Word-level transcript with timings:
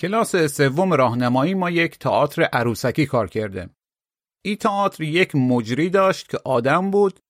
کلاس 0.00 0.36
سوم 0.36 0.92
راهنمایی 0.92 1.54
ما 1.54 1.70
یک 1.70 1.98
تئاتر 1.98 2.42
عروسکی 2.42 3.06
کار 3.06 3.28
کرده. 3.28 3.70
این 4.44 4.56
تئاتر 4.56 5.02
یک 5.02 5.34
مجری 5.34 5.90
داشت 5.90 6.28
که 6.28 6.38
آدم 6.44 6.90
بود 6.90 7.20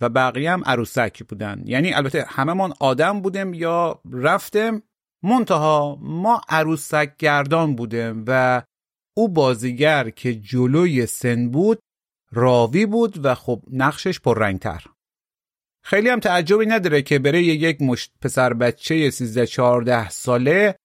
و 0.00 0.08
بقیه 0.08 0.52
هم 0.52 0.62
عروسک 0.64 1.22
بودن 1.22 1.62
یعنی 1.66 1.92
البته 1.92 2.24
هممون 2.28 2.72
آدم 2.80 3.20
بودیم 3.20 3.54
یا 3.54 4.00
رفتیم 4.12 4.82
منتها 5.22 5.98
ما 6.00 6.40
عروسک 6.48 7.16
گردان 7.18 7.76
بودیم 7.76 8.24
و 8.26 8.62
او 9.16 9.28
بازیگر 9.28 10.10
که 10.10 10.34
جلوی 10.34 11.06
سن 11.06 11.50
بود 11.50 11.78
راوی 12.32 12.86
بود 12.86 13.24
و 13.24 13.34
خب 13.34 13.62
نقشش 13.72 14.20
پررنگتر 14.20 14.84
خیلی 15.84 16.08
هم 16.08 16.20
تعجبی 16.20 16.66
نداره 16.66 17.02
که 17.02 17.18
برای 17.18 17.44
یک 17.44 17.82
مشت 17.82 18.12
پسر 18.20 18.52
بچه 18.52 19.10
13 19.10 19.46
14 19.46 20.08
ساله 20.08 20.76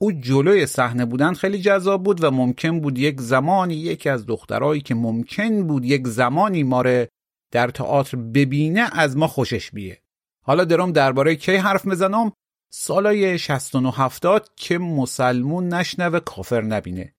او 0.00 0.12
جلوی 0.12 0.66
صحنه 0.66 1.04
بودن 1.04 1.34
خیلی 1.34 1.58
جذاب 1.58 2.02
بود 2.02 2.24
و 2.24 2.30
ممکن 2.30 2.80
بود 2.80 2.98
یک 2.98 3.20
زمانی 3.20 3.74
یکی 3.74 4.08
از 4.08 4.26
دخترایی 4.26 4.80
که 4.80 4.94
ممکن 4.94 5.66
بود 5.66 5.84
یک 5.84 6.06
زمانی 6.06 6.62
ما 6.62 6.82
در 7.52 7.68
تئاتر 7.68 8.16
ببینه 8.16 8.88
از 8.92 9.16
ما 9.16 9.26
خوشش 9.26 9.70
بیه. 9.70 10.02
حالا 10.44 10.64
درم 10.64 10.92
درباره 10.92 11.36
کی 11.36 11.56
حرف 11.56 11.84
می‌زنم 11.84 12.32
سالای 12.70 13.38
69 13.38 13.92
70 13.96 14.48
که 14.56 14.78
مسلمون 14.78 15.68
نشنوه 15.68 16.20
کافر 16.20 16.60
نبینه. 16.60 17.14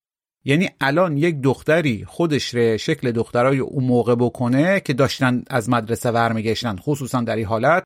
یعنی 0.46 0.70
الان 0.82 1.18
یک 1.18 1.42
دختری 1.42 2.06
خودش 2.06 2.56
ره 2.56 2.78
شکل 2.78 3.12
دخترای 3.12 3.60
اون 3.60 3.84
موقع 3.84 4.16
بکنه 4.16 4.80
که 4.80 4.94
داشتن 4.94 5.44
از 5.48 5.70
مدرسه 5.70 6.12
ورمیگشتن 6.12 6.76
خصوصا 6.76 7.22
در 7.22 7.36
این 7.36 7.46
حالت. 7.46 7.84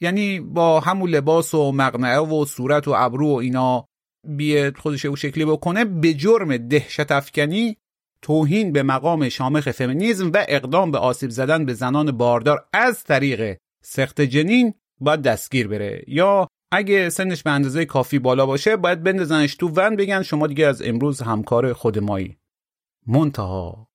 یعنی 0.00 0.40
با 0.40 0.80
همون 0.80 1.10
لباس 1.10 1.54
و 1.54 1.72
مقنعه 1.72 2.18
و 2.18 2.44
صورت 2.44 2.88
و 2.88 2.94
ابرو 2.96 3.28
و 3.28 3.34
اینا 3.34 3.86
بیه 4.26 4.72
خودش 4.78 5.04
او 5.04 5.16
شکلی 5.16 5.44
بکنه 5.44 5.84
به 5.84 6.14
جرم 6.14 6.56
دهشت 6.56 7.12
افکنی 7.12 7.76
توهین 8.22 8.72
به 8.72 8.82
مقام 8.82 9.28
شامخ 9.28 9.70
فمینیزم 9.70 10.30
و 10.34 10.44
اقدام 10.48 10.90
به 10.90 10.98
آسیب 10.98 11.30
زدن 11.30 11.64
به 11.64 11.74
زنان 11.74 12.12
باردار 12.12 12.64
از 12.72 13.04
طریق 13.04 13.56
سخت 13.82 14.20
جنین 14.20 14.74
باید 15.00 15.22
دستگیر 15.22 15.68
بره. 15.68 16.04
یا 16.06 16.48
اگه 16.72 17.10
سنش 17.10 17.42
به 17.42 17.50
اندازه 17.50 17.84
کافی 17.84 18.18
بالا 18.18 18.46
باشه 18.46 18.76
باید 18.76 19.02
بندازنش 19.02 19.54
تو 19.54 19.68
ون 19.68 19.96
بگن 19.96 20.22
شما 20.22 20.46
دیگه 20.46 20.66
از 20.66 20.82
امروز 20.82 21.22
همکار 21.22 21.72
خود 21.72 21.98
مایی. 21.98 22.36
منتها 23.06 23.88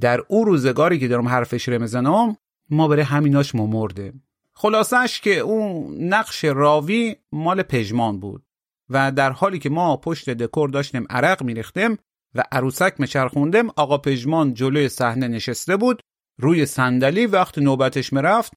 در 0.00 0.20
او 0.28 0.44
روزگاری 0.44 0.98
که 0.98 1.08
دارم 1.08 1.28
حرفش 1.28 1.68
رو 1.68 1.80
می‌زنم 1.80 2.36
ما 2.70 2.88
برای 2.88 3.02
همیناش 3.02 3.54
ممرده 3.54 4.12
خلاصش 4.52 5.20
که 5.20 5.38
اون 5.38 5.96
نقش 6.04 6.44
راوی 6.44 7.16
مال 7.32 7.62
پژمان 7.62 8.20
بود. 8.20 8.45
و 8.90 9.12
در 9.12 9.30
حالی 9.30 9.58
که 9.58 9.70
ما 9.70 9.96
پشت 9.96 10.30
دکور 10.30 10.70
داشتیم 10.70 11.06
عرق 11.10 11.42
میریختیم 11.42 11.98
و 12.34 12.42
عروسک 12.52 13.00
مچرخوندیم 13.00 13.70
آقا 13.76 13.98
پژمان 13.98 14.54
جلوی 14.54 14.88
صحنه 14.88 15.28
نشسته 15.28 15.76
بود 15.76 16.00
روی 16.40 16.66
صندلی 16.66 17.26
وقت 17.26 17.58
نوبتش 17.58 18.12
می‌رفت 18.12 18.52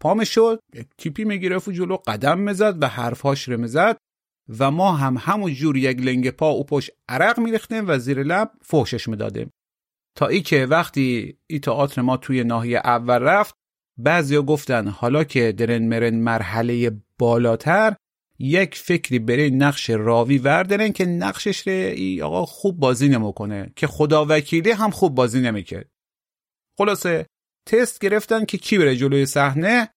پام 0.00 0.24
شد 0.24 0.60
تیپی 0.98 1.24
می‌گرفت 1.24 1.68
و 1.68 1.72
جلو 1.72 1.96
قدم 1.96 2.38
می‌زد 2.38 2.82
و 2.82 2.86
حرفهاش 2.86 3.48
رو 3.48 3.60
می‌زد 3.60 3.96
و 4.58 4.70
ما 4.70 4.92
هم 4.92 5.16
همون 5.20 5.54
جور 5.54 5.76
یک 5.76 5.98
لنگ 5.98 6.30
پا 6.30 6.48
او 6.48 6.64
پشت 6.64 6.90
عرق 7.08 7.40
میریختیم 7.40 7.84
و 7.88 7.98
زیر 7.98 8.22
لب 8.22 8.50
فحشش 8.62 9.08
می‌دادیم. 9.08 9.50
تا 10.16 10.26
ای 10.26 10.40
که 10.40 10.66
وقتی 10.66 11.38
ای 11.46 11.58
تئاتر 11.58 12.02
ما 12.02 12.16
توی 12.16 12.44
ناحیه 12.44 12.78
اول 12.84 13.18
رفت 13.18 13.54
بعضیا 13.98 14.42
گفتن 14.42 14.88
حالا 14.88 15.24
که 15.24 15.52
درن 15.52 15.82
مرن 15.82 16.14
مرحله 16.14 17.00
بالاتر 17.18 17.96
یک 18.38 18.74
فکری 18.74 19.18
برای 19.18 19.50
نقش 19.50 19.90
راوی 19.90 20.38
وردارن 20.38 20.92
که 20.92 21.04
نقشش 21.04 21.66
رو 21.66 21.72
ای 21.72 22.22
آقا 22.22 22.46
خوب 22.46 22.80
بازی 22.80 23.08
نمی‌کنه 23.08 23.72
که 23.76 23.86
خدا 23.86 24.26
وکیلی 24.28 24.70
هم 24.70 24.90
خوب 24.90 25.14
بازی 25.14 25.40
نمی‌کرد. 25.40 25.88
خلاصه 26.78 27.26
تست 27.68 27.98
گرفتن 28.00 28.44
که 28.44 28.58
کی 28.58 28.78
بره 28.78 28.96
جلوی 28.96 29.26
صحنه 29.26 29.88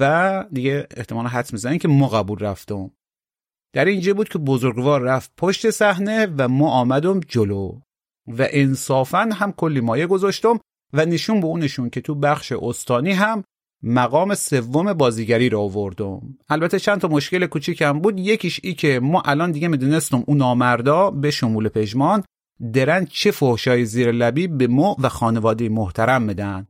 و 0.00 0.44
دیگه 0.52 0.86
احتمال 0.96 1.26
حدس 1.26 1.52
می‌زنن 1.52 1.78
که 1.78 1.88
ما 1.88 2.08
قبول 2.08 2.38
رفتم. 2.38 2.90
در 3.72 3.84
اینجا 3.84 4.14
بود 4.14 4.28
که 4.28 4.38
بزرگوار 4.38 5.00
رفت 5.00 5.32
پشت 5.36 5.70
صحنه 5.70 6.26
و 6.38 6.48
ما 6.48 6.70
آمدم 6.70 7.20
جلو 7.20 7.80
و 8.26 8.48
انصافا 8.50 9.28
هم 9.32 9.52
کلی 9.52 9.80
مایه 9.80 10.06
گذاشتم 10.06 10.60
و 10.92 11.04
نشون 11.04 11.40
به 11.40 11.46
اونشون 11.46 11.90
که 11.90 12.00
تو 12.00 12.14
بخش 12.14 12.52
استانی 12.52 13.12
هم 13.12 13.44
مقام 13.82 14.34
سوم 14.34 14.92
بازیگری 14.92 15.48
رو 15.48 15.60
آوردم. 15.60 16.20
البته 16.48 16.78
چند 16.78 17.00
تا 17.00 17.08
مشکل 17.08 17.46
کوچیکم 17.46 18.00
بود. 18.00 18.18
یکیش 18.18 18.60
ای 18.62 18.74
که 18.74 19.00
ما 19.00 19.22
الان 19.24 19.50
دیگه 19.50 19.68
می‌دونستم 19.68 20.24
اون 20.26 20.38
نامردا 20.38 21.10
به 21.10 21.30
شمول 21.30 21.68
پژمان 21.68 22.24
درن 22.72 23.04
چه 23.04 23.30
فحشای 23.30 23.84
زیر 23.84 24.12
لبی 24.12 24.46
به 24.46 24.66
ما 24.66 24.96
و 24.98 25.08
خانواده 25.08 25.68
محترم 25.68 26.22
میدن. 26.22 26.66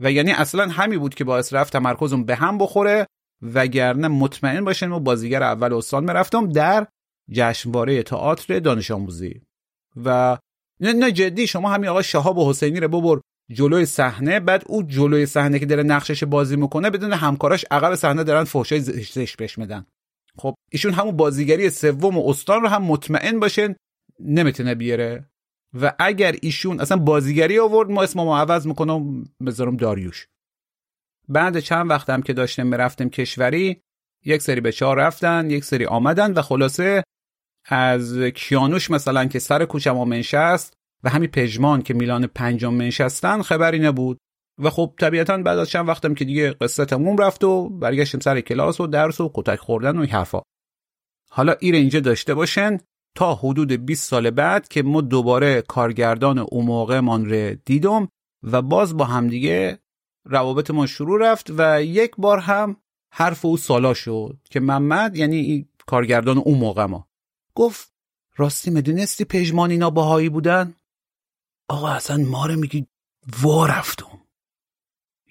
و 0.00 0.12
یعنی 0.12 0.32
اصلا 0.32 0.68
همی 0.68 0.98
بود 0.98 1.14
که 1.14 1.24
باعث 1.24 1.52
رفت 1.52 1.72
تمرکزم 1.72 2.24
به 2.24 2.34
هم 2.34 2.58
بخوره 2.58 3.06
وگرنه 3.42 4.08
مطمئن 4.08 4.64
باشین 4.64 4.92
و 4.92 5.00
بازیگر 5.00 5.42
اول 5.42 5.72
استان 5.72 6.04
می‌رفتم 6.04 6.48
در 6.48 6.86
جشنواره 7.30 8.02
تئاتر 8.02 8.58
دانش 8.58 8.90
آموزی. 8.90 9.40
و 10.04 10.38
نه, 10.80 10.92
نه 10.92 11.12
جدی 11.12 11.46
شما 11.46 11.70
همین 11.70 11.88
آقا 11.88 12.02
شهاب 12.02 12.38
و 12.38 12.50
حسینی 12.50 12.80
رو 12.80 12.88
ببر 12.88 13.20
جلوی 13.52 13.86
صحنه 13.86 14.40
بعد 14.40 14.62
او 14.66 14.82
جلوی 14.82 15.26
صحنه 15.26 15.58
که 15.58 15.66
داره 15.66 15.82
نقشش 15.82 16.24
بازی 16.24 16.56
می‌کنه 16.56 16.90
بدون 16.90 17.12
همکاراش 17.12 17.64
عقب 17.70 17.94
صحنه 17.94 18.24
دارن 18.24 18.44
فحشای 18.44 18.80
زشتش 18.80 19.36
بهش 19.36 19.58
میدن. 19.58 19.86
خب 20.38 20.54
ایشون 20.70 20.92
همون 20.92 21.16
بازیگری 21.16 21.70
سوم 21.70 22.18
و 22.18 22.30
استان 22.30 22.62
رو 22.62 22.68
هم 22.68 22.82
مطمئن 22.82 23.40
باشین 23.40 23.76
نمی‌تونه 24.20 24.74
بیاره. 24.74 25.24
و 25.80 25.94
اگر 25.98 26.36
ایشون 26.42 26.80
اصلا 26.80 26.96
بازیگری 26.96 27.58
آورد 27.58 27.90
ما 27.90 28.02
اسممو 28.02 28.36
عوض 28.36 28.66
می‌کنم 28.66 29.24
بذارم 29.46 29.76
داریوش. 29.76 30.26
بعد 31.28 31.60
چند 31.60 31.90
وقتم 31.90 32.20
که 32.22 32.32
داشتیم 32.32 32.66
می‌رفتیم 32.66 33.10
کشوری 33.10 33.80
یک 34.24 34.42
سری 34.42 34.60
به 34.60 34.72
چهار 34.72 34.96
رفتن 34.96 35.50
یک 35.50 35.64
سری 35.64 35.86
آمدن 35.86 36.32
و 36.32 36.42
خلاصه 36.42 37.04
از 37.64 38.18
کیانوش 38.18 38.90
مثلا 38.90 39.24
که 39.24 39.38
سر 39.38 39.64
کوچم 39.64 39.96
منشست 39.96 40.77
و 41.04 41.10
همین 41.10 41.30
پژمان 41.30 41.82
که 41.82 41.94
میلان 41.94 42.26
پنجم 42.26 42.74
منشستن 42.74 43.42
خبری 43.42 43.78
نبود. 43.78 44.18
و 44.58 44.70
خب 44.70 44.94
طبیعتا 45.00 45.38
بعد 45.38 45.58
از 45.58 45.70
چند 45.70 45.88
وقتم 45.88 46.14
که 46.14 46.24
دیگه 46.24 46.50
قصه 46.50 46.84
تموم 46.84 47.16
رفت 47.16 47.44
و 47.44 47.68
برگشتیم 47.68 48.20
سر 48.20 48.40
کلاس 48.40 48.80
و 48.80 48.86
درس 48.86 49.20
و 49.20 49.30
کتک 49.34 49.56
خوردن 49.56 49.98
و 49.98 50.06
حرفا. 50.06 50.42
حالا 51.30 51.54
ایر 51.60 51.74
اینجا 51.74 52.00
داشته 52.00 52.34
باشن 52.34 52.78
تا 53.16 53.34
حدود 53.34 53.72
20 53.72 54.08
سال 54.10 54.30
بعد 54.30 54.68
که 54.68 54.82
ما 54.82 55.00
دوباره 55.00 55.62
کارگردان 55.62 56.38
اون 56.38 56.64
موقع 56.64 57.00
من 57.00 57.24
رو 57.24 57.56
دیدم 57.64 58.08
و 58.42 58.62
باز 58.62 58.96
با 58.96 59.04
همدیگه 59.04 59.78
روابط 60.24 60.70
ما 60.70 60.86
شروع 60.86 61.30
رفت 61.30 61.50
و 61.58 61.82
یک 61.82 62.10
بار 62.18 62.38
هم 62.38 62.76
حرف 63.12 63.44
او 63.44 63.56
سالا 63.56 63.94
شد 63.94 64.38
که 64.50 64.60
محمد 64.60 65.16
یعنی 65.16 65.68
کارگردان 65.86 66.38
اون 66.38 66.58
موقع 66.58 66.84
ما 66.84 67.08
گفت 67.54 67.92
راستی 68.36 68.70
می‌دونستی 68.70 69.24
پژمان 69.24 69.70
اینا 69.70 69.90
باهایی 69.90 70.28
بودن؟ 70.28 70.74
آقا 71.68 71.88
اصلا 71.88 72.16
ما 72.16 72.46
رو 72.46 72.56
میگی 72.56 72.86
وا 73.42 73.66
رفتم. 73.66 74.20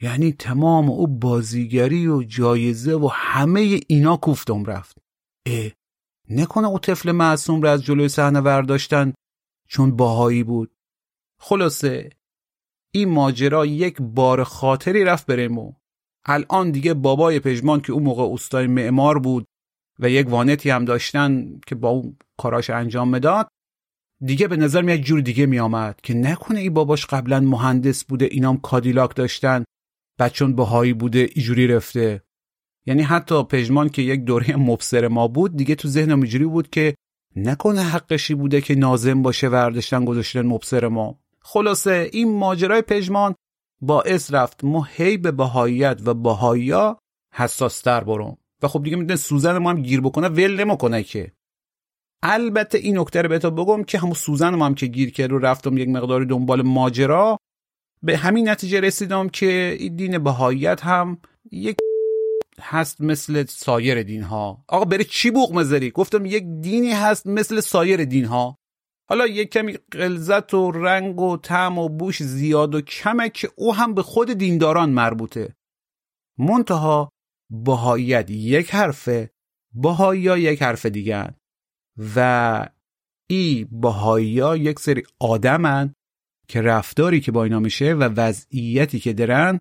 یعنی 0.02 0.32
تمام 0.32 0.90
او 0.90 1.08
بازیگری 1.08 2.08
و 2.08 2.24
جایزه 2.24 2.94
و 2.94 3.10
همه 3.14 3.80
اینا 3.88 4.18
کوفتم 4.18 4.66
رفت. 4.66 4.98
اه 5.46 5.72
نکنه 6.30 6.68
او 6.68 6.80
طفل 6.80 7.12
معصوم 7.12 7.62
رو 7.62 7.70
از 7.70 7.84
جلوی 7.84 8.10
صحنه 8.10 8.40
ورداشتن 8.40 9.14
چون 9.68 9.96
باهایی 9.96 10.44
بود. 10.44 10.72
خلاصه 11.40 12.10
این 12.94 13.10
ماجرا 13.10 13.66
یک 13.66 13.98
بار 14.02 14.44
خاطری 14.44 15.04
رفت 15.04 15.26
برمو 15.26 15.74
الان 16.26 16.72
دیگه 16.72 16.94
بابای 16.94 17.40
پژمان 17.40 17.82
که 17.82 17.94
اون 17.94 18.04
موقع 18.04 18.34
استای 18.34 18.68
معمار 18.68 19.20
بود 19.20 19.48
و 20.00 20.10
یک 20.10 20.30
وانتی 20.30 20.70
هم 20.70 20.86
داشتن 20.86 21.60
که 21.68 21.76
با 21.76 21.90
اون 21.90 22.18
کاراش 22.38 22.70
انجام 22.70 23.10
می‌داد 23.10 23.50
دیگه 24.26 24.48
به 24.48 24.58
نظر 24.58 24.82
میاد 24.82 25.00
جور 25.00 25.22
دیگه 25.22 25.46
میآمد 25.46 26.00
که 26.04 26.14
نکنه 26.14 26.60
ای 26.60 26.70
باباش 26.70 27.06
قبلا 27.06 27.40
مهندس 27.40 28.04
بوده 28.04 28.26
اینام 28.32 28.58
کادیلاک 28.58 29.16
داشتن 29.16 29.64
بچون 30.20 30.56
بهایی 30.56 30.94
بوده 30.94 31.30
ایجوری 31.36 31.68
رفته. 31.68 32.22
یعنی 32.86 33.02
حتی 33.02 33.44
پژمان 33.44 33.90
که 33.90 34.02
یک 34.02 34.24
دوره 34.24 34.56
مبصر 34.56 35.08
ما 35.08 35.28
بود 35.28 35.56
دیگه 35.56 35.76
تو 35.76 35.88
ذهنم 35.88 36.22
اینجوری 36.22 36.46
بود 36.46 36.70
که 36.70 36.96
نکنه 37.36 37.82
حقشی 37.82 38.34
بوده 38.34 38.62
که 38.62 38.76
نازم 38.76 39.22
باشه 39.22 39.48
ورداشتن 39.48 40.06
گذاشتن 40.06 40.42
مبصر 40.42 40.88
ما. 40.88 41.20
خلاصه 41.42 42.10
این 42.14 42.38
ماجرای 42.38 42.82
پژمان 42.82 43.36
باعث 43.82 44.34
رفت 44.34 44.64
ما 44.64 44.88
هی 44.92 45.18
به 45.18 45.32
بهاییت 45.32 46.02
و 46.06 46.14
بهایا 46.14 47.00
حساس 47.34 47.82
تر 47.82 48.04
برم. 48.04 48.38
و 48.62 48.68
خب 48.68 48.84
دیگه 48.84 48.98
می‌دونه 48.98 49.16
سوزن 49.16 49.58
ما 49.58 49.70
هم 49.70 49.82
گیر 49.82 50.02
بکنه 50.02 50.28
ول 50.28 50.64
نمی‌کنه 50.64 51.04
که. 51.04 51.32
البته 52.24 52.78
این 52.78 53.00
نکته 53.00 53.22
رو 53.22 53.30
بهتا 53.30 53.50
بگم 53.50 53.84
که 53.84 54.00
همون 54.00 54.14
سوزن 54.14 54.56
ما 54.56 54.66
هم 54.66 54.76
که 54.76 54.86
گیر 54.86 55.12
کرد 55.12 55.32
و 55.32 55.38
رفتم 55.38 55.78
یک 55.78 55.90
مقداری 55.90 56.26
دنبال 56.26 56.62
ماجرا 56.62 57.38
به 58.04 58.18
همین 58.18 58.50
نتیجه 58.50 58.80
رسیدم 58.80 59.30
که 59.30 59.78
دین 59.96 60.18
بهاییت 60.24 60.82
هم 60.82 61.18
یک 61.52 61.78
هست 62.62 63.02
مثل 63.02 63.46
سایر 63.46 64.04
دین 64.04 64.24
ها 64.24 64.64
آقا 64.68 64.86
بره 64.86 65.04
چی 65.04 65.32
بوق 65.32 65.54
مزری 65.54 65.92
گفتم 65.92 66.26
یک 66.26 66.44
دینی 66.62 66.92
هست 66.92 67.28
مثل 67.28 67.60
سایر 67.60 68.06
دین 68.06 68.26
ها 68.26 68.58
حالا 69.10 69.28
یک 69.28 69.50
کمی 69.50 69.78
قلزت 69.92 70.54
و 70.54 70.72
رنگ 70.72 71.20
و 71.20 71.38
طعم 71.38 71.78
و 71.78 71.90
بوش 71.90 72.24
زیاد 72.24 72.76
و 72.76 72.82
کمه 72.82 73.30
که 73.30 73.50
او 73.56 73.76
هم 73.76 73.94
به 73.94 74.04
خود 74.04 74.34
دینداران 74.34 74.90
مربوطه. 74.90 75.56
منتها 76.38 77.10
بهاییت 77.50 78.30
یک 78.30 78.76
حرفه 78.76 79.30
بهایی 79.74 80.22
یک 80.22 80.64
حرف 80.64 80.86
دیگه 80.86 81.36
و 82.16 82.70
ای 83.30 83.68
بهایی 83.72 84.42
یک 84.60 84.80
سری 84.80 85.04
آدمن 85.20 85.94
که 86.48 86.62
رفتاری 86.62 87.20
که 87.20 87.32
با 87.32 87.44
اینا 87.44 87.60
میشه 87.60 87.94
و 87.94 88.04
وضعیتی 88.04 89.00
که 89.00 89.14
درن 89.14 89.60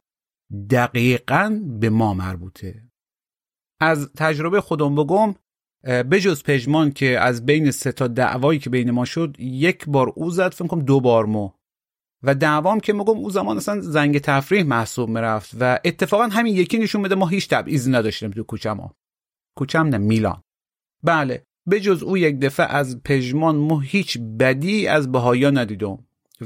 دقیقا 0.71 1.61
به 1.81 1.91
ما 1.91 2.15
مربوطه. 2.15 2.83
از 3.81 4.13
تجربه 4.13 4.61
خودم 4.61 4.95
بگم 4.95 5.35
بجز 5.85 6.43
پژمان 6.43 6.91
که 6.91 7.21
از 7.21 7.47
بین 7.47 7.71
سه 7.71 7.93
تا 7.93 8.09
دعوایی 8.09 8.59
که 8.59 8.71
بین 8.71 8.91
ما 8.91 9.05
شد 9.05 9.37
یک 9.39 9.85
بار 9.87 10.13
او 10.17 10.31
زد 10.31 10.55
فکر 10.55 10.67
کنم 10.67 10.83
دو 10.83 11.01
بار 11.01 11.27
مو 11.27 11.51
و 12.23 12.35
دعوام 12.35 12.81
که 12.81 12.93
میگم 12.93 13.17
او 13.17 13.31
زمان 13.31 13.57
اصلا 13.57 13.81
زنگ 13.81 14.19
تفریح 14.19 14.63
محسوب 14.63 15.09
می‌رفت 15.09 15.57
و 15.61 15.81
اتفاقا 15.85 16.25
همین 16.25 16.57
یکی 16.57 16.79
نشون 16.79 17.03
بده 17.03 17.15
ما 17.15 17.27
هیچ 17.27 17.49
تبعیض 17.49 17.89
نداشتیم 17.89 18.31
تو 18.31 18.43
کوچما 18.43 18.95
کوچم 19.57 19.87
نه 19.87 19.99
میلان. 19.99 20.43
بله. 21.03 21.45
بجز 21.71 22.03
او 22.03 22.19
یک 22.19 22.41
دفعه 22.41 22.67
از 22.67 23.03
پژمان 23.03 23.57
ما 23.57 23.81
هیچ 23.81 24.19
بدی 24.19 24.87
از 24.87 25.13
بهایا 25.13 25.51
ندیدم. 25.51 25.99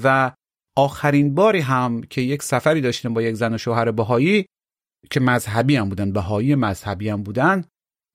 و 0.05 0.33
آخرین 0.77 1.35
باری 1.35 1.61
هم 1.61 2.01
که 2.01 2.21
یک 2.21 2.43
سفری 2.43 2.81
داشتیم 2.81 3.15
با 3.15 3.23
یک 3.23 3.35
زن 3.35 3.55
و 3.55 3.59
شوهر 3.59 3.91
بهایی 3.91 4.47
که 5.11 5.21
مذهبی 5.21 5.77
هم 5.77 5.89
بودن 5.89 6.13
بهایی 6.13 6.55
مذهبی 6.55 7.09
هم 7.09 7.23
بودن 7.23 7.65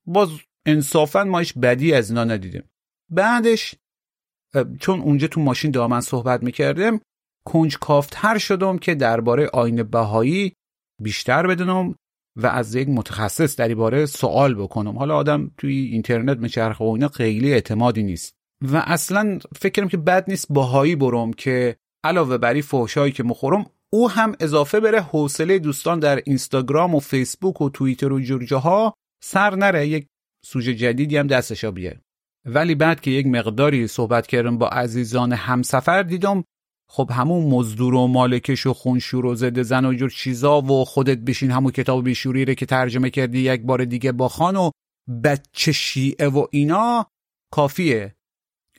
باز 0.07 0.29
انصافا 0.65 1.23
ما 1.23 1.39
هیچ 1.39 1.53
بدی 1.53 1.93
از 1.93 2.09
اینا 2.09 2.23
ندیدیم. 2.23 2.63
بعدش 3.11 3.75
چون 4.79 4.99
اونجا 4.99 5.27
تو 5.27 5.41
ماشین 5.41 5.71
دامن 5.71 6.01
صحبت 6.01 6.43
می‌کردم 6.43 6.99
کنج 7.45 7.77
کافتر 7.77 8.37
شدم 8.37 8.77
که 8.77 8.95
درباره 8.95 9.47
آین 9.47 9.83
بهایی 9.83 10.53
بیشتر 11.01 11.47
بدونم. 11.47 11.95
و 12.35 12.47
از 12.47 12.75
یک 12.75 12.89
متخصص 12.89 13.55
در 13.55 13.75
باره 13.75 14.05
سوال 14.05 14.55
بکنم. 14.55 14.97
حالا 14.97 15.15
آدم 15.15 15.51
توی 15.57 15.75
اینترنت 15.75 16.37
میچرخه 16.37 16.85
و 16.85 16.87
اینا 16.87 17.07
خیلی 17.07 17.53
اعتمادی 17.53 18.03
نیست. 18.03 18.35
و 18.61 18.83
اصلا 18.85 19.39
فکرم 19.55 19.87
که 19.87 19.97
بد 19.97 20.25
نیست 20.27 20.47
باهایی 20.49 20.95
برم 20.95 21.33
که 21.33 21.75
علاوه 22.03 22.37
بر 22.37 22.61
فحشایی 22.61 23.11
که 23.11 23.23
مخورم 23.23 23.65
او 23.93 24.09
هم 24.09 24.35
اضافه 24.39 24.79
بره 24.79 25.01
حوصله 25.01 25.59
دوستان 25.59 25.99
در 25.99 26.21
اینستاگرام 26.25 26.95
و 26.95 26.99
فیسبوک 26.99 27.61
و 27.61 27.69
توییتر 27.69 28.13
و 28.13 28.19
جورجاها 28.19 28.93
سر 29.23 29.55
نره 29.55 29.87
یک 29.87 30.07
سوژه 30.45 30.75
جدیدی 30.75 31.17
هم 31.17 31.27
دستشا 31.27 31.71
بیه 31.71 32.01
ولی 32.45 32.75
بعد 32.75 33.01
که 33.01 33.11
یک 33.11 33.27
مقداری 33.27 33.87
صحبت 33.87 34.27
کردم 34.27 34.57
با 34.57 34.67
عزیزان 34.67 35.33
همسفر 35.33 36.03
دیدم 36.03 36.43
خب 36.87 37.11
همون 37.13 37.43
مزدور 37.43 37.95
و 37.95 38.07
مالکش 38.07 38.65
و 38.65 38.73
خونشور 38.73 39.25
و 39.25 39.35
زده 39.35 39.63
زن 39.63 39.85
و 39.85 39.93
جور 39.93 40.09
چیزا 40.09 40.61
و 40.61 40.85
خودت 40.85 41.17
بشین 41.17 41.51
همون 41.51 41.71
کتاب 41.71 42.03
بیشوری 42.03 42.55
که 42.55 42.65
ترجمه 42.65 43.09
کردی 43.09 43.39
یک 43.39 43.61
بار 43.61 43.85
دیگه 43.85 44.11
با 44.11 44.29
خان 44.29 44.55
و 44.55 44.71
بچه 45.23 45.71
شیعه 45.71 46.27
و 46.27 46.47
اینا 46.51 47.11
کافیه. 47.51 48.15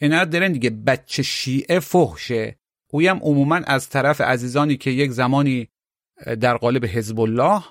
اینا 0.01 0.25
دارن 0.25 0.53
دیگه 0.53 0.71
بچه 0.71 1.23
شیعه 1.23 1.81
فحشه. 1.81 2.59
اویم 2.93 3.17
عموما 3.17 3.57
از 3.57 3.89
طرف 3.89 4.21
عزیزانی 4.21 4.77
که 4.77 4.91
یک 4.91 5.11
زمانی 5.11 5.69
در 6.41 6.57
قالب 6.57 6.85
حزب 6.85 7.21
الله 7.21 7.63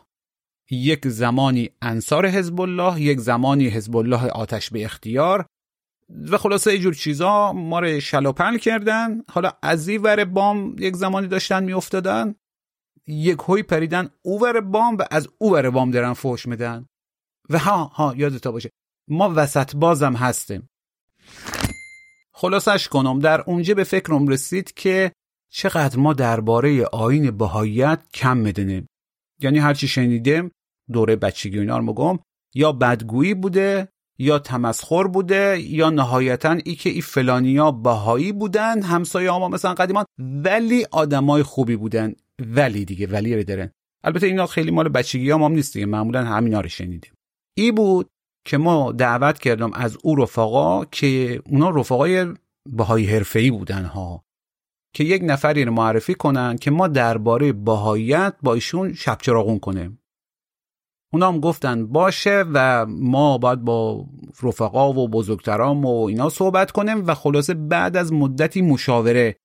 یک 0.72 1.08
زمانی 1.08 1.70
انصار 1.82 2.28
حزب 2.28 2.62
الله 2.62 3.02
یک 3.02 3.20
زمانی 3.20 3.68
حزب 3.68 3.96
الله 3.96 4.28
آتش 4.30 4.70
به 4.70 4.86
اختیار 4.86 5.46
و 6.10 6.38
خلاصه 6.38 6.72
اینجور 6.72 6.94
چیزا 6.94 7.54
ما 7.54 7.80
رو 7.80 8.00
شلاپل 8.00 8.58
کردن. 8.58 9.22
حالا 9.32 9.52
از 9.62 9.88
این 9.88 10.02
ور 10.02 10.26
بام 10.26 10.76
یک 10.80 10.96
زمانی 10.96 11.28
داشتن 11.28 11.64
میافتادن. 11.64 12.36
یک 13.08 13.40
هوی 13.48 13.64
پریدن 13.64 14.10
او 14.22 14.42
ور 14.42 14.62
بام 14.62 14.98
و 14.98 15.04
از 15.12 15.28
او 15.38 15.52
ور 15.52 15.70
بام 15.70 15.92
دارن 15.92 16.14
فوش 16.14 16.48
میدن. 16.48 16.86
و 17.50 17.60
ها 17.60 17.84
ها 17.84 18.14
یادتا 18.18 18.52
باشه. 18.52 18.70
ما 19.08 19.34
وسط 19.36 19.76
بازم 19.76 20.14
هستیم. 20.14 20.70
خلاصش 22.34 22.88
کنم 22.88 23.20
در 23.20 23.42
اونجا 23.42 23.74
به 23.74 23.84
فکرم 23.84 24.28
رسید 24.28 24.74
که 24.74 25.12
چقدر 25.52 26.00
ما 26.00 26.14
درباره 26.14 26.86
آین 26.86 27.38
بهاییت 27.38 28.00
کم 28.14 28.38
می‌دونیم. 28.38 28.88
یعنی 29.40 29.60
هرچی 29.60 29.88
شنیدیم 29.88 30.52
دوره 30.92 31.16
بچگی 31.16 31.60
اینا 31.60 31.78
رو 31.78 32.20
یا 32.54 32.72
بدگویی 32.72 33.34
بوده 33.34 33.88
یا 34.18 34.40
تمسخر 34.40 35.08
بوده 35.08 35.62
یا 35.62 35.90
نهایتا 35.90 36.58
ای 36.66 36.76
که 36.76 36.90
ای 36.90 37.02
فلانیا 37.02 37.72
بهایی 37.72 38.32
بودن 38.32 38.82
همسایه 38.82 39.32
ما 39.32 39.50
مثلا 39.50 39.74
قدیمان 39.74 40.06
ولی 40.20 40.86
آدمای 40.92 41.44
خوبی 41.44 41.76
بودن. 41.76 42.14
ولی 42.40 42.86
دیگه 42.86 43.08
ولی 43.08 43.36
رو 43.36 43.44
دارن 43.44 43.72
البته 44.04 44.28
اینا 44.28 44.46
خیلی 44.48 44.72
مال 44.72 44.90
بچگی 44.90 45.32
هم, 45.32 45.44
هم 45.44 45.52
نیست 45.52 45.74
دیگه. 45.74 45.86
معمولا 45.86 46.24
همینا 46.24 46.62
رو 46.62 46.70
شنیدیم. 46.70 47.14
ای 47.58 47.72
بود 47.72 48.10
که 48.46 48.58
ما 48.58 48.92
دعوت 48.92 49.40
کردم 49.40 49.74
از 49.74 49.98
او 50.04 50.16
رفقا 50.16 50.86
که 50.86 51.42
اونا 51.46 51.70
رفقای 51.70 52.34
بهایی 52.70 53.06
حرفه‌ای 53.06 53.52
بودن 53.52 53.86
ها. 53.86 54.26
که 54.96 55.04
یک 55.04 55.22
نفری 55.26 55.66
رو 55.66 55.72
معرفی 55.72 56.16
کنن 56.16 56.58
که 56.58 56.72
ما 56.72 56.88
درباره 56.88 57.54
بهاییت 57.54 58.34
با 58.44 58.54
ایشون 58.54 58.94
شب 58.94 59.18
چراغون 59.22 59.60
کنیم 59.60 60.00
اونا 61.16 61.28
هم 61.28 61.40
گفتن 61.40 61.88
باشه 61.88 62.46
و 62.54 62.86
ما 62.86 63.38
باید 63.38 63.62
با 63.62 64.06
رفقا 64.44 64.94
و 64.94 65.08
بزرگترام 65.08 65.86
و 65.86 66.04
اینا 66.04 66.30
صحبت 66.30 66.72
کنیم 66.72 67.08
و 67.08 67.14
خلاصه 67.14 67.54
بعد 67.54 67.98
از 67.98 68.14
مدتی 68.14 68.62
مشاوره 68.62 69.36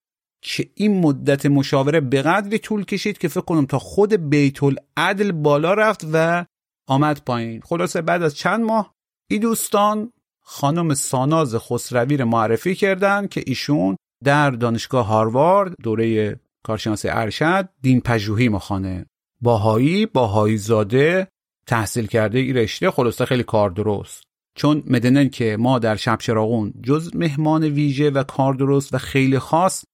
که 0.43 0.71
این 0.75 1.01
مدت 1.01 1.47
مشاوره 1.47 2.01
به 2.01 2.23
قدری 2.23 2.59
طول 2.59 2.85
کشید 2.85 3.19
که 3.19 3.29
فکر 3.29 3.41
کنم 3.41 3.67
تا 3.67 3.79
خود 3.79 4.13
بیت 4.13 4.63
العدل 4.63 5.33
بالا 5.33 5.75
رفت 5.75 6.07
و 6.13 6.45
آمد 6.89 7.23
پایین. 7.27 7.61
خلاصه 7.61 8.03
بعد 8.03 8.23
از 8.23 8.37
چند 8.37 8.65
ماه 8.65 8.95
این 9.31 9.41
دوستان 9.41 10.13
خانم 10.43 10.95
ساناز 10.95 11.57
خسروی 11.57 12.17
رو 12.17 12.25
معرفی 12.25 12.75
کردن 12.75 13.27
که 13.27 13.43
ایشون 13.47 13.97
در 14.25 14.51
دانشگاه 14.51 15.07
هاروارد 15.07 15.75
دوره 15.83 16.37
کارشناسی 16.65 17.09
ارشد 17.09 17.69
دین 17.83 18.01
پژوهی 18.01 18.49
مخانه 18.49 19.07
باهایی 19.41 20.07
باهایی 20.07 20.57
زاده 20.57 21.29
تحصیل 21.71 22.07
کرده 22.07 22.39
ای 22.39 22.53
رشته 22.53 22.91
خلاصه 22.91 23.25
خیلی 23.25 23.43
کار 23.43 23.71
درست. 23.71 24.23
چون 24.57 24.83
مدنن 24.87 25.29
که 25.29 25.57
ما 25.57 25.79
در 25.79 25.97
شب 25.97 26.19
چراغون 26.21 26.75
جز 26.83 27.17
مهمان 27.17 27.65
ویژه 27.65 28.11
و 28.11 28.23
کار 28.23 28.55
درست 28.55 28.95
و 28.95 28.99
خیلی 28.99 29.39
خاص 29.39 29.85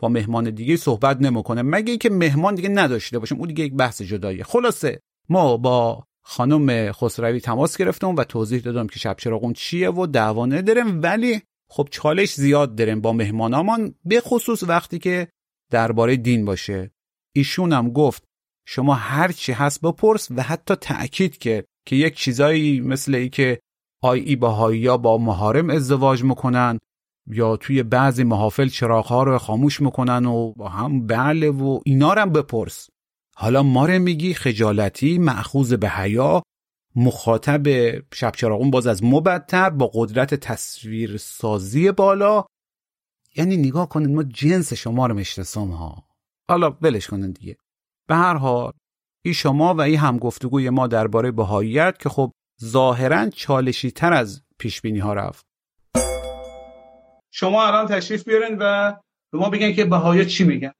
با 0.00 0.08
مهمان 0.08 0.50
دیگه 0.50 0.76
صحبت 0.76 1.20
نمی‌کنه. 1.20 1.62
مگه 1.62 1.90
اینکه 1.90 2.10
مهمان 2.10 2.54
دیگه 2.54 2.68
نداشته 2.68 3.18
باشیم؟ 3.18 3.38
اون 3.38 3.48
دیگه 3.48 3.64
یک 3.64 3.74
بحث 3.74 4.02
جداییه. 4.02 4.44
خلاصه 4.44 5.00
ما 5.28 5.56
با 5.56 6.04
خانم 6.24 6.92
خسروی 6.92 7.40
تماس 7.40 7.76
گرفتم 7.76 8.16
و 8.16 8.24
توضیح 8.24 8.60
دادم 8.60 8.86
که 8.86 8.98
شب 8.98 9.16
چراغون 9.18 9.52
چیه 9.52 9.90
و 9.90 10.06
دعوانه 10.06 10.62
داریم 10.62 11.02
ولی 11.02 11.42
خب 11.70 11.88
چالش 11.90 12.34
زیاد 12.34 12.74
داریم 12.74 13.00
با 13.00 13.12
مهمانامان 13.12 13.94
به 14.04 14.20
خصوص 14.20 14.62
وقتی 14.62 14.98
که 14.98 15.28
درباره 15.70 16.16
دین 16.16 16.44
باشه. 16.44 16.90
ایشون 17.34 17.72
هم 17.72 17.90
گفت 17.90 18.24
شما 18.66 18.94
هر 18.94 19.32
چی 19.32 19.52
هست 19.52 19.80
بپرس 19.80 20.30
و 20.30 20.42
حتی 20.42 20.74
تأکید 20.74 21.38
که 21.38 21.64
که 21.86 21.96
یک 21.96 22.16
چیزایی 22.16 22.80
مثل 22.80 23.14
ای 23.14 23.28
که 23.28 23.60
آی 24.02 24.20
ای 24.20 24.36
باهایی 24.36 24.96
با 24.96 25.18
مهارم 25.18 25.70
ازدواج 25.70 26.24
می‌کنن 26.24 26.78
یا 27.26 27.56
توی 27.56 27.82
بعضی 27.82 28.24
محافل 28.24 28.68
چراغ 28.68 29.12
رو 29.12 29.38
خاموش 29.38 29.80
می‌کنن 29.80 30.26
و 30.26 30.52
با 30.52 30.68
هم 30.68 31.06
بله 31.06 31.50
و 31.50 31.80
اینا 31.84 32.14
رو 32.14 32.30
بپرس. 32.30 32.88
حالا 33.36 33.62
ما 33.62 33.86
رو 33.86 33.98
میگی 33.98 34.34
خجالتی 34.34 35.18
معخوز 35.18 35.74
به 35.74 35.88
حیا 35.88 36.42
مخاطب 36.96 37.68
شب 38.14 38.32
چراغون 38.36 38.70
باز 38.70 38.86
از 38.86 39.04
مبدتر 39.04 39.70
با 39.70 39.90
قدرت 39.94 40.34
تصویر 40.34 41.16
سازی 41.16 41.92
بالا. 41.92 42.44
یعنی 43.36 43.56
نگاه 43.56 43.88
کنید 43.88 44.10
ما 44.10 44.22
جنس 44.22 44.72
شما 44.72 45.06
رو 45.06 45.14
مشتسم 45.14 45.68
ها. 45.68 46.04
حالا 46.48 46.76
ولش 46.82 47.06
کنید 47.06 47.34
دیگه. 47.34 47.56
به 48.08 48.14
هر 48.14 48.34
حال 48.34 48.72
این 49.24 49.34
شما 49.34 49.74
و 49.74 49.80
این 49.80 49.98
هم 49.98 50.18
گفتگوی 50.18 50.70
ما 50.70 50.86
درباره 50.86 51.30
بهاییت 51.30 51.98
که 51.98 52.08
خب 52.08 52.32
ظاهرا 52.64 53.30
چالشی 53.30 53.90
تر 53.90 54.12
از 54.12 54.42
پیش 54.58 54.80
بینی 54.80 54.98
ها 54.98 55.14
رفت. 55.14 55.44
شما 57.34 57.66
الان 57.66 57.86
تشریف 57.86 58.24
بیارین 58.28 58.56
و 58.60 58.92
به 59.32 59.38
ما 59.38 59.50
بگن 59.50 59.72
که 59.72 59.84
بهایی 59.84 60.26
چی 60.26 60.44
میگن. 60.44 60.72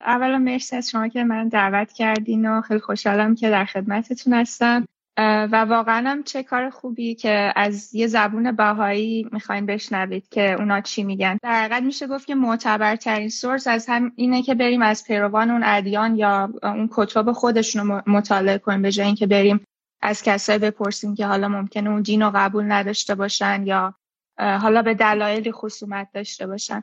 اولا 0.00 0.38
مرسی 0.38 0.76
از 0.76 0.90
شما 0.90 1.08
که 1.08 1.24
من 1.24 1.48
دعوت 1.48 1.92
کردین 1.92 2.46
و 2.46 2.60
خیلی 2.60 2.80
خوشحالم 2.80 3.34
که 3.34 3.50
در 3.50 3.64
خدمتتون 3.64 4.32
هستم. 4.32 4.84
و 5.18 5.64
واقعا 5.68 6.10
هم 6.10 6.22
چه 6.22 6.42
کار 6.42 6.70
خوبی 6.70 7.14
که 7.14 7.52
از 7.56 7.94
یه 7.94 8.06
زبون 8.06 8.52
بهایی 8.52 9.28
می‌خواین 9.32 9.66
بشنوید 9.66 10.28
که 10.28 10.52
اونا 10.52 10.80
چی 10.80 11.04
میگن. 11.04 11.38
در 11.42 11.52
حقیقت 11.52 11.82
میشه 11.82 12.06
گفت 12.06 12.26
که 12.26 12.34
معتبرترین 12.34 13.28
سورس 13.28 13.66
از 13.66 13.86
هم 13.88 14.12
اینه 14.16 14.42
که 14.42 14.54
بریم 14.54 14.82
از 14.82 15.04
پیروان 15.04 15.50
اون 15.50 15.62
ادیان 15.64 16.16
یا 16.16 16.52
اون 16.62 16.88
کتب 16.92 17.32
خودشون 17.32 17.88
رو 17.88 18.02
مطالعه 18.06 18.58
کنیم 18.58 18.82
به 18.82 18.92
جای 18.92 19.06
اینکه 19.06 19.26
بریم 19.26 19.60
از 20.02 20.22
کسایی 20.22 20.58
بپرسیم 20.58 21.14
که 21.14 21.26
حالا 21.26 21.48
ممکنه 21.48 21.90
اون 21.90 22.02
دین 22.02 22.22
رو 22.22 22.32
قبول 22.34 22.72
نداشته 22.72 23.14
باشن 23.14 23.66
یا 23.66 23.94
حالا 24.38 24.82
به 24.82 24.94
دلایلی 24.94 25.52
خصومت 25.52 26.08
داشته 26.14 26.46
باشن. 26.46 26.82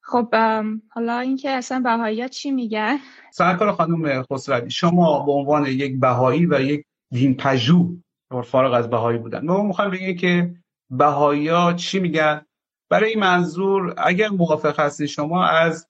خب 0.00 0.34
حالا 0.88 1.18
اینکه 1.18 1.50
اصلا 1.50 1.80
بهایی 1.80 2.28
چی 2.28 2.50
میگن؟ 2.50 2.98
سرکار 3.32 3.72
خانم 3.72 4.22
خسروی 4.22 4.70
شما 4.70 5.24
به 5.24 5.32
عنوان 5.32 5.66
یک 5.66 6.00
بهایی 6.00 6.46
و 6.46 6.60
یک 6.60 6.84
دین 7.12 7.36
پژو 7.36 7.96
فارغ 8.44 8.72
از 8.72 8.90
بهایی 8.90 9.18
بودن. 9.18 9.44
ما 9.44 9.62
می‌خوایم 9.62 9.90
بگیم 9.90 10.16
که 10.16 10.54
بهایی 10.90 11.74
چی 11.76 12.00
میگن؟ 12.00 12.46
برای 12.90 13.10
این 13.10 13.20
منظور 13.20 13.94
اگر 13.98 14.28
موافق 14.28 14.80
هستید 14.80 15.06
شما 15.06 15.44
از 15.44 15.88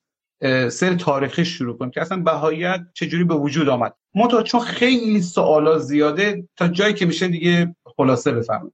سر 0.70 0.94
تاریخی 0.94 1.44
شروع 1.44 1.78
کنیم 1.78 1.90
که 1.90 2.00
اصلا 2.00 2.22
بهاییت 2.22 2.80
چجوری 2.94 3.24
به 3.24 3.34
وجود 3.34 3.68
آمد. 3.68 3.94
منتها 4.14 4.42
چون 4.42 4.60
خیلی 4.60 5.22
سوالا 5.22 5.78
زیاده 5.78 6.48
تا 6.56 6.68
جایی 6.68 6.94
که 6.94 7.06
میشه 7.06 7.28
دیگه 7.28 7.76
خلاصه 7.96 8.32
بفهمیم 8.32 8.72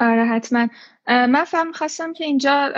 آره 0.00 0.24
حتما. 0.24 0.68
من 1.06 1.44
فهم 1.44 1.72
خواستم 1.72 2.12
که 2.12 2.24
اینجا 2.24 2.68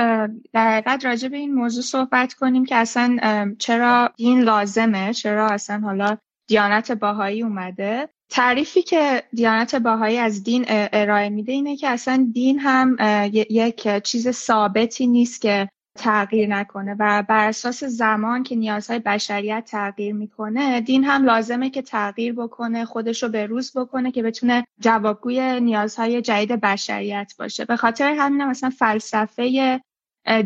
در 0.53 0.71
حقیقت 0.71 1.05
راجع 1.05 1.29
به 1.29 1.37
این 1.37 1.55
موضوع 1.55 1.83
صحبت 1.83 2.35
کنیم 2.35 2.65
که 2.65 2.77
اصلا 2.77 3.19
چرا 3.59 4.11
دین 4.17 4.41
لازمه 4.41 5.13
چرا 5.13 5.47
اصلا 5.47 5.81
حالا 5.81 6.17
دیانت 6.49 6.93
باهایی 6.93 7.43
اومده. 7.43 8.09
تعریفی 8.31 8.83
که 8.83 9.23
دیانت 9.35 9.75
باهایی 9.75 10.19
از 10.19 10.45
دین 10.45 10.65
ارائه 10.69 11.29
میده 11.29 11.53
اینه 11.53 11.77
که 11.77 11.89
اصلا 11.89 12.31
دین 12.33 12.59
هم 12.59 12.97
یک 13.33 14.03
چیز 14.03 14.31
ثابتی 14.31 15.07
نیست 15.07 15.41
که 15.41 15.69
تغییر 15.99 16.49
نکنه 16.49 16.97
و 16.99 17.23
بر 17.29 17.49
اساس 17.49 17.85
زمان 17.85 18.43
که 18.43 18.57
نیازهای 18.57 18.99
بشریت 18.99 19.65
تغییر 19.71 20.15
می‌کنه 20.15 20.81
دین 20.81 21.05
هم 21.05 21.25
لازمه 21.25 21.71
که 21.71 21.83
تغییر 21.83 22.33
بکنه 22.33 22.85
خودش 22.85 23.23
رو 23.23 23.29
به 23.29 23.47
روز 23.47 23.73
بکنه 23.77 24.11
که 24.11 24.23
بتونه 24.23 24.65
جوابگوی 24.81 25.61
نیازهای 25.61 26.23
جدید 26.23 26.61
بشریت 26.61 27.33
باشه. 27.39 27.65
به 27.65 27.77
خاطر 27.77 28.15
همین 28.19 28.45
مثلا 28.45 28.71
فلسفه 28.71 29.81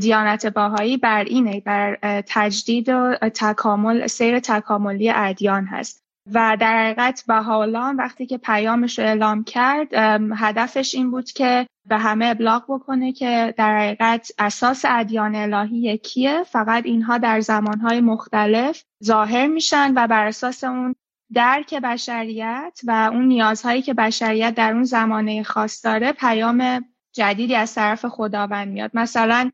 دیانت 0.00 0.47
باهایی 0.47 0.97
بر 0.97 1.25
اینه 1.25 1.61
بر 1.61 1.99
تجدید 2.29 2.88
و 2.88 3.17
تکامل 3.35 4.07
سیر 4.07 4.38
تکاملی 4.38 5.11
ادیان 5.14 5.64
هست. 5.64 6.03
و 6.33 6.57
در 6.61 6.85
حقیقت 6.85 7.25
بهاءالله 7.26 7.95
وقتی 7.95 8.26
که 8.26 8.38
پیامش 8.38 8.99
رو 8.99 9.04
اعلام 9.04 9.45
کرد 9.45 9.88
هدفش 10.37 10.95
این 10.95 11.11
بود 11.11 11.31
که 11.31 11.66
به 11.88 11.99
همه 11.99 12.26
ابلاغ 12.26 12.64
بکنه 12.69 13.12
که 13.12 13.54
در 13.57 13.78
حقیقت 13.78 14.31
اساس 14.38 14.85
ادیان 14.88 15.35
الهی 15.35 15.78
یکیه 15.78 16.43
فقط 16.43 16.87
اینها 16.87 17.19
در 17.19 17.40
زمانهای 17.40 18.00
مختلف 18.00 18.85
ظاهر 19.04 19.47
میشن 19.47 19.93
و 19.97 20.07
بر 20.07 20.26
اساس 20.26 20.64
اون 20.64 20.95
درک 21.35 21.75
بشریت 21.75 22.81
و 22.85 23.11
اون 23.12 23.25
نیازهایی 23.25 23.83
که 23.83 23.95
بشریت 23.95 24.54
در 24.54 24.73
اون 24.73 24.85
زمانه 24.85 25.43
خاص 25.43 25.85
داره 25.85 26.12
پیام 26.12 26.85
جدیدی 27.14 27.54
از 27.54 27.75
طرف 27.75 28.04
خداوند 28.06 28.68
میاد. 28.68 28.90
مثلا 28.94 29.50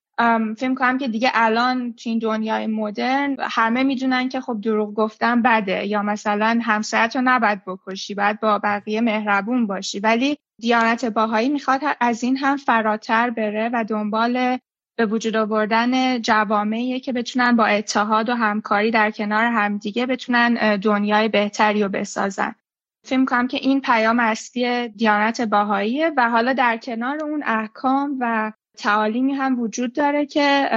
فکر 0.57 0.75
کنم 0.75 0.99
که 0.99 1.09
دیگه 1.09 1.31
الان 1.35 1.93
تو 1.93 2.11
این 2.11 2.19
دنیای 2.19 2.67
مدرن 2.67 3.37
همه 3.41 3.83
می‌دونن 3.83 4.29
که 4.29 4.41
خب 4.41 4.61
دروغ 4.61 4.95
گفتن 4.95 5.43
بده 5.43 5.87
یا 5.87 6.03
مثلا 6.03 6.61
همسرت 6.63 7.17
رو 7.17 7.23
نباید 7.25 7.65
بکشی 7.67 8.15
باید 8.15 8.41
با 8.41 8.59
بقیه 8.59 9.01
مهربون 9.01 9.67
باشی. 9.67 10.01
ولی 10.01 10.39
دیانت 10.61 11.05
باهایی 11.05 11.49
می‌خواد 11.49 11.81
از 12.01 12.23
این 12.23 12.37
هم 12.37 12.57
فراتر 12.57 13.31
بره 13.31 13.71
و 13.73 13.85
دنبال 13.85 14.59
به 14.97 15.07
وجود 15.07 15.37
آوردن 15.37 16.23
جوامعی 16.23 17.01
که 17.01 17.13
بتونن 17.13 17.57
با 17.57 17.67
اتحاد 17.67 18.29
و 18.29 18.35
همکاری 18.35 18.91
در 18.91 19.11
کنار 19.11 19.45
همدیگه 19.45 20.07
بتونن 20.07 20.77
دنیای 20.77 21.29
بهتری 21.29 21.83
رو 21.83 21.89
بسازن. 21.89 22.55
فکر 23.03 23.25
کنم 23.25 23.49
که 23.49 23.57
این 23.57 23.81
پیام 23.81 24.21
اصلی 24.21 24.89
دیانت 24.89 25.41
باهاییه 25.41 26.13
و 26.17 26.31
حالا 26.31 26.53
در 26.53 26.77
کنار 26.77 27.25
اون 27.25 27.43
احکام 27.47 28.17
و 28.21 28.53
تعالیمی 28.79 29.33
هم 29.33 29.61
وجود 29.61 29.93
داره 29.93 30.27
که 30.27 30.71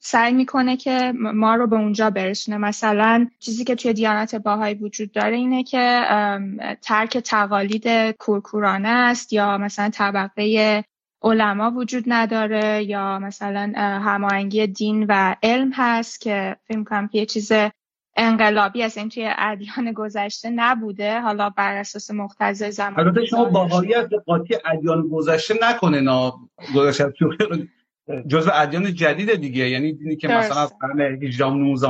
سعی 0.00 0.32
می‌کنه 0.32 0.76
که 0.76 1.12
ما 1.14 1.54
رو 1.54 1.66
به 1.66 1.76
اونجا 1.76 2.10
برسونه. 2.10 2.58
مثلا 2.58 3.26
چیزی 3.38 3.64
که 3.64 3.74
توی 3.74 3.92
دیانت 3.92 4.34
باهایی 4.34 4.74
وجود 4.74 5.12
داره 5.12 5.36
اینه 5.36 5.62
که 5.62 6.06
ترک 6.82 7.18
تقالید 7.18 8.10
کورکورانه 8.10 8.88
است 8.88 9.32
یا 9.32 9.58
مثلا 9.58 9.90
طبقه 9.90 10.84
علما 11.22 11.70
وجود 11.70 12.04
نداره 12.06 12.84
یا 12.84 13.18
مثلا 13.18 13.72
هماهنگی 13.76 14.66
دین 14.66 15.06
و 15.08 15.34
علم 15.42 15.70
هست 15.74 16.20
که 16.20 16.56
فکر 16.64 16.84
کنم 16.84 17.08
که 17.08 17.18
یه 17.18 17.26
چیز 17.26 17.52
انقلابی 18.18 18.82
از 18.82 18.98
این 18.98 19.08
توی 19.08 19.30
ادیان 19.38 19.92
گذشته 19.92 20.50
نبوده. 20.50 21.20
حالا 21.20 21.50
بر 21.50 21.76
اساس 21.76 22.10
مقتضای 22.10 22.70
زمان 22.70 23.00
البته 23.00 23.26
شما 23.26 23.44
باهاییت 23.44 24.08
قاطی 24.26 24.56
ادیان 24.64 25.08
گذشته 25.08 25.54
نکنه 25.62 26.00
نا. 26.00 26.38
گذشته 26.74 27.14
جزء 28.26 28.50
ادیان 28.54 28.94
جدید 28.94 29.34
دیگه. 29.34 29.68
یعنی 29.68 29.92
دینی 29.92 30.16
که 30.16 30.28
درست. 30.28 30.50
مثلا 30.50 30.62
از 30.62 30.74
قرن 30.80 31.00
18 31.00 31.50
19 31.50 31.88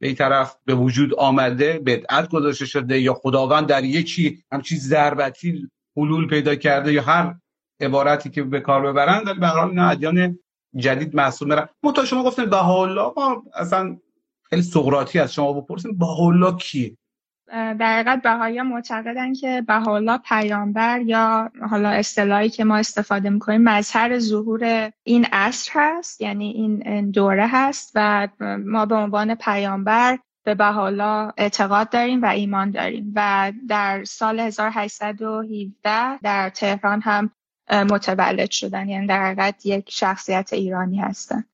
به 0.00 0.06
این 0.06 0.16
طرف 0.16 0.56
به 0.64 0.74
وجود 0.74 1.14
آمده 1.14 1.78
بدعت 1.86 2.28
گذاشته 2.28 2.66
شده 2.66 3.00
یا 3.00 3.14
خداوند 3.14 3.66
در 3.66 3.84
یکی 3.84 4.44
همچین 4.52 4.78
ضربتی 4.78 5.68
حلول 5.96 6.26
پیدا 6.26 6.54
کرده 6.54 6.92
یا 6.92 7.02
هر 7.02 7.34
عبارتی 7.80 8.30
که 8.30 8.42
به 8.42 8.60
کار 8.60 8.92
ببرن 8.92 9.22
ولی 9.26 9.40
به 9.40 9.46
هر 9.46 9.54
حال 9.54 9.78
ادیان 9.78 10.38
جدید 10.76 11.14
محسوب 11.14 11.48
میرن. 11.48 11.68
متأ 11.82 12.04
شما 12.04 12.24
گفتید 12.24 12.50
بهاءالله 12.50 13.12
ما 13.16 13.42
اصلا 13.54 13.96
خیلی 14.50 14.62
سقراطی 14.62 15.18
از 15.18 15.34
شما 15.34 15.52
بپرسیم 15.52 15.98
بهاءالله 15.98 16.56
کیه؟ 16.56 16.96
در 17.50 17.98
حقیقت 17.98 18.22
بهایی 18.22 18.62
معتقدن 18.62 19.32
که 19.32 19.62
بهاءالله 19.68 20.18
پیامبر 20.18 21.00
یا 21.00 21.50
حالا 21.70 21.88
اصطلاحی 21.88 22.48
که 22.48 22.64
ما 22.64 22.76
استفاده 22.76 23.30
می‌کنیم 23.30 23.62
مظهر 23.62 24.18
ظهور 24.18 24.92
این 25.02 25.24
عصر 25.32 25.70
هست 25.74 26.20
یعنی 26.20 26.50
این 26.50 27.10
دوره 27.10 27.46
هست 27.48 27.92
و 27.94 28.28
ما 28.64 28.86
به 28.86 28.94
عنوان 28.94 29.34
پیامبر 29.34 30.18
به 30.44 30.54
بهاءالله 30.54 31.32
اعتقاد 31.36 31.90
داریم 31.90 32.22
و 32.22 32.26
ایمان 32.26 32.70
داریم 32.70 33.12
و 33.14 33.52
در 33.68 34.04
سال 34.04 34.40
1817 34.40 36.18
در 36.18 36.50
تهران 36.50 37.00
هم 37.00 37.30
متولد 37.70 38.50
شدن. 38.50 38.88
یعنی 38.88 39.06
در 39.06 39.24
حقیقت 39.24 39.66
یک 39.66 39.90
شخصیت 39.90 40.52
ایرانی 40.52 40.98
هستن. 40.98 41.44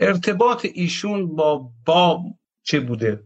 ارتباط 0.00 0.66
ایشون 0.74 1.36
با 1.36 1.70
باب 1.86 2.22
چه 2.62 2.80
بوده؟ 2.80 3.24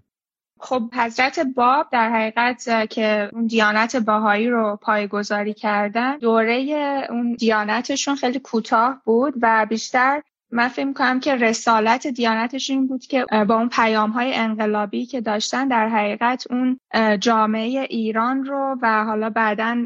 خب 0.61 0.83
حضرت 0.95 1.39
باب 1.41 1.89
در 1.93 2.11
حقیقت 2.11 2.91
که 2.91 3.31
اون 3.33 3.47
دیانت 3.47 3.97
باهایی 3.97 4.49
رو 4.49 4.79
پایگذاری 4.83 5.55
کردن 5.55 6.19
دوره 6.19 7.07
اون 7.11 7.35
دیانتشون 7.35 8.17
خیلی 8.17 8.39
کوتاه 8.39 9.03
بود 9.05 9.35
و 9.43 9.67
بیشتر 9.71 10.23
من 10.51 10.69
فکر 10.69 10.93
کنم 10.93 11.21
که 11.21 11.35
رسالت 11.35 12.07
دیانتش 12.07 12.71
این 12.71 12.87
بود 12.87 13.07
که 13.07 13.27
با 13.49 13.55
اون 13.55 13.69
پیام 13.69 14.11
های 14.11 14.35
انقلابی 14.35 15.07
که 15.07 15.21
داشتن 15.21 15.69
در 15.69 15.89
حقیقت 15.89 16.45
اون 16.51 16.81
جامعه 17.21 17.87
ایران 17.91 18.45
رو 18.45 18.79
و 18.83 19.05
حالا 19.05 19.31
بعدا 19.31 19.85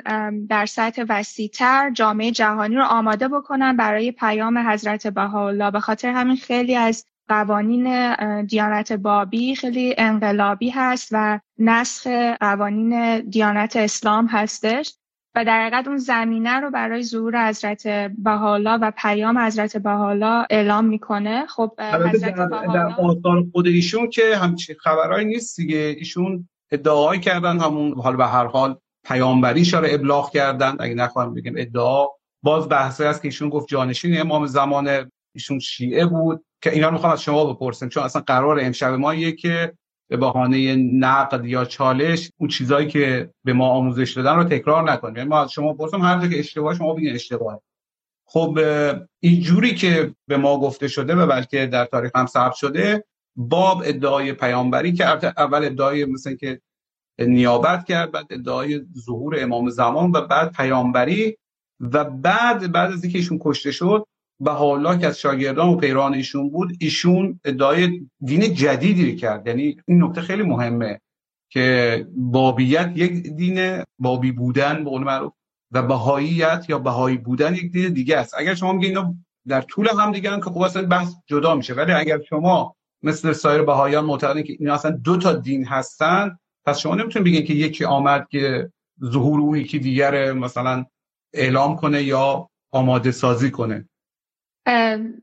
در 0.49 0.67
سطح 0.67 1.05
وسیعتر 1.09 1.91
جامعه 1.91 2.31
جهانی 2.31 2.77
رو 2.77 2.85
آماده 2.85 3.29
بکنن 3.29 3.77
برای 3.77 4.13
پیام 4.13 4.59
حضرت 4.59 5.07
بهاءالله. 5.07 5.71
به 5.71 5.81
خاطر 5.81 6.09
همین 6.09 6.37
خیلی 6.37 6.77
از 6.77 7.07
قوانین 7.29 8.45
دیانت 8.45 8.93
بابی 8.93 9.55
خیلی 9.55 9.95
انقلابی 9.99 10.71
هست 10.71 11.09
و 11.13 11.41
نسخ 11.59 12.07
قوانین 12.41 13.21
دیانت 13.21 13.77
اسلام 13.77 14.27
هستش. 14.27 14.95
و 15.35 15.45
در 15.45 15.61
حقیقت 15.63 15.89
اون 15.89 15.97
زمینه 15.97 16.61
رو 16.61 16.71
برای 16.71 17.03
ظهور 17.03 17.49
حضرت 17.49 17.89
بهاءالله 18.19 18.75
و 18.75 18.93
پیام 18.97 19.39
حضرت 19.39 19.77
بهاءالله 19.77 20.47
اعلام 20.51 20.85
می‌کنه. 20.85 21.47
خب 21.47 21.81
حضرت 21.81 22.35
در, 22.35 22.47
در 22.47 22.87
آثار 22.99 23.45
خود 23.53 23.67
ایشون 23.67 24.11
که 24.11 24.37
همچین 24.37 24.77
خبرهایی 24.81 25.27
نیست 25.27 25.57
دیگه. 25.57 25.79
ایشون 25.99 26.49
ادعایی 26.71 27.21
کردن 27.21 27.59
همون 27.61 27.95
حال 28.01 28.17
به 28.17 28.27
هر 28.27 28.47
حال 28.47 28.77
پیامبریش 29.05 29.75
رو 29.75 29.87
ابلاغ 29.91 30.31
کردن. 30.31 30.77
اگه 30.81 30.95
نخواهم 30.95 31.35
بگیم 31.35 31.55
ادعا 31.57 32.07
باز 32.43 32.69
بحثی 32.69 33.05
هست 33.05 33.23
که 33.23 33.29
ایشون 33.29 33.49
گفت 33.49 33.69
جانشین 33.69 34.21
امام 34.21 34.47
زمان 34.47 35.11
ایشون 35.35 35.59
شیعه 35.59 36.07
بود. 36.07 36.45
که 36.63 36.73
اینا 36.73 36.91
می‌خوام 36.91 37.13
از 37.13 37.23
شما 37.23 37.53
بپرسم 37.53 37.89
چون 37.89 38.03
اصلا 38.03 38.23
قرار 38.27 38.61
امشب 38.61 38.93
ما 38.93 39.15
که 39.15 39.73
به 40.09 40.17
بهانه 40.17 40.77
نقد 40.77 41.45
یا 41.45 41.65
چالش 41.65 42.31
اون 42.37 42.49
چیزایی 42.49 42.89
که 42.89 43.31
به 43.45 43.53
ما 43.53 43.69
آموزش 43.69 44.13
دادن 44.17 44.37
رو 44.37 44.45
تکرار 44.45 44.93
نکنیم. 44.93 45.17
یعنی 45.17 45.29
ما 45.29 45.43
از 45.43 45.53
شما 45.53 45.75
پرسم 45.75 46.03
هر 46.03 46.29
که 46.29 46.39
اشتباه 46.39 46.75
شما 46.75 46.95
بگین 46.95 47.15
اشتباه. 47.15 47.63
خب 48.27 48.59
این 49.21 49.41
جوری 49.41 49.75
که 49.75 50.15
به 50.27 50.37
ما 50.37 50.61
گفته 50.61 50.89
شده 50.89 51.15
و 51.15 51.27
بلکه 51.27 51.67
در 51.67 51.85
تاریخ 51.85 52.11
هم 52.15 52.27
ثبت 52.27 52.55
شده 52.55 53.05
باب 53.37 53.83
ادعای 53.87 54.33
پیامبری 54.33 54.93
که 54.93 55.07
اول 55.41 55.65
ادعای 55.65 56.05
مثل 56.05 56.35
که 56.37 56.61
نیابت 57.19 57.85
کرد 57.85 58.13
بعد 58.13 58.27
ادعای 58.31 58.81
ظهور 58.99 59.43
امام 59.43 59.71
زمان 59.71 60.13
و 60.15 60.21
بعد 60.21 60.53
پیامبری 60.53 61.37
و 61.81 62.05
بعد 62.05 62.73
بعد 62.73 62.93
از 62.93 63.05
اینکه 63.05 63.19
ایشون 63.19 63.39
کشته 63.43 63.71
شد 63.71 64.07
حالا 64.47 64.97
که 64.97 65.07
از 65.07 65.19
شاگردان 65.19 65.69
و 65.69 65.77
پیران 65.77 66.15
ایشون 66.15 66.51
بود 66.51 66.73
ایشون 66.81 67.41
ادعای 67.45 68.01
دین 68.21 68.55
جدیدی 68.55 69.17
کرد. 69.17 69.47
یعنی 69.47 69.77
این 69.87 70.03
نکته 70.03 70.21
خیلی 70.21 70.43
مهمه 70.43 71.01
که 71.51 72.07
بابیت 72.17 72.93
یک 72.95 73.13
دین 73.13 73.83
بابی 73.99 74.33
بودن 74.33 74.85
به 74.85 74.91
معروف 74.91 75.33
و 75.73 75.83
بهاییت 75.83 76.65
یا 76.69 76.79
بهایی 76.79 77.17
بودن 77.17 77.55
یک 77.55 77.73
دین 77.73 77.93
دیگه 77.93 78.17
است. 78.17 78.35
اگر 78.39 78.55
شما 78.55 78.73
میگید 78.73 78.89
اینا 78.89 79.15
در 79.49 79.61
طول 79.61 79.89
هم 79.89 80.13
دیگه 80.13 80.31
که 80.37 80.43
خب 80.43 80.59
اصلا 80.59 80.87
بحث 80.87 81.15
جدا 81.27 81.55
میشه. 81.55 81.75
ولی 81.75 81.93
اگر 81.93 82.21
شما 82.23 82.77
مثل 83.03 83.33
سایر 83.33 83.63
بهاییان 83.63 84.05
معتقدین 84.05 84.43
که 84.43 84.57
اینا 84.59 84.75
اصلا 84.75 84.91
دو 84.91 85.17
تا 85.17 85.33
دین 85.33 85.65
هستن 85.65 86.39
پس 86.67 86.79
شما 86.79 86.95
نمی‌تونید 86.95 87.27
بگین 87.29 87.47
که 87.47 87.55
یکی 87.55 87.85
آمد 87.85 88.29
که 88.31 88.73
ظهور 89.05 89.41
اون 89.41 89.59
یکی 89.59 89.79
دیگر 89.79 90.33
مثلا 90.33 90.85
اعلام 91.35 91.77
کنه 91.77 92.03
یا 92.03 92.51
آماده 92.71 93.11
سازی 93.11 93.51
کنه. 93.51 93.89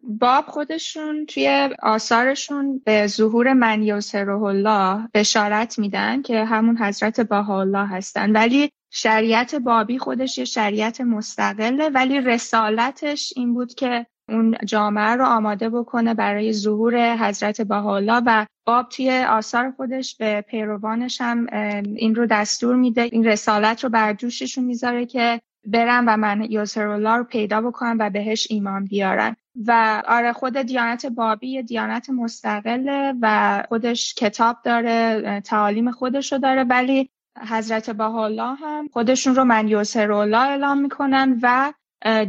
باب 0.04 0.46
خودشون 0.46 1.26
توی 1.26 1.70
آثارشون 1.84 2.82
به 2.86 3.08
ظهور 3.08 3.54
من 3.54 3.84
یوسره 3.84 4.42
الله 4.42 5.10
بشارت 5.14 5.80
میدن 5.80 6.22
که 6.22 6.46
همون 6.46 6.78
حضرت 6.78 7.22
بهاءالله 7.22 7.88
هستن. 7.88 8.32
ولی 8.32 8.72
شریعت 8.92 9.56
بابی 9.56 9.98
خودش 9.98 10.38
یه 10.38 10.46
شریعت 10.46 11.02
مستقله 11.02 11.90
ولی 11.90 12.22
رسالتش 12.22 13.34
این 13.36 13.54
بود 13.54 13.74
که 13.74 14.06
اون 14.30 14.56
جامعه 14.66 15.16
رو 15.16 15.26
آماده 15.26 15.70
بکنه 15.70 16.14
برای 16.14 16.54
ظهور 16.54 17.18
حضرت 17.18 17.62
بهاءالله 17.62 18.22
و 18.26 18.46
باب 18.66 18.90
توی 18.90 19.12
آثار 19.12 19.72
خودش 19.72 20.16
به 20.18 20.42
پیروانش 20.42 21.22
هم 21.22 21.48
این 21.96 22.16
رو 22.16 22.26
دستور 22.26 22.76
میده. 22.76 23.02
این 23.02 23.26
رسالت 23.26 23.84
رو 23.84 23.90
بر 23.90 24.14
جوششون 24.14 24.64
می‌ذاره 24.64 25.06
که 25.06 25.42
برن 25.68 26.06
و 26.08 26.18
من 26.18 26.48
یاسر 26.50 26.88
الله 26.88 27.16
رو 27.16 27.24
پیدا 27.24 27.62
بکنم 27.62 27.98
و 28.00 28.10
بهش 28.10 28.48
ایمان 28.50 28.86
بیارن. 28.86 29.36
و 29.68 30.04
آره 30.08 30.34
خود 30.34 30.58
دیانت 30.58 31.06
بابی 31.06 31.48
یه 31.48 31.62
دیانت 31.62 32.10
مستقله 32.10 33.14
و 33.22 33.64
خودش 33.70 34.14
کتاب 34.14 34.58
داره 34.64 35.42
تعالیم 35.42 35.92
خودش 35.92 36.34
رو 36.34 36.40
داره 36.40 36.64
ولی 36.64 37.10
حضرت 37.50 37.90
بهاءالله 37.90 38.56
هم 38.56 38.88
خودشون 38.94 39.36
رو 39.36 39.44
من 39.44 39.68
یاسر 39.68 40.12
الله 40.12 40.38
اعلام 40.38 40.82
می‌کنن 40.82 41.40
و 41.42 41.74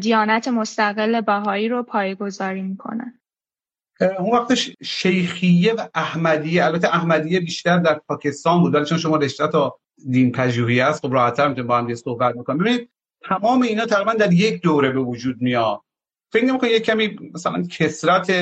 دیانت 0.01 0.49
مستقل 0.49 1.21
بهایی 1.21 1.69
رو 1.69 1.83
پایگذاری 1.83 2.63
می‌کنن. 2.63 3.21
اون 4.19 4.33
وقتش 4.33 4.71
شیخیه 4.83 5.75
و 5.75 5.87
احمدیه 5.95 6.65
البته 6.65 6.95
احمدیه 6.95 7.41
بیشتر 7.41 7.79
در 7.79 8.01
پاکستان 8.09 8.61
بود 8.61 8.75
ولی 8.75 8.85
چون 8.85 8.99
شما 8.99 9.17
رشته 9.17 9.49
تا 9.49 9.79
دین 10.11 10.33
پژوهی 10.33 10.81
است 10.81 11.07
خب 11.07 11.13
راحت‌تر 11.13 11.49
می‌تونیم 11.49 11.69
با 11.69 11.79
هم 11.79 11.95
صحبت 11.95 12.35
بکنیم. 12.35 12.59
ببینید 12.59 12.91
تمام 13.29 13.63
اینا 13.63 13.87
تقریبا 13.87 14.13
در 14.13 14.33
یک 14.33 14.63
دوره 14.63 14.91
به 14.91 15.01
وجود 15.01 15.43
میاد. 15.43 15.81
فکر 16.33 16.45
نمی‌کنم 16.45 16.71
یک 16.71 16.83
کمی 16.83 17.19
مثلا 17.35 17.63
کسرت 17.63 18.33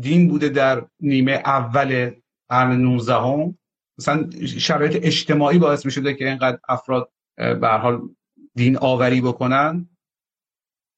دین 0.00 0.28
بوده 0.28 0.48
در 0.48 0.86
نیمه 1.00 1.32
اول 1.32 2.10
قرن 2.48 2.80
19 2.80 3.14
هم 3.14 3.58
مثلا 3.98 4.30
شرایط 4.58 5.06
اجتماعی 5.06 5.58
باعث 5.58 5.84
می‌شده 5.84 6.14
که 6.14 6.28
اینقدر 6.28 6.58
افراد 6.68 7.10
به 7.36 7.68
حال 7.68 8.00
دین 8.54 8.76
آوری 8.76 9.20
بکنن. 9.20 9.88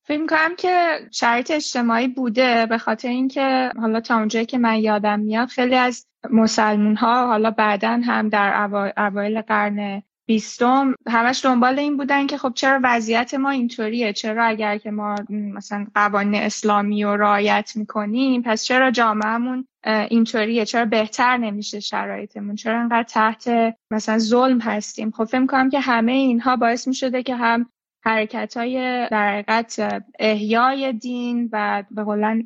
فکر 0.07 0.21
می‌کنم 0.21 0.57
که 0.57 1.01
شرایط 1.11 1.51
اجتماعی 1.51 2.09
بوده 2.09 2.67
به 2.67 2.79
خاطر 2.79 3.09
اینکه 3.09 3.71
حالا 3.81 4.01
تا 4.01 4.17
اونجایی 4.19 4.47
که 4.47 4.59
من 4.59 4.79
یادم 4.79 5.21
میاد 5.21 5.49
خیلی 5.49 5.75
از 5.75 6.07
مسلمون 6.31 6.97
ها 6.97 7.27
حالا 7.27 7.51
بعدا 7.51 8.01
هم 8.05 8.29
در 8.29 8.69
اوایل 8.97 9.41
قرن 9.41 10.03
بیستم 10.27 10.95
همش 11.09 11.45
دنبال 11.45 11.79
این 11.79 11.97
بودن 11.97 12.27
که 12.27 12.39
خب 12.39 12.53
چرا 12.55 12.81
وضعیت 12.83 13.35
ما 13.35 13.51
اینطوریه؟ 13.51 14.13
چرا 14.13 14.45
اگر 14.45 14.79
که 14.79 14.91
ما 14.91 15.15
مثلا 15.29 15.87
قوانین 15.95 16.43
اسلامی 16.43 17.05
رو 17.05 17.17
رعایت 17.17 17.73
می‌کنیم 17.75 18.43
پس 18.43 18.65
چرا 18.65 18.91
جامعهمون 18.91 19.67
اینطوریه؟ 19.87 20.65
چرا 20.65 20.85
بهتر 20.85 21.37
نمیشه 21.37 21.81
شرایطمون؟ 21.81 22.55
چرا 22.55 22.81
انقدر 22.81 23.03
تحت 23.03 23.75
مثلا 23.91 24.19
ظلم 24.19 24.61
هستیم؟ 24.61 25.11
خب 25.11 25.25
فکر 25.25 25.39
می‌کنم 25.39 25.71
که 25.71 25.81
همه 25.81 26.13
اینها 26.13 26.57
باعث 26.57 26.89
می‌شده 26.89 27.23
که 27.23 27.37
هم 27.37 27.67
حرکت 28.05 28.57
های 28.57 29.09
در 29.11 29.33
حقیقت 29.33 30.03
احیای 30.19 30.93
دین 30.93 31.49
و 31.53 31.85
به 31.91 32.05
قولن 32.05 32.43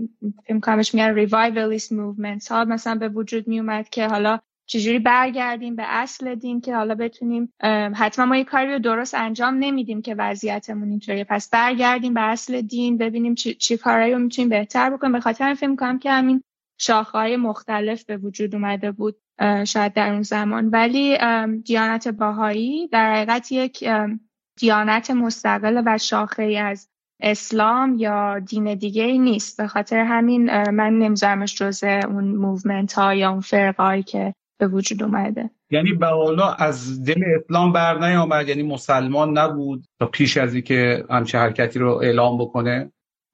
فکر 0.46 0.76
میگن 0.76 1.14
revivalist 1.14 1.92
movement 1.92 2.52
ها 2.52 2.64
مثلا 2.64 2.94
به 2.94 3.08
وجود 3.08 3.48
میومد 3.48 3.88
که 3.88 4.08
حالا 4.08 4.38
چجوری 4.70 4.98
برگردیم 4.98 5.76
به 5.76 5.82
اصل 5.86 6.34
دین 6.34 6.60
که 6.60 6.74
حالا 6.74 6.94
بتونیم 6.94 7.52
حتما 7.94 8.26
ما 8.26 8.36
یه 8.36 8.44
کاری 8.44 8.72
رو 8.72 8.78
درست 8.78 9.14
انجام 9.14 9.54
نمیدیم 9.54 10.02
که 10.02 10.14
وضعیتمون 10.14 10.90
اینطوریه. 10.90 11.24
پس 11.24 11.50
برگردیم 11.50 12.14
به 12.14 12.20
اصل 12.20 12.60
دین 12.60 12.98
ببینیم 12.98 13.34
چی, 13.34 13.54
چی 13.54 13.76
کارایی 13.76 14.12
رو 14.12 14.18
می‌تونیم 14.18 14.48
بهتر 14.48 14.90
بکنیم. 14.90 15.12
به 15.12 15.20
خاطر 15.20 15.54
فکر 15.54 15.76
کنم 15.76 15.98
که 15.98 16.10
همین 16.10 16.42
شاخه‌های 16.78 17.36
مختلف 17.36 18.04
به 18.04 18.16
وجود 18.16 18.54
اومده 18.54 18.92
بود 18.92 19.16
شاید 19.66 19.92
در 19.92 20.12
اون 20.12 20.22
زمان. 20.22 20.68
ولی 20.68 21.18
دیانت 21.64 22.08
بهایی 22.08 22.88
در 22.88 23.14
حقیقت 23.14 23.52
یک 23.52 23.84
دیانت 24.58 25.10
مستقل 25.10 25.82
و 25.86 25.98
شاخه 25.98 26.42
از 26.42 26.88
اسلام 27.22 27.98
یا 27.98 28.38
دین 28.38 28.74
دیگه 28.74 29.02
ای 29.02 29.18
نیست. 29.18 29.60
به 29.60 29.66
خاطر 29.66 29.98
همین 29.98 30.70
من 30.70 30.98
نمیذارمش 30.98 31.54
جزء 31.54 32.00
اون 32.08 32.24
movement 32.24 32.92
ها 32.92 33.14
یا 33.14 33.30
اون 33.30 33.40
فرقه‌هایی 33.40 34.02
که 34.02 34.34
به 34.60 34.68
وجود 34.68 35.02
اومده. 35.02 35.50
یعنی 35.70 35.92
به 35.92 36.06
حالا 36.06 36.52
از 36.52 37.04
دل 37.04 37.22
اسلام 37.40 37.72
بر 37.72 37.98
نیامد 37.98 38.48
یعنی 38.48 38.62
مسلمان 38.62 39.38
نبود 39.38 39.84
تا 39.98 40.06
پیش 40.06 40.36
از 40.36 40.54
اینکه 40.54 41.04
همچه 41.10 41.38
حرکتی 41.38 41.78
رو 41.78 41.88
اعلام 41.88 42.38
بکنه؟ 42.38 42.92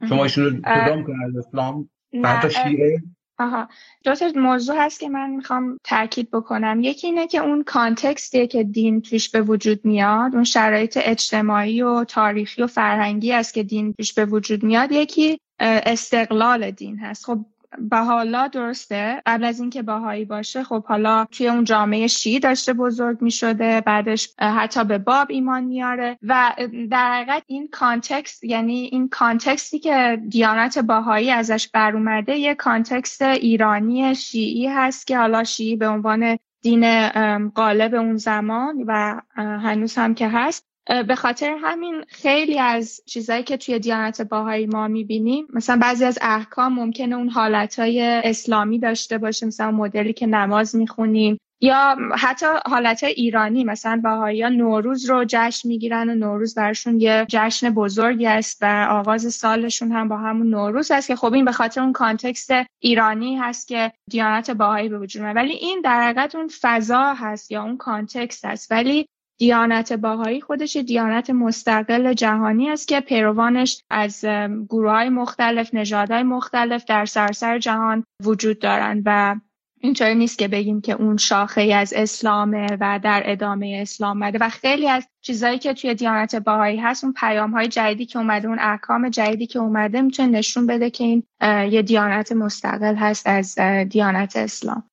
شما 0.08 0.22
ایشون 0.22 0.44
رو 0.44 0.50
کدام 0.50 1.04
از 1.28 1.46
اسلام؟ 1.46 1.88
حتی 2.24 2.50
شیعه؟ 2.50 3.02
آها. 3.38 3.68
دو 4.04 4.14
تا 4.14 4.32
موضوع 4.36 4.76
هست 4.78 5.00
که 5.00 5.08
من 5.08 5.30
می‌خوام 5.30 5.78
تاکید 5.84 6.30
بکنم. 6.30 6.80
یکی 6.82 7.06
اینه 7.06 7.26
که 7.26 7.38
اون 7.38 7.64
کانتکستیه 7.64 8.46
که 8.46 8.64
دین 8.64 9.00
توش 9.00 9.30
به 9.30 9.42
وجود 9.42 9.84
میاد 9.84 10.34
اون 10.34 10.44
شرایط 10.44 10.98
اجتماعی 11.02 11.82
و 11.82 12.04
تاریخی 12.04 12.62
و 12.62 12.66
فرهنگی 12.66 13.32
است 13.32 13.54
که 13.54 13.62
دین 13.62 13.92
توش 13.92 14.14
به 14.14 14.24
وجود 14.24 14.64
میاد. 14.64 14.92
یکی 14.92 15.38
استقلال 15.60 16.70
دین 16.70 16.98
هست. 16.98 17.24
خب 17.24 17.46
حالا 17.92 18.48
درسته؟ 18.48 19.22
قبل 19.26 19.44
از 19.44 19.60
اینکه 19.60 19.82
بهایی 19.82 20.24
باشه 20.24 20.64
خب 20.64 20.84
حالا 20.84 21.26
توی 21.30 21.48
اون 21.48 21.64
جامعه 21.64 22.06
شیعی 22.06 22.40
داشته 22.40 22.72
بزرگ 22.72 23.22
می 23.22 23.30
شده 23.30 23.80
بعدش 23.80 24.34
حتی 24.38 24.84
به 24.84 24.98
باب 24.98 25.26
ایمان 25.30 25.64
میاره 25.64 26.18
و 26.22 26.54
در 26.90 27.12
حقیقت 27.12 27.42
این 27.46 27.68
context 27.68 28.44
یعنی 28.44 28.88
این 28.92 29.08
context 29.08 29.70
ی 29.70 29.78
که 29.78 30.22
دیانت 30.28 30.78
بهایی 30.78 31.30
ازش 31.30 31.68
بر 31.68 31.96
اومده 31.96 32.36
یه 32.36 32.54
context 32.54 33.22
ایرانی 33.22 34.14
شیعی 34.14 34.66
هست 34.66 35.06
که 35.06 35.18
حالا 35.18 35.44
شیعی 35.44 35.76
به 35.76 35.88
عنوان 35.88 36.38
دین 36.62 37.08
غالب 37.48 37.94
اون 37.94 38.16
زمان 38.16 38.84
و 38.86 39.20
هنوز 39.36 39.94
هم 39.96 40.14
که 40.14 40.28
هست. 40.28 40.66
به 40.86 41.14
خاطر 41.16 41.56
همین 41.62 42.04
خیلی 42.08 42.58
از 42.58 43.00
چیزهایی 43.06 43.42
که 43.42 43.56
توی 43.56 43.78
دیانت 43.78 44.22
بهایی 44.22 44.66
ما 44.66 44.88
می‌بینیم 44.88 45.46
مثلا 45.52 45.78
بعضی 45.82 46.04
از 46.04 46.18
احکام 46.22 46.72
ممکنه 46.72 47.16
اون 47.16 47.28
حالتهای 47.28 48.02
اسلامی 48.02 48.78
داشته 48.78 49.18
باشه 49.18 49.46
مثلا 49.46 49.70
مدلی 49.70 50.12
که 50.12 50.26
نماز 50.26 50.76
می‌خونیم 50.76 51.38
یا 51.60 51.96
حتی 52.18 52.46
حالت 52.66 53.04
ایرانی 53.04 53.64
مثلا 53.64 54.00
بهایی 54.04 54.42
ها 54.42 54.48
نوروز 54.48 55.10
رو 55.10 55.24
جشن 55.28 55.68
می‌گیرن 55.68 56.08
و 56.08 56.14
نوروز 56.14 56.54
براشون 56.54 57.00
یه 57.00 57.26
جشن 57.28 57.70
بزرگی 57.70 58.26
است 58.26 58.58
و 58.62 58.86
آغاز 58.90 59.34
سالشون 59.34 59.92
هم 59.92 60.08
با 60.08 60.16
همون 60.16 60.50
نوروز 60.50 60.90
هست 60.90 61.08
که 61.08 61.16
خب 61.16 61.32
این 61.32 61.44
به 61.44 61.52
خاطر 61.52 61.80
اون 61.80 61.92
context 61.92 62.50
ایرانی 62.82 63.36
هست 63.36 63.68
که 63.68 63.92
دیانت 64.10 64.50
بهایی 64.50 64.88
به 64.88 64.98
وجود 64.98 65.22
ولی 65.22 65.52
این 65.52 65.80
در 65.84 66.02
حقیقت 66.02 66.34
اون 66.34 66.50
فضا 66.60 67.14
هست 67.14 67.50
یا 67.50 67.62
اون 67.62 67.76
context 67.76 68.44
هست. 68.44 68.72
ولی 68.72 69.08
دیانت 69.38 69.92
بهایی 69.92 70.40
خودش 70.40 70.76
دیانت 70.76 71.30
مستقل 71.30 72.12
جهانی 72.12 72.70
است 72.70 72.88
که 72.88 73.00
پیروانش 73.00 73.82
از 73.90 74.24
گروه 74.68 74.90
های 74.90 75.08
مختلف 75.08 75.74
نژادهای 75.74 76.22
مختلف 76.22 76.84
در 76.84 77.04
سراسر 77.04 77.58
جهان 77.58 78.04
وجود 78.24 78.58
دارند 78.58 79.02
و 79.06 79.36
اینطوری 79.80 80.14
نیست 80.14 80.38
که 80.38 80.48
بگیم 80.48 80.80
که 80.80 80.92
اون 80.92 81.16
شاخه 81.16 81.62
از 81.62 81.92
اسلامه 81.92 82.66
و 82.80 83.00
در 83.02 83.22
ادامه 83.24 83.78
اسلام 83.82 84.18
اومده 84.18 84.38
و 84.40 84.48
خیلی 84.48 84.88
از 84.88 85.08
چیزهایی 85.20 85.58
که 85.58 85.74
توی 85.74 85.94
دیانت 85.94 86.36
بهایی 86.36 86.78
هست 86.78 87.04
اون 87.04 87.12
پیام 87.12 87.50
های 87.50 87.68
جدیدی 87.68 88.06
که 88.06 88.18
اومده 88.18 88.48
اون 88.48 88.58
احکام 88.58 89.08
جدیدی 89.08 89.46
که 89.46 89.58
اومده 89.58 90.00
می‌تونه 90.00 90.28
نشون 90.28 90.66
بده 90.66 90.90
که 90.90 91.04
این 91.04 91.22
یه 91.70 91.82
دیانت 91.82 92.32
مستقل 92.32 92.94
هست 92.94 93.26
از 93.26 93.58
دیانت 93.88 94.36
اسلام. 94.36 94.90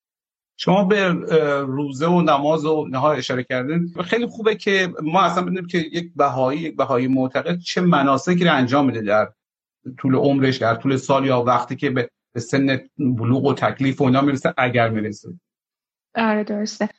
شما 0.58 0.84
به 0.84 1.08
روزه 1.62 2.08
و 2.08 2.22
نماز 2.22 2.66
و 2.66 2.88
نها 2.90 3.14
اشاره 3.14 3.44
کردین. 3.44 3.94
خیلی 4.04 4.26
خوبه 4.26 4.56
که 4.56 4.94
ما 5.04 5.22
اصلا 5.22 5.44
بدونیم 5.44 5.68
که 5.68 5.78
یک 5.78 6.12
بهایی 6.16 6.60
یک 6.60 6.76
بهایی 6.76 7.08
معتقد 7.08 7.60
چه 7.60 7.82
مناسکی 7.82 8.46
رو 8.46 8.54
انجام 8.54 8.86
میده 8.86 9.02
در 9.02 9.30
طول 9.98 10.16
عمرش 10.16 10.58
در 10.58 10.76
طول 10.76 10.98
سال 10.98 11.26
یا 11.26 11.44
وقتی 11.44 11.76
که 11.76 11.90
به 11.90 12.10
سن 12.38 12.80
بلوغ 12.98 13.46
و 13.46 13.54
تکلیف 13.54 14.02
و 14.02 14.04
اینا 14.04 14.22
می‌رسه 14.22 14.54
اگر 14.58 14.90
می‌رسه. 14.90 15.30
آره 16.16 16.44
درسته. 16.44 16.90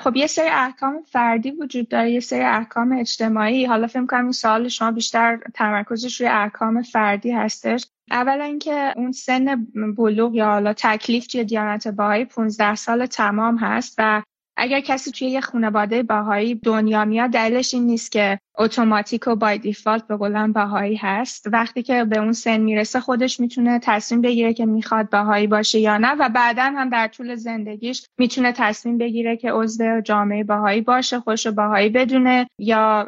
خب 0.00 0.16
یه 0.16 0.26
سری 0.26 0.48
احکام 0.48 1.02
فردی 1.02 1.50
وجود 1.50 1.88
داره 1.88 2.10
یه 2.10 2.20
سری 2.20 2.44
احکام 2.44 2.92
اجتماعی. 2.92 3.64
حالا 3.64 3.86
فکر 3.86 4.06
کنم 4.06 4.22
این 4.22 4.32
سوال 4.32 4.68
شما 4.68 4.90
بیشتر 4.90 5.38
تمرکزش 5.54 6.20
روی 6.20 6.28
احکام 6.28 6.82
فردی 6.82 7.30
هستش. 7.30 7.86
اولا 8.10 8.44
اینکه 8.44 8.92
اون 8.96 9.12
سن 9.12 9.66
بلوغ 9.96 10.34
یا 10.34 10.46
حالا 10.46 10.72
تکلیف 10.72 11.26
توی 11.26 11.44
دیانت 11.44 11.88
باهایی 11.88 12.24
15 12.24 12.74
سال 12.74 13.06
تمام 13.06 13.56
هست 13.56 13.94
و 13.98 14.22
اگر 14.62 14.80
کسی 14.80 15.10
توی 15.10 15.28
یه 15.28 15.40
خانواده 15.40 16.02
باهایی 16.02 16.54
دنیا 16.54 17.04
میاد 17.04 17.30
دلیلش 17.30 17.74
این 17.74 17.86
نیست 17.86 18.12
که 18.12 18.38
اتوماتیک 18.58 19.26
و 19.26 19.36
بای 19.36 19.58
دیفالت 19.58 20.06
به 20.06 20.16
قولن 20.16 20.52
باهایی 20.52 20.96
هست. 20.96 21.46
وقتی 21.52 21.82
که 21.82 22.04
به 22.04 22.18
اون 22.18 22.32
سن 22.32 22.60
می‌رسه 22.60 23.00
خودش 23.00 23.40
می‌تونه 23.40 23.80
تصمیم 23.82 24.20
بگیره 24.20 24.54
که 24.54 24.66
می‌خواد 24.66 25.10
باهایی 25.10 25.46
باشه 25.46 25.78
یا 25.78 25.98
نه 25.98 26.14
و 26.14 26.28
بعدا 26.28 26.62
هم 26.62 26.88
در 26.88 27.08
طول 27.08 27.34
زندگیش 27.34 28.06
می‌تونه 28.18 28.52
تصمیم 28.52 28.98
بگیره 28.98 29.36
که 29.36 29.52
عضو 29.52 30.00
جامعه 30.00 30.44
باهایی 30.44 30.80
باشه 30.80 31.20
خوش 31.20 31.46
باهایی 31.46 31.88
بدونه 31.88 32.46
یا 32.58 33.06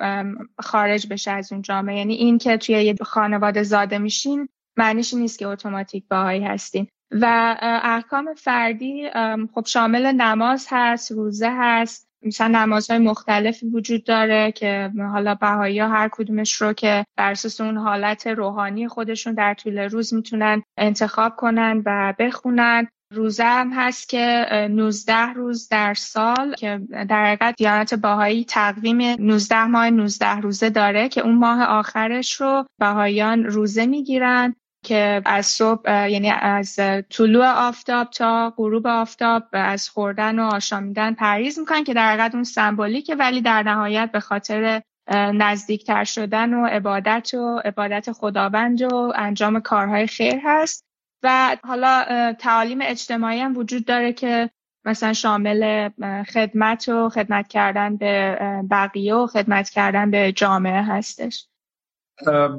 خارج 0.59 1.07
بشه 1.07 1.31
از 1.31 1.53
اون 1.53 1.63
جامعه. 1.63 1.97
یعنی 1.97 2.15
این 2.15 2.39
که 2.39 2.57
توی 2.57 2.75
یه 2.75 2.95
خانواده 3.01 3.63
زاده 3.63 3.99
میشین 3.99 4.49
معنیش 4.77 5.15
نیست 5.15 5.39
که 5.39 5.47
اتوماتیک 5.47 6.05
باهایی 6.11 6.43
هستین. 6.43 6.87
و 7.13 7.57
احکام 7.83 8.35
فردی 8.35 9.11
خب 9.55 9.67
شامل 9.67 10.07
نماز 10.07 10.67
هست 10.71 11.13
روزه 11.13 11.51
هست. 11.51 12.09
مثلا 12.23 12.49
نمازهای 12.49 12.99
مختلفی 12.99 13.67
وجود 13.67 14.05
داره 14.05 14.53
که 14.53 14.91
حالا 15.13 15.35
بهایی 15.35 15.79
ها 15.79 15.89
هر 15.89 16.09
کدومش 16.13 16.53
رو 16.53 16.73
که 16.73 17.05
بر 17.17 17.31
اساس 17.31 17.61
اون 17.61 17.77
حالت 17.77 18.27
روحانی 18.27 18.89
خودشون 18.89 19.35
در 19.35 19.55
طول 19.55 19.79
روز 19.79 20.15
می‌تونن 20.15 20.63
انتخاب 20.77 21.37
کنن 21.37 21.83
و 21.87 22.15
بخونن. 22.19 22.89
روزه 23.15 23.45
هم 23.45 23.73
هست 23.73 24.09
که 24.09 24.47
19 24.71 25.33
روز 25.33 25.69
در 25.69 25.95
سال 25.95 26.55
که 26.55 26.81
در 27.09 27.27
حقیقت 27.27 27.55
دیانت 27.57 27.95
باهایی 27.95 28.45
تقویم 28.45 29.01
19 29.01 29.65
ماه 29.65 29.91
19 29.91 30.41
روزه 30.41 30.71
داره 30.71 31.09
که 31.09 31.21
اون 31.21 31.35
ماه 31.35 31.65
آخرش 31.65 32.41
رو 32.41 32.65
باهایان 32.81 33.45
روزه 33.45 33.87
می‌گیرن. 33.87 34.55
که 34.83 35.23
از 35.25 35.47
صبح 35.47 36.09
یعنی 36.09 36.31
از 36.31 36.79
طلوع 37.11 37.47
آفتاب 37.47 38.11
تا 38.11 38.55
غروب 38.57 38.87
آفتاب 38.87 39.43
از 39.53 39.89
خوردن 39.89 40.39
و 40.39 40.43
آشامیدن 40.43 41.15
پریز 41.15 41.59
می‌کنن 41.59 41.85
که 41.85 41.95
در 41.95 42.09
حقیقت 42.09 42.35
اون 42.35 42.45
سمبولیکه 42.45 43.15
ولی 43.15 43.41
در 43.41 43.63
نهایت 43.63 44.11
به 44.13 44.21
خاطر 44.21 44.83
نزدیکتر 45.13 46.05
شدن 46.05 46.55
و 46.55 46.67
عبادت 46.67 47.35
و 47.35 47.61
عبادت 47.65 48.13
خداوند 48.13 48.83
و 48.83 49.13
انجام 49.17 49.61
کارهای 49.61 50.07
خیر 50.07 50.41
هست. 50.45 50.85
و 51.23 51.57
حالا 51.65 52.05
تعالیم 52.39 52.79
اجتماعی 52.83 53.41
هم 53.41 53.57
وجود 53.57 53.85
داره 53.85 54.13
که 54.13 54.51
مثلا 54.85 55.13
شامل 55.13 55.89
خدمت 56.25 56.89
و 56.89 57.09
خدمت 57.09 57.49
کردن 57.49 57.97
به 57.97 58.39
بقیه 58.71 59.15
و 59.15 59.27
خدمت 59.27 59.71
کردن 59.71 60.11
به 60.11 60.33
جامعه 60.33 60.83
هستش. 60.83 61.49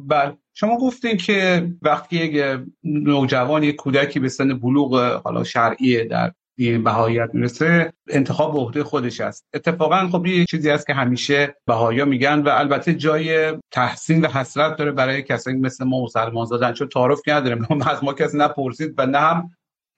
بله. 0.07 0.37
شما 0.53 0.77
گفتین 0.77 1.17
که 1.17 1.69
وقتی 1.81 2.15
یک 2.15 2.61
نوجوان 2.83 3.63
یک 3.63 3.75
کودکی 3.75 4.19
به 4.19 4.29
سن 4.29 4.59
بلوغ 4.59 5.21
حالا 5.23 5.43
شرعی 5.43 6.05
در 6.05 6.31
دین 6.57 6.83
بهاییت 6.83 7.29
می‌رسه 7.33 7.93
انتخاب 8.09 8.53
به 8.53 8.59
عهده 8.59 8.83
خودش 8.83 9.21
است. 9.21 9.45
اتفاقا 9.53 10.09
خب 10.11 10.25
یه 10.25 10.45
چیزی 10.45 10.69
هست 10.69 10.87
که 10.87 10.93
همیشه 10.93 11.55
بهایا 11.65 12.05
میگن 12.05 12.39
و 12.39 12.49
البته 12.49 12.93
جای 12.93 13.53
تحسین 13.71 14.25
و 14.25 14.27
حسرت 14.27 14.77
داره 14.77 14.91
برای 14.91 15.21
کسایی 15.21 15.57
مثل 15.57 15.85
ما 15.85 16.03
مسلمان 16.03 16.45
زادن 16.45 16.73
چون 16.73 16.87
تعارف 16.87 17.19
نداره 17.27 17.55
ما 17.55 17.85
از 17.91 18.03
ما 18.03 18.13
کسی 18.13 18.37
نپرسید 18.37 18.93
و 18.97 19.05
نه 19.05 19.19
هم 19.19 19.49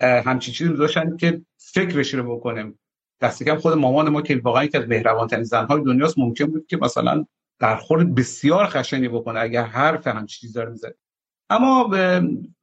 همچی 0.02 0.52
چیزی 0.52 0.74
داشتن 0.74 1.18
که 1.18 1.42
فکرش 1.58 2.14
رو 2.14 2.36
بکنیم 2.36 2.80
دست 3.22 3.44
کم 3.44 3.56
خود 3.56 3.74
مامان 3.74 4.10
ما 4.10 4.22
که 4.22 4.42
واقعا 4.44 4.64
یکی 4.64 4.78
از 4.78 5.48
زنهای 5.48 5.82
دنیاست 5.84 6.20
ممکن 6.20 6.46
بود 6.46 6.68
که 6.68 6.78
مثلا 6.78 7.26
برخورد 7.60 8.16
بسیار 8.16 8.66
خشنی 8.66 9.08
بکنه 9.08 9.40
اگر 9.40 9.64
حرف 9.64 10.08
هم 10.08 10.26
چیزی 10.26 10.54
داره 10.54 10.70
می‌زنه. 10.70 10.94
اما 11.50 11.90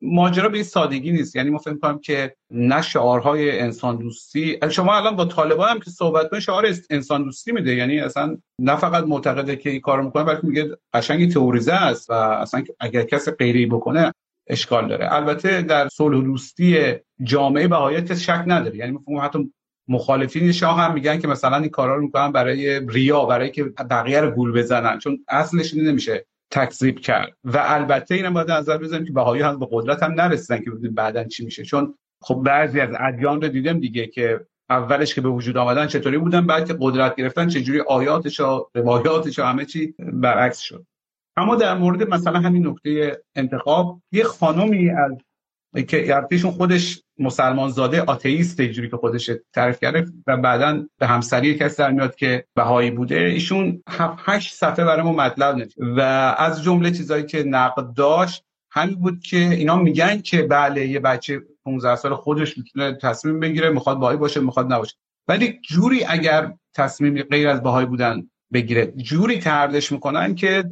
ماجرا 0.03 0.49
به 0.49 0.55
این 0.55 0.65
سادگی 0.65 1.13
نیست. 1.13 1.37
یعنی 1.37 1.51
ما 1.51 1.59
فکر 1.59 1.79
کنم 1.79 1.99
که 1.99 2.37
نه 2.51 2.83
شعارهای 2.83 3.61
انسان 3.61 3.97
دوستی 3.97 4.59
شما 4.71 4.97
الان 4.97 5.17
با 5.17 5.25
طالبان 5.25 5.69
هم 5.69 5.81
که 5.81 5.91
صحبت 5.91 6.31
کنید 6.31 6.43
شعار 6.43 6.67
انسان 6.91 7.25
دوستی 7.25 7.53
میده. 7.53 7.75
یعنی 7.75 8.01
اصلا 8.01 8.37
نه 8.59 8.77
فقط 8.77 9.05
معتقده 9.05 9.57
که 9.57 9.71
این 9.71 9.81
کارو 9.81 10.05
می‌کنه 10.05 10.25
بلکه 10.25 10.47
میگه 10.47 10.77
قشنگی 10.95 11.29
تئوریزه 11.29 11.73
است 11.73 12.11
و 12.11 12.13
اصلا 12.13 12.65
اگر 12.81 13.03
کسی 13.03 13.31
غیری 13.31 13.67
بکنه 13.67 14.13
اشکال 14.47 14.89
داره. 14.89 15.15
البته 15.15 15.63
در 15.63 15.89
صلح 15.89 16.25
دوستی 16.25 16.95
جامعه 17.23 17.69
بهایت 17.69 18.15
شک 18.15 18.45
نداره. 18.47 18.77
یعنی 18.77 18.99
ما 19.09 19.23
حتی 19.23 19.53
مخالفین 19.93 20.53
شاه 20.53 20.81
هم 20.81 20.95
میگن 20.95 21.19
که 21.19 21.29
مثلا 21.29 21.57
این 21.57 21.69
کارا 21.69 21.97
رو 21.97 22.03
می‌کنن 22.03 22.33
برای 22.33 22.81
ریا 22.89 23.25
برای 23.25 23.51
که 23.51 23.65
بقیه 23.65 24.21
رو 24.21 24.31
گول 24.31 24.53
بزنن. 24.53 24.99
چون 24.99 25.25
اصلش 25.29 25.75
نمیشه 25.75 26.27
تکذیب 26.51 27.01
کرد. 27.01 27.37
و 27.45 27.63
البته 27.65 28.15
اینم 28.15 28.35
باید 28.35 28.51
نظر 28.51 28.79
بزنیم 28.79 29.05
که 29.05 29.13
بهایی 29.13 29.43
هم 29.43 29.59
به 29.59 29.69
قدرت 29.71 30.03
هم 30.03 30.13
نرسیدن 30.13 30.65
که 30.65 30.71
ببینیم 30.71 30.95
بعدا 30.95 31.25
چی 31.25 31.45
میشه. 31.45 31.65
چون 31.65 31.95
خب 32.23 32.35
بعضی 32.35 32.81
از 32.81 32.91
ادیان 32.99 33.43
رو 33.43 33.49
دیدم 33.49 33.81
دیگه 33.81 34.07
که 34.07 34.47
اولش 34.71 35.15
که 35.15 35.21
به 35.21 35.29
وجود 35.29 35.57
آمدن 35.57 35.87
چطوری 35.87 36.19
بودن 36.19 36.47
بعد 36.47 36.67
که 36.67 36.77
قدرت 36.81 37.17
گرفتن 37.17 37.49
چجوری 37.49 37.81
آیاتش 37.81 38.41
و 38.41 38.67
روایاتش 38.75 39.39
و 39.39 39.43
همه 39.43 39.65
چی 39.65 39.95
برعکس 39.99 40.59
شد. 40.59 40.87
اما 41.37 41.57
در 41.57 41.79
مورد 41.79 42.11
مثلا 42.11 42.41
همین 42.41 42.67
نکته 42.67 43.23
انتخاب 43.37 44.03
یه 44.13 44.25
خانمی 44.25 44.91
از 44.91 45.13
که 45.89 46.17
ارتشون 46.17 46.51
خودش 46.51 47.03
مسلمان 47.23 47.71
زاده 47.71 48.03
آتئیست 48.03 48.61
اینجوری 48.61 48.91
که 48.91 48.97
خودش 48.97 49.31
تعریف 49.55 49.81
کرده 49.81 50.07
و 50.27 50.37
بعدا 50.37 50.85
به 50.99 51.07
همسری 51.07 51.55
کسی 51.55 51.77
در 51.79 51.91
میاد 51.91 52.15
که 52.15 52.45
بهایی 52.55 52.91
بوده 52.91 53.17
ایشون 53.19 53.83
7 53.89 54.23
8 54.27 54.55
صفحه 54.55 54.85
برای 54.85 55.03
ما 55.03 55.13
مطلب 55.13 55.57
نوشت. 55.57 55.77
و 55.79 56.01
از 56.39 56.63
جمله 56.63 56.91
چیزایی 56.91 57.25
که 57.25 57.43
نقد 57.43 57.95
داشت 57.95 58.45
همین 58.71 58.95
بود 58.95 59.21
که 59.21 59.37
اینا 59.37 59.77
میگن 59.77 60.21
که 60.21 60.43
بله 60.43 60.87
یه 60.87 61.01
بچه 61.01 61.43
15 61.65 61.97
سال 61.97 62.15
خودش 62.15 62.59
می‌تونه 62.59 62.93
تصمیم 62.93 63.41
بگیره 63.41 63.71
می‌خواد 63.71 64.01
بهایی 64.01 64.19
باشه 64.19 64.41
می‌خواد 64.41 64.73
نباشه. 64.73 64.95
ولی 65.29 65.61
جوری 65.69 66.05
اگر 66.05 66.53
تصمیم 66.75 67.23
غیر 67.23 67.49
از 67.49 67.63
بهایی 67.63 67.87
بودن 67.87 68.31
بگیره 68.53 68.87
جوری 68.87 69.39
تردش 69.39 69.93
می‌کنن 69.93 70.35
که 70.35 70.65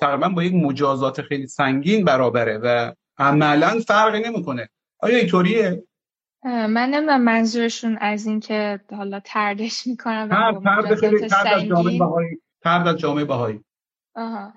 تقریبا 0.00 0.28
با 0.28 0.44
یک 0.44 0.54
مجازات 0.54 1.22
خیلی 1.22 1.46
سنگین 1.46 2.04
برابره 2.04 2.58
و 2.58 2.92
عملا 3.18 3.80
فرقی 3.86 4.20
نمی‌کنه. 4.20 4.68
آیا 5.00 5.18
اینطوریه؟ 5.18 5.82
من 6.48 6.90
نمی‌دونم 6.90 7.22
منظورشون 7.22 7.98
از 8.00 8.26
این 8.26 8.40
که 8.40 8.80
حالا 8.96 9.20
تردش 9.20 9.86
می‌کنم 9.86 10.28
ترد 10.64 10.94
خیلی 10.94 11.28
ترد 11.28 11.46
از 11.46 11.64
جامعه 11.64 11.98
بهایی. 11.98 12.38
ترد 12.62 12.88
از 12.88 12.96
جامعه 12.96 13.24
بهایی. 13.24 13.60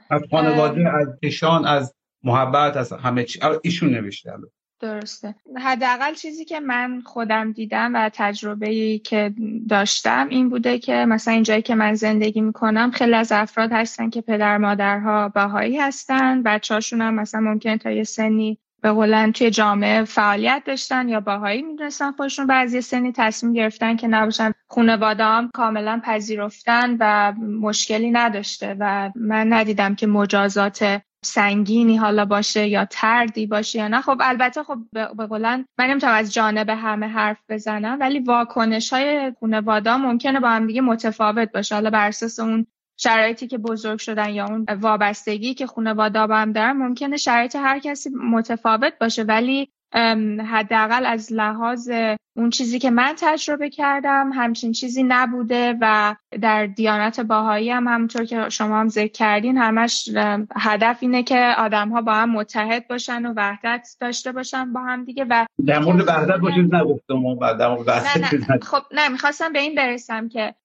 از 0.09 0.21
خانواده 0.31 0.95
از 0.95 1.07
ایشان 1.21 1.65
از 1.65 1.93
محبت 2.23 2.77
از 2.77 2.93
همه 2.93 3.23
چی. 3.23 3.39
ایشون 3.63 3.89
نوشته 3.89 4.33
درسته. 4.79 5.35
حداقل 5.57 6.13
چیزی 6.13 6.45
که 6.45 6.59
من 6.59 7.01
خودم 7.05 7.51
دیدم 7.51 7.95
و 7.95 8.09
تجربه 8.13 8.97
که 8.97 9.33
داشتم 9.69 10.27
این 10.29 10.49
بوده 10.49 10.79
که 10.79 10.93
مثلا 10.93 11.33
اینجایی 11.33 11.61
که 11.61 11.75
من 11.75 11.93
زندگی 11.93 12.41
می‌کنم 12.41 12.91
خیلی 12.91 13.13
از 13.13 13.31
افراد 13.31 13.71
هستن 13.71 14.09
که 14.09 14.21
پدر 14.21 14.57
مادرها 14.57 15.29
بهایی 15.29 15.77
هستن. 15.77 16.43
بچهاشون 16.43 17.01
هم 17.01 17.13
مثلا 17.13 17.41
ممکن 17.41 17.77
تا 17.77 17.91
یه 17.91 18.03
سنی 18.03 18.57
به 18.81 18.91
قولن 18.91 19.31
توی 19.31 19.49
جامعه 19.49 20.03
فعالیت 20.03 20.63
داشتن 20.65 21.09
یا 21.09 21.19
باهایی 21.19 21.61
می‌دونستن 21.61 22.11
خودشون 22.11 22.47
بعضی 22.47 22.81
سنی 22.81 23.11
تصمیم 23.11 23.53
گرفتن 23.53 23.95
که 23.95 24.07
نباشن 24.07 24.51
خانواده 24.69 25.23
هم 25.23 25.49
کاملا 25.53 26.01
پذیرفتن 26.03 26.97
و 26.99 27.31
مشکلی 27.61 28.11
نداشته 28.11 28.75
و 28.79 29.11
من 29.15 29.53
ندیدم 29.53 29.95
که 29.95 30.07
مجازات 30.07 31.01
سنگینی 31.23 31.97
حالا 31.97 32.25
باشه 32.25 32.67
یا 32.67 32.85
تردی 32.85 33.45
باشه 33.45 33.79
یا 33.79 33.87
نه. 33.87 34.01
خب 34.01 34.17
البته 34.21 34.63
خب 34.63 34.77
به 34.93 35.25
قولن 35.27 35.65
من 35.79 35.85
نمی‌تونم 35.85 36.13
از 36.13 36.33
جانب 36.33 36.69
همه 36.69 37.07
حرف 37.07 37.37
بزنم 37.49 37.97
ولی 37.99 38.19
واکنش 38.19 38.93
های 38.93 39.33
خانواده 39.39 39.95
ممکنه 39.95 40.39
با 40.39 40.49
هم 40.49 40.67
دیگه 40.67 40.81
متفاوت 40.81 41.51
باشه. 41.51 41.75
حالا 41.75 41.89
بر 41.89 42.07
اساس 42.07 42.39
اون 42.39 42.67
شرایطی 43.03 43.47
که 43.47 43.57
بزرگ 43.57 43.99
شدن 43.99 44.29
یا 44.29 44.45
اون 44.45 44.65
وابستگی 44.81 45.53
که 45.53 45.67
خانواده 45.67 46.27
با 46.27 46.37
هم 46.37 46.51
دارن 46.51 46.71
ممکنه 46.71 47.17
شرایط 47.17 47.55
هر 47.55 47.79
کسی 47.79 48.09
متفاوت 48.09 48.93
باشه. 48.99 49.23
ولی 49.23 49.71
حداقل 50.45 51.05
از 51.05 51.33
لحاظ 51.33 51.91
اون 52.35 52.49
چیزی 52.49 52.79
که 52.79 52.91
من 52.91 53.13
تجربه 53.17 53.69
کردم 53.69 54.31
همچین 54.33 54.71
چیزی 54.71 55.03
نبوده 55.03 55.77
و 55.81 56.15
در 56.41 56.65
دیانت 56.65 57.19
باهایی 57.19 57.71
هم 57.71 57.87
همونطور 57.87 58.25
که 58.25 58.49
شما 58.49 58.79
هم 58.79 58.87
ذکر 58.87 59.11
کردین 59.11 59.57
همش 59.57 60.09
هدف 60.55 60.97
اینه 60.99 61.23
که 61.23 61.53
آدم 61.57 61.89
ها 61.89 62.01
با 62.01 62.13
هم 62.13 62.29
متحد 62.31 62.87
باشن 62.87 63.25
و 63.25 63.33
وحدت 63.37 63.87
داشته 63.99 64.31
باشن 64.31 64.73
با 64.73 64.79
هم 64.79 65.05
دیگه 65.05 65.25
و 65.29 65.45
در 65.65 65.79
مورد 65.79 66.07
وحدت 66.07 66.37
باشید 66.37 66.75
نگفتم 66.75 67.21
خب 68.61 68.81
نه 68.91 69.09
می‌خواستم 69.09 69.53
به 69.53 69.59
این 69.59 69.75
برسم 69.75 70.29
که 70.29 70.55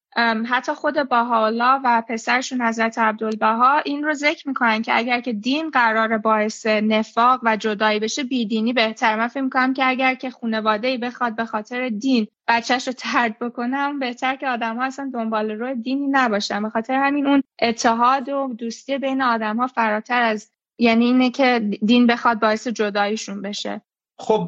حتی 0.49 0.73
خود 0.73 1.09
باحالا 1.09 1.81
و 1.83 2.03
پسرشون 2.09 2.61
حضرت 2.61 2.97
عبدالبها 2.97 3.77
این 3.77 4.03
رو 4.03 4.13
ذکر 4.13 4.47
می‌کنن 4.47 4.81
که 4.81 4.97
اگر 4.97 5.21
که 5.21 5.33
دین 5.33 5.69
قرار 5.69 6.17
باعث 6.17 6.65
نفاق 6.65 7.39
و 7.43 7.57
جدایی 7.57 7.99
بشه 7.99 8.23
بیدینی 8.23 8.73
بهتر 8.73 9.15
من 9.15 9.27
فکر 9.27 9.41
می‌کنم 9.41 9.73
که 9.73 9.87
اگر 9.87 10.15
که 10.15 10.29
خانواده 10.29 10.87
ای 10.87 10.97
بخواد 10.97 11.35
به 11.35 11.45
خاطر 11.45 11.89
دین 11.89 12.27
بچهش 12.47 12.87
رو 12.87 12.93
ترد 12.93 13.39
بکنه 13.39 13.93
بهتر 13.93 14.35
که 14.35 14.47
آدم 14.47 14.77
ها 14.77 14.83
اصلا 14.83 15.11
دنبال 15.13 15.51
روی 15.51 15.75
دینی 15.75 16.07
نباشن. 16.07 16.63
به 16.63 16.69
خاطر 16.69 16.93
همین 16.93 17.27
اون 17.27 17.43
اتحاد 17.61 18.29
و 18.29 18.53
دوستی 18.57 18.97
بین 18.97 19.21
آدم 19.21 19.57
ها 19.57 19.67
فراتر 19.67 20.21
از 20.21 20.51
یعنی 20.79 21.05
اینه 21.05 21.29
که 21.29 21.69
دین 21.85 22.07
بخواد 22.07 22.39
باعث 22.39 22.67
جداییشون 22.67 23.41
بشه. 23.41 23.81
خب 24.19 24.45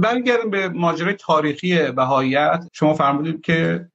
برگردیم 0.00 0.50
به 0.50 0.68
ماجرای 0.68 1.14
تاریخی 1.14 1.90
بهاییت. 1.90 2.64
شما 2.72 2.94
فرمودید 2.94 3.40
که 3.40 3.88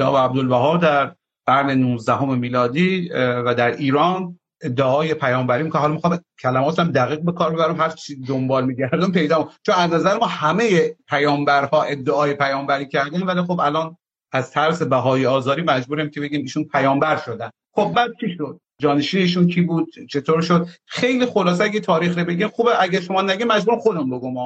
جناب 0.00 0.16
عبدالبها 0.16 0.76
در 0.76 1.14
قرن 1.46 1.70
19 1.70 2.24
میلادی 2.24 3.08
و 3.14 3.54
در 3.54 3.76
ایران 3.76 4.38
ادعای 4.62 5.14
پیامبری 5.14 5.70
که 5.70 5.78
حالا 5.78 5.94
می‌خوام 5.94 6.18
کلماتم 6.42 6.92
دقیق 6.92 7.20
به 7.20 7.32
کار 7.32 7.52
ببرم 7.52 7.80
هر 7.80 7.88
چی 7.88 8.20
دنبال 8.20 8.64
میگردم 8.64 9.12
پیدا 9.12 9.50
چون 9.66 9.74
از 9.74 9.90
نظر 9.90 10.18
ما 10.18 10.26
همه 10.26 10.96
پیامبرها 11.08 11.82
ادعای 11.82 12.34
پیامبری 12.34 12.88
کردن 12.88 13.22
ولی 13.22 13.42
خب 13.42 13.60
الان 13.60 13.96
از 14.32 14.50
ترس 14.50 14.82
بهای 14.82 15.26
آزاری 15.26 15.62
مجبوریم 15.62 16.10
که 16.10 16.20
بگیم 16.20 16.40
ایشون 16.40 16.64
پیامبر 16.64 17.16
شدن. 17.16 17.50
خب 17.74 17.92
بعد 17.96 18.10
چی 18.20 18.34
شد؟ 18.36 18.60
جانشینشون 18.80 19.46
کی 19.46 19.60
بود؟ 19.60 19.86
چطور 20.10 20.40
شد؟ 20.40 20.66
خیلی 20.86 21.26
خلاصه 21.26 21.64
اگه 21.64 21.80
تاریخ 21.80 22.18
رو 22.18 22.24
بگیم 22.24 22.48
خوبه. 22.48 22.82
اگه 22.82 23.00
شما 23.00 23.22
نگه 23.22 23.44
مجبور 23.44 23.78
خودم 23.78 24.10
بگم 24.10 24.36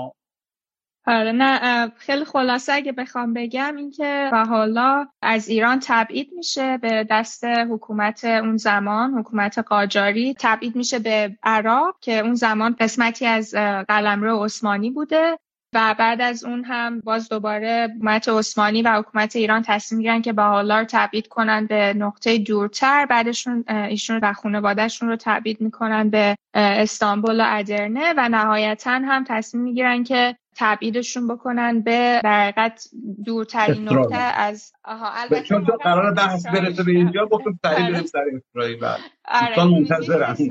آره 1.06 1.32
نه 1.32 1.88
خیلی 1.96 2.24
خلاصه 2.24 2.72
اگه 2.72 2.92
بخوام 2.92 3.32
بگم 3.32 3.76
اینکه 3.76 4.30
و 4.32 4.44
حالا 4.44 5.06
از 5.22 5.48
ایران 5.48 5.80
تبعید 5.82 6.30
میشه 6.36 6.78
به 6.78 7.06
دست 7.10 7.44
حکومت 7.44 8.24
اون 8.24 8.56
زمان 8.56 9.14
حکومت 9.14 9.58
قاجاری. 9.58 10.34
تبعید 10.38 10.76
میشه 10.76 10.98
به 10.98 11.36
عراق 11.42 11.96
که 12.00 12.18
اون 12.18 12.34
زمان 12.34 12.76
قسمتی 12.80 13.26
از 13.26 13.54
قلمرو 13.88 14.44
عثمانی 14.44 14.90
بوده 14.90 15.38
و 15.74 15.94
بعد 15.98 16.20
از 16.20 16.44
اون 16.44 16.64
هم 16.64 17.00
باز 17.00 17.28
دوباره 17.28 17.88
حکومت 17.96 18.28
عثمانی 18.28 18.82
و 18.82 18.98
حکومت 18.98 19.36
ایران 19.36 19.62
تصمیم 19.66 19.96
می‌گیرن 19.96 20.22
که 20.22 20.32
بهالا 20.32 20.78
رو 20.78 20.86
تبعید 20.90 21.28
کنن 21.28 21.66
به 21.66 21.94
نقطه 21.94 22.38
دورتر. 22.38 23.06
بعدشون 23.06 23.64
ایشون 23.68 24.20
و 24.22 24.32
خانوادهشون 24.32 25.08
رو 25.08 25.16
تبعید 25.20 25.60
می‌کنن 25.60 26.10
به 26.10 26.36
استانبول 26.54 27.40
و 27.40 27.44
ادرنه 27.46 28.14
و 28.16 28.28
نهایتا 28.28 28.90
هم 28.90 29.24
تصمیم 29.28 29.62
می‌گیرن 29.62 30.04
که 30.04 30.36
تبعیدشون 30.56 31.28
بکنن 31.28 31.80
به 31.80 32.20
برقت 32.24 32.88
دورترین 33.24 33.88
نقطه 33.88 34.16
از 34.16 34.72
آها 34.84 35.10
البته 35.12 35.42
چون 35.42 35.64
تو 35.64 35.72
قرار 35.72 36.14
بحث 36.14 36.46
برسه 36.46 36.82
به 36.82 36.92
اینجا 36.92 37.26
گفتم 37.26 37.58
سریع 37.62 37.90
بریم 37.90 38.06
سر 38.06 38.24
اسرائیل. 38.36 38.78
بعد 38.78 39.00
آره 39.24 40.48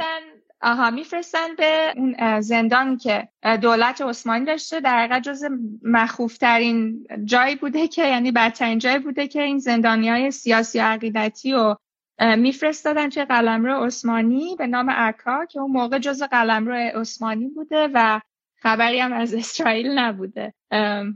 آها 0.64 0.92
میفرستن 0.92 1.56
به 1.58 1.94
اون 1.96 2.42
زندان 2.42 2.98
که 2.98 3.28
دولت 3.62 4.02
عثمانی 4.02 4.46
داشته. 4.46 4.80
در 4.80 4.98
حقیقت 5.00 5.24
جز 5.24 5.46
مخوفترین 5.84 7.08
جایی 7.26 7.56
بوده 7.56 7.88
که 7.88 8.08
یعنی 8.08 8.32
بدترین 8.32 8.80
جایی 8.80 9.00
بوده 9.00 9.28
که 9.28 9.42
این 9.42 9.60
زندانی 9.60 10.10
های 10.10 10.32
سیاسی 10.32 10.80
و 10.80 10.82
عقیدتی 10.82 11.54
و 11.54 11.76
میفرستادن 12.38 13.10
توی 13.10 13.26
قلمرو 13.26 13.86
عثمانی 13.86 14.56
به 14.56 14.68
نام 14.68 14.90
عکا 14.90 15.46
که 15.46 15.60
اون 15.60 15.72
موقع 15.72 16.00
جز 16.00 16.24
قلمرو 16.24 16.74
عثمانی 16.74 17.48
بوده 17.48 17.90
و 17.94 18.22
خبری 18.64 19.00
هم 19.00 19.14
از 19.14 19.34
اسرائیل 19.34 20.00
نبوده. 20.00 20.54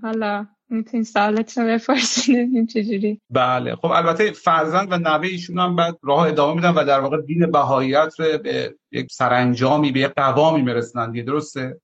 حالا 0.01 0.47
می‌تونین 0.69 1.03
سوالت 1.03 1.57
رو 1.57 1.67
بپرسین 1.67 2.67
چجوری. 2.67 3.21
بله. 3.29 3.75
خب 3.75 3.85
البته 3.85 4.31
فرزند 4.31 4.91
و 4.91 4.97
نوه 4.97 5.27
ایشون 5.27 5.59
هم 5.59 5.75
بعد 5.75 5.97
راه 6.03 6.27
ادامه 6.27 6.55
میدن 6.55 6.69
و 6.69 6.83
در 6.83 6.99
واقع 6.99 7.21
دین 7.21 7.51
بهاییت 7.51 8.13
رو 8.19 8.37
به 8.37 8.75
یک 8.91 9.11
سرانجامی 9.11 9.91
به 9.91 9.99
یک 9.99 10.11
قوامی 10.15 10.61
میرسونن. 10.61 11.11
درسته؟ 11.11 11.81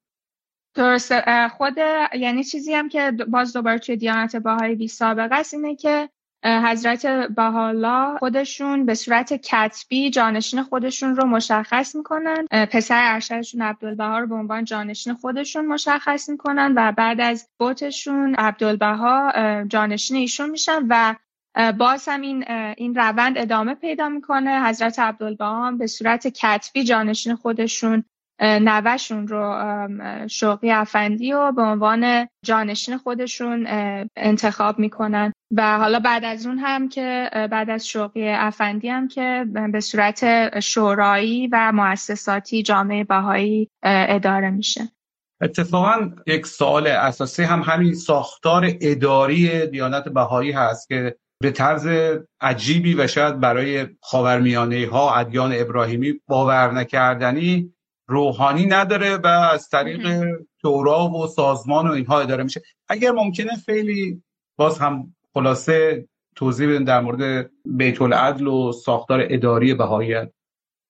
درسته. 0.76 1.48
خود 1.58 1.78
یعنی 2.20 2.44
چیزی 2.44 2.74
هم 2.74 2.90
که 2.90 3.12
باز 3.28 3.54
دوباره 3.54 3.80
توی 3.80 3.98
دیانت 3.98 4.36
بهایی 4.36 4.76
بی 4.76 4.88
سابقه 4.88 5.36
است 5.36 5.54
اینه 5.54 5.76
که 5.76 6.10
حضرت 6.44 7.06
بهاءالله 7.06 8.18
خودشون 8.18 8.86
به 8.86 8.94
صورت 8.94 9.34
کتبی 9.34 10.10
جانشین 10.10 10.64
خودشون 10.64 11.16
رو 11.16 11.28
مشخص 11.28 11.96
می‌کنن. 11.96 12.48
پسر 12.52 13.02
ارشدشون 13.14 13.62
عبدالبها 13.62 14.20
رو 14.20 14.28
به 14.28 14.36
عنوان 14.36 14.64
جانشین 14.64 15.14
خودشون 15.14 15.66
مشخص 15.66 16.30
می‌کنن 16.30 16.74
و 16.76 16.92
بعد 16.92 17.22
از 17.22 17.50
بوتشون 17.60 18.36
عبدالبها 18.36 19.34
جانشین 19.68 20.18
ایشون 20.18 20.50
میشن 20.50 20.86
و 20.90 21.16
باز 21.78 22.08
هم 22.08 22.22
این 22.22 22.46
این 22.78 22.96
روند 22.96 23.38
ادامه 23.38 23.76
پیدا 23.76 24.10
می‌کنه. 24.10 24.64
حضرت 24.68 25.00
عبدالبها 25.00 25.72
به 25.72 25.88
صورت 25.88 26.28
کتبی 26.28 26.84
جانشین 26.84 27.36
خودشون 27.36 28.04
نوشون 28.42 29.28
رو 29.28 29.58
شوقی 30.28 30.72
افندی 30.72 31.34
و 31.34 31.52
به 31.52 31.62
عنوان 31.62 32.28
جانشین 32.46 32.98
خودشون 32.98 33.68
انتخاب 34.16 34.80
می‌کنن. 34.80 35.34
و 35.52 35.78
حالا 35.78 36.00
بعد 36.00 36.26
از 36.26 36.46
اون 36.46 36.58
هم 36.58 36.90
که 36.90 37.30
بعد 37.52 37.70
از 37.70 37.88
شوقی 37.88 38.30
افندی 38.30 38.90
هم 38.90 39.08
که 39.08 39.46
به 39.74 39.80
صورت 39.80 40.60
شورایی 40.60 41.48
و 41.48 41.72
مؤسساتی 41.72 42.64
جامعه 42.64 43.04
بهایی 43.04 43.70
اداره 43.84 44.50
میشه. 44.50 44.82
اتفاقا 45.42 46.12
یک 46.28 46.48
سوال 46.48 46.88
اساسی 46.88 47.44
هم 47.44 47.62
همین 47.62 47.94
ساختار 47.94 48.72
اداری 48.82 49.68
دیانت 49.68 50.10
بهایی 50.10 50.52
هست 50.52 50.88
که 50.88 51.16
به 51.42 51.52
طرز 51.52 51.88
عجیبی 52.42 52.94
و 52.94 53.08
شاید 53.08 53.40
برای 53.40 53.88
خاورمیانه 54.02 54.88
ها 54.92 55.16
ادیان 55.16 55.54
ابراهیمی 55.56 56.14
باور 56.28 56.72
نکردنی 56.72 57.74
روحانی 58.08 58.66
نداره 58.66 59.18
و 59.18 59.28
از 59.28 59.70
طریق 59.70 60.26
تورا 60.62 61.10
و 61.10 61.28
سازمان 61.28 61.88
و 61.88 61.92
اینها 61.92 62.22
اداره 62.22 62.44
میشه. 62.44 62.62
اگر 62.90 63.12
ممکنه 63.12 63.56
خیلی 63.66 64.24
باز 64.58 64.80
هم 64.80 65.16
خلاصه 65.34 66.08
توضیح 66.36 66.70
بدین 66.70 66.84
در 66.84 67.02
مورد 67.02 67.52
بیت 67.66 68.02
العدل 68.02 68.48
و 68.48 68.72
ساختار 68.72 69.26
اداری 69.30 69.74
بهاییت 69.74 70.32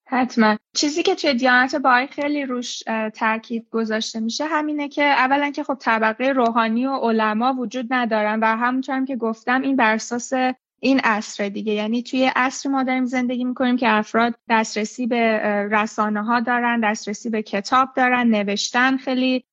حتما. 0.07 0.57
چیزی 0.75 1.03
که 1.03 1.15
توی 1.15 1.33
دیانت 1.33 1.75
باهایی 1.75 2.07
خیلی 2.07 2.45
روش 2.45 2.83
تاکید 3.13 3.67
گذاشته 3.71 4.19
میشه 4.19 4.45
همینه 4.45 4.89
که 4.89 5.03
اولا 5.03 5.51
که 5.51 5.63
خب 5.63 5.77
طبقه 5.79 6.29
روحانی 6.29 6.85
و 6.85 6.95
علما 6.95 7.53
وجود 7.53 7.87
ندارن 7.89 8.39
و 8.39 8.45
همونطور 8.45 9.05
که 9.05 9.15
گفتم 9.15 9.61
این 9.61 9.75
بر 9.75 9.93
اساس 9.93 10.33
این 10.79 10.99
عصر 10.99 11.49
دیگه. 11.49 11.73
یعنی 11.73 12.03
توی 12.03 12.31
عصر 12.35 12.69
ما 12.69 12.83
داریم 12.83 13.05
زندگی 13.05 13.43
می‌کنیم 13.43 13.77
که 13.77 13.89
افراد 13.89 14.35
دسترسی 14.49 15.07
به 15.07 15.39
رسانه 15.71 16.23
ها 16.23 16.39
دارن 16.39 16.79
دسترسی 16.79 17.29
به 17.29 17.41
کتاب 17.41 17.89
دارن 17.95 18.27
نوشتن 18.27 18.97
خیلی 18.97 19.45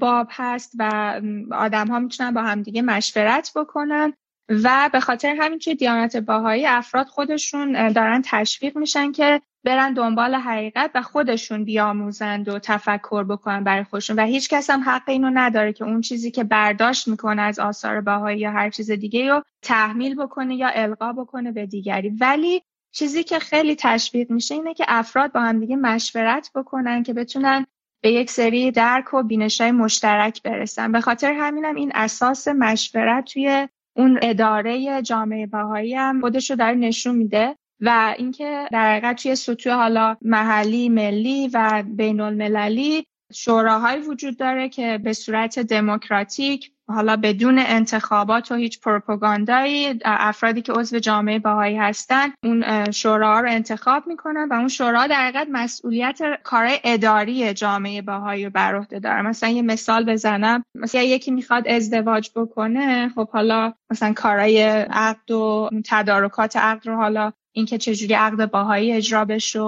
باب 0.00 0.28
هست 0.30 0.72
و 0.78 1.12
آدم 1.52 1.86
ها 1.86 1.98
می‌تونن 1.98 2.30
با 2.30 2.42
همدیگه 2.42 2.82
مشورت 2.82 3.52
بکنن. 3.56 4.12
و 4.48 4.90
به 4.92 5.00
خاطر 5.00 5.36
همین 5.38 5.58
که 5.58 5.74
دیانت 5.74 6.16
باهایی 6.16 6.66
افراد 6.66 7.06
خودشون 7.06 7.92
دارن 7.92 8.22
تشویق 8.24 8.76
میشن 8.76 9.12
که 9.12 9.40
برن 9.64 9.92
دنبال 9.92 10.34
حقیقت 10.34 10.90
و 10.94 11.02
خودشون 11.02 11.64
بیاموزند 11.64 12.48
و 12.48 12.58
تفکر 12.58 13.24
بکنن 13.24 13.64
برای 13.64 13.84
خودشون. 13.84 14.16
و 14.16 14.22
هیچ 14.22 14.48
کس 14.48 14.70
هم 14.70 14.80
حق 14.80 15.08
اینو 15.08 15.30
نداره 15.34 15.72
که 15.72 15.84
اون 15.84 16.00
چیزی 16.00 16.30
که 16.30 16.44
برداشت 16.44 17.08
می‌کنه 17.08 17.42
از 17.42 17.58
آثار 17.58 18.00
باهایی 18.00 18.38
یا 18.38 18.50
هر 18.50 18.70
چیز 18.70 18.90
دیگه 18.90 19.28
رو 19.28 19.42
تحمیل 19.62 20.14
بکنه 20.14 20.56
یا 20.56 20.68
القا 20.68 21.12
بکنه 21.12 21.52
به 21.52 21.66
دیگری. 21.66 22.08
ولی 22.08 22.62
چیزی 22.92 23.24
که 23.24 23.38
خیلی 23.38 23.76
تشویق 23.76 24.30
میشه 24.30 24.54
اینه 24.54 24.74
که 24.74 24.84
افراد 24.88 25.32
با 25.32 25.40
هم 25.40 25.60
دیگه 25.60 25.76
مشورت 25.76 26.50
بکنن 26.54 27.02
که 27.02 27.12
بتونن 27.12 27.66
به 28.02 28.12
یک 28.12 28.30
سری 28.30 28.70
درک 28.70 29.14
و 29.14 29.22
بینشای 29.22 29.70
مشترک 29.70 30.42
برسن. 30.42 30.92
به 30.92 31.00
خاطر 31.00 31.32
همینم 31.32 31.74
این 31.74 31.92
اساس 31.94 32.48
مشورت 32.48 33.24
توی 33.24 33.68
اون 33.96 34.18
اداره 34.22 35.02
جامعه 35.02 35.46
بهایی 35.46 35.94
هم 35.94 36.20
خودش 36.20 36.50
رو 36.50 36.56
داره 36.56 36.74
نشون 36.74 37.14
میده 37.16 37.56
و 37.80 38.14
اینکه 38.18 38.68
در 38.72 38.90
حقیقت 38.90 39.22
توی 39.22 39.34
سطوح 39.34 39.72
حالا 39.72 40.16
محلی 40.22 40.88
ملی 40.88 41.50
و 41.54 41.84
بین 41.86 42.20
المللی 42.20 43.06
شوراهایی 43.32 44.02
وجود 44.02 44.36
داره 44.36 44.68
که 44.68 44.98
به 45.04 45.12
صورت 45.12 45.58
دموکراتیک 45.58 46.72
حالا 46.88 47.16
بدون 47.16 47.58
انتخابات 47.58 48.52
و 48.52 48.54
هیچ 48.54 48.80
پروپاگاندایی 48.80 49.98
افرادی 50.04 50.62
که 50.62 50.72
عضو 50.72 50.98
جامعه 50.98 51.38
باهایی 51.38 51.76
هستن 51.76 52.28
اون 52.44 52.90
شورا 52.90 53.40
رو 53.40 53.50
انتخاب 53.50 54.06
می‌کنن 54.06 54.48
و 54.50 54.54
اون 54.54 54.68
شورا 54.68 55.06
در 55.06 55.14
حقیقت 55.14 55.48
مسئولیت 55.50 56.18
کار 56.42 56.68
اداری 56.84 57.54
جامعه 57.54 58.02
باهایی 58.02 58.44
رو 58.44 58.50
بر 58.50 58.74
عهده 58.74 58.98
داره. 58.98 59.22
مثلا 59.22 59.48
یه 59.48 59.62
مثال 59.62 60.04
بزنم. 60.04 60.64
مثلا 60.74 61.02
یکی 61.02 61.30
می‌خواد 61.30 61.68
ازدواج 61.68 62.30
بکنه 62.36 63.08
خب 63.08 63.28
حالا 63.30 63.72
مثلا 63.90 64.12
کارای 64.12 64.62
عقد 64.90 65.30
و 65.30 65.70
تدارکات 65.84 66.56
عقد 66.56 66.88
رو 66.88 66.96
حالا 66.96 67.32
اینکه 67.52 67.78
چجوری 67.78 68.14
عقد 68.14 68.50
باهایی 68.50 68.92
اجرا 68.92 69.24
بشه 69.24 69.60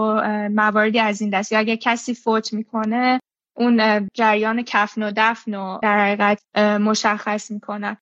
مواردی 0.48 0.98
از 0.98 1.20
این 1.20 1.31
دست. 1.31 1.52
یا 1.52 1.59
اگه 1.59 1.76
کسی 1.76 2.14
فوت 2.14 2.52
می‌کنه 2.52 3.20
اون 3.59 4.09
جریان 4.14 4.62
کفن 4.62 5.03
و 5.03 5.12
دفن 5.16 5.55
و 5.55 5.79
در 5.83 5.99
حقیقت 5.99 6.42
مشخص 6.81 7.51
می‌کنن. 7.51 7.97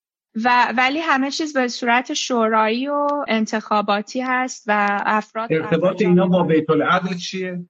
و 0.44 0.72
ولی 0.76 0.98
همه 0.98 1.30
چیز 1.30 1.56
به 1.56 1.68
صورت 1.68 2.14
شورایی 2.14 2.88
و 2.88 3.08
انتخاباتی 3.28 4.20
هست 4.20 4.64
و 4.66 5.02
افراد 5.06 5.52
ارتباط 5.52 6.02
اینا 6.02 6.26
با 6.26 6.42
بیت 6.42 6.70
العدل 6.70 7.16
چیه؟ 7.16 7.64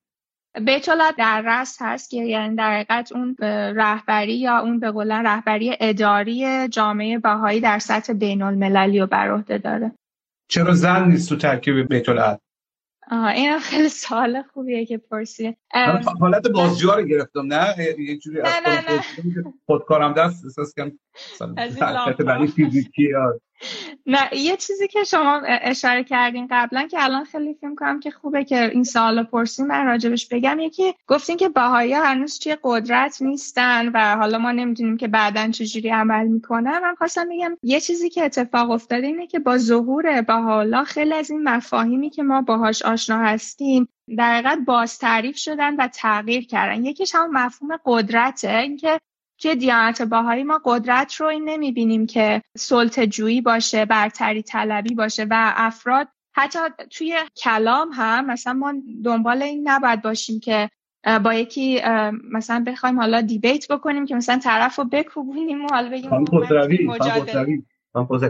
بیت 0.66 0.86
در 1.18 1.42
رست 1.46 1.78
هست 1.82 2.10
که 2.10 2.16
یعنی 2.16 2.56
در 2.56 2.74
حقیقت 2.74 3.12
اون 3.12 3.36
رهبری 3.76 4.38
یا 4.38 4.58
اون 4.58 4.80
به 4.80 4.90
قولن 4.90 5.26
رهبری 5.26 5.76
اداری 5.80 6.68
جامعه 6.68 7.18
بهایی 7.18 7.60
در 7.60 7.78
سطح 7.78 8.12
بین 8.12 8.42
المللی 8.42 9.00
رو 9.00 9.06
بر 9.06 9.30
عهده 9.30 9.58
داره. 9.58 9.92
چرا 10.48 10.72
زن 10.72 11.08
نیست 11.08 11.28
تو 11.28 11.36
ترکیب 11.36 11.88
بیت 11.88 12.08
العدل؟ 12.08 12.45
آها 13.10 13.28
این 13.28 13.58
خیلی 13.58 13.88
سوال 13.88 14.42
خوبیه 14.42 14.86
که 14.86 14.98
پرسیده 14.98 15.56
حالت 16.20 16.48
بازجوها 16.48 16.94
رو 16.94 17.02
گرفتم 17.02 17.46
نه؟ 17.46 17.74
یه 17.98 18.18
جوری 18.18 18.40
از 18.40 18.52
خودکارم 19.66 20.12
دست 20.12 20.44
احساس 20.44 20.74
کنم 20.74 22.46
فیزیکی 22.46 23.08
نه 24.06 24.28
یه 24.32 24.56
چیزی 24.56 24.88
که 24.88 25.04
شما 25.04 25.42
اشاره 25.46 26.04
کردین 26.04 26.48
قبلا 26.50 26.86
که 26.86 27.04
الان 27.04 27.24
خیلی 27.24 27.54
فکر 27.54 27.74
کنم 27.74 28.00
که 28.00 28.10
خوبه 28.10 28.44
که 28.44 28.70
این 28.70 28.84
سوال 28.84 29.22
پرسیم 29.22 29.66
من 29.66 29.86
راجبش 29.86 30.28
بگم 30.28 30.58
یکی 30.60 30.94
گفتین 31.06 31.36
که 31.36 31.48
باهایی 31.48 31.92
هنوز 31.92 32.38
توی 32.38 32.56
قدرت 32.62 33.22
نیستن 33.22 33.88
و 33.88 34.16
حالا 34.16 34.38
ما 34.38 34.52
نمی‌دونیم 34.52 34.96
که 34.96 35.08
بعدا 35.08 35.50
چجوری 35.50 35.88
عمل 35.88 36.26
می‌کنن. 36.26 36.78
من 36.78 36.94
خواستم 36.94 37.28
بگم 37.28 37.56
یه 37.62 37.80
چیزی 37.80 38.10
که 38.10 38.24
اتفاق 38.24 38.70
افتاده 38.70 39.06
اینه 39.06 39.26
که 39.26 39.38
با 39.38 39.58
ظهور 39.58 40.24
حالا 40.28 40.84
خیلی 40.84 41.14
از 41.14 41.30
این 41.30 41.48
مفاهیمی 41.48 42.10
که 42.10 42.22
ما 42.22 42.42
باهاش 42.42 42.82
آشنا 42.82 43.18
هستیم 43.18 43.88
در 44.16 44.34
حقیقت 44.34 44.58
باز 44.66 44.98
تعریف 44.98 45.36
شدن 45.36 45.76
و 45.76 45.88
تغییر 45.88 46.46
کردن. 46.46 46.84
یکیش 46.84 47.14
هم 47.14 47.30
مفهوم 47.30 47.76
قدرته 47.84 48.56
اینکه 48.56 49.00
توی 49.38 49.56
دیانت 49.56 50.02
باهایی 50.02 50.42
ما 50.42 50.60
قدرت 50.64 51.14
رو 51.14 51.26
این 51.26 51.44
نمی‌بینیم 51.48 52.06
که 52.06 52.42
سلطه 52.56 53.06
جویی 53.06 53.40
باشه 53.40 53.84
برتری 53.84 54.42
طلبی 54.42 54.94
باشه 54.94 55.26
و 55.30 55.52
افراد 55.56 56.08
حتی 56.32 56.58
توی 56.90 57.14
کلام 57.36 57.88
هم 57.92 58.26
مثلا 58.26 58.52
ما 58.52 58.74
دنبال 59.04 59.42
این 59.42 59.68
نباید 59.68 60.02
باشیم 60.02 60.40
که 60.40 60.70
با 61.24 61.34
یکی 61.34 61.80
مثلا 62.32 62.64
بخوایم 62.66 63.00
حالا 63.00 63.20
دیبیت 63.20 63.72
بکنیم 63.72 64.06
که 64.06 64.14
مثلا 64.14 64.38
طرف 64.38 64.76
رو 64.76 64.84
بکوبونیم 64.84 65.64
و 65.64 65.68
حالا 65.70 65.90
بگیم 65.90 66.10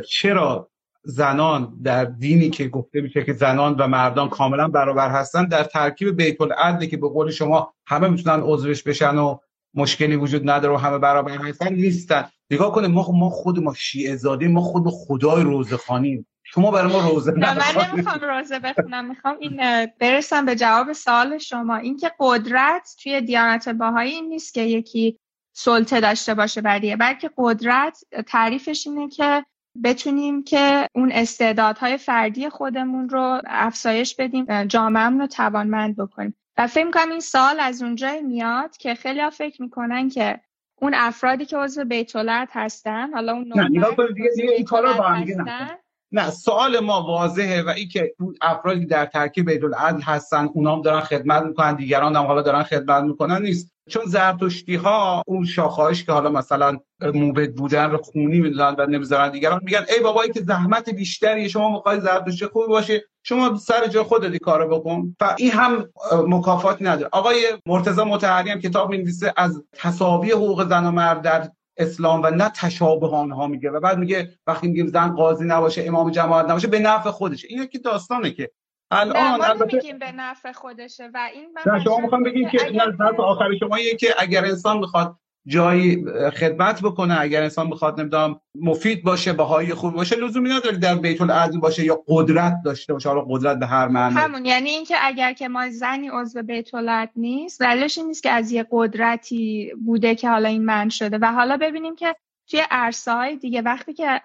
چرا 0.09 0.71
زنان 1.03 1.79
در 1.83 2.05
دینی 2.05 2.51
که 2.51 2.69
گفته 2.69 3.01
میشه 3.01 3.25
که 3.25 3.33
زنان 3.33 3.75
و 3.75 3.89
مردان 3.89 4.29
کاملا 4.29 4.69
برابر 4.69 5.11
هستن 5.11 5.45
در 5.45 5.65
ترکیب 5.65 6.17
بیت 6.17 6.41
العدل 6.41 6.87
که 6.87 6.97
به 6.97 7.09
قول 7.09 7.31
شما 7.31 7.75
همه 7.87 8.09
می‌تونن 8.09 8.41
عضوش 8.43 8.83
بشن 8.83 9.19
و 9.19 9.39
مشکلی 9.77 10.17
وجود 10.17 10.51
نداره 10.51 10.75
و 10.75 10.77
همه 10.77 10.99
برابر 10.99 11.33
هستن 11.33 11.75
نیستن. 11.75 12.29
نگاه 12.51 12.73
کنه 12.73 12.89
ما 12.89 13.11
ما 13.13 13.31
خود 13.31 13.59
ما 13.59 13.75
شیعه 13.75 14.17
زادیم 14.17 14.53
ما 14.53 14.61
خود 14.61 14.85
خدای 14.89 15.43
روزه 15.43 15.77
خانیم. 15.77 16.27
شما 16.45 16.71
برای 16.71 16.93
ما 16.93 17.09
روزه 17.09 17.33
نه 17.33 17.55
من 17.55 17.93
نمی‌خوام 17.93 18.21
روزه 18.21 18.59
بخونم 18.59 19.05
می‌خوام 19.09 19.37
این 19.41 19.87
برسم 20.01 20.47
به 20.47 20.57
جواب 20.57 20.93
سوال 20.93 21.39
شما. 21.39 21.77
اینکه 21.77 22.11
قدرت 22.19 22.97
توی 23.03 23.21
دیانت 23.21 23.69
باهایی 23.69 24.13
این 24.13 24.29
نیست 24.29 24.55
که 24.55 24.61
یکی 24.61 25.19
سلطه 25.53 26.01
داشته 26.01 26.35
باشه 26.35 26.61
بریه 26.61 26.97
بلکه 26.97 27.31
قدرت 27.37 27.99
تعریفش 28.27 28.87
اینه 28.87 29.09
که 29.09 29.45
بتونیم 29.85 30.45
که 30.45 30.89
اون 30.95 31.13
استعدادهای 31.13 31.97
فردی 31.97 32.49
خودمون 32.49 33.09
رو 33.09 33.41
افزایش 33.47 34.15
بدیم 34.15 34.65
جامعه 34.65 35.09
رو 35.09 35.27
توانمند 35.27 35.97
بکنیم. 35.97 36.35
و 36.59 36.67
فکر 36.67 36.91
کنم 36.91 37.11
این 37.11 37.21
سال 37.21 37.61
از 37.61 37.83
اونجای 37.83 38.23
میاد 38.23 38.77
که 38.77 38.95
خیلی 38.95 39.21
ها 39.21 39.31
فکر 39.31 39.63
می‌کنن 39.63 40.09
که 40.09 40.41
اون 40.77 40.95
افرادی 40.95 41.45
که 41.45 41.57
عضو 41.57 41.85
بیت 41.85 42.13
هستن 42.51 43.13
حالا 43.13 43.33
اون 43.33 43.53
نه 43.57 43.69
نگاه 43.69 44.09
دیگه 44.15 44.31
دیگه 44.37 44.51
این 44.51 44.65
کارا 44.65 44.93
با 44.93 45.05
هم 45.05 45.43
نه. 45.43 45.79
نه 46.17 46.31
سوال 46.31 46.81
ما 46.81 47.03
واضحه 47.03 47.63
و 47.63 47.69
این 47.69 47.89
که 47.89 48.15
افرادی 48.43 48.87
در 48.87 49.07
ترکیب 49.07 49.51
بیت 49.51 49.65
العدل 49.65 50.01
هستن 50.01 50.49
اونام 50.55 50.83
دارن 50.83 51.01
خدمت 51.01 51.43
می‌کنن 51.43 51.75
دیگران 51.75 52.17
هم 52.17 52.25
حالا 52.25 52.43
دارن 52.43 52.63
خدمت 52.63 53.03
می‌کنن 53.03 53.43
نیست. 53.43 53.73
چون 53.89 54.03
زرتشتی 54.07 54.75
ها 54.75 55.23
اون 55.27 55.45
شاخهاش 55.45 56.05
که 56.05 56.13
حالا 56.13 56.31
مثلا 56.31 56.79
موبد 57.15 57.53
بودن 57.53 57.91
رو 57.91 57.99
خونی 57.99 58.41
می‌دونن 58.41 58.75
و 58.79 58.87
نمی‌ذارن 58.87 59.31
دیگران 59.31 59.61
میگن 59.65 59.85
ای 59.97 60.03
بابایی 60.03 60.33
که 60.33 60.41
زحمت 60.41 60.91
بیشتری 60.91 61.49
شما 61.49 61.71
می‌خوای 61.71 62.01
زرتشتی 62.01 62.47
خوب 62.47 62.67
باشه 62.67 63.05
شما 63.23 63.57
سر 63.57 63.87
جای 63.87 64.03
خودت 64.03 64.37
کارو 64.37 64.79
بکن. 64.79 65.17
و 65.21 65.35
این 65.39 65.51
هم 65.51 65.89
مکافات 66.27 66.79
نداره. 66.81 67.09
آقای 67.13 67.37
مرتضی 67.67 68.03
مطهری 68.03 68.51
هم 68.51 68.61
کتاب 68.61 68.91
می‌نویسه 68.91 69.33
از 69.37 69.63
تساوی 69.73 70.31
حقوق 70.33 70.69
زن 70.69 70.87
و 70.87 70.91
مرد 70.91 71.23
در 71.23 71.49
اسلام 71.79 72.23
و 72.23 72.31
نه 72.31 72.49
تشابه 72.49 73.09
آنها 73.09 73.47
میگه. 73.47 73.71
و 73.71 73.81
بعد 73.81 73.99
میگه 73.99 74.39
وقتی 74.47 74.69
میگیم 74.69 74.87
زن 74.87 75.15
قاضی 75.15 75.45
نباشه 75.45 75.85
امام 75.87 76.11
جماعت 76.11 76.45
نباشه 76.45 76.69
به 76.69 76.79
نفع 76.79 77.11
خودشه. 77.11 77.49
این 77.51 77.67
که 77.67 77.79
داستانه 77.79 78.31
که 78.31 78.51
الان 78.91 79.17
البته 79.17 79.77
میگیم 79.77 79.99
به 79.99 80.13
نفع 80.13 80.53
خودشه 80.53 81.11
و 81.15 81.29
این 81.35 81.49
من 81.67 81.81
شما 81.85 81.99
می‌خوام 81.99 82.23
بگین 82.23 82.49
که 82.49 82.71
نه 82.99 83.07
آخر 83.19 83.57
شما 83.61 83.79
که 84.01 84.15
اگر 84.19 84.45
انسان 84.45 84.79
می‌خواد 84.79 85.17
جایی 85.47 86.05
خدمت 86.31 86.83
بکنه. 86.83 87.21
اگر 87.21 87.43
انسان 87.43 87.71
بخواد 87.71 88.01
نمی‌دونم 88.01 88.41
مفید 88.55 89.05
باشه 89.05 89.33
بهای 89.33 89.75
خوب 89.75 89.95
باشه 89.95 90.17
لزومی 90.17 90.49
نداره 90.49 90.77
در 90.77 90.95
بیت 90.95 91.21
العدل 91.21 91.59
باشه 91.59 91.85
یا 91.85 92.03
قدرت 92.09 92.55
داشته 92.65 92.93
باشه. 92.93 93.09
حالا 93.09 93.21
قدرت 93.21 93.59
به 93.59 93.67
هر 93.67 93.89
معنی. 93.89 94.15
همون 94.15 94.45
یعنی 94.45 94.71
اینکه 94.71 94.95
اگر 95.03 95.33
که 95.33 95.49
ما 95.49 95.71
زنی 95.71 96.09
عضو 96.09 96.43
بیت 96.43 96.75
العدل 96.75 97.13
نیست 97.17 97.61
دلیلش 97.61 97.99
نیست 97.99 98.23
که 98.23 98.31
از 98.31 98.53
یه 98.53 98.67
قدرتی 98.71 99.73
بوده 99.85 100.15
که 100.15 100.29
حالا 100.29 100.49
این 100.49 100.65
من 100.65 100.89
شده. 100.89 101.19
و 101.19 101.33
حالا 101.33 101.57
ببینیم 101.57 101.97
که 101.97 102.17
توی 102.51 102.63
عرصه 102.71 103.13
های 103.13 103.37
دیگه 103.37 103.63
وقتی 103.63 103.93
که 103.93 104.21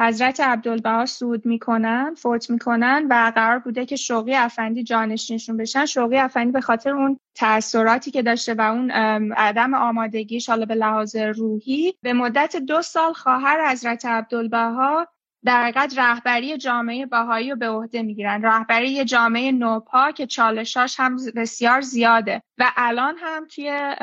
حضرت 0.00 0.40
عبدالبها 0.40 1.06
سود 1.06 1.46
می‌کنن 1.46 2.14
فوت 2.14 2.50
می‌کنن 2.50 3.06
و 3.10 3.32
قرار 3.34 3.58
بوده 3.58 3.86
که 3.86 3.96
شوقی 3.96 4.34
افندی 4.34 4.82
جانشینشون 4.82 5.56
بشن. 5.56 5.86
شوقی 5.86 6.18
افندی 6.18 6.52
به 6.52 6.60
خاطر 6.60 6.90
اون 6.90 7.20
تاثیراتی 7.34 8.10
که 8.10 8.22
داشته 8.22 8.54
و 8.54 8.60
اون 8.60 8.90
عدم 9.32 9.74
آمادگیش 9.74 10.48
حالا 10.48 10.64
به 10.66 10.74
لحاظ 10.74 11.16
روحی 11.16 11.94
به 12.02 12.12
مدت 12.12 12.56
دو 12.56 12.82
سال 12.82 13.12
خواهر 13.12 13.70
حضرت 13.70 14.06
عبدالبها 14.06 15.06
در 15.44 15.62
حقیقت 15.62 15.98
رهبری 15.98 16.56
جامعه 16.56 17.06
باهایی 17.06 17.50
رو 17.50 17.56
به 17.56 17.68
عهده 17.68 18.02
می‌گیرن. 18.02 18.42
رهبری 18.42 19.04
جامعه 19.04 19.52
نوپا 19.52 20.10
که 20.10 20.26
چالشاش 20.26 21.00
هم 21.00 21.16
بسیار 21.36 21.80
زیاده. 21.80 22.42
و 22.58 22.72
الان 22.76 23.14
هم 23.18 23.46
توی 23.46 23.94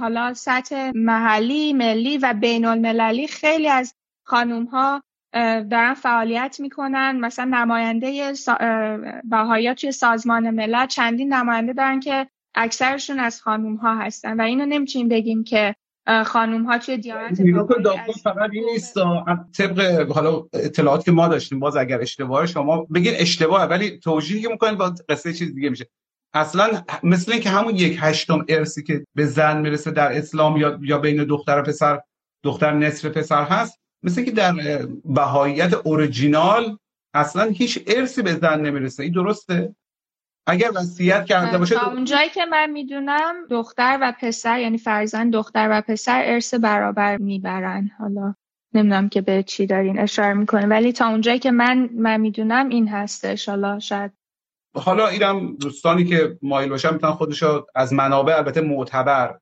حالا 0.00 0.34
سطح 0.34 0.90
محلی 0.94 1.72
ملی 1.72 2.18
و 2.18 2.34
بین 2.34 2.64
المللی 2.64 3.26
خیلی 3.26 3.68
از 3.68 3.94
خانوم 4.24 4.64
ها 4.64 5.02
دارن 5.70 5.94
فعالیت 5.94 6.56
می‌کنن. 6.60 7.20
مثلا 7.20 7.44
نماینده 7.44 8.34
سا... 8.34 8.58
توی 9.78 9.92
سازمان 9.92 10.50
ملل 10.50 10.86
چندین 10.86 11.32
نماینده 11.32 11.72
دارن 11.72 12.00
که 12.00 12.26
اکثرشون 12.54 13.18
از 13.18 13.42
خانوم 13.42 13.76
ها 13.76 13.94
هستن 13.96 14.40
و 14.40 14.42
اینو 14.42 14.66
نمی‌تونیم 14.66 15.08
بگیم 15.08 15.44
که 15.44 15.74
خانوم 16.26 16.64
ها 16.64 16.78
توی 16.78 16.98
دیانت 16.98 17.42
فقط 18.24 18.50
این 18.52 18.64
نیست. 18.72 18.94
طبق 19.56 20.10
حالا 20.12 20.46
اطلاعات 20.52 21.04
که 21.04 21.12
ما 21.12 21.28
داشتیم 21.28 21.60
باز 21.60 21.76
اگر 21.76 22.00
اشتباه 22.00 22.46
شما 22.46 22.86
بگین 22.94 23.12
اشتباهه 23.16 23.66
ولی 23.66 23.98
توجیهی 23.98 24.42
که 24.42 24.48
می‌کنین 24.48 24.74
با 24.74 24.94
قصه 25.08 25.32
چیز 25.32 25.54
دیگه 25.54 25.70
میشه. 25.70 25.86
اصلا 26.34 26.82
مثل 27.02 27.32
اینکه 27.32 27.50
همون 27.50 27.76
یک 27.76 27.98
هشتم 28.00 28.44
ارسی 28.48 28.82
که 28.82 29.04
به 29.14 29.26
زن 29.26 29.60
می‌رسه 29.60 29.90
در 29.90 30.18
اسلام 30.18 30.56
یا 30.56 30.78
یا 30.82 30.98
بین 30.98 31.24
دختر 31.24 31.58
و 31.58 31.62
پسر 31.62 32.00
دختر 32.44 32.72
نصف 32.72 33.06
پسر 33.06 33.44
هست 33.44 33.80
مثل 34.02 34.24
که 34.24 34.30
در 34.30 34.52
بهاییت 35.04 35.74
اورجینال 35.74 36.78
اصلا 37.14 37.44
هیچ 37.44 37.82
ارسی 37.86 38.22
به 38.22 38.34
زن 38.34 38.60
نمی‌رسه. 38.60 39.02
این 39.02 39.12
درسته؟ 39.12 39.74
اگر 40.46 40.70
وصیت 40.74 41.24
کرده 41.24 41.58
باشه 41.58 41.74
تا 41.74 41.90
اونجایی 41.90 42.28
که 42.28 42.44
من 42.44 42.70
می‌دونم 42.70 43.34
دختر 43.50 43.98
و 44.02 44.14
پسر 44.20 44.60
یعنی 44.60 44.78
فرزند 44.78 45.32
دختر 45.32 45.68
و 45.70 45.80
پسر 45.80 46.22
ارث 46.24 46.54
برابر 46.54 47.16
می‌برن. 47.16 47.90
حالا 47.98 48.34
نمی‌دونم 48.74 49.08
که 49.08 49.20
به 49.20 49.42
چی 49.42 49.66
دارین 49.66 49.98
اشاره 49.98 50.34
می‌کنه 50.34 50.66
ولی 50.66 50.92
تا 50.92 51.08
اونجایی 51.08 51.38
که 51.38 51.50
من 51.50 51.90
من 51.94 52.20
می‌دونم 52.20 52.68
این 52.68 52.88
هستش. 52.88 53.48
حالا 53.48 53.78
شاید 53.78 54.12
حالا 54.74 55.08
اینم 55.08 55.56
دوستانی 55.56 56.04
که 56.04 56.38
مایل 56.42 56.68
باشن 56.68 56.92
می‌تونن 56.92 57.12
خودشو 57.12 57.66
از 57.74 57.92
منابع 57.92 58.36
البته 58.36 58.60
معتبر 58.60 59.38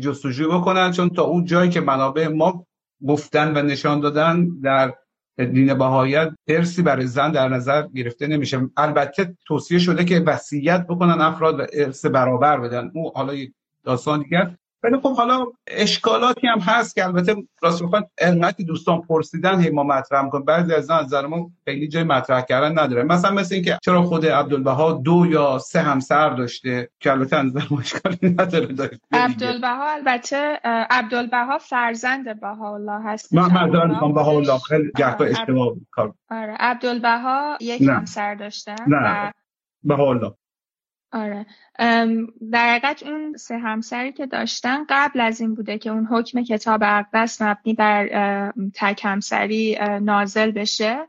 جستجو 0.00 0.60
بکنن 0.60 0.92
چون 0.92 1.10
تا 1.10 1.22
اون 1.22 1.44
جایی 1.44 1.70
که 1.70 1.80
منابع 1.80 2.28
ما 2.28 2.66
گفتن 3.08 3.56
و 3.56 3.62
نشان 3.62 4.00
دادن 4.00 4.48
در 4.62 4.94
دین 5.36 5.74
بهایت 5.74 6.32
ارسی 6.48 6.82
برای 6.82 7.06
زن 7.06 7.32
در 7.32 7.48
نظر 7.48 7.86
گرفته 7.94 8.26
نمیشه. 8.26 8.60
البته 8.76 9.36
توصیه 9.46 9.78
شده 9.78 10.04
که 10.04 10.20
وصیت 10.20 10.86
بکنن 10.86 11.20
افراد 11.20 11.60
و 11.60 11.66
ارث 11.72 12.06
برابر 12.06 12.60
بدن. 12.60 12.90
او 12.94 13.12
حالا 13.14 13.34
داستان 13.84 14.22
دیگر 14.22 14.56
ولی 14.86 15.00
خب 15.00 15.16
حالا 15.16 15.46
اشکالاتی 15.66 16.46
هم 16.46 16.58
هست 16.58 16.94
که 16.94 17.04
البته 17.04 17.36
راست 17.62 17.82
بخوان 17.82 18.04
انقدر 18.18 18.64
دوستان 18.64 19.00
پرسیدن 19.00 19.60
هی 19.60 19.70
ما 19.70 19.82
مطرح 19.82 20.22
می‌کنیم. 20.22 20.44
بعضی 20.44 20.74
از 20.74 20.90
نظر 20.90 21.26
ما 21.26 21.50
خیلی 21.64 21.88
جای 21.88 22.02
مطرح 22.02 22.40
کردن 22.40 22.78
نداره. 22.78 23.02
مثلا 23.02 23.30
مثل 23.30 23.54
اینکه 23.54 23.78
چرا 23.82 24.02
خود 24.02 24.26
عبدالبها 24.26 24.92
دو 24.92 25.26
یا 25.30 25.58
سه 25.58 25.80
همسر 25.80 26.30
داشته 26.30 26.88
که 27.00 27.12
البته 27.12 27.42
نظر 27.42 27.62
ما 27.70 27.80
اشکالی 27.80 28.18
نداره 28.22 28.66
داشته 28.66 28.98
عبدالبها 29.12 29.92
البته 29.92 30.58
عبدالبها 30.90 31.58
فرزند 31.58 32.40
بهاءالله 32.40 33.02
هست. 33.04 33.34
من 33.34 33.62
مدار 33.62 33.86
می‌کنم 33.86 34.14
بهاءالله. 34.14 34.58
خیلی 34.58 34.92
گهتا 34.96 35.24
اشتباه 35.24 35.74
کار. 35.90 36.14
آره 36.30 36.56
عبدالبها 36.60 37.58
یک 37.60 37.82
همسر 37.82 38.34
داشتن 38.34 38.76
نه. 38.86 39.32
بهاءالله. 39.84 40.34
آره. 41.16 41.46
در 42.52 42.76
حقیقت 42.76 43.02
اون 43.02 43.36
سه 43.36 43.58
همسری 43.58 44.12
که 44.12 44.26
داشتن 44.26 44.84
قبل 44.88 45.20
از 45.20 45.40
این 45.40 45.54
بوده 45.54 45.78
که 45.78 45.90
اون 45.90 46.06
حکم 46.06 46.42
کتاب 46.42 46.80
اقدس 46.84 47.42
مبنی 47.42 47.74
بر 47.74 48.52
تک 48.74 49.00
همسری 49.04 49.78
نازل 50.00 50.50
بشه 50.50 51.08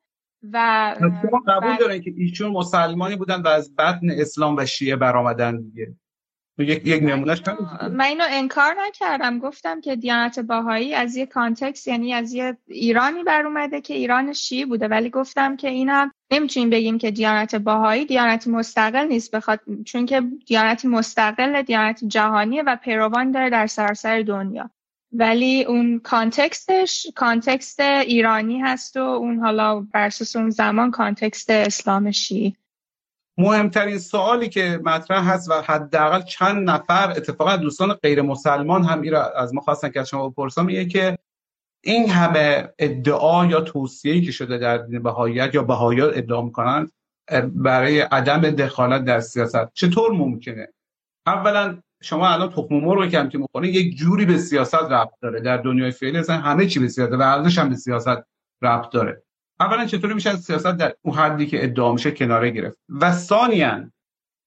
و 0.53 0.95
شما 0.99 1.43
قبول 1.47 1.75
دارن 1.79 2.01
که 2.01 2.13
ایشون 2.17 2.51
مسلمانی 2.51 3.15
بودن 3.15 3.41
و 3.41 3.47
از 3.47 3.75
بدن 3.75 4.09
اسلام 4.09 4.55
و 4.57 4.65
شیعه 4.65 4.95
برآمدن 4.95 5.61
دیگه؟ 5.61 5.95
یک 6.63 6.81
یک 6.85 7.03
نمونهش 7.03 7.41
من 7.91 8.05
اینو 8.05 8.23
انکار 8.29 8.75
نکردم. 8.87 9.39
گفتم 9.39 9.81
که 9.81 9.95
دیانت 9.95 10.39
بهایی 10.39 10.93
از 10.93 11.15
یه 11.15 11.25
context 11.25 11.87
یعنی 11.87 12.13
از 12.13 12.33
یه 12.33 12.57
ایرانی 12.67 13.23
بر 13.23 13.45
اومده 13.45 13.81
که 13.81 13.93
ایران 13.93 14.33
شیعه 14.33 14.65
بوده. 14.65 14.87
ولی 14.87 15.09
گفتم 15.09 15.55
که 15.55 15.67
اینم 15.67 16.11
نمی‌تونیم 16.31 16.69
بگیم 16.69 16.97
که 16.97 17.11
دیانت 17.11 17.55
بهایی 17.55 18.05
دیانت 18.05 18.47
مستقل 18.47 19.07
نیست. 19.07 19.35
بخاطر 19.35 19.63
چون 19.85 20.05
که 20.05 20.21
دیانت 20.47 20.85
مستقل 20.85 21.61
دیانت 21.61 22.03
جهانیه 22.05 22.63
و 22.63 22.75
پیروان 22.75 23.31
داره 23.31 23.49
در 23.49 23.67
سراسر 23.67 24.21
دنیا. 24.21 24.69
ولی 25.11 25.63
اون 25.63 25.99
context 25.99 26.83
ش 26.83 27.07
context 27.15 27.79
ایرانی 27.79 28.59
هست 28.59 28.97
و 28.97 28.99
اون 28.99 29.39
حالا 29.39 29.79
به 29.79 29.95
خصوص 29.95 30.35
اون 30.35 30.49
زمان 30.49 30.91
context 30.91 31.49
اسلام 31.49 32.11
شیعه 32.11 32.53
مهمترین 33.37 33.97
سوالی 33.97 34.49
که 34.49 34.79
مطرح 34.83 35.29
هست 35.29 35.49
و 35.49 35.53
حداقل 35.53 36.21
چند 36.21 36.69
نفر 36.69 37.11
اتفاقا 37.11 37.57
دوستان 37.57 37.93
غیر 37.93 38.21
مسلمان 38.21 38.83
هم 38.83 39.01
این 39.01 39.15
از 39.15 39.53
ما 39.53 39.61
خواستن 39.61 39.89
که 39.89 39.99
از 39.99 40.09
شما 40.09 40.29
بپرسم 40.29 40.67
اینه 40.67 40.85
که 40.85 41.17
این 41.83 42.09
همه 42.09 42.69
ادعا 42.79 43.45
یا 43.45 43.61
توصیه‌ای 43.61 44.21
که 44.21 44.31
شده 44.31 44.57
در 44.57 44.77
دین 44.77 45.03
بهاییت 45.03 45.55
یا 45.55 45.63
بهاییات 45.63 46.17
ادعا 46.17 46.41
می‌کنن 46.41 46.87
برای 47.55 47.99
عدم 47.99 48.41
دخالت 48.41 49.05
در 49.05 49.19
سیاست 49.19 49.73
چطور 49.73 50.11
ممکنه؟ 50.11 50.67
اولا 51.25 51.81
شما 52.01 52.29
الان 52.29 52.49
تخم 52.49 52.75
مرغ 52.75 53.09
که 53.09 53.29
که 53.29 53.37
می‌خوره 53.37 53.67
یک 53.67 53.97
جوری 53.97 54.25
به 54.25 54.37
سیاست 54.37 54.75
ربط 54.75 55.13
داره. 55.21 55.39
در 55.39 55.57
دنیای 55.57 55.91
فعلی 55.91 56.23
همه 56.29 56.65
چی 56.65 56.79
به 56.79 56.87
سیاست 56.87 57.13
و 57.13 57.21
ارزش 57.21 57.57
هم 57.57 57.69
به 57.69 57.75
سیاست 57.75 58.23
ربط 58.61 58.89
داره. 58.91 59.23
اولا 59.59 59.85
چطوری 59.85 60.13
میشه 60.13 60.29
از 60.29 60.41
سیاست 60.41 60.67
در 60.67 60.93
اون 61.01 61.15
حدی 61.15 61.47
که 61.47 61.63
ادعا 61.63 61.93
میشه 61.93 62.11
کناره 62.11 62.49
گرفت؟ 62.49 62.77
و 62.89 63.11
ثانیا 63.11 63.91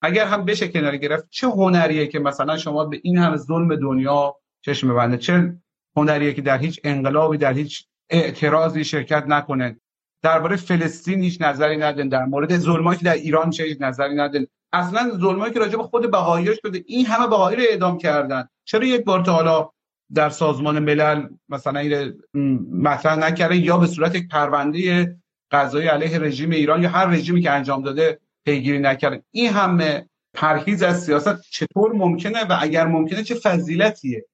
اگر 0.03 0.27
هم 0.27 0.45
بشه 0.45 0.69
کناره 0.69 0.99
گرفت 0.99 1.31
چه 1.31 1.47
هنریه 1.47 2.07
که 2.07 2.19
مثلا 2.19 2.57
شما 2.57 2.85
به 2.85 3.01
این 3.03 3.19
همه 3.19 3.37
ظلم 3.37 3.77
دنیا 3.77 4.37
چشم 4.61 4.89
ببنده 4.89 5.17
چه 5.17 5.57
هنریه 5.97 6.33
که 6.33 6.43
در 6.43 6.59
هیچ 6.59 6.81
انقلابی 6.85 7.39
در 7.39 7.53
هیچ 7.53 7.87
اعتراضی 8.11 8.85
شرکت 8.85 9.25
نکنه؟ 9.27 9.81
درباره 10.23 10.57
فلسطین 10.57 11.23
هیچ 11.23 11.43
نظری 11.43 11.77
ندن 11.77 12.09
در 12.09 12.25
مورد 12.25 12.59
ظلمایی 12.59 12.99
که 12.99 13.05
در 13.05 13.15
ایران 13.15 13.51
چه 13.51 13.65
هیچ 13.65 13.81
نظری 13.81 14.15
ندن 14.15 14.47
اصلا 14.73 15.11
ظلمایی 15.21 15.53
که 15.53 15.59
راجع 15.59 15.77
به 15.77 15.83
خود 15.83 16.11
بهایی 16.11 16.57
شده 16.63 16.85
این 16.87 17.07
همه 17.07 17.27
بهایی 17.27 17.57
رو 17.57 17.63
اعدام 17.71 17.99
کردن. 17.99 18.49
چرا 18.65 18.85
یک 18.85 19.05
بار 19.05 19.25
تا 19.25 19.33
حالا 19.33 19.71
در 20.15 20.31
سازمان 20.31 20.79
ملل 20.79 21.29
مثلا 21.49 21.81
این 21.81 22.13
مطرح 22.73 23.19
نکرده 23.19 23.57
یا 23.57 23.79
به 23.79 23.87
صورت 23.87 24.15
یک 24.15 24.29
پرونده 24.29 25.17
قضایی 25.51 25.89
علیه 25.89 26.19
رژیم 26.19 26.51
ایران 26.51 26.83
یا 26.83 26.89
هر 26.89 27.07
رژیمی 27.07 27.43
که 27.43 27.51
انجام 27.51 27.83
داده 27.83 28.21
پیگیری 28.45 28.79
نکرده. 28.79 29.23
این 29.31 29.53
همه 29.53 30.09
پرهیز 30.35 30.83
از 30.83 31.05
سیاست 31.05 31.41
چطور 31.41 31.93
ممکنه 31.93 32.45
و 32.45 32.59
اگر 32.61 32.87
ممکنه 32.87 33.23
چه 33.23 33.35
فضیلتیه؟ 33.35 34.27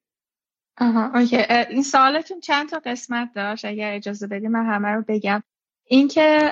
آها 0.78 1.18
اوکی. 1.18 1.36
این 1.70 1.82
سوالتون 1.82 2.40
چند 2.40 2.68
تا 2.68 2.80
قسمت 2.84 3.30
داشت؟ 3.34 3.64
اگر 3.64 3.94
اجازه 3.94 4.26
بدید 4.26 4.50
من 4.50 4.66
همه 4.66 4.88
رو 4.88 5.04
بگم. 5.08 5.42
اینکه 5.88 6.50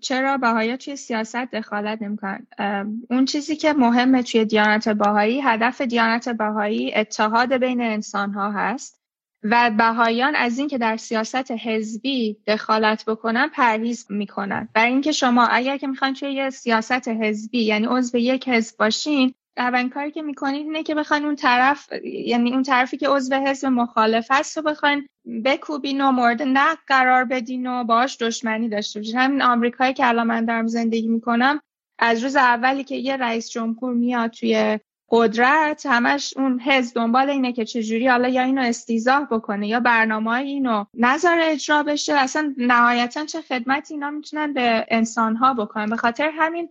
چرا 0.00 0.36
باهایا 0.36 0.76
توی 0.76 0.96
سیاست 0.96 1.36
دخالت 1.36 2.02
نمی‌کنن؟ 2.02 2.46
اون 3.10 3.24
چیزی 3.24 3.56
که 3.56 3.72
مهمه 3.72 4.22
توی 4.22 4.44
دیانت 4.44 4.88
باهایی 4.88 5.40
هدف 5.40 5.80
دیانت 5.80 6.28
باهایی 6.28 6.94
اتحاد 6.94 7.52
بین 7.52 7.80
انسان 7.80 8.32
ها 8.32 8.52
هست 8.52 9.02
و 9.42 9.70
بهایان 9.78 10.36
از 10.36 10.58
اینکه 10.58 10.78
در 10.78 10.96
سیاست 10.96 11.50
حزبی 11.50 12.36
دخالت 12.46 13.04
بکنن 13.04 13.48
پرهیز 13.48 14.06
می‌کنن. 14.10 14.68
برای 14.74 14.92
اینکه 14.92 15.12
شما 15.12 15.46
اگر 15.46 15.76
که 15.76 15.86
می‌خواین 15.86 16.14
توی 16.14 16.32
یه 16.32 16.50
سیاست 16.50 17.08
حزبی 17.08 17.62
یعنی 17.62 17.86
عضو 17.86 18.18
یک 18.18 18.48
حزب 18.48 18.76
باشین 18.78 19.34
اولین 19.56 19.90
کاری 19.90 20.10
که 20.10 20.22
می‌کنید 20.22 20.66
اینه 20.66 20.82
که 20.82 20.94
بخواین 20.94 21.24
اون 21.24 21.36
طرف 21.36 21.88
یعنی 22.04 22.52
اون 22.52 22.62
طرفی 22.62 22.96
که 22.96 23.08
عضو 23.08 23.34
حزب 23.34 23.66
مخالف 23.68 24.26
هست 24.30 24.56
رو 24.56 24.62
بخواین 24.62 25.06
بکوبین 25.44 26.00
و 26.00 26.10
مورد 26.10 26.42
نقد 26.42 26.78
قرار 26.86 27.24
بدین 27.24 27.66
و 27.66 27.84
باش 27.84 28.16
دشمنی 28.20 28.68
داشته 28.68 29.00
باشین. 29.00 29.18
همین 29.18 29.42
آمریکایی 29.42 29.92
که 29.92 30.08
الان 30.08 30.26
من 30.26 30.44
دارم 30.44 30.66
زندگی 30.66 31.08
می‌کنم 31.08 31.60
از 31.98 32.22
روز 32.22 32.36
اولی 32.36 32.84
که 32.84 32.96
یه 32.96 33.16
رئیس 33.16 33.50
جمهور 33.50 33.94
میاد 33.94 34.30
توی 34.30 34.78
قدرت 35.10 35.86
همش 35.86 36.34
اون 36.36 36.60
حزب 36.60 36.94
دنبال 36.94 37.30
اینه 37.30 37.52
که 37.52 37.64
چجوری 37.64 38.08
حالا 38.08 38.28
یا 38.28 38.42
اینو 38.42 38.62
استیزاه 38.62 39.28
بکنه 39.30 39.68
یا 39.68 39.80
برنامه 39.80 40.30
اینو 40.30 40.84
نظر 40.94 41.38
اجرا 41.42 41.82
بشه. 41.82 42.14
اصلا 42.14 42.54
نهایتا 42.56 43.24
چه 43.24 43.40
خدمتی 43.40 43.94
اینا 43.94 44.10
می‌تونن 44.10 44.52
به 44.52 44.86
انسان 44.90 45.36
ها 45.36 45.54
بکنن. 45.54 45.86
به 45.86 45.96
خاطر 45.96 46.30
همین 46.38 46.68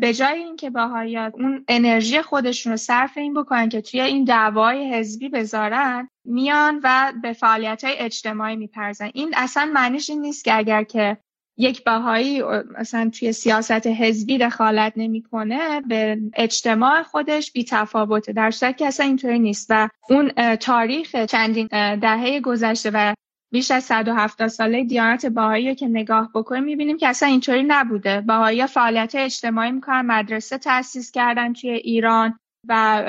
به 0.00 0.14
جای 0.14 0.38
اینکه 0.38 0.70
باهایا 0.70 1.30
اون 1.34 1.64
انرژی 1.68 2.22
خودشون 2.22 2.72
رو 2.72 2.76
صرف 2.76 3.18
این 3.18 3.34
بکنن 3.34 3.68
که 3.68 3.80
توی 3.80 4.00
این 4.00 4.24
دعوای 4.24 4.94
حزبی 4.94 5.28
بذارن 5.28 6.08
میان 6.24 6.80
و 6.84 7.12
به 7.22 7.32
فعالیت 7.32 7.84
های 7.84 7.98
اجتماعی 7.98 8.56
میپرزن. 8.56 9.10
این 9.14 9.34
اصلا 9.36 9.70
معنیش 9.74 10.10
این 10.10 10.20
نیست 10.20 10.44
که 10.44 10.56
اگر 10.56 10.82
که 10.82 11.16
یک 11.56 11.84
بهایی 11.84 12.42
مثلا 12.78 13.10
توی 13.18 13.32
سیاست 13.32 13.86
حزبی 13.86 14.38
دخالت 14.38 14.92
نمی‌کنه 14.96 15.80
به 15.80 16.18
اجتماع 16.34 17.02
خودش 17.02 17.52
بی 17.52 17.64
تفاوته 17.64 18.32
در 18.32 18.50
صورتی 18.50 18.78
که 18.78 18.86
اصلا 18.86 19.06
اینطوری 19.06 19.38
نیست. 19.38 19.66
و 19.70 19.88
اون 20.10 20.56
تاریخ 20.56 21.24
چندین 21.24 21.66
دهه 21.96 22.40
گذشته 22.40 22.90
و 22.94 23.14
بیش 23.54 23.70
از 23.70 23.84
170 23.84 24.48
ساله 24.48 24.84
دیانت 24.84 25.26
باهایی 25.26 25.74
که 25.74 25.88
نگاه 25.88 26.30
بکنیم 26.34 26.64
می‌بینیم 26.64 26.96
که 26.96 27.08
اصلا 27.08 27.28
اینطوری 27.28 27.64
نبوده. 27.66 28.20
باهایی 28.20 28.66
فعالیت 28.66 29.14
اجتماعی 29.14 29.72
می‌کنن 29.72 30.06
مدرسه 30.06 30.58
تأسیس 30.58 31.10
کردن 31.10 31.52
توی 31.52 31.70
ایران 31.70 32.38
و 32.68 33.02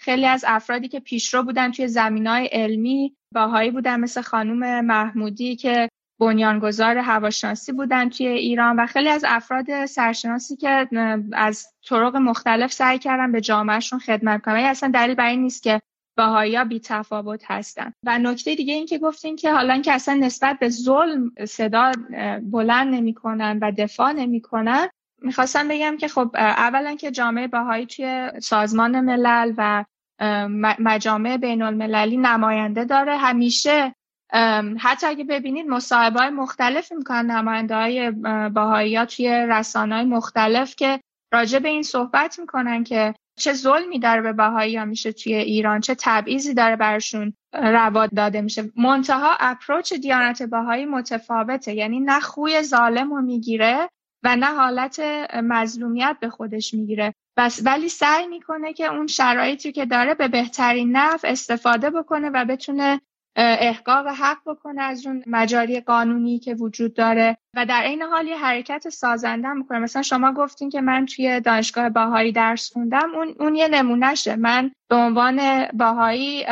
خیلی 0.00 0.26
از 0.26 0.44
افرادی 0.48 0.88
که 0.88 1.00
پیشرو 1.00 1.42
بودن 1.42 1.70
توی 1.70 1.88
زمین 1.88 2.26
های 2.26 2.46
علمی 2.46 3.16
باهایی 3.34 3.70
بودن 3.70 4.00
مثل 4.00 4.20
خانوم 4.20 4.80
محمودی 4.80 5.56
که 5.56 5.88
بنیانگذار 6.20 6.98
هواشناسی 6.98 7.72
بودن 7.72 8.08
توی 8.08 8.26
ایران 8.26 8.76
و 8.76 8.86
خیلی 8.86 9.08
از 9.08 9.24
افراد 9.28 9.86
سرشناسی 9.86 10.56
که 10.56 10.88
از 11.32 11.66
طرق 11.88 12.16
مختلف 12.16 12.72
سعی 12.72 12.98
کردن 12.98 13.32
به 13.32 13.40
جامعهشون 13.40 13.98
خدمت 13.98 14.42
کنن. 14.42 14.56
اصلا 14.56 14.90
دلیل 14.94 15.14
بر 15.14 15.28
این 15.28 15.42
نیست 15.42 15.62
که 15.62 15.80
بهایی 16.16 16.64
بی 16.64 16.80
تفاوت 16.80 17.42
هستن. 17.46 17.92
و 18.06 18.18
نکته 18.18 18.54
دیگه 18.54 18.74
این 18.74 18.86
که 18.86 18.98
گفتین 18.98 19.36
که 19.36 19.52
حالا 19.52 19.80
که 19.80 19.92
اصلا 19.92 20.14
نسبت 20.14 20.58
به 20.58 20.68
ظلم 20.68 21.32
صدا 21.48 21.92
بلند 22.42 22.94
نمی‌کنن 22.94 23.58
و 23.62 23.72
دفاع 23.78 24.12
نمی‌کنن 24.12 24.88
می‌خواستم 25.22 25.68
بگم 25.68 25.96
که 25.96 26.08
خب 26.08 26.30
اولا 26.34 26.94
که 26.94 27.10
جامعه 27.10 27.46
بهایی 27.46 27.86
توی 27.86 28.30
سازمان 28.40 29.00
ملل 29.00 29.54
و 29.56 29.84
مجامع 30.78 31.36
بین 31.36 31.62
المللی 31.62 32.16
نماینده 32.16 32.84
داره. 32.84 33.16
همیشه 33.16 33.94
حتی 34.78 35.06
اگه 35.06 35.24
ببینید 35.24 35.66
مصاحبه 35.66 36.20
های 36.20 36.30
مختلف 36.30 36.92
می‌کنن 36.92 37.30
نماینده 37.30 37.74
های 37.74 38.10
باهایی 38.50 38.96
ها 38.96 39.04
توی 39.04 39.46
رسانه 39.48 39.94
های 39.94 40.04
مختلف 40.04 40.76
که 40.76 41.00
راجع 41.32 41.58
به 41.58 41.68
این 41.68 41.82
صحبت 41.82 42.38
می‌کنن 42.38 42.84
که 42.84 43.14
چه 43.36 43.52
ظلمی 43.52 43.98
داره 43.98 44.22
به 44.22 44.32
باهایی 44.32 44.76
ها 44.76 44.84
میشه 44.84 45.12
توی 45.12 45.34
ایران؟ 45.34 45.80
چه 45.80 45.96
تبعیضی 45.98 46.54
داره 46.54 46.76
برشون 46.76 47.34
روا 47.52 48.06
داده 48.06 48.40
میشه؟ 48.40 48.70
منتها 48.76 49.36
اپروچ 49.40 49.94
دیانت 49.94 50.42
باهایی 50.42 50.84
متفاوته. 50.84 51.74
یعنی 51.74 52.00
نه 52.00 52.20
خوی 52.20 52.62
ظالم 52.62 53.14
رو 53.14 53.22
می‌گیره 53.22 53.88
و 54.22 54.36
نه 54.36 54.46
حالت 54.46 55.00
مظلومیت 55.34 56.16
به 56.20 56.30
خودش 56.30 56.74
می‌گیره. 56.74 57.14
بس 57.36 57.62
ولی 57.64 57.88
سعی 57.88 58.26
می‌کنه 58.26 58.72
که 58.72 58.86
اون 58.86 59.06
شرایطی 59.06 59.72
که 59.72 59.86
داره 59.86 60.14
به 60.14 60.28
بهترین 60.28 60.96
نفع 60.96 61.28
استفاده 61.28 61.90
بکنه 61.90 62.30
و 62.30 62.44
بتونه 62.44 63.00
احقاق 63.36 64.06
حق 64.06 64.38
بکنه 64.46 64.82
از 64.82 65.06
اون 65.06 65.22
مجاری 65.26 65.80
قانونی 65.80 66.38
که 66.38 66.54
وجود 66.54 66.94
داره. 66.94 67.36
و 67.56 67.66
در 67.66 67.82
این 67.82 68.02
حال 68.02 68.28
یه 68.28 68.38
حرکت 68.38 68.88
سازنده 68.88 69.52
می‌کنه. 69.52 69.78
مثلا 69.78 70.02
شما 70.02 70.32
گفتین 70.32 70.70
که 70.70 70.80
من 70.80 71.06
توی 71.06 71.40
دانشگاه 71.40 71.88
باهایی 71.88 72.32
درس 72.32 72.72
خوندم. 72.72 73.14
اون, 73.14 73.34
اون 73.40 73.54
یه 73.54 73.68
نمونهشه. 73.68 74.36
من 74.36 74.70
به 74.88 74.96
عنوان 74.96 75.66
باهایی 75.66 76.44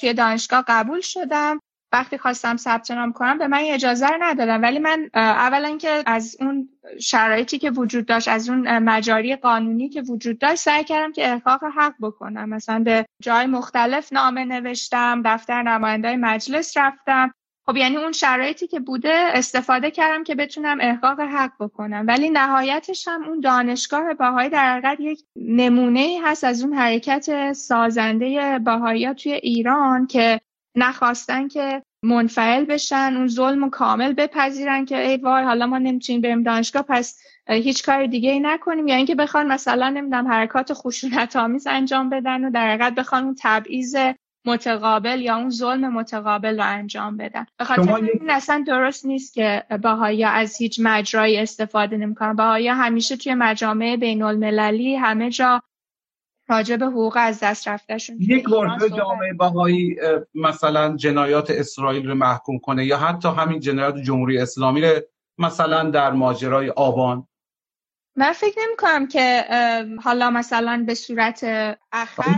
توی 0.00 0.14
دانشگاه 0.14 0.64
قبول 0.68 1.00
شدم. 1.00 1.60
وقتی 1.94 2.18
خواستم 2.18 2.56
ثبت 2.56 2.90
نام 2.90 3.12
کنم 3.12 3.38
به 3.38 3.46
من 3.46 3.58
اجازه 3.58 4.06
رو 4.06 4.16
ندادم 4.20 4.62
ولی 4.62 4.78
من 4.78 5.10
اولا 5.14 5.76
که 5.76 6.02
از 6.06 6.36
اون 6.40 6.68
شرایطی 7.00 7.58
که 7.58 7.70
وجود 7.70 8.06
داشت 8.06 8.28
از 8.28 8.48
اون 8.48 8.78
مجاری 8.78 9.36
قانونی 9.36 9.88
که 9.88 10.02
وجود 10.02 10.38
داشت 10.38 10.62
سعی 10.62 10.84
کردم 10.84 11.12
که 11.12 11.32
احقاق 11.32 11.60
حق 11.76 11.94
بکنم. 12.00 12.48
مثلا 12.48 12.78
به 12.78 13.06
جای 13.22 13.46
مختلف 13.46 14.12
نامه 14.12 14.44
نوشتم 14.44 15.22
دفتر 15.24 15.62
نماینده 15.62 16.16
مجلس 16.16 16.76
رفتم. 16.76 17.34
خب 17.66 17.76
یعنی 17.76 17.96
اون 17.96 18.12
شرایطی 18.12 18.66
که 18.66 18.80
بوده 18.80 19.14
استفاده 19.34 19.90
کردم 19.90 20.24
که 20.24 20.34
بتونم 20.34 20.78
احقاق 20.80 21.20
حق 21.20 21.52
بکنم. 21.60 22.04
ولی 22.08 22.30
نهایتش 22.30 23.08
هم 23.08 23.24
اون 23.24 23.40
دانشگاه 23.40 24.14
باهایی 24.14 24.48
در 24.50 24.72
حقیقت 24.72 25.00
یک 25.00 25.20
نمونه 25.36 26.20
هست 26.24 26.44
از 26.44 26.62
اون 26.62 26.72
حرکت 26.72 27.52
سازنده 27.52 28.58
باهایی 28.58 29.14
توی 29.14 29.32
ایران 29.32 30.06
که 30.06 30.40
نخواستن 30.76 31.48
که 31.48 31.82
منفعل 32.04 32.64
بشن 32.64 33.12
اون 33.16 33.28
ظلم 33.28 33.64
و 33.64 33.70
کامل 33.70 34.12
بپذیرن 34.12 34.84
که 34.84 35.08
ای 35.08 35.16
وای 35.16 35.44
حالا 35.44 35.66
ما 35.66 35.78
نمی‌تونیم 35.78 36.20
بریم 36.20 36.42
دانشگاه 36.42 36.82
پس 36.82 37.18
هیچ 37.48 37.86
کار 37.86 38.06
دیگه 38.06 38.30
ای 38.30 38.40
نکنیم. 38.40 38.88
یا 38.88 38.96
اینکه 38.96 39.14
بخوان 39.14 39.46
مثلا 39.46 39.88
نمی‌دونم 39.88 40.28
حرکات 40.28 40.72
خشونت 40.72 41.36
آمیز 41.36 41.66
انجام 41.66 42.08
بدن 42.08 42.44
و 42.44 42.50
در 42.50 42.68
حقیقت 42.68 42.94
بخوان 42.94 43.24
اون 43.24 43.36
تبعیض 43.40 43.96
متقابل 44.46 45.20
یا 45.20 45.36
اون 45.36 45.50
ظلم 45.50 45.92
متقابل 45.92 46.56
رو 46.60 46.66
انجام 46.66 47.16
بدن. 47.16 47.46
به 47.58 47.64
خاطر 47.64 47.94
این 47.94 48.30
اصلا 48.30 48.64
درست 48.66 49.06
نیست 49.06 49.34
که 49.34 49.62
باهایا 49.82 50.28
از 50.28 50.56
هیچ 50.56 50.80
مجرایی 50.82 51.38
استفاده 51.38 51.96
نمی‌کنن. 51.96 52.32
باهایا 52.32 52.74
همیشه 52.74 53.16
توی 53.16 53.34
مجامع 53.34 53.96
بین 53.96 54.22
المللی 54.22 54.96
همه 54.96 55.30
جا 55.30 55.62
راجع 56.48 56.76
به 56.76 56.86
حقوق 56.86 57.16
از 57.20 57.40
دست 57.42 57.68
رفتهشون. 57.68 58.16
یک 58.20 58.48
بار 58.48 58.88
جامعه 58.88 59.32
بهایی 59.38 59.96
مثلا 60.34 60.96
جنایات 60.96 61.50
اسرائیل 61.50 62.08
رو 62.08 62.14
محکوم 62.14 62.58
کنه 62.58 62.84
یا 62.86 62.98
حتی 62.98 63.28
همین 63.28 63.60
جنایات 63.60 63.96
جمهوری 63.96 64.38
اسلامی 64.38 64.80
رو 64.80 65.00
مثلا 65.38 65.90
در 65.90 66.10
ماجرای 66.10 66.70
آبان. 66.70 67.26
من 68.16 68.32
فکر 68.32 68.60
نمی 68.66 68.76
کنم 68.78 69.08
که 69.08 69.44
حالا 70.02 70.30
مثلا 70.30 70.84
به 70.86 70.94
صورت 70.94 71.44
اخر 71.92 72.34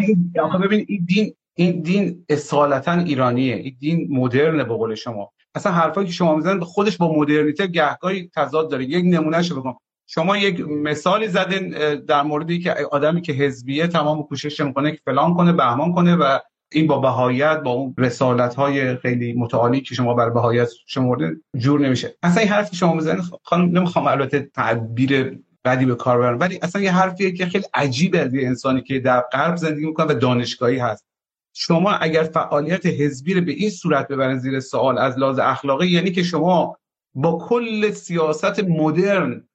ببین 0.62 0.86
این 0.88 1.04
دین 1.06 1.34
این 1.54 1.82
دین 1.82 2.24
اصالتا 2.28 2.92
ایرانیه. 2.92 3.54
این 3.54 3.76
دین 3.80 4.08
مدرنه 4.10 4.64
به 4.64 4.74
قول 4.74 4.94
شما. 4.94 5.32
اصلا 5.54 5.72
حرفایی 5.72 6.06
که 6.06 6.12
شما 6.12 6.36
می‌زنید 6.36 6.62
خودش 6.62 6.96
با 6.96 7.14
مدرنیته 7.14 7.66
گهگاهی 7.66 8.30
تضاد 8.34 8.70
داره. 8.70 8.84
یک 8.84 9.04
نمونهش 9.06 9.52
بگم. 9.52 9.74
شما 10.06 10.36
یک 10.36 10.60
مثالی 10.60 11.28
زدین 11.28 11.70
در 11.94 12.22
موردی 12.22 12.58
که 12.58 12.74
آدمی 12.90 13.22
که 13.22 13.32
حزبیه 13.32 13.86
تمام 13.86 14.22
کوشش 14.22 14.60
می‌کنه 14.60 14.92
که 14.92 14.98
فلان 15.04 15.34
کنه 15.34 15.52
بهمان 15.52 15.92
کنه 15.92 16.16
و 16.16 16.38
این 16.72 16.86
با 16.86 16.98
بهایت 16.98 17.56
با 17.56 17.70
اون 17.70 17.94
رسالت 17.98 18.54
های 18.54 18.96
خیلی 18.96 19.32
متعالی 19.32 19.80
که 19.80 19.94
شما 19.94 20.14
بر 20.14 20.30
بهایت 20.30 20.68
شمردین 20.86 21.42
جور 21.56 21.80
نمیشه. 21.80 22.16
اصلا 22.22 22.42
این 22.42 22.50
حرفی 22.52 22.76
شما 22.76 22.94
می‌زنید 22.94 23.24
خانم 23.42 23.78
نمی‌خوام 23.78 24.06
البته 24.06 24.50
تعبیر 24.54 25.38
بدی 25.64 25.86
به 25.86 25.94
کار 25.94 26.18
برم 26.18 26.38
ولی 26.40 26.58
اصلا 26.62 26.82
یه 26.82 26.92
حرفیه 26.92 27.32
که 27.32 27.46
خیلی 27.46 27.64
عجیبه 27.74 28.18
از 28.18 28.34
یه 28.34 28.46
انسانی 28.46 28.82
که 28.82 29.00
در 29.00 29.20
غرب 29.20 29.56
زندگی 29.56 29.86
می‌کنه 29.86 30.06
و 30.06 30.14
دانشگاهی 30.14 30.78
هست. 30.78 31.06
شما 31.54 31.92
اگر 31.92 32.22
فعالیت 32.22 32.86
حزبی 32.86 33.34
رو 33.34 33.40
به 33.40 33.52
این 33.52 33.70
صورت 33.70 34.08
ببرین 34.08 34.38
زیر 34.38 34.60
سوال 34.60 34.98
از 34.98 35.18
لحاظ 35.18 35.38
اخلاقی 35.38 35.86
یعنی 35.86 36.10
که 36.10 36.22
شما 36.22 36.78
با 37.14 37.38
کل 37.38 37.90
سیاست 37.90 38.64
مدرن 38.64 39.48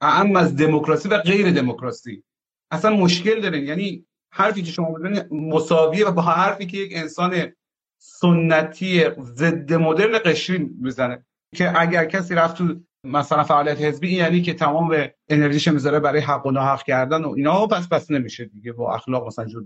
اعم 0.00 0.36
از 0.36 0.56
دموکراسی 0.56 1.08
و 1.08 1.18
غیر 1.18 1.50
دموکراسی. 1.50 2.22
اصلا 2.70 2.96
مشکل 2.96 3.40
دارین. 3.40 3.64
یعنی 3.64 4.06
حرفی 4.32 4.62
که 4.62 4.72
شما 4.72 4.90
بزنید 4.90 5.32
مساویه 5.32 6.06
و 6.06 6.12
با 6.12 6.22
حرفی 6.22 6.66
که 6.66 6.76
یک 6.76 6.92
انسان 6.94 7.52
سنتی 7.98 9.04
ضد 9.20 9.72
مدرن 9.72 10.18
قشری 10.18 10.58
می‌زنه. 10.58 11.24
که 11.54 11.80
اگر 11.80 12.04
کسی 12.04 12.34
رفت 12.34 12.56
تو 12.56 12.80
مثلا 13.04 13.44
فعالیت 13.44 13.80
حزبی 13.80 14.16
یعنی 14.16 14.42
که 14.42 14.54
تمام 14.54 14.96
انرژیش 15.28 15.68
می‌ذاره 15.68 16.00
برای 16.00 16.20
حق 16.20 16.46
و 16.46 16.50
ناحق 16.50 16.82
کردن 16.82 17.24
و 17.24 17.28
اینا 17.28 17.66
پس 17.66 17.88
پس 17.88 18.10
نمیشه 18.10 18.44
دیگه. 18.44 18.72
با 18.72 18.94
اخلاق 18.94 19.26
مثلا 19.26 19.44
جور 19.44 19.64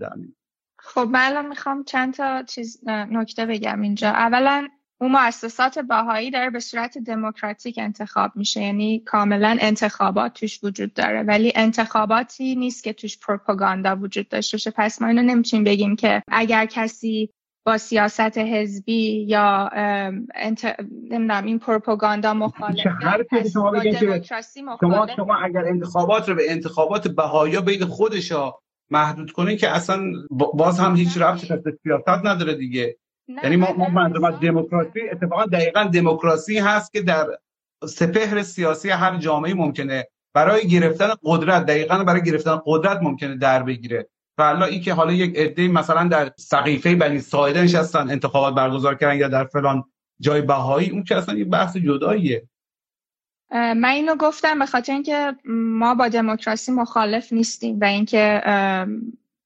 خب 0.79 1.09
من 1.11 1.21
الان 1.21 1.49
می‌خوام 1.49 1.85
چند 1.85 2.15
تا 2.15 2.43
چیز 2.43 2.81
نکته 2.89 3.47
بگم 3.47 3.81
اینجا. 3.81 4.09
اولا 4.09 4.69
اون 5.01 5.13
مؤسسات 5.13 5.79
باهایی 5.79 6.31
داره 6.31 6.51
به 6.51 6.61
صورت 6.61 6.99
دموکراتیک 6.99 7.79
انتخاب 7.79 8.31
میشه. 8.35 8.63
یعنی 8.63 8.99
کاملا 8.99 9.57
انتخابات 9.61 10.33
توش 10.33 10.65
وجود 10.65 10.95
داره. 10.95 11.23
ولی 11.23 11.53
انتخاباتی 11.55 12.55
نیست 12.55 12.85
که 12.85 12.93
توش 12.93 13.19
پروپاگاندا 13.19 13.97
وجود 13.97 14.29
داشته 14.29 14.55
باشه. 14.55 14.73
پس 14.77 15.03
ما 15.03 15.09
اینو 15.09 15.23
نمی‌تونیم 15.23 15.65
بگیم 15.65 15.97
که 15.97 16.23
اگر 16.29 16.67
کسی 16.67 17.31
با 17.67 17.79
سیاست 17.79 18.39
حزبی 18.39 19.27
یا 19.29 19.71
انت... 20.35 20.77
نمی‌دونم 20.91 21.45
این 21.45 21.59
پروپاگاندا 21.59 22.35
مخالف 22.35 22.77
شما 23.53 23.73
شما 24.81 25.07
شما 25.17 25.37
اگر 25.37 25.65
انتخابات 25.67 26.29
رو 26.29 26.35
به 26.35 26.51
انتخابات 26.51 27.09
بهایی 27.09 27.61
بین 27.61 27.85
خودشا 27.85 28.53
محدود 28.91 29.33
کنین 29.33 29.57
که 29.57 29.71
اصلا 29.71 30.03
باز 30.55 30.81
هم 30.81 30.97
هیچ 30.97 31.19
ربطی 31.19 31.47
به 31.47 31.79
سیاست 31.83 32.25
نداره 32.25 32.55
دیگه. 32.55 32.97
یعنی 33.29 33.57
ما 33.57 33.73
ما 33.73 34.31
دموکراسی 34.31 35.01
اتفاقا 35.13 35.47
دقیقا 35.47 35.85
دموکراسی 35.85 36.59
هست 36.59 36.93
که 36.93 37.03
در 37.03 37.27
سپهر 37.89 38.43
سیاسی 38.43 38.91
هر 38.91 39.17
جامعه 39.17 39.55
ممکنه 39.55 40.09
برای 40.35 40.69
گرفتن 40.69 41.09
قدرت 41.25 41.67
دقیقا 41.67 42.05
برای 42.05 42.23
گرفتن 42.23 42.61
قدرت 42.67 43.03
ممکنه 43.03 43.37
در 43.37 43.63
بگیره. 43.63 44.09
و 44.39 44.45
حالا 44.45 44.67
این 44.67 44.81
که 44.81 44.95
حالا 44.95 45.13
یک 45.13 45.37
عده 45.37 45.69
مثلا 45.69 46.09
در 46.09 46.33
سقیفه 46.37 46.95
بنی 46.95 47.21
ساعده 47.21 47.63
نشستن 47.63 48.11
انتخابات 48.11 48.55
برگزار 48.55 48.95
کردن 48.95 49.17
یا 49.17 49.29
در 49.29 49.45
فلان 49.45 49.85
جای 50.21 50.43
بهایی 50.43 50.91
اون 50.91 51.05
که 51.05 51.17
اصلا 51.17 51.35
یه 51.35 51.45
بحث 51.45 51.77
جداییه. 51.77 52.49
من 53.51 53.85
اینو 53.85 54.17
گفتم 54.17 54.59
به 54.59 54.67
خاطر 54.67 54.93
اینکه 54.93 55.37
ما 55.79 55.95
با 55.95 56.09
دموکراسی 56.09 56.73
مخالف 56.73 57.33
نیستیم 57.33 57.79
و 57.81 57.85
اینکه 57.85 58.43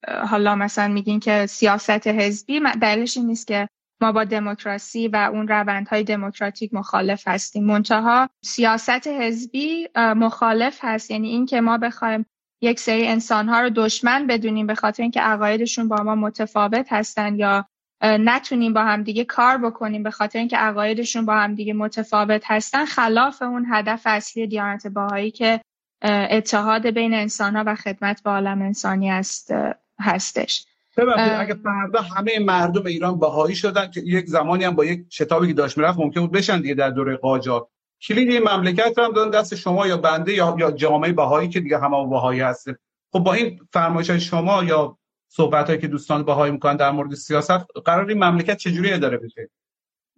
حالا 0.07 0.55
مثلا 0.55 0.87
میگین 0.87 1.19
که 1.19 1.45
سیاست 1.45 2.07
حزبی 2.07 2.59
دلیلش 2.81 3.17
این 3.17 3.27
نیست 3.27 3.47
که 3.47 3.69
ما 4.01 4.11
با 4.11 4.23
دموکراسی 4.23 5.07
و 5.07 5.29
اون 5.33 5.47
روندهای 5.47 6.03
دموکراتیک 6.03 6.73
مخالف 6.73 7.27
هستیم. 7.27 7.65
منتها 7.65 8.29
سیاست 8.41 9.07
حزبی 9.07 9.87
مخالف 9.95 10.79
هست. 10.81 11.11
یعنی 11.11 11.29
اینکه 11.29 11.61
ما 11.61 11.77
بخوایم 11.77 12.25
یک 12.61 12.79
سری 12.79 13.07
انسانها 13.07 13.61
رو 13.61 13.69
دشمن 13.69 14.27
بدونیم 14.27 14.67
به 14.67 14.75
خاطر 14.75 15.03
اینکه 15.03 15.21
عقایدشون 15.21 15.87
با 15.87 16.03
ما 16.03 16.15
متفاوت 16.15 16.93
هستن 16.93 17.35
یا 17.35 17.65
نتونیم 18.01 18.73
با 18.73 18.83
هم 18.83 19.03
دیگه 19.03 19.25
کار 19.25 19.57
بکنیم 19.57 20.03
به 20.03 20.11
خاطر 20.11 20.39
اینکه 20.39 20.57
عقایدشون 20.57 21.25
با 21.25 21.35
هم 21.35 21.55
دیگه 21.55 21.73
متفاوت 21.73 22.43
هستن 22.45 22.85
خلاف 22.85 23.41
اون 23.41 23.65
هدف 23.71 24.01
اصلی 24.05 24.47
دیانت 24.47 24.87
باهایی 24.87 25.31
که 25.31 25.61
اتحاد 26.03 26.87
بین 26.87 27.13
انسان 27.13 27.55
و 27.55 27.75
خدمت 27.75 28.23
به 28.23 28.29
عالم 28.29 28.61
انسانی 28.61 29.11
است. 29.11 29.53
هستش. 29.99 30.65
اگه 30.97 31.53
فردا 31.53 32.01
همه 32.01 32.39
مردم 32.39 32.85
ایران 32.85 33.19
بهایی 33.19 33.55
شدن 33.55 33.91
که 33.91 34.01
یک 34.05 34.25
زمانی 34.25 34.63
هم 34.63 34.75
با 34.75 34.85
یک 34.85 35.05
شتابی 35.09 35.47
که 35.47 35.53
داشت 35.53 35.77
می‌رفت 35.77 35.99
ممکن 35.99 36.21
بود 36.21 36.31
بشن 36.31 36.61
دیگه 36.61 36.73
در 36.73 36.89
دوره 36.89 37.15
قاجار. 37.15 37.67
کلید 38.01 38.29
این 38.29 38.43
مملکت 38.43 38.93
رو 38.97 39.03
هم 39.03 39.11
دادن 39.11 39.39
دست 39.39 39.55
شما 39.55 39.87
یا 39.87 39.97
بنده 39.97 40.33
یا 40.33 40.55
یا 40.59 40.71
جامعه 40.71 41.11
بهایی 41.11 41.49
که 41.49 41.59
دیگه 41.59 41.79
همه 41.79 42.07
بهایی 42.07 42.39
هست 42.39 42.67
خب 43.11 43.19
با 43.19 43.33
این 43.33 43.59
فرمایش 43.73 44.11
شما 44.11 44.63
یا 44.63 44.97
صحبت 45.27 45.81
که 45.81 45.87
دوستان 45.87 46.23
باهایی 46.23 46.51
می‌کنن 46.51 46.75
در 46.75 46.91
مورد 46.91 47.15
سیاست 47.15 47.51
قرار 47.85 48.09
این 48.09 48.23
مملکت 48.23 48.57
چجوری 48.57 48.93
اداره 48.93 49.17
بشه؟ 49.17 49.49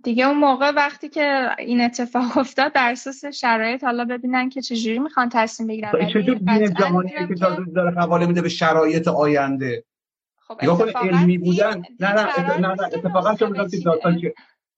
دیگه 0.03 0.27
اون 0.27 0.37
موقع 0.37 0.71
وقتی 0.71 1.09
که 1.09 1.49
این 1.59 1.81
اتفاق 1.81 2.37
افتاد 2.37 2.73
در 2.73 2.91
اساس 2.91 3.25
شرایط 3.25 3.83
حالا 3.83 4.05
ببینن 4.05 4.49
که 4.49 4.61
چجوری 4.61 4.99
می‌خوان 4.99 5.29
تصمیم 5.33 5.67
بگیرن. 5.67 5.91
خب، 5.91 6.07
چجور 6.07 6.35
دین 6.35 6.73
جهانی 6.73 7.09
که 7.09 7.35
داره 7.75 7.91
حواله 7.91 8.25
میده 8.25 8.41
به 8.41 8.49
شرایط 8.49 9.07
آینده. 9.07 9.83
خب 10.37 10.63
نگاه 10.63 10.77
کنید 10.77 10.97
علمی 10.97 11.37
بودن. 11.37 11.81
نه 11.99 12.13
نه 12.13 12.57
نه 12.57 12.57
نه 12.57 12.83
اتفاقا 12.83 13.33
تو 13.33 13.53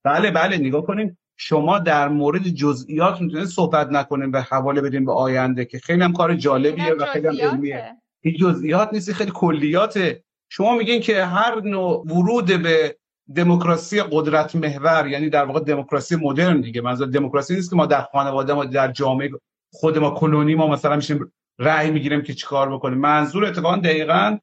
بله 0.03 0.31
بله 0.31 0.57
نگاه 0.57 0.85
کنیم 0.85 1.17
شما 1.37 1.79
در 1.79 2.07
مورد 2.07 2.47
جزئیات 2.47 3.21
می‌تونید 3.21 3.45
صحبت 3.45 3.87
نکنیم 3.87 4.31
به 4.31 4.41
حواله 4.41 4.81
بدین 4.81 5.05
به 5.05 5.11
آینده 5.11 5.65
که 5.65 5.79
خیلی 5.79 6.03
هم 6.03 6.13
کار 6.13 6.35
جالبیه 6.35 6.93
و 6.93 7.05
خیلی 7.05 7.27
هم 7.27 7.49
علمیه. 7.49 7.95
این 8.21 8.35
جزئیات 8.35 8.93
نیست 8.93 9.13
خیلی 9.13 9.31
کلیاته. 9.33 10.23
شما 10.49 10.75
میگین 10.75 11.01
که 11.01 11.25
هر 11.25 11.61
نوع 11.61 12.05
ورود 12.07 12.63
به 12.63 12.97
دموکراسی 13.35 14.01
قدرت 14.11 14.55
محور 14.55 15.07
یعنی 15.07 15.29
در 15.29 15.45
واقع 15.45 15.59
دموکراسی 15.59 16.15
مدرن 16.15 16.61
دیگه. 16.61 16.81
منظور 16.81 17.07
دموکراسی 17.07 17.55
نیست 17.55 17.69
که 17.69 17.75
ما 17.75 17.85
در 17.85 18.01
خانواده 18.01 18.53
ما 18.53 18.65
در 18.65 18.91
جامعه 18.91 19.29
خود 19.73 19.97
ما 19.97 20.11
کلونی 20.11 20.55
ما 20.55 20.67
مثلا 20.67 20.95
میشیم 20.95 21.33
رأی 21.59 21.91
می‌گیریم 21.91 22.21
که 22.21 22.33
چیکار 22.33 22.73
بکنیم. 22.73 22.97
منظور 22.97 23.45
اتفاقا 23.45 23.77
دقیقا 23.77 24.37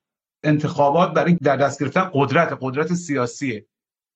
انتخابات 0.45 1.13
برای 1.13 1.33
در 1.33 1.57
دست 1.57 1.81
گرفتن 1.81 2.11
قدرت 2.15 2.59
قدرت 2.61 2.95
سیاسیه. 2.95 3.67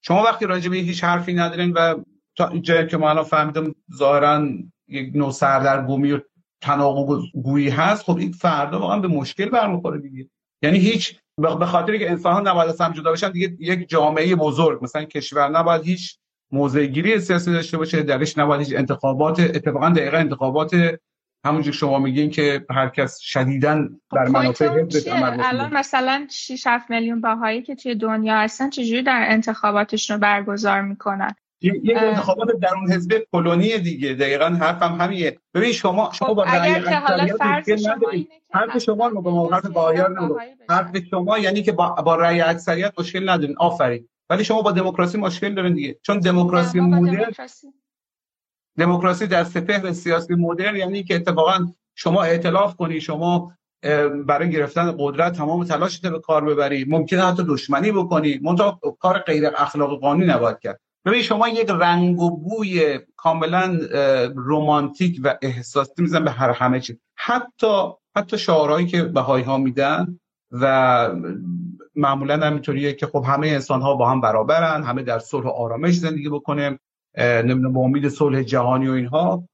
شما 0.03 0.23
وقتی 0.23 0.47
راجع 0.47 0.71
به 0.71 0.77
هیچ 0.77 1.05
حرفی 1.05 1.35
ندارین 1.35 1.73
و 1.73 1.95
تا 2.37 2.59
جایی 2.59 2.87
که 2.87 2.97
ما 2.97 3.11
الان 3.11 3.25
فهمیدم 3.25 3.75
ظاهرا 3.97 4.49
یک 4.89 5.17
نوع 5.17 5.31
سردرگمی 5.31 6.13
و 6.13 6.21
تناقض 6.61 7.23
گویی 7.35 7.69
هست 7.69 8.03
خب 8.03 8.17
این 8.17 8.33
فردا 8.33 8.81
واقعا 8.81 8.99
به 8.99 9.09
مشکل 9.09 9.49
برمیخوره 9.49 9.99
دیگه. 9.99 10.29
یعنی 10.63 10.79
هیچ 10.79 11.21
به 11.41 11.67
خاطر 11.67 11.99
که 11.99 12.11
انسان 12.11 12.33
ها 12.33 12.41
نباید 12.41 12.69
از 12.69 12.81
هم 12.81 12.93
جدا 12.93 13.13
بشن 13.13 13.31
دیگه 13.31 13.57
یک 13.59 13.89
جامعه 13.89 14.35
بزرگ 14.35 14.85
مثلا 14.85 15.05
کشور 15.05 15.49
نباید 15.49 15.83
هیچ 15.83 16.19
موضع 16.53 16.87
گیری 16.87 17.21
سیاسی 17.21 17.53
داشته 17.53 17.77
باشه 17.77 18.03
درش 18.03 18.39
نباید 18.39 18.67
هیچ 18.67 18.77
انتخابات 18.79 19.41
اتفاقا 19.41 19.91
دقیقا 19.91 20.17
انتخابات 20.17 20.99
همونجور 21.47 21.73
شما 21.73 21.99
میگین 21.99 22.31
که 22.31 22.67
هر 22.71 22.89
کس 22.89 23.19
شدیداً 23.21 23.89
در 24.13 24.29
منافع 24.29 24.69
حزب 24.69 25.13
الان 25.41 25.77
مثلا 25.77 26.27
6 26.31 26.67
7 26.67 26.91
میلیون 26.91 27.21
باهایی 27.21 27.63
که 27.63 27.75
توی 27.75 27.95
دنیا 27.95 28.37
هستن 28.37 28.71
چجوری 28.71 29.03
در 29.03 29.25
انتخاباتشون 29.29 30.15
رو 30.15 30.21
برگزار 30.21 30.83
می‌کنن؟ 30.83 31.35
یک 31.65 31.97
انتخابات 31.97 32.49
درون 32.61 32.93
حزب 32.93 33.27
کلونی 33.33 33.79
دیگه. 33.79 34.15
دقیقا 34.15 34.47
حرفم 34.47 34.97
همینه. 35.01 35.37
ببین 35.55 35.73
شما 35.73 36.11
شما 36.13 36.29
خب 36.29 36.35
با 36.35 36.45
رأی 36.45 36.75
اکثریت 36.75 37.43
حرف 38.53 38.79
شما 38.79 39.09
رو 39.09 39.21
با 39.23 39.49
حرف 39.49 39.67
بایار 39.67 40.41
حرف 40.71 40.97
شما 41.11 41.39
یعنی 41.39 41.63
که 41.63 41.73
با, 41.73 41.91
با 41.91 42.15
رأی 42.15 42.41
اکثریت 42.41 42.93
مشکل 42.99 43.29
ندارین. 43.29 43.57
آفرین. 43.59 44.09
ولی 44.31 44.45
شما 44.45 44.63
با 44.63 44.73
دموکراسی 44.73 45.19
مشکل 45.19 45.55
دارین 45.55 45.75
دیگه. 45.75 45.99
چون 46.03 46.19
دموکراسی 46.19 46.81
مدرن 46.81 47.33
دموکراسی. 48.79 49.27
در 49.27 49.45
سپهر 49.45 49.93
سیاسی 49.93 50.35
مدرن 50.35 50.77
یعنی 50.77 51.05
که 51.05 51.15
اتفاقا 51.15 51.67
شما 51.95 52.23
ائتلاف 52.23 52.77
کنی 52.77 53.01
شما 53.01 53.53
برای 54.27 54.51
گرفتن 54.51 54.95
قدرت 54.99 55.33
تمام 55.33 55.65
تلاشت 55.65 56.07
به 56.07 56.21
کار 56.21 56.45
ببری. 56.45 56.85
ممکنه 56.85 57.25
حتی 57.25 57.45
دشمنی 57.49 57.93
بکنی. 57.93 58.41
منتها 58.43 58.81
کار 58.99 59.19
غیر 59.19 59.47
اخلاق 59.57 60.01
قانونی 60.01 60.27
نباید 60.27 60.59
کرد. 60.59 60.81
ببین 61.05 61.23
شما 61.23 61.49
یک 61.49 61.71
رنگ 61.71 62.21
و 62.21 62.37
بوی 62.37 63.01
کاملا 63.17 63.79
رمانتیک 64.37 65.21
و 65.25 65.39
احساسی 65.43 66.03
میزن 66.03 66.25
به 66.25 66.31
هر 66.31 66.51
همه 66.51 66.81
چی 66.81 66.99
حتی 67.17 67.83
حتی 68.17 68.39
شعارهایی 68.39 68.87
که 68.87 69.03
بهایی 69.03 69.45
ها 69.45 69.59
میدن 69.59 70.21
و 70.51 71.11
معمولا 71.95 72.47
همینطوریه 72.47 72.93
که 72.93 73.07
خب 73.07 73.25
همه 73.27 73.49
انسان 73.49 73.83
ها 73.83 73.95
با 73.95 74.11
هم 74.11 74.21
برابرن 74.21 74.83
همه 74.83 75.03
در 75.03 75.19
صلح 75.19 75.47
و 75.47 75.49
آرامش 75.49 75.95
زندگی 75.95 76.29
بکنیم 76.29 76.79
نمی‌دونم 77.19 77.73
با 77.73 77.81
امید 77.81 78.09
صلح 78.09 78.43
جهانی 78.43 78.89
و 78.89 78.93
اینها. 78.93 79.49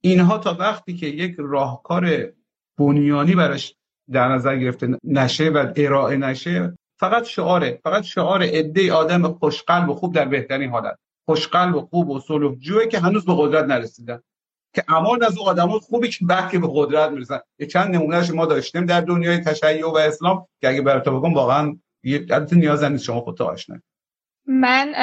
اینها 0.00 0.38
تا 0.38 0.56
وقتی 0.60 0.94
که 0.96 1.06
یک 1.06 1.36
راهکار 1.38 2.32
بنیانی 2.78 3.34
براش 3.34 3.74
در 4.12 4.28
نظر 4.28 4.56
گرفته 4.56 4.98
نشه 5.04 5.48
و 5.48 5.72
ارائه 5.76 6.16
نشه 6.16 6.78
فقط 7.00 7.24
شعاره 7.24 7.80
فقط 7.84 8.02
شعار 8.02 8.42
عده 8.42 8.92
آدم 8.92 9.32
خوشقلب 9.32 9.88
و 9.88 9.94
خوب 9.94 10.14
در 10.14 10.24
بهترین 10.24 10.70
حالت. 10.70 10.98
خوشقلب 11.28 11.76
و 11.76 11.80
خوب 11.80 12.10
و 12.10 12.20
صلح 12.20 12.54
جوه 12.54 12.86
که 12.86 12.98
هنوز 12.98 13.24
به 13.24 13.32
قدرت 13.36 13.64
نرسیدن. 13.64 14.22
که 14.74 14.84
امان 14.88 15.22
از 15.22 15.38
اون 15.38 15.48
آدمای 15.48 15.80
خوبی 15.80 16.08
که 16.08 16.24
بعد 16.26 16.60
به 16.60 16.68
قدرت 16.70 17.10
می‌رسن. 17.10 17.40
یه 17.58 17.66
چند 17.66 17.94
نمونهش 17.94 18.30
ما 18.30 18.46
داشتیم 18.46 18.86
در 18.86 19.00
دنیای 19.00 19.38
تشیع 19.38 19.86
و 19.86 19.96
اسلام 19.96 20.46
که 20.60 20.68
اگه 20.68 20.82
برات 20.82 21.08
بگم 21.08 21.34
واقعا 21.34 21.76
یه 22.04 22.26
نیاز 22.52 22.84
نیست 22.84 23.04
شما 23.04 23.20
خودت 23.20 23.40
آشنا 23.40 23.76
من 24.50 24.94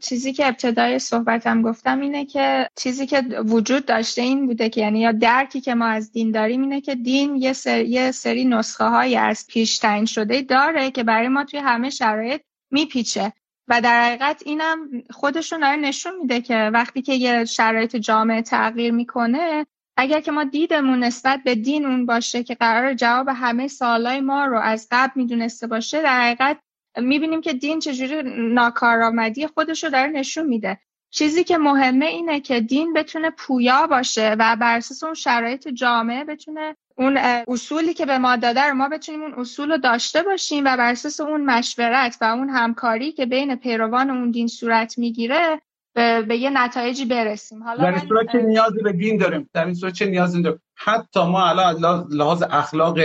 چیزی 0.00 0.32
که 0.32 0.46
ابتدای 0.46 0.98
صحبتم 0.98 1.62
گفتم 1.62 2.00
اینه 2.00 2.24
که 2.24 2.68
چیزی 2.76 3.06
که 3.06 3.20
وجود 3.46 3.86
داشته 3.86 4.22
این 4.22 4.46
بوده 4.46 4.68
که 4.68 4.80
یعنی 4.80 5.00
یا 5.00 5.12
درکی 5.12 5.60
که 5.60 5.74
ما 5.74 5.86
از 5.86 6.12
دین 6.12 6.30
داریم 6.30 6.60
اینه 6.62 6.80
که 6.80 6.94
دین 6.94 7.36
یه, 7.36 7.52
سری, 7.52 7.88
یه 7.88 8.10
سری 8.10 8.44
نسخه 8.44 8.84
های 8.84 9.16
از 9.16 9.46
پیش 9.48 9.78
تعیین 9.78 10.04
شده 10.04 10.42
داره 10.42 10.90
که 10.90 11.02
برای 11.04 11.28
ما 11.28 11.44
توی 11.44 11.60
همه 11.60 11.90
شرایط 11.90 12.40
میپیچه. 12.70 13.32
و 13.68 13.80
در 13.80 14.04
حقیقت 14.04 14.42
اینم 14.46 14.78
خودشون 15.10 15.60
داره 15.60 15.76
نشون 15.76 16.12
میده 16.20 16.40
که 16.40 16.70
وقتی 16.72 17.02
که 17.02 17.14
یه 17.14 17.44
شرایط 17.44 17.96
جامعه 17.96 18.42
تغییر 18.42 18.92
می‌کنه 18.92 19.66
اگر 19.96 20.20
که 20.20 20.32
ما 20.32 20.44
دیدمون 20.44 21.04
نسبت 21.04 21.40
به 21.44 21.54
دین 21.54 21.86
اون 21.86 22.06
باشه 22.06 22.42
که 22.42 22.54
قرار 22.54 22.94
جواب 22.94 23.28
همه 23.28 23.68
سوالای 23.68 24.20
ما 24.20 24.44
رو 24.44 24.58
از 24.58 24.88
قبل 24.90 25.12
می‌دونسته 25.14 25.66
باشه 25.66 26.02
در 26.02 26.20
حقیقت 26.20 26.58
می‌بینیم 26.96 27.40
که 27.40 27.52
دین 27.52 27.78
چجوری 27.80 28.22
ناکارآمدی 28.54 29.46
خودش 29.46 29.84
رو 29.84 29.90
داره 29.90 30.10
نشون 30.10 30.46
میده. 30.46 30.78
چیزی 31.10 31.44
که 31.44 31.58
مهمه 31.58 32.06
اینه 32.06 32.40
که 32.40 32.60
دین 32.60 32.92
بتونه 32.92 33.30
پویا 33.30 33.86
باشه 33.86 34.36
و 34.38 34.56
بر 34.60 34.76
اساس 34.76 35.04
اون 35.04 35.14
شرایط 35.14 35.68
جامعه 35.68 36.24
بتونه 36.24 36.76
اون 36.96 37.16
اصولی 37.48 37.94
که 37.94 38.06
به 38.06 38.18
ما 38.18 38.36
داده 38.36 38.62
رو 38.62 38.74
ما 38.74 38.88
بتونیم 38.88 39.22
اون 39.22 39.34
اصول 39.34 39.70
رو 39.70 39.78
داشته 39.78 40.22
باشیم 40.22 40.64
و 40.64 40.76
بر 40.76 40.90
اساس 40.90 41.20
اون 41.20 41.44
مشورت 41.44 42.16
و 42.20 42.24
اون 42.24 42.48
همکاری 42.48 43.12
که 43.12 43.26
بین 43.26 43.56
پیروان 43.56 44.10
اون 44.10 44.30
دین 44.30 44.46
صورت 44.46 44.98
می‌گیره 44.98 45.60
به, 45.94 46.22
به 46.22 46.36
یه 46.36 46.50
نتایجی 46.50 47.04
برسیم. 47.04 47.62
حالا 47.62 47.84
در 47.84 47.90
این 47.90 48.08
صورت 48.08 48.32
چه 48.32 48.42
نیازی 48.42 48.82
به 48.82 48.92
دین 48.92 49.16
داریم. 49.16 49.50
در 49.52 49.64
این 49.64 49.74
صورت 49.74 49.92
چه 49.92 50.06
نیازی 50.06 50.42
داریم؟ 50.42 50.62
حتی 50.76 51.20
ما 51.20 51.48
الان 51.48 52.06
لحاظ 52.10 52.42
اخلاق 52.50 52.98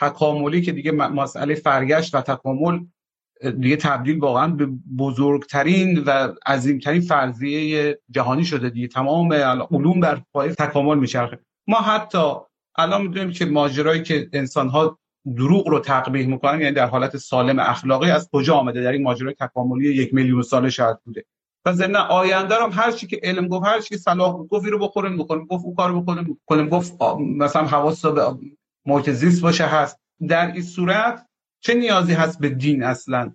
تکاملی 0.00 0.62
که 0.62 0.72
دیگه 0.72 0.92
مسئله 0.92 1.54
فرگشت 1.54 2.14
و 2.14 2.20
تکامل 2.20 2.78
دیگه 3.60 3.76
تبدیل 3.76 4.18
واقعا 4.18 4.48
به 4.48 4.68
بزرگترین 4.98 5.98
و 5.98 6.28
عظیمترین 6.46 7.00
فرضیه 7.00 7.98
جهانی 8.10 8.44
شده 8.44 8.70
دیگه. 8.70 8.88
تمام 8.88 9.32
علوم 9.32 10.00
بر 10.00 10.22
پای 10.32 10.54
تکامل 10.54 10.98
میچرخه. 10.98 11.38
ما 11.66 11.76
حتی 11.76 12.32
الان 12.76 13.02
می‌دونیم 13.02 13.30
که 13.30 13.44
ماجرایی 13.44 14.02
که 14.02 14.28
انسان 14.32 14.68
ها 14.68 14.98
دروغ 15.36 15.68
رو 15.68 15.78
تقبیح 15.78 16.26
می‌کنن 16.26 16.60
یعنی 16.60 16.74
در 16.74 16.86
حالت 16.86 17.16
سالم 17.16 17.58
اخلاقی 17.58 18.10
از 18.10 18.28
کجا 18.32 18.54
آمده؟ 18.54 18.82
در 18.82 18.92
این 18.92 19.02
ماجرای 19.02 19.34
تکاملی 19.40 19.94
یک 19.94 20.14
میلیون 20.14 20.42
سال 20.42 20.68
شاید 20.68 20.96
بوده. 21.04 21.24
و 21.66 21.72
ضمن 21.72 21.96
آینده 21.96 22.54
هم 22.54 22.70
هر 22.72 22.92
چی 22.92 23.06
که 23.06 23.20
علم 23.22 23.48
گفت 23.48 23.66
هر 23.66 23.80
چی 23.80 23.96
صلاح 23.96 24.32
گفت 24.32 24.66
رو 24.66 24.78
بخوریم 24.78 25.18
بکنیم 25.18 25.44
گفت 25.44 25.64
اون 25.64 25.74
کارو 25.74 26.00
بکنیم 26.00 26.40
کنیم 26.46 26.68
گفت 26.68 27.02
مثلا 27.20 27.64
حواس 27.64 28.06
به 28.06 28.22
محیط 28.86 29.40
باشه 29.40 29.66
هست. 29.66 30.00
در 30.28 30.52
این 30.52 30.62
صورت 30.62 31.26
چه 31.64 31.74
نیازی 31.74 32.12
هست 32.12 32.38
به 32.38 32.48
دین 32.48 32.82
اصلا؟ 32.82 33.32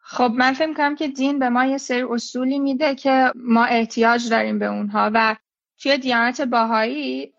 خب 0.00 0.32
من 0.36 0.52
فکر 0.52 0.74
کنم 0.74 0.94
که 0.94 1.08
دین 1.08 1.38
به 1.38 1.48
ما 1.48 1.64
یه 1.64 1.78
سری 1.78 2.02
اصولی 2.02 2.58
میده 2.58 2.94
که 2.94 3.32
ما 3.34 3.64
احتیاج 3.64 4.28
داریم 4.28 4.58
به 4.58 4.66
اونها 4.66 5.10
و 5.14 5.36
توی 5.78 5.98
دیانت 5.98 6.40
باهایی 6.40 7.32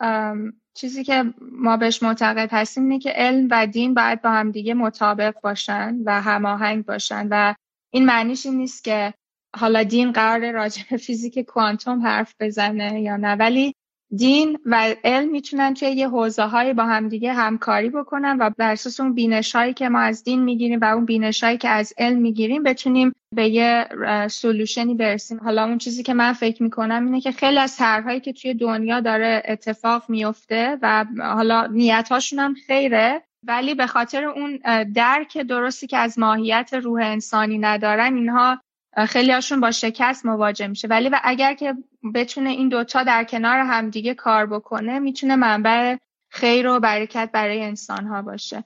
چیزی 0.73 1.03
که 1.03 1.33
ما 1.51 1.77
بهش 1.77 2.03
معتقد 2.03 2.49
هستیم 2.51 2.83
اینه 2.83 2.99
که 2.99 3.09
علم 3.09 3.47
و 3.51 3.67
دین 3.67 3.93
باید 3.93 4.21
با 4.21 4.29
هم 4.29 4.51
دیگه 4.51 4.73
مطابق 4.73 5.41
باشن 5.41 5.97
و 6.05 6.21
هماهنگ 6.21 6.85
باشن 6.85 7.27
و 7.31 7.55
این 7.93 8.05
معنیش 8.05 8.45
این 8.45 8.57
نیست 8.57 8.83
که 8.83 9.13
حالا 9.55 9.83
دین 9.83 10.11
قرار 10.11 10.51
راجع 10.51 10.83
به 10.89 10.97
فیزیک 10.97 11.39
کوانتوم 11.39 12.01
حرف 12.01 12.35
بزنه 12.39 13.01
یا 13.01 13.17
نه 13.17 13.35
ولی 13.35 13.75
دین 14.15 14.59
و 14.65 14.95
علم 15.03 15.31
می‌تونن 15.31 15.73
توی 15.73 15.87
یه 15.89 16.09
حوزه 16.09 16.43
های 16.43 16.73
با 16.73 16.83
همدیگه 16.83 17.33
همکاری 17.33 17.89
بکنن 17.89 18.37
و 18.39 18.49
بر 18.57 18.71
اساس 18.71 18.99
اون 18.99 19.13
بینش 19.13 19.55
هایی 19.55 19.73
که 19.73 19.89
ما 19.89 19.99
از 19.99 20.23
دین 20.23 20.43
می‌گیریم 20.43 20.79
و 20.81 20.85
اون 20.85 21.05
بینش 21.05 21.43
هایی 21.43 21.57
که 21.57 21.69
از 21.69 21.93
علم 21.97 22.19
می‌گیریم 22.19 22.63
بتونیم 22.63 23.15
به 23.35 23.47
یه 23.47 23.87
سولوشنی 24.27 24.95
برسیم. 24.95 25.39
حالا 25.43 25.63
اون 25.65 25.77
چیزی 25.77 26.03
که 26.03 26.13
من 26.13 26.33
فکر 26.33 26.63
می‌کنم 26.63 27.05
اینه 27.05 27.21
که 27.21 27.31
خیلی 27.31 27.57
از 27.57 27.77
طرحهایی 27.77 28.19
که 28.19 28.33
توی 28.33 28.53
دنیا 28.53 28.99
داره 28.99 29.43
اتفاق 29.47 30.03
میفته 30.09 30.77
و 30.81 31.05
حالا 31.19 31.65
نیت 31.65 32.09
هم 32.37 32.53
خیره 32.67 33.21
ولی 33.43 33.75
به 33.75 33.87
خاطر 33.87 34.23
اون 34.23 34.59
درک 34.83 35.37
درستی 35.37 35.87
که 35.87 35.97
از 35.97 36.19
ماهیت 36.19 36.73
روح 36.73 37.01
انسانی 37.03 37.57
ندارن 37.57 38.15
اینها 38.15 38.61
خیلی 39.05 39.31
هاشون 39.31 39.59
با 39.59 39.71
شکست 39.71 40.25
مواجه 40.25 40.67
میشه. 40.67 40.87
ولی 40.87 41.09
و 41.09 41.19
اگر 41.23 41.53
که 41.53 41.73
بتونه 42.15 42.49
این 42.49 42.69
دوتا 42.69 43.03
در 43.03 43.23
کنار 43.23 43.59
همدیگه 43.59 44.13
کار 44.13 44.45
بکنه 44.45 44.99
می‌تونه 44.99 45.35
منبع 45.35 45.95
خیر 46.29 46.67
و 46.67 46.79
برکت 46.79 47.29
برای 47.33 47.63
انسان 47.63 48.07
ها 48.07 48.21
باشه. 48.21 48.63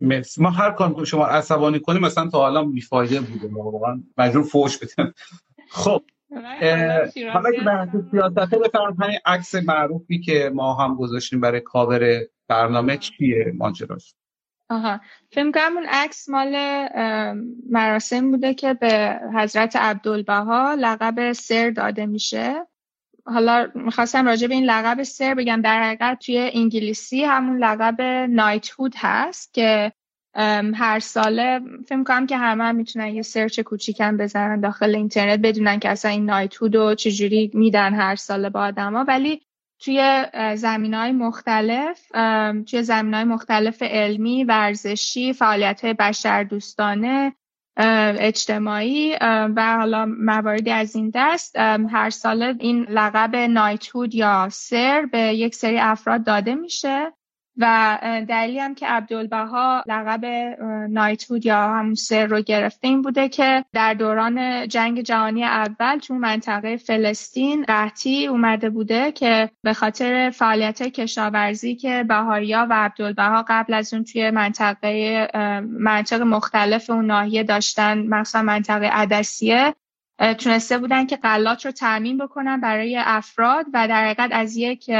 مرسی. 0.00 0.42
ما 0.42 0.50
هر 0.50 0.70
کار 0.70 1.04
شما 1.04 1.26
عصبانی 1.26 1.80
کنیم 1.80 2.02
مثلا 2.02 2.30
تا 2.30 2.38
حالا 2.38 2.64
بیفایده 2.64 3.20
بوده. 3.20 3.48
واقعا 3.48 4.02
مجبور 4.18 4.42
فوش 4.42 4.78
بدیم. 4.78 5.12
خب 5.70 6.02
حالا 7.32 7.52
که 7.52 7.60
بحث 7.66 7.88
سیاست 8.10 8.54
بفرمایید 8.54 9.02
همین 9.02 9.18
عکس 9.24 9.54
معروفی 9.54 10.20
که 10.20 10.50
ما 10.54 10.74
هم 10.74 10.94
گذاشتیم 10.94 11.40
برای 11.40 11.60
کاور 11.60 12.20
برنامه 12.48 12.96
چیه 12.96 13.52
ماجراش؟ 13.56 14.14
آها. 14.70 15.00
فیلم 15.30 15.52
کنم 15.52 15.76
اون 15.76 15.86
عکس 15.90 16.28
مال 16.28 16.56
مراسم 17.70 18.30
بوده 18.30 18.54
که 18.54 18.74
به 18.74 19.20
حضرت 19.34 19.76
عبدالبها 19.76 20.74
لقب 20.74 21.32
سر 21.32 21.70
داده 21.70 22.06
میشه. 22.06 22.66
حالا 23.26 23.68
می‌خواستم 23.74 24.26
راجع 24.26 24.46
به 24.46 24.54
این 24.54 24.64
لقب 24.64 25.02
سر 25.02 25.34
بگم. 25.34 25.60
در 25.62 25.82
حقیقت 25.82 26.18
توی 26.18 26.50
انگلیسی 26.54 27.24
همون 27.24 27.64
لقب 27.64 28.02
نایت 28.30 28.70
هود 28.78 28.94
هست 28.96 29.54
که 29.54 29.92
هر 30.74 30.98
ساله 30.98 31.60
فکر 31.88 32.02
کنم 32.02 32.26
که 32.26 32.36
همه 32.36 32.64
هم 32.64 32.76
می‌تونن 32.76 33.06
یه 33.14 33.22
سرچ 33.22 33.60
کوچیکم 33.60 34.16
بزنن 34.16 34.60
داخل 34.60 34.94
اینترنت 34.94 35.40
بدونن 35.40 35.78
که 35.78 35.88
اصلا 35.88 36.10
این 36.10 36.24
نایت 36.24 36.62
هود 36.62 36.76
رو 36.76 36.94
چجوری 36.94 37.50
میدن 37.54 37.94
هر 37.94 38.16
ساله 38.16 38.50
با 38.50 38.60
آدما 38.60 39.04
ولی 39.04 39.42
توی 39.80 40.26
زمین 40.56 40.94
های 40.94 41.12
مختلف 41.12 42.08
توی 42.70 42.82
زمین 42.82 43.14
های 43.14 43.24
مختلف 43.24 43.82
علمی، 43.82 44.44
ورزشی، 44.44 45.32
فعالیت 45.32 45.84
های 45.84 45.94
بشر 45.94 46.42
دوستانه 46.42 47.34
اجتماعی 48.18 49.16
و 49.56 49.76
حالا 49.78 50.06
مواردی 50.06 50.70
از 50.70 50.96
این 50.96 51.12
دست 51.14 51.56
هر 51.90 52.10
ساله 52.10 52.54
این 52.58 52.86
لقب 52.88 53.36
نایتهود 53.36 54.14
یا 54.14 54.48
سر 54.52 55.08
به 55.12 55.18
یک 55.18 55.54
سری 55.54 55.78
افراد 55.78 56.24
داده 56.24 56.54
میشه. 56.54 57.12
و 57.58 57.98
دلیلی 58.28 58.58
هم 58.58 58.74
که 58.74 58.86
عبدالبها 58.86 59.84
لقب 59.86 60.24
نایتهود 60.90 61.46
یا 61.46 61.68
همون 61.68 61.94
سر 61.94 62.26
رو 62.26 62.40
گرفته 62.40 62.88
این 62.88 63.02
بوده 63.02 63.28
که 63.28 63.64
در 63.72 63.94
دوران 63.94 64.68
جنگ 64.68 65.00
جهانی 65.00 65.44
اول 65.44 65.98
تو 65.98 66.14
منطقه 66.14 66.76
فلسطین 66.76 67.64
قحطی 67.64 68.26
اومده 68.26 68.70
بوده 68.70 69.12
که 69.12 69.50
به 69.62 69.72
خاطر 69.72 70.30
فعالیت 70.30 70.82
کشاورزی 70.82 71.74
که 71.74 72.04
بهایا 72.08 72.66
و 72.70 72.72
عبدالبها 72.72 73.44
قبل 73.48 73.74
از 73.74 73.94
اون 73.94 74.04
توی 74.04 74.30
منطقه 74.30 75.28
منطقه 75.68 76.24
مختلف 76.24 76.90
اون 76.90 77.06
ناحیه 77.06 77.42
داشتن 77.42 77.98
مثلا 78.06 78.42
منطقه 78.42 78.86
عدسیه 78.86 79.74
تونسته 80.38 80.78
بودن 80.78 81.06
که 81.06 81.16
قلات 81.16 81.66
رو 81.66 81.72
تعمین 81.72 82.18
بکنن 82.18 82.60
برای 82.60 82.96
افراد 83.04 83.66
و 83.74 83.88
در 83.88 84.04
حقیقت 84.04 84.30
از 84.32 84.56
یک 84.56 84.90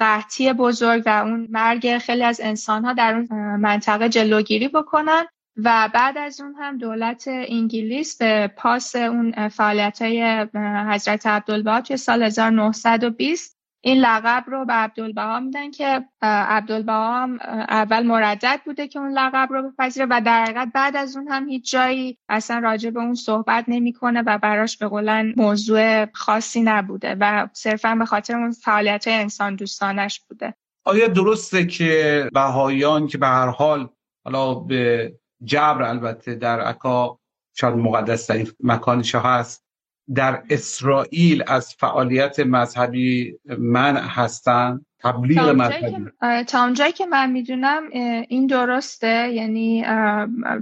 قحطی 0.00 0.52
بزرگ 0.52 1.02
و 1.06 1.08
اون 1.08 1.48
مرگ 1.50 1.98
خیلی 1.98 2.24
از 2.24 2.40
انسان 2.44 2.84
ها 2.84 2.92
در 2.92 3.14
اون 3.14 3.56
منطقه 3.56 4.08
جلوگیری 4.08 4.68
بکنن 4.68 5.24
و 5.56 5.90
بعد 5.94 6.18
از 6.18 6.40
اون 6.40 6.54
هم 6.58 6.78
دولت 6.78 7.24
انگلیس 7.28 8.16
به 8.16 8.50
پاس 8.56 8.96
اون 8.96 9.48
فعالیت 9.48 10.02
های 10.02 10.46
حضرت 10.88 11.26
عبدالبها 11.26 11.80
توی 11.80 11.96
سال 11.96 12.22
1920 12.22 13.59
این 13.82 13.98
لقب 13.98 14.44
رو 14.46 14.64
به 14.64 14.72
عبدالبها 14.72 15.40
میدن 15.40 15.70
که 15.70 16.04
عبدالبها 16.22 17.22
هم 17.22 17.38
اول 17.68 18.06
مردد 18.06 18.60
بوده 18.64 18.88
که 18.88 18.98
اون 18.98 19.12
لقب 19.12 19.48
رو 19.50 19.70
بپذیره 19.70 20.06
و 20.10 20.20
در 20.26 20.42
حقیقت 20.42 20.68
بعد 20.74 20.96
از 20.96 21.16
اون 21.16 21.28
هم 21.28 21.48
هیچ 21.48 21.70
جایی 21.70 22.18
اصلا 22.28 22.58
راجع 22.58 22.90
به 22.90 23.00
اون 23.00 23.14
صحبت 23.14 23.64
نمی‌کنه 23.68 24.22
و 24.26 24.38
براش 24.38 24.76
به 24.76 24.88
قولن 24.88 25.34
موضوع 25.36 26.06
خاصی 26.12 26.62
نبوده 26.62 27.16
و 27.20 27.48
صرفا 27.52 27.94
به 27.94 28.04
خاطر 28.04 28.36
اون 28.36 28.50
فعالیت 28.50 29.04
انسان 29.08 29.56
دوستانش 29.56 30.20
بوده. 30.20 30.54
آیا 30.84 31.08
درسته 31.08 31.66
که 31.66 32.28
بهایان 32.32 33.06
که 33.06 33.18
به 33.18 33.26
هر 33.26 33.48
حال 33.48 33.88
حالا 34.24 34.54
به 34.54 35.12
جبر 35.44 35.82
البته 35.82 36.34
در 36.34 36.60
عکا 36.60 37.18
شاید 37.56 37.74
مقدس 37.74 38.26
ترین 38.26 38.48
مکانش 38.60 39.14
هست 39.14 39.69
در 40.14 40.42
اسرائیل 40.50 41.44
از 41.46 41.74
فعالیت 41.74 42.40
مذهبی 42.40 43.38
من 43.58 43.96
هستن؟ 43.96 44.80
تبلیغ 45.02 45.48
مذهبی. 45.48 46.06
تا 46.46 46.62
اونجایی 46.62 46.92
که 46.92 47.06
من 47.06 47.30
می‌دونم 47.30 47.82
این 48.28 48.46
درسته. 48.46 49.32
یعنی 49.32 49.76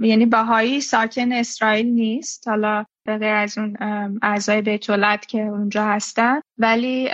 یعنی 0.01 0.25
بهایی 0.25 0.81
ساکن 0.81 1.31
اسرائیل 1.31 1.85
نیست. 1.85 2.47
حالا 2.47 2.85
به 3.05 3.17
غیر 3.17 3.33
از 3.33 3.57
اون 3.57 3.77
اعضای 4.21 4.61
بیت 4.61 5.25
که 5.27 5.41
اونجا 5.41 5.85
هستن. 5.85 6.39
ولی 6.57 7.09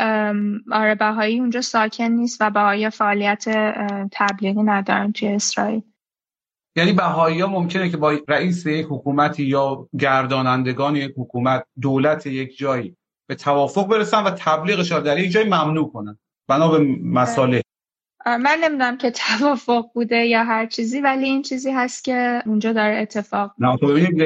آره 0.71 0.95
بهایی 0.99 1.39
اونجا 1.39 1.61
ساکن 1.61 2.03
نیست 2.03 2.37
و 2.41 2.49
بهایی 2.49 2.89
فعالیت 2.89 3.45
تبلیغی 4.11 4.63
ندارن 4.63 5.11
توی 5.11 5.27
اسرائیل. 5.27 5.81
یعنی 6.75 6.93
بهایی 6.93 7.41
ها 7.41 7.47
ممکنه 7.47 7.89
که 7.89 7.97
با 7.97 8.19
رئیس 8.27 8.65
یک 8.65 8.85
حکومتی 8.89 9.43
یا 9.43 9.89
گردانندگان 9.99 10.95
یک 10.95 11.13
حکومت 11.17 11.65
دولت 11.81 12.25
یک 12.25 12.57
جایی 12.57 12.95
به 13.27 13.35
توافق 13.35 13.87
برسن 13.87 14.23
و 14.23 14.31
تبلیغش 14.37 14.91
را 14.91 14.99
در 14.99 15.19
یک 15.19 15.31
جای 15.31 15.43
ممنوع 15.43 15.91
کنن. 15.91 16.17
بنا 16.47 16.67
به 16.67 16.79
مساله 17.03 17.61
من 18.25 18.57
نمی‌دونم 18.63 18.97
که 18.97 19.11
توافق 19.11 19.85
بوده 19.93 20.25
یا 20.25 20.43
هر 20.43 20.65
چیزی 20.65 21.01
ولی 21.01 21.25
این 21.25 21.41
چیزی 21.41 21.71
هست 21.71 22.03
که 22.03 22.41
اونجا 22.45 22.73
داره 22.73 22.97
اتفاق. 22.97 23.53
نه 23.59 23.77
تو 23.77 23.87
ببینید 23.87 24.17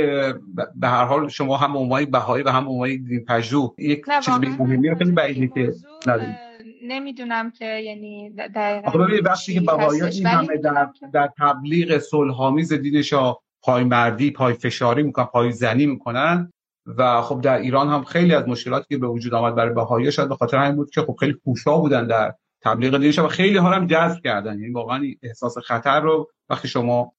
به 0.76 0.88
هر 0.88 1.06
حال 1.06 1.28
شما 1.28 1.58
هم 1.58 1.78
عنوان 1.78 2.06
بهایی 2.06 2.43
و 2.43 2.50
هم 2.50 2.68
عنوان 2.68 2.89
دین 2.89 3.26
پژوه 3.26 3.74
یک 3.78 4.06
چیز 4.26 4.34
مهمی 4.60 4.95
خیلی 4.95 5.12
بعیده 5.12 5.47
که 5.47 5.74
ندارید 6.08 6.49
نمی‌دونم 6.84 7.51
که 7.51 7.66
یعنی 7.66 8.30
دقیقا 8.30 9.03
ببینید 9.03 9.26
وقتی 9.26 9.53
که 9.53 9.62
بهایی 9.62 10.01
این 10.03 10.26
همه 10.26 10.57
در, 10.57 10.89
در 11.14 11.30
تبلیغ 11.38 11.97
صلحآمیز 11.97 12.74
دینش 12.74 13.14
پای 13.62 13.84
مردی 13.84 14.32
پای 14.32 14.53
فشاری 14.53 15.03
می‌کنن 15.03 15.26
پای 15.26 15.51
زنی 15.51 15.86
می‌کنن 15.86 16.53
و 16.97 17.22
خب 17.22 17.41
در 17.41 17.57
ایران 17.57 17.89
هم 17.89 18.03
خیلی 18.03 18.34
از 18.34 18.47
مشکلاتی 18.47 18.86
که 18.89 18.97
به 18.97 19.07
وجود 19.07 19.34
آمد 19.34 19.55
برای 19.55 19.74
بهایی 19.74 20.12
شاید 20.12 20.30
به 20.30 20.36
خاطر 20.36 20.57
همین 20.57 20.76
بود 20.76 20.89
که 20.89 21.01
خب 21.01 21.16
خیلی 21.20 21.34
کوشا 21.34 21.78
بودن 21.78 22.07
در 22.07 22.34
تبلیغ 22.62 22.97
دینش 22.97 23.20
و 23.20 23.28
خیلی 23.28 23.57
ها 23.57 23.70
هم 23.70 23.88
جذب 23.88 24.24
کردن. 24.24 24.60
یعنی 24.60 24.74
واقعا 24.74 25.03
احساس 25.24 25.57
خطر 25.57 25.99
رو 25.99 26.30
وقتی 26.49 26.68
شما 26.68 27.14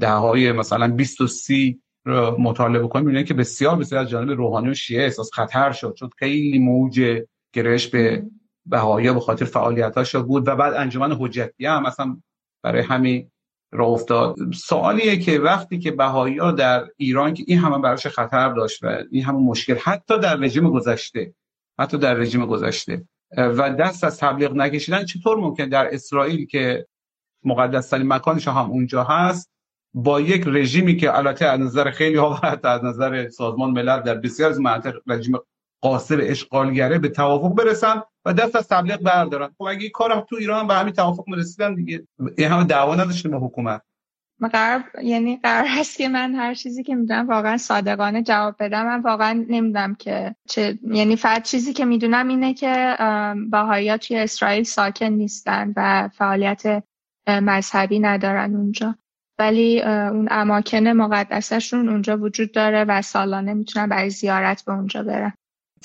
دههای 0.00 0.52
مثلا 0.52 0.88
20 0.88 1.20
و 1.20 1.26
30 1.26 1.80
رو 2.04 2.36
مطالعه 2.40 2.82
بکنید 2.82 3.06
می‌بینید 3.06 3.26
که 3.26 3.34
بسیار 3.34 3.76
بسیار 3.76 4.02
از 4.02 4.08
جانب 4.08 4.30
روحانی 4.30 4.68
و 4.68 4.74
شیعه 4.74 5.04
احساس 5.04 5.30
خطر 5.32 5.72
شد. 5.72 5.94
چون 5.98 6.10
خیلی 6.18 6.58
موج 6.58 7.22
گرش 7.52 7.86
به 7.88 8.22
بهایی 8.66 9.12
به 9.12 9.20
خاطر 9.20 9.44
فعالیتاش 9.44 10.16
بود 10.16 10.48
و 10.48 10.56
بعد 10.56 10.74
انجمن 10.74 11.12
حجتی 11.12 11.66
هم 11.66 11.82
مثلا 11.82 12.16
برای 12.62 12.82
همین 12.82 13.30
راه 13.72 13.88
افتاد. 13.88 14.36
سوالیه 14.54 15.18
که 15.18 15.38
وقتی 15.38 15.78
که 15.78 15.90
بهایی 15.90 16.38
ها 16.38 16.52
در 16.52 16.86
ایران 16.96 17.34
که 17.34 17.44
این 17.46 17.58
همه 17.58 17.78
براش 17.78 18.06
خطر 18.06 18.52
داشت 18.52 18.84
و 18.84 19.02
این 19.10 19.24
همه 19.24 19.38
مشکل 19.38 19.76
حتی 19.76 20.18
در 20.18 20.34
رژیم 20.34 20.70
گذشته 20.70 21.34
حتی 21.78 21.98
در 21.98 22.14
رژیم 22.14 22.46
گذشته 22.46 23.08
و 23.36 23.70
دست 23.70 24.04
از 24.04 24.18
تبلیغ 24.18 24.52
نکشیدن 24.52 25.04
چطور 25.04 25.36
ممکن 25.36 25.68
در 25.68 25.94
اسرائیل 25.94 26.46
که 26.46 26.86
مقدس 27.44 27.88
ترین 27.88 28.06
مکانش 28.08 28.48
هم 28.48 28.70
اونجا 28.70 29.04
هست 29.04 29.50
با 29.94 30.20
یک 30.20 30.44
رژیمی 30.46 30.96
که 30.96 31.16
البته 31.16 31.46
از 31.46 31.60
نظر 31.60 31.90
خیلی 31.90 32.16
ها 32.16 32.40
از 32.64 32.84
نظر 32.84 33.28
سازمان 33.28 33.70
ملل 33.70 34.00
در 34.00 34.14
بسیار 34.14 34.50
از 34.50 34.60
مناطق 34.60 34.94
رژیم 35.06 35.38
قاصر 35.80 36.18
اشغالگره 36.20 36.98
به 36.98 37.08
توافق 37.08 37.54
برسن 37.54 38.02
و 38.26 38.32
دست 38.32 38.56
از 38.56 38.68
تبلیغ 38.68 39.00
بردارن. 39.00 39.48
خب 39.58 39.64
اگه 39.64 39.88
کارم 39.88 40.20
تو 40.20 40.36
ایران 40.36 40.66
به 40.66 40.74
همین 40.74 40.92
توافق 40.92 41.24
رسیدن 41.28 41.74
دیگه. 41.74 42.06
این 42.36 42.48
همه 42.48 42.64
دعوا 42.64 42.94
نداشتیم 42.94 43.30
با 43.30 43.46
حکومت. 43.46 43.82
قرار 44.52 44.84
یعنی 45.02 45.36
قرار 45.42 45.66
هست 45.68 45.98
که 45.98 46.08
من 46.08 46.34
هر 46.34 46.54
چیزی 46.54 46.82
که 46.82 46.94
می‌دونم 46.94 47.28
واقعا 47.28 47.56
صادقانه 47.56 48.22
جواب 48.22 48.56
بدم. 48.58 48.86
من 48.86 49.00
واقعا 49.00 49.32
نمی‌دونم 49.48 49.94
که 49.94 50.36
چه 50.48 50.78
یعنی 50.82 51.16
فقط 51.16 51.42
چیزی 51.42 51.72
که 51.72 51.84
می‌دونم 51.84 52.28
اینه 52.28 52.54
که 52.54 52.96
باهایا 53.50 53.96
توی 53.96 54.18
اسرائیل 54.18 54.64
ساکن 54.64 55.06
نیستن 55.06 55.72
و 55.76 56.08
فعالیت 56.08 56.82
مذهبی 57.28 57.98
ندارن 57.98 58.54
اونجا. 58.54 58.94
ولی 59.38 59.82
اون 59.82 60.28
اماکن 60.30 60.88
مقدسشون 60.88 61.88
اونجا 61.88 62.18
وجود 62.18 62.52
داره 62.52 62.84
و 62.84 63.02
سالانه 63.02 63.54
می‌تونن 63.54 63.88
برای 63.88 64.10
زیارت 64.10 64.64
به 64.64 64.72
اونجا 64.72 65.02
برن. 65.02 65.32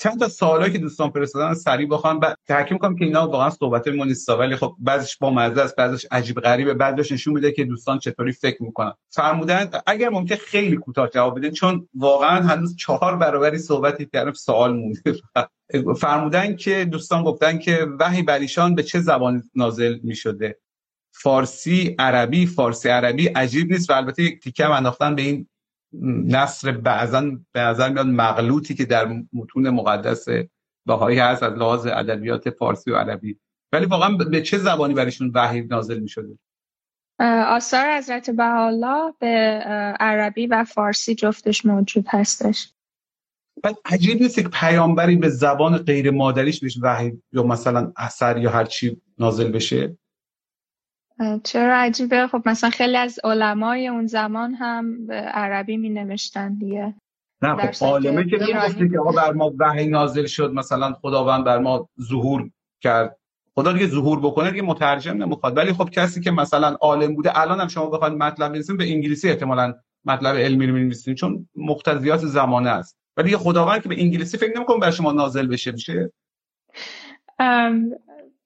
چند 0.02 0.18
تا 0.20 0.28
سوالی 0.28 0.72
که 0.72 0.78
دوستان 0.78 1.10
فرستادن 1.10 1.54
سریع 1.54 1.88
بخوام 1.88 2.20
و 2.22 2.34
تحکیم 2.48 2.78
کنم 2.78 2.96
که 2.96 3.04
اینا 3.04 3.28
واقعا 3.28 3.50
صحبت 3.50 3.88
ما 3.88 4.04
نیست 4.04 4.28
ولی 4.28 4.56
خب 4.56 4.76
بعضیش 4.78 5.16
با 5.16 5.30
مزه 5.30 5.62
است 5.62 5.76
بعضیش 5.76 6.06
عجیب 6.10 6.40
غریبه. 6.40 6.74
بعضیش 6.74 7.12
نشون 7.12 7.34
میده 7.34 7.52
که 7.52 7.64
دوستان 7.64 7.98
چطوری 7.98 8.32
فکر 8.32 8.62
می‌کنن. 8.62 8.92
فرمودن 9.10 9.70
اگر 9.86 10.08
ممکن 10.08 10.34
خیلی 10.34 10.76
کوتاه 10.76 11.08
جواب 11.08 11.38
بدین 11.38 11.50
چون 11.50 11.88
واقعا 11.94 12.42
هنوز 12.42 12.76
چهار 12.76 13.16
برابری 13.16 13.58
صحبتی 13.58 14.06
کردم 14.06 14.32
سوال 14.32 14.76
مونده. 14.76 15.14
فرمودن 16.00 16.56
که 16.56 16.84
دوستان 16.84 17.22
گفتن 17.22 17.58
که 17.58 17.86
وحی 18.00 18.22
بر 18.22 18.38
ایشان 18.38 18.74
به 18.74 18.82
چه 18.82 19.00
زبان 19.00 19.42
نازل 19.54 19.98
می‌شده؟ 20.02 20.58
فارسی 21.12 21.94
عربی. 21.98 22.46
فارسی 22.46 22.88
عربی 22.88 23.26
عجیب 23.26 23.72
نیست 23.72 23.90
و 23.90 23.92
البته 23.92 24.22
یک 24.22 24.42
تیکه 24.42 24.66
انداختن 24.66 25.14
به 25.14 25.22
این 25.22 25.48
نصر 26.26 26.72
بعضا 26.72 27.20
به 27.52 27.60
نظر 27.60 27.88
میاد 27.88 28.06
مغلوطی 28.06 28.74
که 28.74 28.84
در 28.84 29.22
متون 29.32 29.70
مقدس 29.70 30.26
بهایی 30.86 31.18
هست 31.18 31.42
از 31.42 31.52
لحاظ 31.52 31.86
ادبیات 31.86 32.50
فارسی 32.50 32.90
و 32.90 32.96
عربی. 32.96 33.38
ولی 33.72 33.86
واقعا 33.86 34.16
به 34.16 34.42
چه 34.42 34.58
زبانی 34.58 34.94
برایشون 34.94 35.30
وحی 35.34 35.60
نازل 35.60 35.98
می 35.98 36.08
شده 36.08 36.38
آثار 37.46 37.96
حضرت 37.96 38.30
بهاءالله 38.30 39.14
به 39.18 39.26
عربی 40.00 40.46
و 40.46 40.64
فارسی 40.64 41.14
جفتش 41.14 41.66
موجود 41.66 42.04
هستش. 42.08 42.72
بعد 43.62 43.76
عجیب 43.84 44.22
نیست 44.22 44.34
که 44.34 44.48
پیامبری 44.48 45.16
به 45.16 45.28
زبان 45.28 45.76
غیر 45.76 46.10
مادریش 46.10 46.60
بهش 46.60 46.78
وحی 46.82 47.22
یا 47.32 47.42
مثلا 47.42 47.92
اثر 47.96 48.38
یا 48.38 48.50
هر 48.50 48.64
چی 48.64 49.02
نازل 49.18 49.52
بشه؟ 49.52 49.96
چرا 51.44 51.76
عجیبه؟ 51.76 52.26
خب 52.26 52.42
مثلا 52.46 52.70
خیلی 52.70 52.96
از 52.96 53.20
علمای 53.24 53.88
اون 53.88 54.06
زمان 54.06 54.54
هم 54.54 55.06
به 55.06 55.14
عربی 55.14 55.76
می 55.76 55.90
نوشتن 55.90 56.54
دیگه. 56.54 56.94
نه 57.42 57.56
خب 57.56 57.84
عالمه 57.84 58.24
که 58.24 58.36
نمی‌گفته 58.36 58.88
که 58.88 58.98
آقا 58.98 59.12
بر 59.12 59.32
ما 59.32 59.52
وحی 59.58 59.86
نازل 59.86 60.26
شد 60.26 60.52
مثلا 60.52 60.92
خداوند 60.92 61.44
بر 61.44 61.58
ما 61.58 61.88
ظهور 62.02 62.50
کرد. 62.80 63.16
خدا 63.54 63.72
دیگه 63.72 63.86
ظهور 63.86 64.20
بکنه 64.20 64.50
دیگه 64.50 64.62
مترجم 64.62 65.22
نمی‌خواد. 65.22 65.56
ولی 65.56 65.72
خب 65.72 65.90
کسی 65.90 66.20
که 66.20 66.30
مثلا 66.30 66.68
عالم 66.68 67.14
بوده 67.14 67.40
الان 67.40 67.60
هم 67.60 67.68
شما 67.68 67.86
بخواید 67.86 68.14
مطلب 68.14 68.48
بنویسین 68.48 68.76
به 68.76 68.90
انگلیسی 68.90 69.28
احتمالاً 69.28 69.74
مطلب 70.04 70.36
علمی 70.36 70.66
رو 70.66 70.74
می‌نویسین 70.74 71.14
چون 71.14 71.48
مقتضیات 71.56 72.20
زمانه 72.20 72.70
است. 72.70 72.96
ولی 73.16 73.24
دیگه 73.24 73.38
خداوند 73.38 73.82
که 73.82 73.88
به 73.88 74.00
انگلیسی 74.00 74.38
فکر 74.38 74.56
نمی‌کنه 74.56 74.78
بر 74.78 74.90
شما 74.90 75.12
نازل 75.12 75.46
بشه 75.46 75.72
میشه؟ 75.72 76.12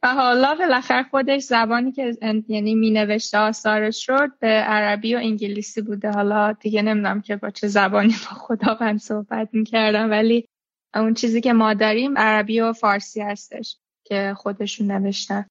و 0.06 0.14
حالا 0.14 0.54
بالاخره 0.54 1.02
خودش 1.10 1.42
زبانی 1.42 1.92
که 1.92 2.16
یعنی 2.48 2.74
می 2.74 2.90
نوشته 2.90 3.38
آثارش 3.38 4.08
رو 4.08 4.28
به 4.40 4.48
عربی 4.48 5.14
و 5.14 5.18
انگلیسی 5.18 5.82
بوده. 5.82 6.10
حالا 6.10 6.52
دیگه 6.52 6.82
نمی‌دونم 6.82 7.20
که 7.20 7.36
با 7.36 7.50
چه 7.50 7.68
زبانی 7.68 8.08
با 8.08 8.36
خداوند 8.36 8.98
صحبت 8.98 9.48
می‌کردم 9.52 10.10
ولی 10.10 10.48
اون 10.94 11.14
چیزی 11.14 11.40
که 11.40 11.52
ما 11.52 11.74
داریم 11.74 12.18
عربی 12.18 12.60
و 12.60 12.72
فارسی 12.72 13.20
هستش 13.20 13.76
که 14.04 14.34
خودشون 14.36 14.90
نوشتن. 14.90 15.46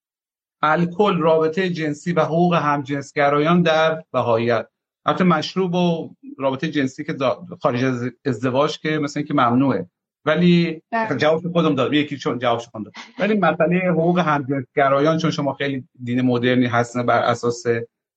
الکل 0.61 1.17
رابطه 1.17 1.69
جنسی 1.69 2.13
و 2.13 2.21
حقوق 2.21 2.53
همجنسگرایان 2.53 3.61
در 3.61 4.03
بهاییت. 4.13 4.67
حتی 5.07 5.23
مشروب 5.23 5.75
و 5.75 6.15
رابطه 6.37 6.67
جنسی 6.67 7.03
که 7.03 7.15
خارج 7.61 7.83
از 7.83 8.11
ازدواج 8.25 8.79
که 8.79 8.89
مثلا 8.89 9.23
که 9.23 9.33
ممنوعه. 9.33 9.89
ولی 10.25 10.81
بله. 10.91 11.17
جواب 11.17 11.51
خودم 11.51 11.75
داد 11.75 11.93
یکی 11.93 12.17
چون 12.17 12.39
جوابش 12.39 12.67
خودم 12.67 12.83
داد. 12.83 12.93
ولی 13.19 13.33
مسئله 13.39 13.77
حقوق 13.77 14.19
همجنسگرایان 14.19 15.17
چون 15.17 15.31
شما 15.31 15.53
خیلی 15.53 15.87
دین 16.03 16.21
مدرنی 16.21 16.65
هستن 16.65 17.05
بر 17.05 17.23
اساس 17.23 17.63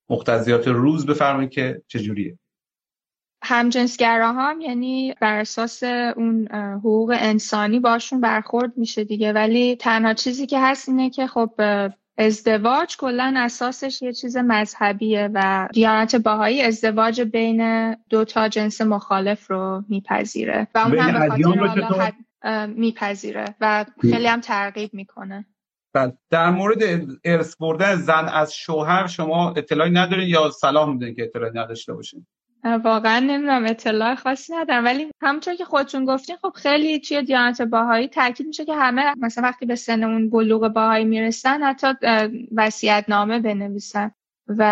مقتضیات 0.09 0.67
روز 0.67 1.05
بفرمایید 1.05 1.51
که 1.51 1.81
چجوریه. 1.87 2.39
همجنسگرا 3.43 4.33
هم 4.33 4.61
یعنی 4.61 5.15
بر 5.21 5.39
اساس 5.39 5.83
اون 5.83 6.47
حقوق 6.51 7.15
انسانی 7.19 7.79
باشون 7.79 8.21
برخورد 8.21 8.77
میشه 8.77 9.03
دیگه. 9.03 9.33
ولی 9.33 9.75
تنها 9.75 10.13
چیزی 10.13 10.47
که 10.47 10.59
هست 10.59 10.89
اینه 10.89 11.09
که 11.09 11.27
خب 11.27 11.51
ازدواج 12.19 12.97
کلا 12.97 13.33
اساسش 13.37 14.01
یه 14.01 14.13
چیز 14.13 14.37
مذهبیه 14.37 15.29
و 15.33 15.67
دیانت 15.73 16.15
باهایی 16.15 16.61
ازدواج 16.61 17.21
بین 17.21 17.93
دو 18.09 18.25
تا 18.25 18.47
جنس 18.47 18.81
مخالف 18.81 19.51
رو 19.51 19.83
میپذیره 19.89 20.67
و 20.75 20.79
اون 20.79 20.99
هم 20.99 21.75
به 21.75 21.85
خاطر 21.85 22.13
میپذیره 22.67 23.45
و 23.61 23.85
خیلی 24.01 24.27
هم 24.27 24.41
ترغیب 24.41 24.93
می‌کنه. 24.93 25.45
بله. 25.93 26.17
در 26.29 26.49
مورد 26.49 26.77
ارث 27.23 27.55
بردن 27.55 27.95
زن 27.95 28.25
از 28.33 28.53
شوهر 28.53 29.07
شما 29.07 29.53
اطلاعی 29.57 29.91
ندارین 29.91 30.27
یا 30.27 30.49
سلام 30.49 30.93
میدین 30.93 31.15
که 31.15 31.23
اطلاعی 31.23 31.53
نداشته 31.53 31.93
باشین؟ 31.93 32.27
واقعا 32.63 33.19
نمی‌دونم 33.19 33.65
اطلاع 33.65 34.15
خاصی 34.15 34.53
ندارم. 34.53 34.85
ولی 34.85 35.07
همونطور 35.21 35.55
که 35.55 35.65
خودتون 35.65 36.05
گفتین 36.05 36.35
خب 36.41 36.51
خیلی 36.55 36.99
توی 36.99 37.23
دیانت 37.23 37.61
باهایی 37.61 38.07
تاکید 38.07 38.47
میشه 38.47 38.65
که 38.65 38.75
همه 38.75 39.13
مثلا 39.17 39.43
وقتی 39.43 39.65
به 39.65 39.75
سن 39.75 40.03
اون 40.03 40.29
بلوغ 40.29 40.67
باهایی 40.67 41.05
می‌رسن 41.05 41.63
حتی 41.63 41.87
وصیت 42.55 43.05
نامه 43.07 43.39
بنویسن. 43.39 44.11
و 44.47 44.63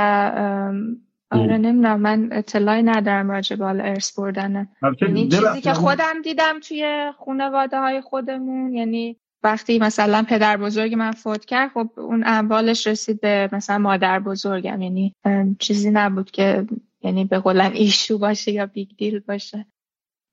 آره 1.31 1.57
نمی‌دونم 1.57 2.01
من 2.01 2.29
اطلاعی 2.31 2.83
ندارم 2.83 3.31
راجع 3.31 3.55
به 3.55 3.65
ارث 3.65 4.19
بردن. 4.19 4.67
یعنی 5.01 5.27
چیزی 5.27 5.61
که 5.61 5.73
خودم 5.73 6.21
دیدم 6.23 6.59
توی 6.59 7.11
خانواده 7.25 7.79
های 7.79 8.01
خودمون 8.01 8.73
یعنی 8.73 9.17
وقتی 9.43 9.79
مثلا 9.79 10.25
پدر 10.29 10.57
بزرگ 10.57 10.93
من 10.93 11.11
فوت 11.11 11.45
کرد 11.45 11.71
خب 11.73 11.89
اون 11.97 12.23
اموالش 12.25 12.87
رسید 12.87 13.21
به 13.21 13.49
مثلا 13.51 13.77
مادر 13.77 14.19
بزرگم. 14.19 14.81
یعنی 14.81 15.15
چیزی 15.59 15.91
نبود 15.91 16.31
که 16.31 16.65
یعنی 17.07 17.25
به 17.25 17.39
قولن 17.39 17.71
ایشو 17.71 18.17
باشه 18.17 18.51
یا 18.51 18.65
بیگ 18.65 18.89
دیل 18.97 19.19
باشه. 19.19 19.65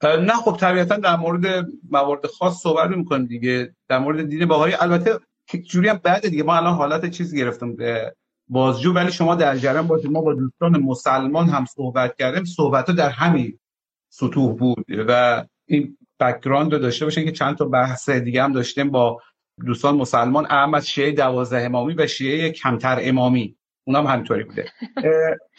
نه 0.03 0.33
خب 0.33 0.57
طبیعتا 0.61 0.97
در 0.97 1.17
مورد 1.17 1.67
موارد 1.91 2.27
خاص 2.27 2.63
صحبت 2.63 2.91
می‌کنیم 2.91 3.27
دیگه. 3.27 3.75
در 3.89 3.99
مورد 3.99 4.29
دین 4.29 4.47
باهایی 4.47 4.75
البته 4.75 5.21
جوری 5.71 5.89
هم 5.89 6.01
بعد 6.03 6.29
دیگه. 6.29 6.43
ما 6.43 6.57
الان 6.57 6.75
حالت 6.75 7.11
چیز 7.11 7.35
گرفتم 7.35 7.77
بازجو 8.49 8.93
ولی 8.93 9.13
شما 9.13 9.35
در 9.35 9.57
جریان 9.57 9.87
باشید. 9.87 10.11
ما 10.11 10.21
با 10.21 10.35
دوستان 10.35 10.81
مسلمان 10.81 11.49
هم 11.49 11.65
صحبت 11.65 12.17
کردیم. 12.17 12.45
صحبت 12.45 12.91
در 12.91 13.09
همین 13.09 13.59
سطوح 14.13 14.57
بود 14.57 14.85
و 15.09 15.45
این 15.67 15.99
background 16.21 16.73
رو 16.73 16.79
داشته 16.79 17.05
باشین 17.05 17.25
که 17.25 17.33
چند 17.33 17.57
تا 17.57 17.65
بحث 17.65 18.11
دیگه 18.11 18.43
هم 18.43 18.53
داشتیم 18.53 18.91
با 18.91 19.21
دوستان 19.67 19.97
مسلمان 19.97 20.47
اعم 20.51 20.75
از 20.75 20.89
شیعه 20.89 21.13
دوازده 21.13 21.61
امامی 21.65 21.95
و 21.95 22.07
شیعه 22.07 22.51
کمتر 22.51 22.99
امامی. 23.01 23.57
اونم 23.85 24.07
همینطوری 24.07 24.45
بوده. 24.45 24.73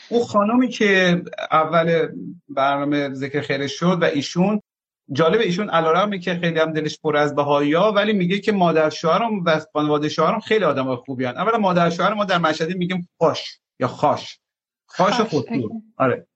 او 0.09 0.26
خانمی 0.26 0.67
که 0.67 1.21
اول 1.51 2.07
برنامه 2.49 3.13
ذکر 3.13 3.41
خیرش 3.41 3.80
شد 3.80 3.97
و 4.01 4.05
ایشون 4.05 4.61
جالب 5.11 5.39
ایشون 5.39 5.69
علارغم 5.69 6.19
که 6.19 6.36
خیلی 6.36 6.59
هم 6.59 6.73
دلش 6.73 6.99
پره 6.99 7.18
از 7.17 7.36
بهاییا 7.36 7.91
ولی 7.91 8.13
میگه 8.13 8.39
که 8.39 8.51
مادر 8.51 8.89
شوهرم 8.89 9.43
و 9.45 9.61
خانواده 9.73 10.09
شوهرم 10.09 10.39
خیلی 10.39 10.65
آدم 10.65 10.95
خوبی 10.95 11.26
هن. 11.26 11.38
اولا 11.38 11.57
مادر 11.57 11.89
شوهر 11.89 12.13
ما 12.13 12.26
در 12.26 12.38
مشهدی 12.38 12.73
میگیم 12.73 13.09
خوش 13.17 13.59
یا 13.80 13.88
خاش. 13.88 14.39
خاش 14.86 15.13
خسور 15.13 15.69
آره. 15.97 16.28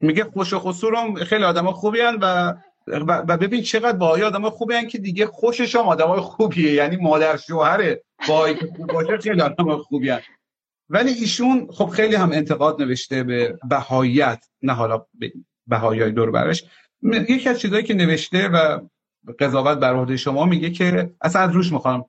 میگه 0.00 0.24
خوش 0.24 0.52
و 0.52 0.58
خسورم 0.58 1.14
خیلی 1.14 1.44
آدم 1.44 1.72
خوبی 1.72 2.00
هن 2.00 2.18
و 2.20 2.54
و 2.88 3.36
ببین 3.36 3.62
چقدر 3.62 3.98
باهایی 3.98 4.24
آدم 4.24 4.50
خوبی 4.50 4.74
هن 4.74 4.88
که 4.88 4.98
دیگه 4.98 5.26
خوشش 5.26 5.76
هم 5.76 5.88
آدم 5.88 6.20
خوبیه. 6.20 6.72
یعنی 6.72 6.96
مادر 6.96 7.36
شوهر 7.36 7.96
باهایی 8.28 8.54
که 8.54 8.66
خوب 8.76 8.92
باشه 8.92 9.16
خیلی 9.18 9.42
آدم 9.42 9.76
خوبی 9.76 10.10
هن. 10.10 10.20
ولی 10.88 11.10
ایشون 11.10 11.68
خب 11.70 11.86
خیلی 11.86 12.14
هم 12.14 12.32
انتقاد 12.32 12.82
نوشته 12.82 13.22
به 13.22 13.58
بهاییت 13.70 14.44
نه 14.62 14.72
حالا 14.72 15.06
بهایی 15.66 16.12
دور 16.12 16.30
برش. 16.30 16.64
یکی 17.28 17.48
از 17.48 17.60
چیزایی 17.60 17.82
که 17.82 17.94
نوشته 17.94 18.48
و 18.48 18.80
قضاوت 19.38 19.78
بر 19.78 19.94
عهده 19.94 20.16
شما 20.16 20.44
میگه 20.44 20.70
که 20.70 21.10
اصلا 21.20 21.42
از 21.42 21.50
روش 21.50 21.72
می‌خوام. 21.72 22.04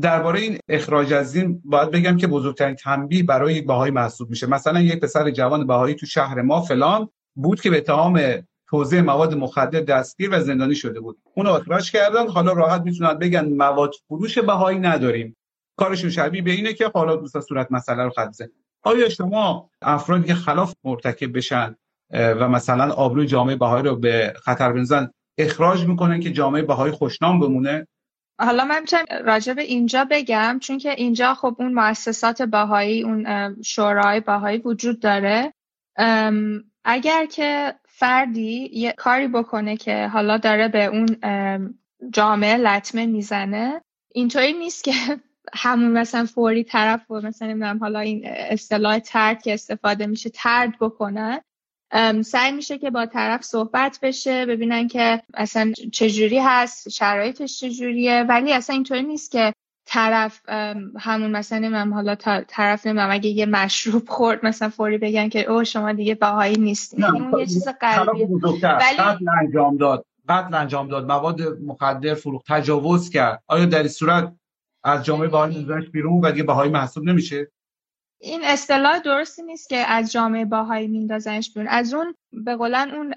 درباره 0.00 0.40
این 0.40 0.58
اخراج 0.68 1.12
از 1.12 1.32
دین 1.32 1.62
باید 1.64 1.90
بگم 1.90 2.16
که 2.16 2.26
بزرگترین 2.26 2.74
تنبیه 2.74 3.22
برای 3.22 3.60
بهایی 3.60 3.92
محسوب 3.92 4.30
میشه. 4.30 4.46
مثلا 4.46 4.80
یک 4.80 5.00
پسر 5.00 5.30
جوان 5.30 5.66
بهایی 5.66 5.94
تو 5.94 6.06
شهر 6.06 6.42
ما 6.42 6.60
فلان 6.60 7.08
بود 7.34 7.60
که 7.60 7.70
به 7.70 7.76
اتهام 7.76 8.20
توزیع 8.68 9.00
مواد 9.00 9.34
مخدر 9.34 9.80
دستگیر 9.80 10.28
و 10.32 10.40
زندانی 10.40 10.74
شده 10.74 11.00
بود. 11.00 11.18
اون 11.34 11.46
اخراج 11.46 11.90
کردن 11.90 12.28
حالا 12.28 12.52
راحت 12.52 12.82
می‌تونن 12.82 13.14
بگن 13.14 13.48
مواد 13.48 13.92
فروش 14.08 14.38
بهایی 14.38 14.78
نداریم. 14.78 15.36
کارشون 15.76 16.10
شبیه 16.10 16.42
به 16.42 16.50
اینه 16.50 16.72
که 16.72 16.90
حالا 16.94 17.16
دوست 17.16 17.40
صورت 17.40 17.72
مسئله 17.72 18.02
رو 18.02 18.10
خط 18.10 18.42
آیا 18.82 19.08
شما 19.08 19.70
افرادی 19.82 20.26
که 20.26 20.34
خلاف 20.34 20.74
مرتکب 20.84 21.36
بشن 21.36 21.76
و 22.10 22.48
مثلا 22.48 22.94
آبروی 22.94 23.26
جامعه 23.26 23.56
بهایی 23.56 23.84
رو 23.84 23.96
به 23.96 24.34
خطر 24.44 24.72
بنزن 24.72 25.10
اخراج 25.38 25.84
می‌کنن 25.84 26.20
که 26.20 26.30
جامعه 26.30 26.62
بهایی 26.62 26.92
خوشنام 26.92 27.40
بمونه؟ 27.40 27.86
حالا 28.40 28.64
من 28.64 28.80
می‌تونم 28.80 29.04
راجع 29.24 29.52
به 29.52 29.62
اینجا 29.62 30.06
بگم 30.10 30.58
چون 30.62 30.78
که 30.78 30.90
اینجا 30.90 31.34
خب 31.34 31.56
اون 31.58 31.74
مؤسسات 31.74 32.42
بهایی 32.42 33.02
اون 33.02 33.26
شورای 33.62 34.20
بهایی 34.20 34.58
وجود 34.58 35.00
داره. 35.00 35.52
اگر 36.84 37.26
که 37.26 37.74
فردی 37.88 38.70
یه 38.72 38.92
کاری 38.92 39.28
بکنه 39.28 39.76
که 39.76 40.08
حالا 40.08 40.38
داره 40.38 40.68
به 40.68 40.84
اون 40.84 41.06
جامعه 42.12 42.56
لطمه 42.56 43.06
می‌زنه 43.06 43.82
اینطوری 44.14 44.52
نیست 44.52 44.84
که 44.84 44.92
همون 45.54 45.92
مثلا 45.92 46.24
فوری 46.24 46.64
طرف 46.64 47.10
و 47.10 47.20
مثلا 47.20 47.48
نمی‌دونم 47.48 47.78
حالا 47.78 47.98
این 47.98 48.22
اصطلاح 48.26 48.98
ترد 48.98 49.42
که 49.42 49.54
استفاده 49.54 50.06
میشه 50.06 50.30
ترد 50.30 50.78
بکنن 50.80 51.40
سعی 52.24 52.52
میشه 52.52 52.78
که 52.78 52.90
با 52.90 53.06
طرف 53.06 53.42
صحبت 53.42 53.98
بشه 54.02 54.46
ببینن 54.46 54.88
که 54.88 55.22
اصلا 55.34 55.72
چجوری 55.92 56.38
هست 56.38 56.88
شرایطش 56.88 57.60
چجوریه. 57.60 58.22
ولی 58.28 58.52
اصلا 58.52 58.74
اینطوری 58.74 59.02
نیست 59.02 59.30
که 59.30 59.52
طرف 59.86 60.48
همون 60.98 61.30
مثلا 61.30 61.58
نمیم 61.58 61.94
حالا 61.94 62.14
طرف 62.48 62.86
نمیم 62.86 63.10
اگه 63.10 63.30
یه 63.30 63.46
مشروب 63.46 64.08
خورد 64.08 64.46
مثلا 64.46 64.68
فوری 64.68 64.98
بگن 64.98 65.28
که 65.28 65.50
او 65.50 65.64
شما 65.64 65.92
دیگه 65.92 66.14
باهایی 66.14 66.56
نیستین 66.56 67.04
اون 67.04 67.38
یه 67.38 67.46
چیز 67.46 67.68
قلبی 67.68 68.24
ولی 68.24 68.96
قتل 68.96 69.28
انجام 69.42 69.76
داد. 69.76 70.06
قتل 70.28 70.54
انجام 70.54 70.88
داد. 70.88 71.06
مواد 71.06 71.40
مخدر 71.42 72.14
فروخت 72.14 72.46
تجاوز 72.48 73.10
کرد. 73.10 73.42
آیا 73.46 73.64
در 73.64 73.78
این 73.78 73.88
صورت 73.88 74.32
از 74.86 75.04
جامعه 75.04 75.28
بهایی 75.28 75.58
میذارش 75.58 75.90
بیرون 75.90 76.20
و 76.24 76.30
دیگه 76.30 76.42
بهایی 76.42 76.72
محسوب 76.72 77.04
نمیشه. 77.04 77.50
این 78.20 78.40
اصطلاح 78.44 78.98
درستی 78.98 79.42
نیست 79.42 79.68
که 79.68 79.76
از 79.76 80.12
جامعه 80.12 80.44
باهایی 80.44 80.88
میندازنش 80.88 81.52
بیرون. 81.54 81.68
از 81.68 81.94
اون 81.94 82.14
به 82.32 82.56
قولن 82.56 82.90
اون 82.90 83.14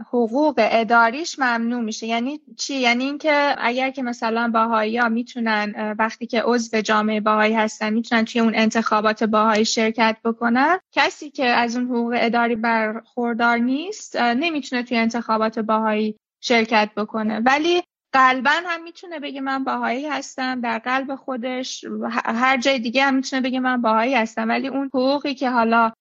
حقوق 0.00 0.54
اداریش 0.58 1.38
ممنوع 1.38 1.80
میشه. 1.80 2.06
یعنی 2.06 2.40
چی؟ 2.58 2.74
یعنی 2.74 3.04
اینکه 3.04 3.54
اگر 3.58 3.90
که 3.90 4.02
مثلا 4.02 4.50
باهایی 4.54 4.96
ها 4.96 5.08
می‌تونن 5.08 5.94
وقتی 5.98 6.26
که 6.26 6.42
عضو 6.44 6.80
جامعه 6.80 7.20
باهایی 7.20 7.54
هستن 7.54 7.92
می‌تونن 7.92 8.24
توی 8.24 8.40
اون 8.40 8.52
انتخابات 8.56 9.24
باهایی 9.24 9.64
شرکت 9.64 10.16
بکنن 10.24 10.78
کسی 10.92 11.30
که 11.30 11.46
از 11.46 11.76
اون 11.76 11.86
حقوق 11.86 12.14
اداری 12.16 12.56
برخوردار 12.56 13.56
نیست 13.56 14.16
نمی‌تونه 14.16 14.82
توی 14.82 14.96
انتخابات 14.96 15.58
باهایی 15.58 16.16
شرکت 16.40 16.90
بکنه. 16.96 17.40
ولی 17.40 17.82
قلبا 18.16 18.50
هم 18.66 18.82
می‌تونه 18.82 19.20
بگه 19.20 19.40
من 19.40 19.64
باهایی 19.64 20.06
هستم 20.06 20.60
در 20.60 20.78
قلب 20.78 21.14
خودش 21.14 21.84
هر 22.12 22.56
جای 22.56 22.78
دیگه 22.78 23.04
هم 23.04 23.14
می‌تونه 23.14 23.42
بگه 23.42 23.60
من 23.60 23.82
باهایی 23.82 24.14
هستم. 24.14 24.48
ولی 24.48 24.68
اون 24.68 24.86
حقوقی 24.86 25.34
که 25.34 25.50
حالا 25.50 25.92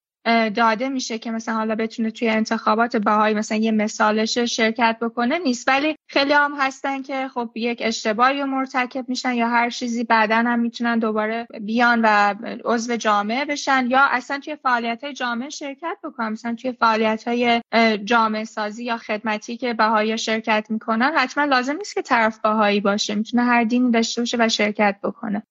داده 0.55 0.89
میشه 0.89 1.17
که 1.17 1.31
مثلا 1.31 1.55
حالا 1.55 1.75
بتونه 1.75 2.11
توی 2.11 2.29
انتخابات 2.29 2.95
باهایی 2.95 3.35
مثلا 3.35 3.57
یه 3.57 3.71
مثالش 3.71 4.37
شرکت 4.37 4.97
بکنه 5.01 5.37
نیست. 5.37 5.67
ولی 5.67 5.95
خیلی 6.07 6.33
هم 6.33 6.53
هستن 6.59 7.01
که 7.01 7.27
خب 7.27 7.49
یک 7.55 7.81
اشتباهی 7.81 8.43
مرتکب 8.43 9.09
میشن 9.09 9.33
یا 9.33 9.47
هر 9.47 9.69
چیزی 9.69 10.03
بعدا 10.03 10.35
هم 10.35 10.59
می‌تونن 10.59 10.99
دوباره 10.99 11.47
بیان 11.61 12.01
و 12.03 12.35
عضو 12.65 12.95
جامعه 12.95 13.45
بشن 13.45 13.87
یا 13.89 13.99
اصلا 14.01 14.39
توی 14.39 14.55
فعالیت 14.55 15.03
های 15.03 15.13
جامعه 15.13 15.49
شرکت 15.49 15.97
بکنن. 16.03 16.29
مثلا 16.29 16.55
توی 16.55 16.71
فعالیت 16.71 17.27
های 17.27 17.61
جامعه 18.03 18.43
سازی 18.43 18.85
یا 18.85 18.97
خدمتی 18.97 19.57
که 19.57 19.73
بهایی 19.73 20.17
شرکت 20.17 20.67
می‌کنن 20.69 21.11
حتما 21.15 21.43
لازم 21.43 21.75
نیست 21.77 21.95
که 21.95 22.01
طرف 22.01 22.39
باهایی 22.39 22.79
باشه. 22.79 23.15
می‌تونه 23.15 23.43
هر 23.43 23.63
دینی 23.63 23.91
داشته 23.91 24.21
باشه 24.21 24.37
و 24.39 24.49
شرکت 24.49 24.95
بکنه. 25.03 25.43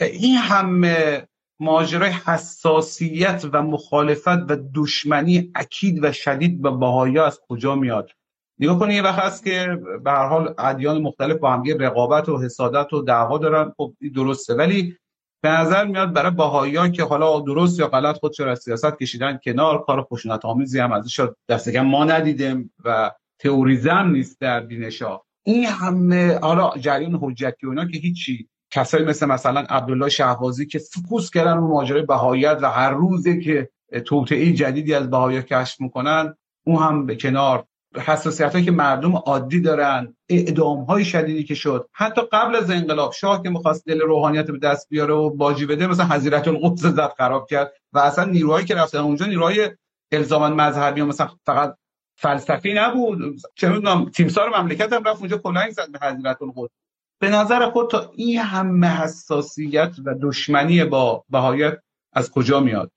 این 0.00 0.36
همه 0.36 1.22
ماجرای 1.62 2.10
حساسیت 2.10 3.44
و 3.52 3.62
مخالفت 3.62 4.28
و 4.28 4.56
دشمنی 4.74 5.50
اکید 5.54 6.04
و 6.04 6.12
شدید 6.12 6.62
به 6.62 6.70
بهایی 6.70 7.18
از 7.18 7.40
کجا 7.48 7.74
میاد؟ 7.74 8.10
نگاه 8.58 8.78
کنید 8.78 8.96
یه 8.96 9.02
وقت 9.02 9.18
هست 9.18 9.44
که 9.44 9.78
به 10.04 10.10
هر 10.10 10.26
حال 10.26 10.54
ادیان 10.58 11.02
مختلف 11.02 11.36
با 11.36 11.52
هم 11.52 11.62
رقابت 11.80 12.28
و 12.28 12.42
حسادت 12.42 12.92
و 12.92 13.02
دعوا 13.02 13.38
دارن. 13.38 13.72
خب 13.76 13.94
درسته. 14.14 14.54
ولی 14.54 14.96
به 15.42 15.48
نظر 15.48 15.84
میاد 15.84 16.12
برای 16.12 16.30
بهاییان 16.30 16.92
که 16.92 17.02
حالا 17.02 17.40
درست 17.40 17.80
یا 17.80 17.88
غلط 17.88 18.18
خودش 18.18 18.40
از 18.40 18.58
سیاست 18.58 18.98
کشیدن 18.98 19.38
کنار 19.44 19.84
کار 19.84 20.02
خشونت 20.02 20.44
آمیزی 20.44 20.80
هم 20.80 20.92
ازش 20.92 21.20
دست 21.48 21.76
ما 21.76 22.04
ندیدیم 22.04 22.72
و 22.84 23.10
تئوریزم 23.38 24.10
نیست 24.12 24.40
در 24.40 24.60
دینشا 24.60 25.20
این 25.44 25.66
همه 25.66 26.38
حالا 26.38 26.70
جریان 26.78 27.18
حجتی 27.22 27.66
و 27.66 27.70
اینا 27.70 27.84
که 27.84 27.98
هیچی 27.98 28.48
کسایی 28.72 29.04
مثل 29.04 29.26
مثلا 29.26 29.60
عبدالله 29.60 30.08
شهبازی 30.08 30.66
که 30.66 30.78
فکوس 30.78 31.30
کردن 31.30 31.56
رو 31.56 31.68
ماجرای 31.68 32.02
بهاییت 32.02 32.58
و 32.62 32.70
هر 32.70 32.90
روزه 32.90 33.40
که 33.40 33.70
توطئه 34.04 34.52
جدیدی 34.52 34.94
از 34.94 35.10
بهایی 35.10 35.42
کشف 35.42 35.80
می‌کنن 35.80 36.34
اون 36.66 36.82
هم 36.82 37.06
به 37.06 37.16
کنار. 37.16 37.64
حساسیت 37.96 38.64
که 38.64 38.70
مردم 38.70 39.16
عادی 39.16 39.60
دارن 39.60 40.16
اعدام 40.28 40.84
های 40.84 41.04
شدیدی 41.04 41.44
که 41.44 41.54
شد. 41.54 41.88
حتی 41.92 42.20
قبل 42.32 42.56
از 42.56 42.70
انقلاب 42.70 43.12
شاه 43.12 43.42
که 43.42 43.50
می‌خواست 43.50 43.86
دل 43.86 44.00
روحانیت 44.00 44.50
به 44.50 44.58
دست 44.58 44.88
بیاره 44.88 45.14
و 45.14 45.30
باجی 45.30 45.66
بده 45.66 45.86
مثلا 45.86 46.06
حضرت 46.06 46.48
القدس 46.48 46.80
زد 46.80 47.12
خراب 47.18 47.46
کرد. 47.50 47.72
و 47.92 47.98
اصلا 47.98 48.24
نیروهایی 48.24 48.66
که 48.66 48.74
رفتن 48.74 48.98
اونجا 48.98 49.26
نیروهای 49.26 49.70
الزاما 50.12 50.48
مذهبی 50.48 51.00
و 51.00 51.06
مثلا 51.06 51.30
فقط 51.46 51.76
فلسفی 52.16 52.74
نبود. 52.74 53.18
چه 53.54 53.68
می‌دونم 53.68 54.10
تیمسار 54.10 54.60
مملکت 54.60 54.92
هم 54.92 55.04
رفت 55.04 55.20
اونجا 55.20 55.38
کلنگ 55.38 55.70
زد 55.70 55.92
به 55.92 55.98
حضرت 56.02 56.42
القدس 56.42 56.81
به 57.22 57.30
نظر 57.30 57.70
خود 57.70 57.90
تا 57.90 58.10
این 58.16 58.38
همه 58.38 58.86
حساسیت 58.86 59.90
و 60.04 60.14
دشمنی 60.22 60.84
با 60.84 61.24
بهایت 61.30 61.78
از 62.12 62.30
کجا 62.30 62.60
میاد؟ 62.60 62.90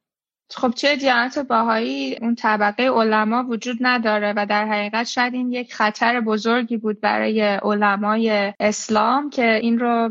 خب 0.49 0.71
چه 0.75 0.95
دیانت 0.95 1.39
باهایی 1.39 2.17
اون 2.21 2.35
طبقه 2.35 2.83
علما 2.83 3.43
وجود 3.49 3.77
نداره 3.81 4.33
و 4.37 4.45
در 4.45 4.65
حقیقت 4.65 5.03
شاید 5.03 5.33
این 5.33 5.51
یک 5.51 5.73
خطر 5.73 6.21
بزرگی 6.21 6.77
بود 6.77 7.01
برای 7.01 7.41
علمای 7.41 8.53
اسلام 8.59 9.29
که 9.29 9.53
این 9.53 9.79
رو 9.79 10.09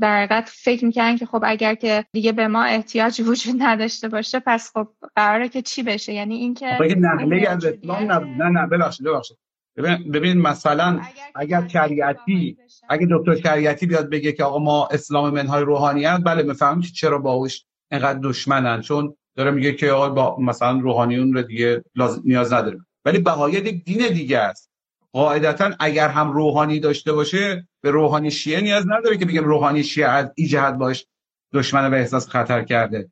در 0.00 0.16
حقیقت 0.16 0.48
فکر 0.48 0.84
می‌کنن 0.84 1.16
که 1.16 1.26
خب 1.26 1.42
اگر 1.46 1.74
که 1.74 2.04
دیگه 2.12 2.32
به 2.32 2.48
ما 2.48 2.64
احتیاج 2.64 3.20
وجود 3.20 3.56
نداشته 3.58 4.08
باشه 4.08 4.40
پس 4.46 4.70
خب 4.74 4.88
قراره 5.16 5.48
که 5.48 5.62
چی 5.62 5.82
بشه؟ 5.82 6.12
یعنی 6.12 6.34
اینکه 6.34 6.66
نقله 6.98 7.48
از 7.48 7.64
اسلام 7.64 8.12
نه 8.12 8.48
نه 8.48 8.66
ببخشید 8.66 9.06
ببخشید. 9.06 9.38
ببین, 9.76 10.10
ببین 10.12 10.38
مثلا 10.38 11.00
اگر 11.34 11.68
شریعتی 11.68 12.56
اگه 12.88 13.08
دکتر 13.10 13.36
شریعتی 13.36 13.86
بیاد 13.86 14.10
بگه 14.10 14.32
که 14.32 14.44
آقا 14.44 14.58
ما 14.58 14.86
اسلام 14.86 15.34
منهای 15.34 15.64
روحانیت 15.64 16.20
بله 16.24 16.42
می‌فهمیم 16.42 16.80
که 16.80 16.88
چرا 16.88 17.18
باهوش 17.18 17.64
اینقدر 17.92 18.18
دشمنن. 18.22 18.80
چون 18.80 19.14
داره 19.36 19.50
میگه 19.50 19.72
که 19.72 19.90
آقا 19.90 20.08
با 20.08 20.36
مثلا 20.40 20.78
روحانیون 20.78 21.32
رو 21.32 21.42
دیگه 21.42 21.84
نیاز 22.24 22.52
نداریم 22.52 22.86
ولی 23.04 23.18
بهایی 23.18 23.54
یک 23.54 23.84
دین 23.84 24.08
دیگه 24.08 24.38
است. 24.38 24.70
قاعدتا 25.12 25.70
اگر 25.80 26.08
هم 26.08 26.32
روحانی 26.32 26.80
داشته 26.80 27.12
باشه 27.12 27.68
به 27.80 27.90
روحانی 27.90 28.30
شیعه 28.30 28.60
نیاز 28.60 28.84
نداره 28.88 29.16
که 29.16 29.24
بگیم 29.24 29.44
روحانی 29.44 29.82
شیعه 29.82 30.08
از 30.08 30.32
این 30.34 30.48
جهت 30.48 30.74
باش 30.74 31.06
دشمن 31.52 31.90
به 31.90 31.96
احساس 31.96 32.28
خطر 32.28 32.64
کرده. 32.64 33.10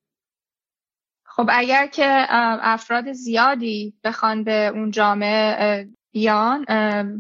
خب 1.25 1.47
اگر 1.53 1.87
که 1.87 2.27
افراد 2.63 3.13
زیادی 3.13 3.95
بخوان 4.05 4.45
به 4.45 4.71
اون 4.75 4.91
جامعه 4.91 5.89
بیان 6.13 6.67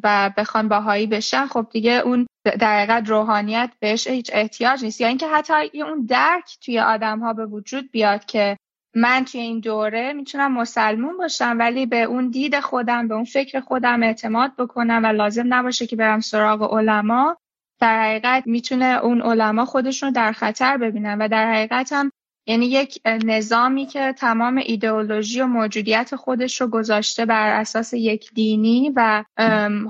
و 0.05 0.31
بخوان 0.37 0.69
باهایی 0.69 1.07
بشن 1.07 1.47
خب 1.47 1.67
دیگه 1.73 1.93
اون 1.93 2.27
در 2.51 3.01
روحانیت 3.01 3.71
بهش 3.81 4.07
هیچ 4.07 4.31
احتیاج 4.35 4.85
نیست. 4.85 5.01
یا 5.01 5.09
اینکه 5.09 5.29
حتی 5.29 5.83
اون 5.83 6.07
درک 6.07 6.59
توی 6.65 6.81
آدم 6.81 7.19
ها 7.19 7.33
به 7.33 7.47
وجود 7.47 7.91
بیاد 7.91 8.25
که 8.25 8.57
من 8.95 9.25
توی 9.25 9.41
این 9.41 9.61
دوره 9.61 10.13
می‌تونم 10.13 10.53
مسلمون 10.53 11.17
باشم 11.17 11.57
ولی 11.59 11.87
به 11.87 12.03
اون 12.03 12.31
دید 12.31 12.61
خودم 12.61 13.09
به 13.09 13.15
اون 13.15 13.25
فکر 13.25 13.61
خودم 13.61 14.03
اعتماد 14.03 14.57
بکنم 14.57 15.01
و 15.05 15.07
لازم 15.07 15.55
نباشه 15.55 15.87
که 15.87 15.97
برم 15.97 16.21
سراغ 16.21 16.75
علما 16.75 17.37
در 17.81 18.03
حقیقت 18.03 18.43
می‌تونه 18.47 19.01
اون 19.03 19.23
علما 19.23 19.65
خودشون 19.65 20.11
در 20.11 20.33
خطر 20.33 20.77
ببینن. 20.77 21.19
و 21.19 21.29
در 21.29 21.53
حقیقت 21.53 21.93
هم 21.93 22.13
یعنی 22.49 22.67
یک 22.67 23.01
نظامی 23.07 23.87
که 23.87 24.13
تمام 24.13 24.57
ایدئولوژی 24.57 25.41
و 25.41 25.47
موجودیت 25.47 26.17
خودش 26.17 26.61
رو 26.61 26.67
گذاشته 26.67 27.27
بر 27.27 27.61
اساس 27.61 27.93
یک 27.93 28.31
دینی 28.35 28.93
و 28.97 29.25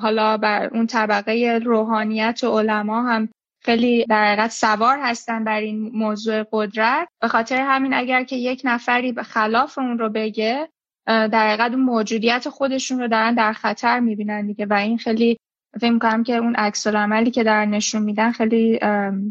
حالا 0.00 0.36
بر 0.36 0.70
اون 0.72 0.86
طبقه 0.86 1.60
روحانیت 1.64 2.44
و 2.44 2.58
علما 2.58 3.02
هم 3.02 3.28
خیلی 3.64 4.06
در 4.06 4.24
حقیقت 4.24 4.50
سوار 4.50 4.98
هستن 5.02 5.44
بر 5.44 5.60
این 5.60 5.90
موضوع 5.94 6.44
قدرت. 6.52 7.08
به 7.20 7.28
خاطر 7.28 7.60
همین 7.60 7.94
اگر 7.94 8.24
که 8.24 8.36
یک 8.36 8.62
نفری 8.64 9.12
به 9.12 9.22
خلاف 9.22 9.78
اون 9.78 9.98
رو 9.98 10.08
بگه 10.08 10.68
در 11.06 11.48
حقیقت 11.48 11.70
اون 11.72 11.82
موجودیت 11.82 12.48
خودشون 12.48 12.98
رو 12.98 13.08
دارن 13.08 13.34
در 13.34 13.52
خطر 13.52 14.00
می‌بینن 14.00 14.46
دیگه 14.46 14.66
و 14.66 14.72
این 14.72 14.98
خیلی 14.98 15.38
فکر 15.80 15.90
می‌کنم 15.90 16.22
که 16.22 16.36
اون 16.36 16.54
عکس 16.54 16.86
عملی 16.86 17.30
که 17.30 17.44
در 17.44 17.64
نشون 17.64 18.02
میدن 18.02 18.32
خیلی 18.32 18.78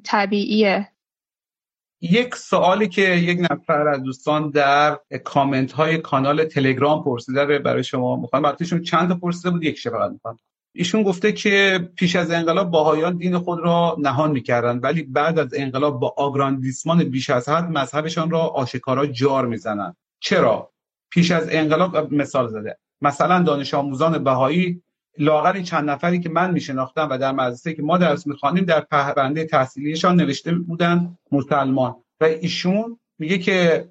طبیعیه. 0.04 0.88
یک 2.02 2.36
سوالی 2.36 2.88
که 2.88 3.02
یک 3.02 3.40
نفر 3.52 3.88
از 3.88 4.04
دوستان 4.04 4.50
در 4.50 5.00
کامنت 5.24 5.72
های 5.72 5.98
کانال 5.98 6.44
تلگرام 6.46 7.04
پرسیده 7.04 7.60
برای 7.60 7.84
شما 7.84 8.16
می‌خوام 8.16 8.44
وقتیشون 8.44 8.82
چند 8.82 9.20
پرسیده 9.20 9.50
بود 9.50 9.64
یک 9.64 9.90
فقط 9.90 10.12
می‌خوام 10.12 10.38
ایشون 10.76 11.04
گفته 11.04 11.32
که 11.32 11.90
پیش 11.96 12.16
از 12.16 12.32
انقلاب 12.32 12.72
باهایان 12.72 13.18
دین 13.18 13.38
خود 13.38 13.60
را 13.60 13.96
نهان 14.00 14.32
می‌کردند 14.32 14.84
ولی 14.84 15.04
بعد 15.04 15.40
از 15.40 15.54
انقلاب 15.54 16.00
با 16.00 16.14
آگراندیسمان 16.18 17.04
بیش 17.04 17.30
از 17.30 17.50
حد 17.50 17.72
مذهبشان 17.72 18.30
را 18.30 18.40
آشکارا 18.40 19.06
جار 19.06 19.46
می‌زنند. 19.46 19.96
چرا؟ 20.20 20.72
پیش 21.10 21.32
از 21.32 21.48
انقلاب 21.52 22.14
مثال 22.14 22.48
زده. 22.48 22.78
مثلا 23.02 23.44
دانش 23.44 23.74
آموزان 23.74 24.24
بهایی 24.24 24.82
لاغر 25.20 25.54
این 25.54 25.64
چند 25.64 25.90
نفری 25.90 26.20
که 26.20 26.30
من 26.30 26.52
میشناختم 26.52 27.08
و 27.12 27.18
در 27.18 27.32
مدرسه 27.32 27.74
که 27.74 27.82
ما 27.82 27.98
درس 27.98 28.28
می‌خوانیم 28.28 28.66
در 28.66 28.82
پرونده 28.82 29.46
تحصیلیشان 29.46 30.16
نوشته 30.16 30.54
بودن 30.54 31.18
مسلمان. 31.32 31.96
و 32.22 32.24
ایشون 32.24 33.00
میگه 33.20 33.38
که 33.38 33.90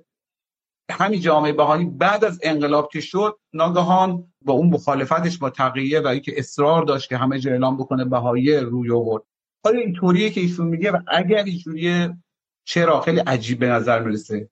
همین 0.91 1.21
جامعه 1.21 1.53
بهایی 1.53 1.85
بعد 1.85 2.25
از 2.25 2.41
انقلاب 2.43 2.89
که 2.93 3.01
شد 3.01 3.39
ناگهان 3.53 4.33
با 4.45 4.53
اون 4.53 4.69
مخالفتش 4.69 5.39
با 5.39 5.51
تقیه 5.51 6.01
و 6.01 6.07
اینکه 6.07 6.33
اصرار 6.37 6.85
داشت 6.85 7.09
که 7.09 7.17
همه 7.17 7.39
جا 7.39 7.51
اعلام 7.51 7.77
بکنه 7.77 8.05
بهایی 8.05 8.57
روی 8.57 8.91
آورد. 8.91 9.23
حالا 9.65 9.79
اینطوریه 9.79 10.31
که 10.31 10.41
ایشون 10.41 10.67
میگه 10.67 10.91
و 10.91 10.99
اگر 11.07 11.45
اینجوریه 11.45 12.17
چرا؟ 12.65 13.01
خیلی 13.01 13.21
عجیب 13.21 13.59
به 13.59 13.69
نظر 13.69 14.03
می‌رسه. 14.03 14.49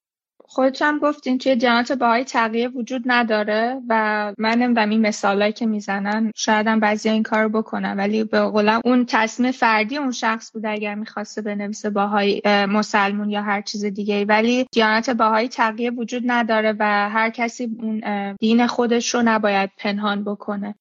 خودت 0.46 0.82
هم 0.82 0.98
گفتین 0.98 1.38
توی 1.38 1.56
جنات 1.56 1.92
باهای 1.92 2.24
تغییر 2.24 2.76
وجود 2.76 3.02
نداره 3.06 3.80
و 3.88 4.32
من 4.38 4.58
نمی‌دونم 4.58 4.90
این 4.90 5.00
مثالایی 5.00 5.52
که 5.52 5.66
می‌زنن 5.66 6.32
شاید 6.36 6.66
هم 6.66 6.80
بعضی 6.80 7.08
این 7.08 7.22
کار 7.22 7.48
بکنن 7.48 7.96
ولی 7.96 8.24
به 8.24 8.40
قولم 8.40 8.80
اون 8.84 9.04
تصمیم 9.08 9.52
فردی 9.52 9.96
اون 9.96 10.10
شخص 10.10 10.52
بود 10.52 10.66
اگر 10.66 10.94
می‌خواسته 10.94 11.42
بنویسه 11.42 11.90
باهای 11.90 12.42
مسلمون 12.46 13.30
یا 13.30 13.42
هر 13.42 13.62
چیز 13.62 13.84
دیگه 13.84 14.24
ولی 14.24 14.66
دیانت 14.72 15.10
باهای 15.10 15.48
تغییر 15.48 16.00
وجود 16.00 16.22
نداره 16.26 16.76
و 16.78 17.10
هر 17.10 17.30
کسی 17.30 17.76
اون 17.82 18.02
دین 18.40 18.66
خودش 18.66 19.14
رو 19.14 19.22
نباید 19.24 19.70
پنهان 19.78 20.24
بکنه. 20.24 20.74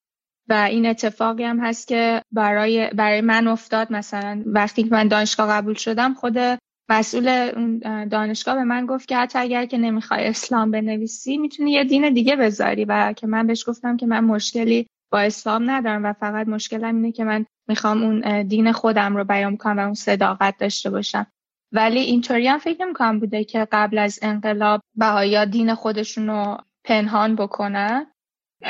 و 0.50 0.54
این 0.54 0.86
اتفاقی 0.86 1.44
هم 1.44 1.60
هست 1.60 1.88
که 1.88 2.22
برای 2.32 2.90
برای 2.90 3.22
من 3.22 3.48
افتاد. 3.48 3.92
مثلا 3.92 4.44
وقتی 4.46 4.84
که 4.84 4.90
من 4.92 5.08
دانشگاه 5.08 5.50
قبول 5.50 5.74
شدم 5.74 6.14
خود 6.14 6.38
مسئول 6.90 7.28
اون 7.28 7.80
دانشگاه 8.08 8.56
به 8.56 8.64
من 8.64 8.86
گفت 8.86 9.08
که 9.08 9.18
حتی 9.18 9.40
اگر 9.40 9.66
که 9.66 9.78
نمی‌خوای 9.78 10.28
اسلام 10.28 10.72
بنویسی 10.72 11.38
می‌تونی 11.38 11.72
یه 11.72 11.84
دین 11.84 12.14
دیگه 12.14 12.36
بذاری. 12.36 12.86
و 12.86 13.14
که 13.14 13.28
من 13.28 13.48
بهش 13.48 13.70
گفتم 13.70 13.98
که 13.98 14.06
من 14.06 14.24
مشکلی 14.24 14.88
با 15.12 15.20
اسلام 15.20 15.72
ندارم 15.72 16.06
و 16.06 16.14
فقط 16.14 16.48
مشکلم 16.48 16.96
اینه 16.96 17.12
که 17.12 17.24
من 17.24 17.46
می‌خوام 17.68 18.04
اون 18.04 18.44
دین 18.44 18.72
خودم 18.72 19.18
رو 19.18 19.24
بیان 19.24 19.58
کنم 19.58 19.80
و 19.80 19.80
اون 19.80 19.94
صداقت 19.94 20.58
داشته 20.58 20.90
باشم. 20.90 21.28
ولی 21.72 22.00
اینطوری 22.00 22.48
هم 22.48 22.58
فکر 22.58 22.86
می‌کنم 22.86 23.20
بوده 23.20 23.44
که 23.44 23.68
قبل 23.72 23.98
از 23.98 24.20
انقلاب 24.22 24.82
بهایا 24.96 25.46
دین 25.46 25.76
خودشون 25.76 26.28
رو 26.28 26.58
پنهان 26.84 27.36
بکنن. 27.36 28.06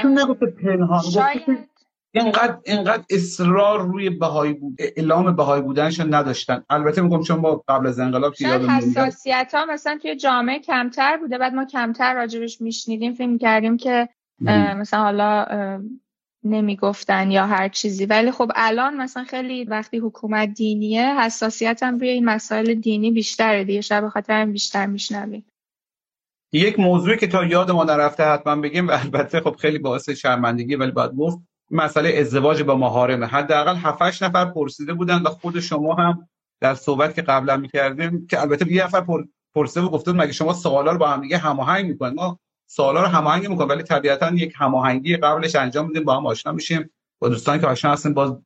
چون 0.01 0.19
نگفته 0.19 0.45
پنهان 0.45 1.01
شاید 1.01 1.69
اینقدر 2.15 2.57
اینقدر 2.65 3.03
اصرار 3.09 3.87
روی 3.87 4.09
بهایی 4.09 4.53
بود 4.53 4.75
اعلام 4.79 5.35
بهایی 5.35 5.63
بودنشون 5.63 6.13
نداشتن. 6.13 6.63
البته 6.69 7.01
میگم 7.01 7.23
چون 7.23 7.39
ما 7.39 7.63
قبل 7.67 7.87
از 7.87 7.99
انقلاب 7.99 8.33
که 8.33 8.47
یادم 8.47 8.69
حساسیت 8.69 9.51
ها 9.53 9.65
مثلا 9.65 9.97
توی 10.01 10.15
جامعه 10.15 10.59
کمتر 10.59 11.17
بوده. 11.17 11.37
بعد 11.37 11.53
ما 11.53 11.65
کمتر 11.65 12.13
راجبش 12.13 12.61
میشنیدیم 12.61 13.13
فکر 13.13 13.37
کردیم 13.37 13.77
که 13.77 14.09
مثلا 14.75 14.99
حالا 14.99 15.45
نمی‌گفتن 16.43 17.31
یا 17.31 17.45
هر 17.45 17.69
چیزی. 17.69 18.05
ولی 18.05 18.31
خب 18.31 18.51
الان 18.55 18.97
مثلا 18.97 19.23
خیلی 19.23 19.63
وقتی 19.63 19.97
حکومت 19.97 20.49
دینیه 20.53 21.21
حساسیت 21.21 21.83
هم 21.83 21.97
روی 21.97 22.09
این 22.09 22.25
مسائل 22.25 22.73
دینی 22.73 23.11
بیشتره 23.11 23.63
دیگه. 23.63 23.81
شب 23.81 24.07
خاطر 24.07 24.41
هم 24.41 24.51
بیشتر 24.51 24.85
میشنویم. 24.85 25.45
یک 26.51 26.79
موضوعی 26.79 27.17
که 27.17 27.27
تا 27.27 27.45
یاد 27.45 27.71
ما 27.71 27.83
نرفته 27.83 28.23
حتما 28.23 28.55
بگیم 28.55 28.87
و 28.87 28.91
البته 28.91 29.39
خب 29.39 29.55
خیلی 29.55 29.77
باعث 29.77 30.09
شرمندگی 30.09 30.75
ولی 30.75 30.91
باید 30.91 31.11
گفت 31.11 31.37
مسئله 31.71 32.09
ازدواج 32.09 32.63
با 32.63 32.75
محارمه 32.75 33.25
حداقل 33.25 33.75
7 33.75 34.23
نفر 34.23 34.45
پرسیده 34.45 34.93
بودن 34.93 35.21
و 35.21 35.29
خود 35.29 35.59
شما 35.59 35.93
هم 35.93 36.27
در 36.61 36.75
صحبت 36.75 37.15
که 37.15 37.21
قبلا 37.21 37.57
می‌کردیم 37.57 38.27
که 38.27 38.41
البته 38.41 38.71
یه 38.71 38.83
نفر 38.83 39.05
پرسیده 39.55 39.85
و 39.85 39.89
گفته 39.89 40.11
مگه 40.11 40.31
شما 40.31 40.53
سوالا 40.53 40.91
رو 40.91 40.97
با 40.97 41.09
هم 41.09 41.21
دیگه 41.21 41.37
هماهنگ 41.37 41.85
می‌کنید؟ 41.85 42.13
ما 42.15 42.39
سوالا 42.69 43.01
رو 43.01 43.07
هماهنگ 43.07 43.49
می‌کنیم 43.49 43.69
ولی 43.69 43.83
طبیعتا 43.83 44.29
یک 44.29 44.53
هماهنگی 44.57 45.17
قبلش 45.17 45.55
انجام 45.55 45.87
میدیم 45.87 46.03
با 46.03 46.17
هم 46.17 46.25
آشنا 46.25 46.51
میشیم. 46.51 46.89
با 47.19 47.29
دوستان 47.29 47.59
که 47.59 47.67
آشنا 47.67 47.91
هستیم 47.91 48.13
باز 48.13 48.37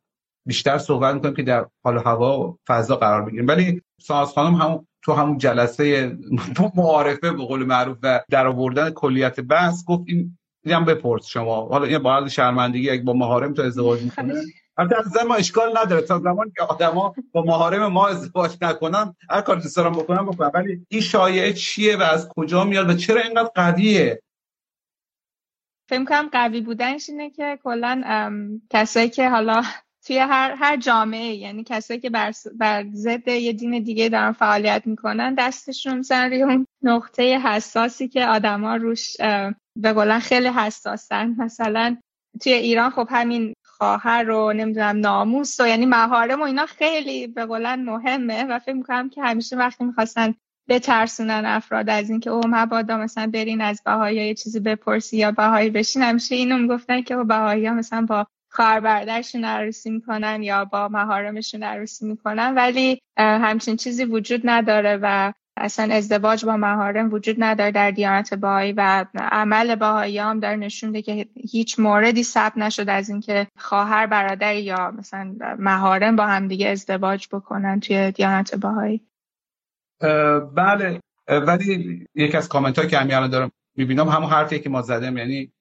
بیشتر 0.46 0.78
صحبت 0.78 1.14
می‌کنیم 1.14 1.34
که 1.34 1.44
در 1.44 1.66
حال 1.84 1.98
هوا 1.98 2.40
و 2.40 2.58
فضا 2.68 2.96
قرار 2.96 3.22
بگیریم. 3.22 3.48
ولی 3.48 3.82
ساز 4.02 4.30
خانم 4.34 4.56
هم 4.56 4.88
تو 5.02 5.14
همون 5.14 5.38
جلسه 5.38 6.18
معارفه 6.76 7.32
به 7.32 7.46
قول 7.46 7.66
معروف 7.66 7.98
و 8.04 8.24
در 8.30 8.48
آوردن 8.48 8.90
کلیت 8.90 9.40
بحث 9.40 9.86
گفت 9.86 10.04
این 10.08 10.37
دیدم 10.68 10.86
بپرس 10.86 11.26
شما. 11.26 11.66
حالا 11.66 11.86
این 11.86 11.98
با 11.98 12.28
شرمندگی 12.28 12.90
اگه 12.90 13.04
با 13.04 13.14
محارم 13.14 13.54
تو 13.54 13.62
ازدواج 13.62 14.02
می‌کنه 14.02 14.34
البته 14.78 15.24
ما 15.24 15.36
اشکال 15.36 15.78
نداره. 15.78 16.02
تا 16.02 16.20
زمان 16.20 16.52
که 16.58 16.64
آدما 16.64 17.16
با 17.32 17.42
محارم 17.42 17.88
ما 17.88 18.08
ازدواج 18.08 18.58
نکنن 18.62 19.16
هر 19.30 19.42
کار 19.42 19.56
دوست 19.56 19.78
دارم 19.78 19.92
بکنم 19.92 20.26
بکنم. 20.26 20.52
ولی 20.54 20.86
این 20.90 21.02
شایعه 21.02 21.54
چیه 21.54 21.98
و 21.98 22.02
از 22.02 22.30
کجا 22.30 22.64
میاد 22.64 22.90
و 22.90 22.94
چرا 22.94 23.22
اینقدر 23.22 23.52
قویه؟ 23.56 24.22
فکر 25.90 26.06
کنم 26.06 26.30
قوی 26.32 26.62
بودنش 26.62 27.10
اینه 27.10 27.30
که 27.30 27.60
کلا 27.64 28.04
کسایی 28.70 29.10
که 29.10 29.30
حالا 29.30 29.64
توی 30.08 30.18
هر 30.18 30.56
هر 30.60 30.78
جامعه 30.78 31.36
یعنی 31.36 31.64
کسایی 31.64 32.00
که 32.00 32.10
بر, 32.10 32.32
بر 32.56 32.86
ضد 32.94 33.28
یه 33.28 33.54
دین 33.54 33.84
دیگه 33.84 34.10
دارن 34.10 34.32
فعالیت 34.32 34.82
می‌کنن 34.86 35.34
دستشون 35.34 35.98
مثلا 35.98 36.30
اون 36.34 36.66
نقطه 36.84 37.38
حساسی 37.38 38.08
که 38.08 38.26
آدما 38.26 38.76
روش 38.76 39.18
به 39.78 39.94
قولن 39.94 40.20
خیلی 40.20 40.48
حساسن. 40.48 41.36
مثلا 41.38 41.98
توی 42.42 42.54
ایران 42.54 42.90
خب 42.90 43.08
همین 43.10 43.54
خواهر 43.64 44.24
رو 44.24 44.54
نمی‌دونم 44.54 45.00
ناموس 45.00 45.60
و 45.60 45.68
یعنی 45.68 45.86
مهارم 45.86 46.42
و 46.42 46.44
اینا 46.44 46.66
خیلی 46.66 47.28
به 47.28 47.46
قولن 47.46 47.84
مهمه 47.84 48.44
و 48.44 48.60
فکر 48.60 48.74
می‌کنم 48.74 49.10
که 49.10 49.22
همیشه 49.22 49.56
وقتی 49.56 49.84
می‌خواستن 49.84 50.34
بترسونن 50.70 51.46
افراد 51.46 51.90
از 51.90 52.10
اینکه 52.10 52.30
او 52.30 52.42
مبادا 52.48 52.98
مثلا 52.98 53.28
برین 53.28 53.62
از 53.62 53.82
بهایی 53.86 54.28
یه 54.28 54.34
چیزی 54.34 54.60
بپرسی 54.60 55.18
یا 55.18 55.32
بهایی 55.32 55.70
بشین 55.70 56.02
همیشه 56.02 56.36
اینو 56.36 56.58
می‌گفتن 56.58 57.02
که 57.02 57.16
بهایی 57.16 57.66
ها 57.66 57.74
مثلا 57.74 58.02
با 58.02 58.28
خواهر 58.50 58.80
برادرشون 58.80 59.46
عروسی 59.46 59.90
می‌کنن 59.90 60.44
یا 60.44 60.66
با 60.66 60.88
مهارمشون 60.88 61.64
عروسی 61.64 62.06
می‌کنن 62.06 62.56
ولی 62.56 63.02
همچین 63.18 63.76
چیزی 63.76 64.06
وجود 64.06 64.42
نداره 64.44 65.00
و 65.02 65.34
اصلا 65.58 65.94
ازدواج 65.94 66.46
با 66.46 66.58
مهارم 66.58 67.14
وجود 67.14 67.36
نداره 67.40 67.72
در 67.72 67.92
دیانت 67.92 68.34
باهایی 68.34 68.74
و 68.74 69.06
عمل 69.16 69.76
باهایی 69.76 70.18
هم 70.18 70.40
داره 70.40 70.56
نشون 70.56 71.02
که 71.02 71.28
هیچ 71.52 71.80
موردی 71.80 72.24
ثبت 72.24 72.58
نشد 72.58 72.90
از 72.90 73.10
اینکه 73.10 73.48
خواهر 73.58 74.08
برادر 74.08 74.56
یا 74.56 74.92
مثلا 74.92 75.36
مهارم 75.60 76.16
با 76.16 76.26
هم 76.26 76.48
دیگه 76.48 76.70
ازدواج 76.70 77.28
بکنن 77.32 77.80
توی 77.80 78.12
دیانت 78.12 78.56
باهایی 78.56 79.02
بله. 80.56 81.00
ولی 81.28 82.06
یکی 82.16 82.38
از 82.38 82.50
کامنت 82.50 82.90
که 82.90 82.98
همین 82.98 83.28
دارم 83.28 83.52
می‌بینم 83.76 84.10
همون 84.10 84.30
حرفی 84.30 84.60
که 84.60 84.70
ما 84.70 84.82
زدیم 84.82 85.18
یعنی 85.18 85.52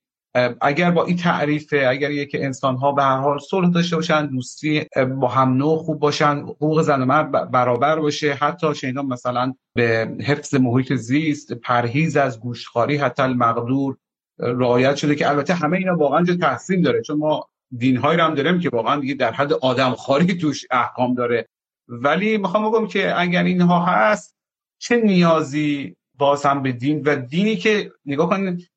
اگر 0.60 0.90
با 0.90 1.04
این 1.04 1.16
تعریفه 1.16 1.86
اگر 1.88 2.10
یک 2.10 2.36
انسان 2.40 2.76
ها 2.76 2.92
به 2.92 3.02
هر 3.02 3.16
حال 3.16 3.38
صلح 3.38 3.70
داشته 3.70 3.96
باشن 3.96 4.26
دوستی 4.26 4.86
با 5.20 5.28
هم 5.28 5.52
نوع 5.52 5.78
خوب 5.78 5.98
باشن 5.98 6.36
حقوق 6.38 6.82
زن 6.82 7.02
و 7.02 7.04
مرد 7.04 7.50
برابر 7.50 7.98
باشه. 7.98 8.34
حتی 8.34 8.74
شینا 8.74 9.02
مثلا 9.02 9.54
به 9.74 10.16
حفظ 10.26 10.54
محیط 10.54 10.92
زیست 10.92 11.52
پرهیز 11.52 12.16
از 12.16 12.40
گوشتخواری 12.40 12.96
حتی 12.96 13.22
المقدور 13.22 13.96
رعایت 14.38 14.96
شده 14.96 15.14
که 15.14 15.28
البته 15.28 15.54
همه 15.54 15.76
اینا 15.76 15.96
واقعا 15.96 16.24
جو 16.24 16.36
تحسین 16.36 16.82
داره. 16.82 17.02
چون 17.02 17.18
ما 17.18 17.48
دین 17.78 17.96
رو 17.96 18.10
هم 18.10 18.34
داریم 18.34 18.60
که 18.60 18.68
واقعا 18.68 19.00
دیگه 19.00 19.14
در 19.14 19.32
حد 19.32 19.52
آدم 19.52 19.94
خاری 19.94 20.34
توش 20.34 20.64
احکام 20.70 21.14
داره. 21.14 21.48
ولی 21.88 22.38
می‌خوام 22.38 22.70
بگم 22.70 22.86
که 22.86 23.20
اگر 23.20 23.44
اینها 23.44 23.84
هست 23.84 24.36
چه 24.78 24.96
نیازی 24.96 25.96
باز 26.14 26.46
هم 26.46 26.62
به 26.62 26.72
دین؟ 26.72 27.02
و 27.02 27.16
دینی 27.16 27.56
که 27.56 27.92
نگاه 28.06 28.28
کنید 28.28 28.70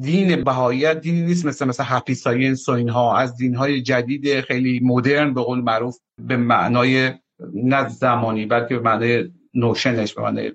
دین 0.00 0.44
بهاییت 0.44 1.00
دینی 1.00 1.22
نیست 1.22 1.46
مثل 1.46 1.64
مثل 1.64 1.84
هپی 1.86 2.14
ساینس 2.14 2.68
و 2.68 2.72
اینها. 2.72 3.18
از 3.18 3.36
دین 3.36 3.54
های 3.54 3.82
جدید 3.82 4.40
خیلی 4.40 4.80
مدرن 4.80 5.34
به 5.34 5.42
قول 5.42 5.60
معروف 5.60 5.98
به 6.18 6.36
معنای 6.36 7.12
نه 7.54 7.88
زمانی 7.88 8.46
بلکه 8.46 8.74
به 8.74 8.80
معنای 8.80 9.32
نوشنش 9.54 10.14
به 10.14 10.22
معنای 10.22 10.52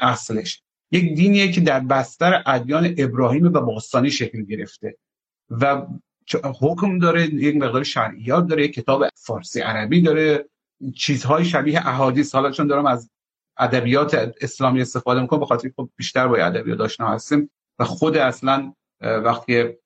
اصلش. 0.00 0.62
یک 0.92 1.14
دینیه 1.14 1.52
که 1.52 1.60
در 1.60 1.80
بستر 1.80 2.42
ادیان 2.46 2.94
ابراهیم 2.98 3.44
و 3.44 3.60
باستانی 3.60 4.10
شکل 4.10 4.42
گرفته 4.42 4.96
و 5.50 5.86
حکم 6.60 6.98
داره 6.98 7.34
یک 7.34 7.56
مقدار 7.56 7.82
شرعیات 7.82 8.46
داره 8.46 8.68
کتاب 8.68 9.04
فارسی 9.14 9.60
عربی 9.60 10.02
داره 10.02 10.48
چیزهای 10.96 11.44
شبیه 11.44 11.88
احادیث. 11.88 12.34
حالا 12.34 12.50
چون 12.50 12.66
دارم 12.66 12.86
از 12.86 13.10
ادبیات 13.58 14.34
اسلامی 14.40 14.80
استفاده 14.80 15.20
می‌کنم 15.20 15.40
به 15.40 15.46
خاطر 15.46 15.70
خب 15.76 15.90
بیشتر 15.96 16.28
با 16.28 16.36
ادبیات 16.36 16.80
آشنا 16.80 17.08
هستیم. 17.08 17.50
و 17.78 17.84
خود 17.84 18.16
اصلا 18.16 18.72
وقتی 19.00 19.62
به 19.64 19.78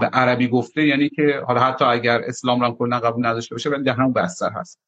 به 0.00 0.06
عربی 0.06 0.48
گفته 0.48 0.86
یعنی 0.86 1.08
که 1.08 1.42
حالا 1.46 1.60
حتی 1.60 1.84
اگر 1.84 2.20
اسلام 2.26 2.60
را 2.60 2.70
کلا 2.70 3.00
قبول 3.00 3.26
نداشته 3.26 3.54
باشه 3.54 3.70
ولی 3.70 3.90
همون 3.90 4.12
بستر 4.12 4.50
هست. 4.50 4.78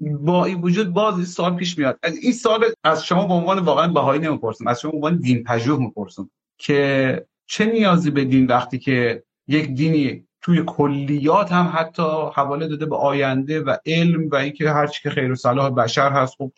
با 0.00 0.44
این 0.44 0.60
وجود 0.60 0.88
باز 0.88 1.14
این 1.14 1.24
سال 1.24 1.56
پیش 1.56 1.78
میاد. 1.78 1.98
این 2.22 2.32
سال 2.32 2.64
از 2.84 3.04
شما 3.04 3.26
به 3.26 3.34
عنوان 3.34 3.58
واقعا 3.58 3.88
بهایی 3.88 4.20
نمی‌پرسم 4.20 4.66
از 4.66 4.80
شما 4.80 4.90
به 4.90 4.96
عنوان 4.96 5.16
دین 5.18 5.44
پژوه 5.44 5.78
می‌پرسم 5.80 6.30
که 6.58 7.26
چه 7.46 7.66
نیازی 7.66 8.10
به 8.10 8.24
دین 8.24 8.46
وقتی 8.46 8.78
که 8.78 9.22
یک 9.48 9.66
دینی 9.74 10.26
توی 10.40 10.62
کلیات 10.66 11.52
هم 11.52 11.72
حتی 11.74 12.02
حواله 12.34 12.68
داده 12.68 12.86
به 12.86 12.96
آینده 12.96 13.60
و 13.60 13.76
علم 13.86 14.28
و 14.28 14.34
اینکه 14.34 14.70
هر 14.70 14.86
چی 14.86 15.02
که 15.02 15.10
خیر 15.10 15.32
و 15.32 15.34
صلاح 15.34 15.70
بشر 15.70 16.10
هست 16.10 16.34
خب 16.38 16.52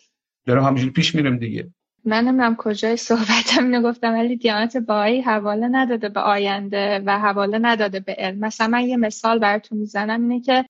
دارم 0.45 0.63
همینجوری 0.63 0.91
پیش 0.91 1.15
میرم 1.15 1.37
دیگه. 1.37 1.73
من 2.05 2.23
نمی‌دونم 2.23 2.55
کجای 2.55 2.97
صحبتم. 2.97 3.63
اینو 3.63 3.81
گفتم 3.81 4.13
ولی 4.13 4.35
دیانت 4.35 4.77
بایی 4.77 5.21
حواله 5.21 5.67
نداده 5.67 6.09
به 6.09 6.19
آینده 6.19 7.03
و 7.05 7.19
حواله 7.19 7.59
نداده 7.61 7.99
به 7.99 8.15
علم. 8.17 8.39
مثلا 8.39 8.67
من 8.67 8.83
یه 8.83 8.97
مثال 8.97 9.39
براتون 9.39 9.77
می‌زنم 9.77 10.21
اینه 10.21 10.41
که 10.41 10.65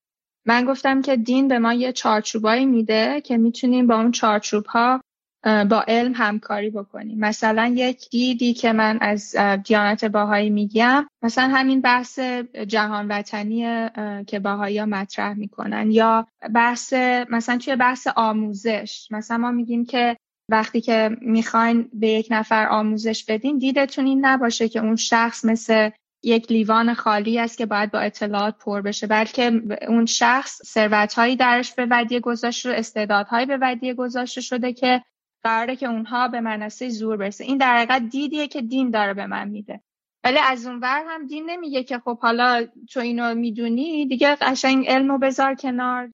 من 0.46 0.66
گفتم 0.66 1.02
که 1.02 1.16
دین 1.18 1.48
به 1.48 1.60
ما 1.60 1.74
یه 1.74 1.92
چارچوبایی 1.92 2.66
میده 2.66 3.22
که 3.22 3.38
می‌تونیم 3.38 3.88
با 3.88 3.96
اون 3.96 4.12
چارچوب 4.12 4.66
ها 4.66 5.02
با 5.46 5.84
علم 5.88 6.14
همکاری 6.16 6.70
بکنیم. 6.70 7.20
مثلا 7.20 7.74
یک 7.76 8.10
دیدی 8.10 8.54
که 8.54 8.74
من 8.74 8.98
از 9.02 9.36
دیانت 9.64 10.06
باهایی 10.06 10.50
میگم 10.50 11.08
مثلا 11.22 11.48
همین 11.48 11.82
بحث 11.82 12.20
جهان 12.68 13.08
وطنی 13.08 13.90
که 14.28 14.40
باهایی 14.40 14.78
ها 14.78 14.86
مطرح 14.86 15.34
می‌کنن. 15.34 15.92
یا 15.92 16.28
بحث 16.56 16.94
مثلا 17.30 17.58
توی 17.58 17.76
بحث 17.76 18.08
آموزش 18.16 19.08
مثلا 19.12 19.38
ما 19.38 19.52
میگیم 19.52 19.86
که 19.86 20.18
وقتی 20.50 20.82
که 20.82 21.18
می‌خواین 21.22 21.90
به 21.94 22.08
یک 22.08 22.28
نفر 22.32 22.68
آموزش 22.68 23.26
بدین 23.26 23.58
دیدتون 23.58 24.06
این 24.06 24.26
نباشه 24.26 24.70
که 24.70 24.80
اون 24.80 24.96
شخص 24.96 25.46
مثل 25.46 25.90
یک 26.24 26.52
لیوان 26.52 26.94
خالی 26.94 27.40
است 27.40 27.58
که 27.58 27.66
باید 27.66 27.92
با 27.92 28.00
اطلاعات 28.00 28.58
پر 28.58 28.82
بشه 28.82 29.08
بلکه 29.08 29.62
اون 29.88 30.06
شخص 30.06 30.62
ثروتهایی 30.66 31.36
درش 31.36 31.74
به 31.74 31.88
ودیه 31.92 32.20
گذاشته 32.20 32.70
استعدادهایی 32.70 33.46
به 33.46 33.58
ودیه 33.62 33.94
گذاشته 33.94 34.42
شده 34.42 34.74
که 34.74 35.04
قراره 35.44 35.76
که 35.76 35.86
اونها 35.88 36.28
به 36.28 36.42
منصه 36.42 36.90
زور 36.90 37.18
برسه. 37.18 37.44
این 37.44 37.58
در 37.58 37.78
حقیقت 37.78 38.02
دیدیه 38.10 38.48
که 38.48 38.62
دین 38.62 38.90
داره 38.90 39.14
به 39.14 39.26
من 39.26 39.50
میده. 39.50 39.82
ولی 40.24 40.38
از 40.38 40.68
اون 40.68 40.80
ور 40.80 41.04
هم 41.08 41.28
دین 41.28 41.50
نمیگه 41.50 41.84
که 41.84 42.00
خب 42.00 42.20
حالا 42.20 42.68
تو 42.92 43.00
اینو 43.00 43.36
می‌دونی 43.36 44.06
دیگه 44.06 44.36
قشنگ 44.36 44.88
علمو 44.88 45.18
بذار 45.18 45.56
کنار 45.56 46.12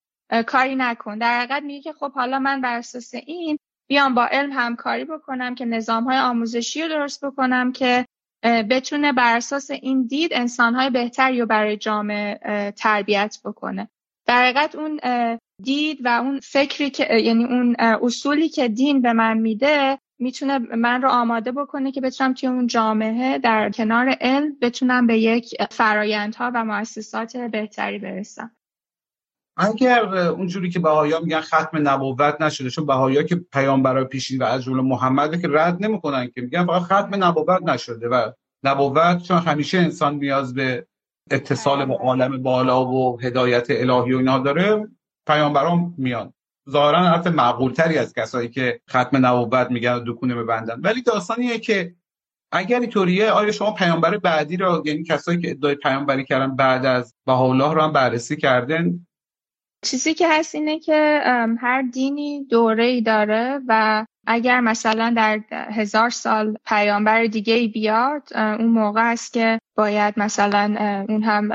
کاری 0.47 0.75
نکن. 0.75 1.17
در 1.17 1.39
حقیقت 1.39 1.63
میگه 1.63 1.81
که 1.81 1.93
خب 1.93 2.11
حالا 2.11 2.39
من 2.39 2.61
بر 2.61 2.77
اساس 2.77 3.13
این 3.13 3.57
بیام 3.91 4.15
با 4.15 4.25
علم 4.25 4.51
همکاری 4.51 5.05
بکنم 5.05 5.55
که 5.55 5.65
نظام 5.65 6.03
های 6.03 6.17
آموزشی 6.17 6.81
رو 6.81 6.87
درست 6.87 7.25
بکنم 7.25 7.71
که 7.71 8.05
بتونه 8.43 9.13
بر 9.13 9.37
اساس 9.37 9.71
این 9.71 10.07
دید 10.07 10.33
انسانهای 10.33 10.89
بهتری 10.89 11.39
رو 11.39 11.45
برای 11.45 11.77
جامعه 11.77 12.71
تربیت 12.71 13.37
بکنه. 13.45 13.89
در 14.25 14.43
حقیقت 14.43 14.75
اون 14.75 14.99
دید 15.63 16.05
و 16.05 16.07
اون 16.07 16.39
فکری 16.39 16.89
که 16.89 17.15
یعنی 17.15 17.43
اون 17.43 17.75
اصولی 17.79 18.49
که 18.49 18.67
دین 18.67 19.01
به 19.01 19.13
من 19.13 19.37
میده 19.37 19.99
می‌تونه 20.19 20.59
من 20.59 21.01
رو 21.01 21.09
آماده 21.09 21.51
بکنه 21.51 21.91
که 21.91 22.01
بتونم 22.01 22.33
توی 22.33 22.49
اون 22.49 22.67
جامعه 22.67 23.37
در 23.37 23.69
کنار 23.69 24.09
علم 24.21 24.57
بتونم 24.61 25.07
به 25.07 25.17
یک 25.17 25.55
فرایندها 25.71 26.51
و 26.53 26.65
مؤسسات 26.65 27.37
بهتری 27.37 27.99
برسم. 27.99 28.51
اگر 29.57 30.15
اونجوری 30.15 30.69
که 30.69 30.79
بهایا 30.79 31.19
میگن 31.19 31.41
ختم 31.41 31.87
نبوت 31.87 32.41
نشده 32.41 32.69
چون 32.69 32.85
بهایا 32.85 33.23
که 33.23 33.35
پیامبرای 33.35 34.05
پیشین 34.05 34.41
و 34.41 34.45
از 34.45 34.63
جمله 34.63 34.81
محمد 34.81 35.41
که 35.41 35.47
رد 35.51 35.85
نمی‌کنن 35.85 36.27
که 36.27 36.41
میگن 36.41 36.65
فقط 36.65 36.81
ختم 36.81 37.23
نبوت 37.23 37.63
نشده 37.63 38.09
و 38.09 38.31
نبوت 38.63 39.23
چون 39.23 39.37
همیشه 39.37 39.77
انسان 39.77 40.15
نیاز 40.15 40.53
به 40.53 40.87
اتصال 41.31 41.85
با 41.85 41.95
عالم 41.95 42.43
بالا 42.43 42.85
و 42.85 43.21
هدایت 43.21 43.67
الهی 43.69 44.13
و 44.13 44.17
اینها 44.17 44.39
داره 44.39 44.87
پیامبران 45.27 45.93
میان. 45.97 46.33
ظاهرا 46.69 46.99
حرف 46.99 47.27
معقول 47.27 47.71
تری 47.71 47.97
از 47.97 48.13
کسایی 48.13 48.49
که 48.49 48.81
ختم 48.89 49.25
نبوت 49.25 49.71
میگن 49.71 49.93
و 49.93 49.99
دکونه 49.99 50.35
ببندن 50.35 50.79
ولی 50.81 51.01
داستانیه 51.01 51.59
که 51.59 51.95
اگر 52.51 52.79
اینطوریه 52.79 53.31
آیا 53.31 53.51
شما 53.51 53.71
پیامبر 53.71 54.17
بعدی 54.17 54.57
رو 54.57 54.83
یعنی 54.85 55.03
کسایی 55.03 55.41
که 55.41 55.51
ادعای 55.51 55.75
پیامبری 55.75 56.25
کردن 56.25 56.55
بعد 56.55 56.85
از 56.85 57.15
بهاءالله 57.25 57.73
رو 57.73 57.81
هم 57.81 57.91
بررسی 57.91 58.35
کردن 58.35 59.07
چیزی 59.83 60.13
که 60.13 60.27
هست 60.29 60.55
اینه 60.55 60.79
که 60.79 61.21
هر 61.59 61.81
دینی 61.81 62.43
دوره 62.43 62.83
ای 62.83 63.01
داره 63.01 63.59
و 63.67 64.05
اگر 64.27 64.59
مثلا 64.59 65.13
در 65.17 65.39
هزار 65.51 66.09
سال 66.09 66.57
پیامبر 66.65 67.25
دیگه 67.25 67.53
ای 67.53 67.67
بیاد 67.67 68.23
اون 68.35 68.67
موقع 68.67 69.11
است 69.11 69.33
که 69.33 69.59
باید 69.75 70.13
مثلا 70.17 70.75
اون 71.09 71.23
هم 71.23 71.49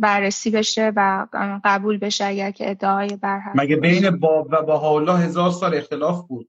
بررسی 0.00 0.50
بشه 0.50 0.92
و 0.96 1.26
قبول 1.64 1.98
بشه 1.98 2.24
اگر 2.24 2.50
که 2.50 2.70
ادعای 2.70 3.16
بر 3.16 3.40
مگه 3.54 3.76
بین 3.76 4.10
باب 4.10 4.48
و 4.50 4.62
بهاءالله 4.62 5.18
هزار 5.18 5.50
سال 5.50 5.74
اختلاف 5.74 6.26
بود؟ 6.26 6.48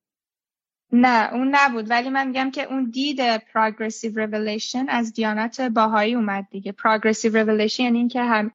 نه 0.95 1.34
اون 1.34 1.56
نبود. 1.56 1.90
ولی 1.90 2.10
من 2.10 2.28
میگم 2.28 2.52
که 2.52 2.64
اون 2.64 2.90
دید 2.90 3.38
progressive 3.38 4.14
revelation 4.15 4.86
از 4.90 5.14
دیانت 5.14 5.61
باهایی 5.61 6.15
اومد 6.15 6.48
دیگه. 6.52 6.72
Progressive 6.72 7.34
revelation 7.34 7.80
یعنی 7.80 7.98
اینکه 7.98 8.22
هم 8.22 8.52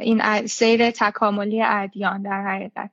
این 0.00 0.46
سیر 0.46 0.90
تکاملی 0.90 1.62
ادیان 1.62 2.22
در 2.22 2.42
حقیقت. 2.42 2.90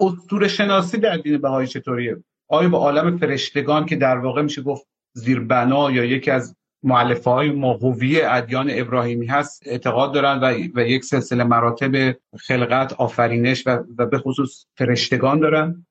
اسطوره 0.00 0.48
شناسی 0.48 0.98
در 0.98 1.16
دین 1.16 1.38
بهایی 1.38 1.68
چطوریه؟ 1.68 2.16
آیا 2.48 2.68
به 2.68 2.76
عالم 2.76 3.18
فرشتگان 3.18 3.86
که 3.86 3.96
در 3.96 4.18
واقع 4.18 4.42
میشه 4.42 4.62
گفت 4.62 4.86
زیربنا 5.12 5.90
یا 5.90 6.04
یکی 6.04 6.30
از 6.30 6.56
معلفه 6.82 7.30
های 7.30 7.50
ماهوی 7.50 8.22
ادیان 8.22 8.68
ابراهیمی 8.70 9.26
هست 9.26 9.62
اعتقاد 9.66 10.14
دارن 10.14 10.38
و, 10.40 10.54
و 10.74 10.80
یک 10.80 11.04
سلسله 11.04 11.44
مراتب 11.44 12.16
خلقت 12.38 12.92
آفرینش 12.92 13.66
و, 13.66 13.78
و 13.98 14.06
به 14.06 14.18
خصوص 14.18 14.66
فرشتگان 14.76 15.40
دارن؟ 15.40 15.86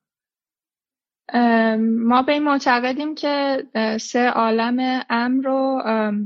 ما 2.00 2.22
به 2.22 2.34
این 2.34 2.44
معتقدیم 2.44 3.16
که 3.16 3.64
سه 4.02 4.30
عالم 4.30 5.04
امر 5.10 5.48
و 5.48 5.82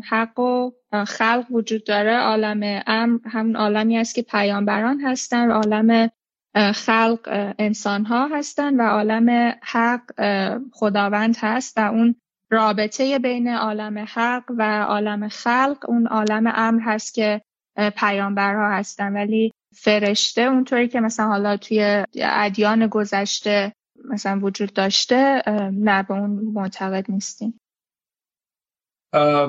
حق 0.10 0.40
و 0.40 0.72
خلق 1.08 1.46
وجود 1.52 1.84
داره. 1.84 2.18
عالم 2.18 2.82
امر 2.88 3.20
همون 3.26 3.56
عالمی 3.56 3.98
است 3.98 4.16
که 4.16 4.22
پیامبران 4.22 5.02
هستن 5.02 5.52
و 5.52 5.54
عالم 5.54 6.10
خلق 6.74 7.54
انسان 7.60 8.06
ها 8.06 8.28
هستن 8.28 8.82
و 8.82 8.84
عالم 8.84 9.56
حق 9.62 10.02
خداوند 10.72 11.36
هست 11.40 11.78
و 11.78 11.82
اون 11.82 12.16
رابطه 12.50 13.20
بین 13.20 13.48
عالم 13.48 14.06
حق 14.14 14.44
و 14.58 14.84
عالم 14.84 15.28
خلق 15.28 15.78
اون 15.88 16.08
عالم 16.08 16.54
امر 16.56 16.82
هست 16.82 17.14
که 17.14 17.42
پیامبرها 17.98 18.72
هستن. 18.72 19.14
ولی 19.14 19.54
فرشته 19.76 20.42
اونطوری 20.42 20.88
که 20.88 21.00
مثلا 21.00 21.28
حالا 21.28 21.58
توی 21.58 22.04
ادیان 22.16 22.88
گذشته 22.88 23.74
مثلا 24.10 24.40
وجود 24.40 24.74
داشته 24.74 25.44
نه 25.74 26.04
به 26.04 26.14
اون 26.14 26.30
معتقد 26.30 27.12
نیستیم. 27.12 27.60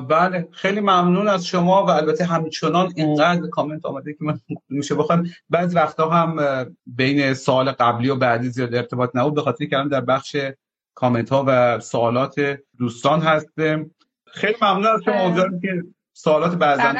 بله 0.09 0.47
خیلی 0.51 0.79
ممنون 0.79 1.27
از 1.27 1.45
شما 1.45 1.85
و 1.85 1.89
البته 1.89 2.25
همچنان 2.25 2.93
اینقدر 2.95 3.47
کامنت 3.49 3.85
آمده 3.85 4.13
که 4.13 4.19
من 4.21 4.39
میشه 4.69 4.95
بخوام. 4.95 5.29
بعض 5.49 5.75
وقتا 5.75 6.09
هم 6.09 6.35
بین 6.85 7.33
سوال 7.33 7.71
قبلی 7.71 8.09
و 8.09 8.15
بعدی 8.15 8.49
زیاد 8.49 8.75
ارتباط 8.75 9.11
نبود 9.13 9.35
به 9.35 9.41
خاطر 9.41 9.65
کردم 9.65 9.89
در 9.89 10.01
بخش 10.01 10.35
کامنت 10.95 11.29
ها 11.29 11.43
و 11.47 11.79
سوالات 11.79 12.59
دوستان 12.77 13.21
هستم 13.21 13.91
خیلی 14.27 14.55
ممنون 14.61 14.87
از 14.87 15.01
شما 15.05 15.49
که 15.61 15.83
سوالات 16.13 16.55
بعضا 16.55 16.93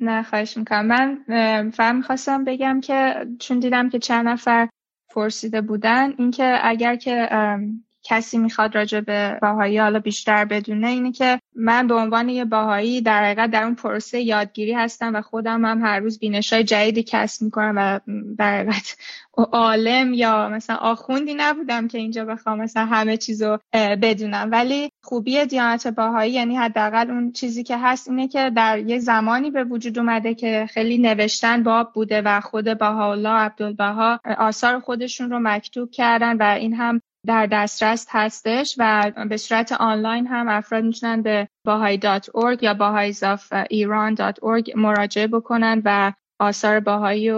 نه 0.00 0.22
خواهش 0.22 0.56
می‌کنم. 0.56 0.86
من 0.86 1.70
فهم 1.70 1.96
می‌خواستم 1.96 2.44
بگم 2.44 2.80
که 2.80 3.26
چون 3.40 3.60
دیدم 3.60 3.90
که 3.90 3.98
چند 3.98 4.28
نفر 4.28 4.68
پرسیده 5.10 5.60
بودن 5.60 6.14
اینکه 6.18 6.58
اگر 6.62 6.96
که 6.96 7.28
کسی 8.08 8.38
می‌خواد 8.38 8.76
راجع 8.76 9.00
به 9.00 9.38
باهایی 9.42 9.78
حالا 9.78 9.98
بیشتر 9.98 10.44
بدونه 10.44 10.88
اینه 10.88 11.12
که 11.12 11.40
من 11.56 11.86
به 11.86 11.94
عنوان 11.94 12.28
یه 12.28 12.44
باهایی 12.44 13.00
در 13.00 13.24
حقیقت 13.24 13.50
در 13.50 13.64
اون 13.64 13.74
پروسه 13.74 14.20
یادگیری 14.20 14.72
هستم 14.72 15.14
و 15.14 15.22
خودم 15.22 15.64
هم 15.64 15.82
هر 15.82 16.00
روز 16.00 16.18
بینش 16.18 16.52
های 16.52 16.64
جدیدی 16.64 17.02
کسب 17.02 17.42
می‌کنم 17.42 17.74
و 17.76 18.00
در 18.38 18.58
حقیقت 18.58 18.96
عالم 19.52 20.14
یا 20.14 20.48
مثلا 20.48 20.76
آخوندی 20.76 21.34
نبودم 21.34 21.88
که 21.88 21.98
اینجا 21.98 22.24
بخوام 22.24 22.60
مثلا 22.60 22.84
همه 22.84 23.16
چیزو 23.16 23.58
بدونم. 23.74 24.48
ولی 24.52 24.90
خوبی 25.02 25.46
دیانت 25.46 25.86
باهایی 25.86 26.32
یعنی 26.32 26.56
حداقل 26.56 27.10
اون 27.10 27.32
چیزی 27.32 27.62
که 27.62 27.78
هست 27.78 28.08
اینه 28.08 28.28
که 28.28 28.50
در 28.56 28.78
یه 28.78 28.98
زمانی 28.98 29.50
به 29.50 29.64
وجود 29.64 29.98
اومده 29.98 30.34
که 30.34 30.66
خیلی 30.70 30.98
نوشتن 30.98 31.62
باب 31.62 31.92
بوده 31.92 32.22
و 32.22 32.40
خود 32.40 32.78
بهاءالله 32.78 33.28
عبدالبها 33.28 34.20
آثار 34.38 34.80
خودشون 34.80 35.30
رو 35.30 35.38
مکتوب 35.42 35.90
کردن 35.90 36.36
و 36.36 36.42
این 36.42 36.74
هم 36.74 37.00
در 37.28 37.46
دسترس 37.46 38.06
هستش 38.10 38.74
و 38.78 39.12
به 39.28 39.36
صورت 39.36 39.72
آنلاین 39.72 40.26
هم 40.26 40.48
افراد 40.48 40.84
می‌تونن 40.84 41.22
به 41.22 41.48
bahai.org 41.68 42.62
یا 42.62 42.74
bahaisofiran.org 42.74 44.76
مراجعه 44.76 45.26
بکنن 45.26 45.82
و 45.84 46.12
آثار 46.40 46.80
باهایی 46.80 47.30
و 47.30 47.36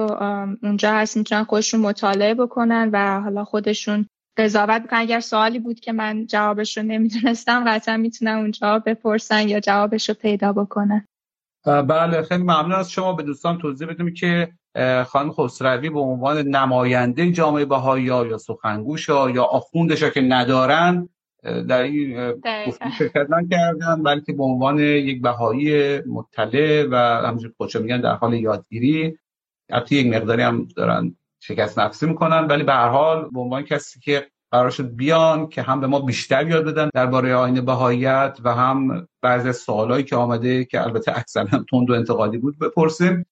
اونجا 0.63 0.93
هست 0.93 1.17
می‌تونن 1.17 1.45
خودشون 1.45 1.81
مطالعه 1.81 2.35
بکنن 2.35 2.91
و 2.93 3.21
حالا 3.21 3.45
خودشون 3.45 4.07
قضاوت 4.37 4.83
بکنن 4.83 4.99
اگر 4.99 5.21
سوالی 5.21 5.59
بود 5.59 5.81
که 5.81 5.93
من 5.93 6.27
جوابش 6.27 6.79
رو 6.79 6.83
نمی‌دونستم 6.83 7.65
قطعا 7.67 7.97
می‌تونن 7.97 8.33
اونجا 8.33 8.79
بپرسن 8.79 9.49
یا 9.49 9.61
جوابش 9.61 10.09
رو 10.09 10.15
پیدا 10.15 10.53
بکنن. 10.53 11.07
بله 11.67 12.23
خیلی 12.23 12.43
ممنون 12.43 12.73
از 12.73 12.91
شما. 12.91 13.13
به 13.13 13.23
دوستان 13.23 13.59
توضیح 13.59 13.89
بدیم 13.89 14.15
که 14.15 14.53
خانم 15.07 15.33
خسروی 15.33 15.91
به 15.91 16.01
عنوان 16.01 16.39
نماینده 16.39 17.33
جامعه 17.33 17.65
بهایی 17.65 18.05
یا 18.05 18.39
سخنگوش 18.39 19.09
یا 19.09 19.45
آخوندش 19.45 20.05
که 20.05 20.21
ندارن 20.21 21.09
در 21.43 21.83
این 21.83 22.33
گفتگو 22.67 22.91
شرکت 22.99 23.27
نکردن 23.31 24.03
بلکه 24.03 24.33
به 24.33 24.43
عنوان 24.43 24.79
یک 24.79 25.23
بهایی 25.23 26.01
مطلع 26.01 26.87
و 26.91 26.97
همونجور 27.27 27.53
خودشو 27.57 27.83
میگن 27.83 28.01
در 28.01 28.15
حال 28.15 28.35
یادگیری. 28.35 29.19
حتی 29.73 29.97
یک 29.97 30.15
مقداری 30.15 30.43
هم 30.43 30.69
دارن 30.77 31.17
شکست 31.41 31.79
نفسی 31.79 32.07
می‌کنن 32.07 32.47
ولی 32.47 32.63
به 32.63 32.73
هر 32.73 32.89
حال 32.89 33.29
به 33.33 33.41
عنوان 33.41 33.63
کسی 33.63 34.01
که 34.01 34.27
قرار 34.51 34.71
شد 34.71 34.97
بیان 34.97 35.49
که 35.49 35.63
هم 35.63 35.81
به 35.81 35.87
ما 35.87 36.01
بیشتر 36.01 36.49
یاد 36.49 36.65
بدن 36.65 36.91
درباره 36.95 37.35
آین 37.35 37.65
بهاییت 37.65 38.39
و 38.45 38.55
هم 38.55 39.09
بعضی 39.23 39.53
سوالایی 39.53 40.05
که 40.05 40.17
آمده 40.17 40.65
که 40.65 40.83
البته 40.83 41.19
اکثرا 41.19 41.65
تند 41.71 41.91
و 41.91 41.93
انتقادی 41.93 42.39
بود 42.39 42.59
بپرسیم. 42.59 43.27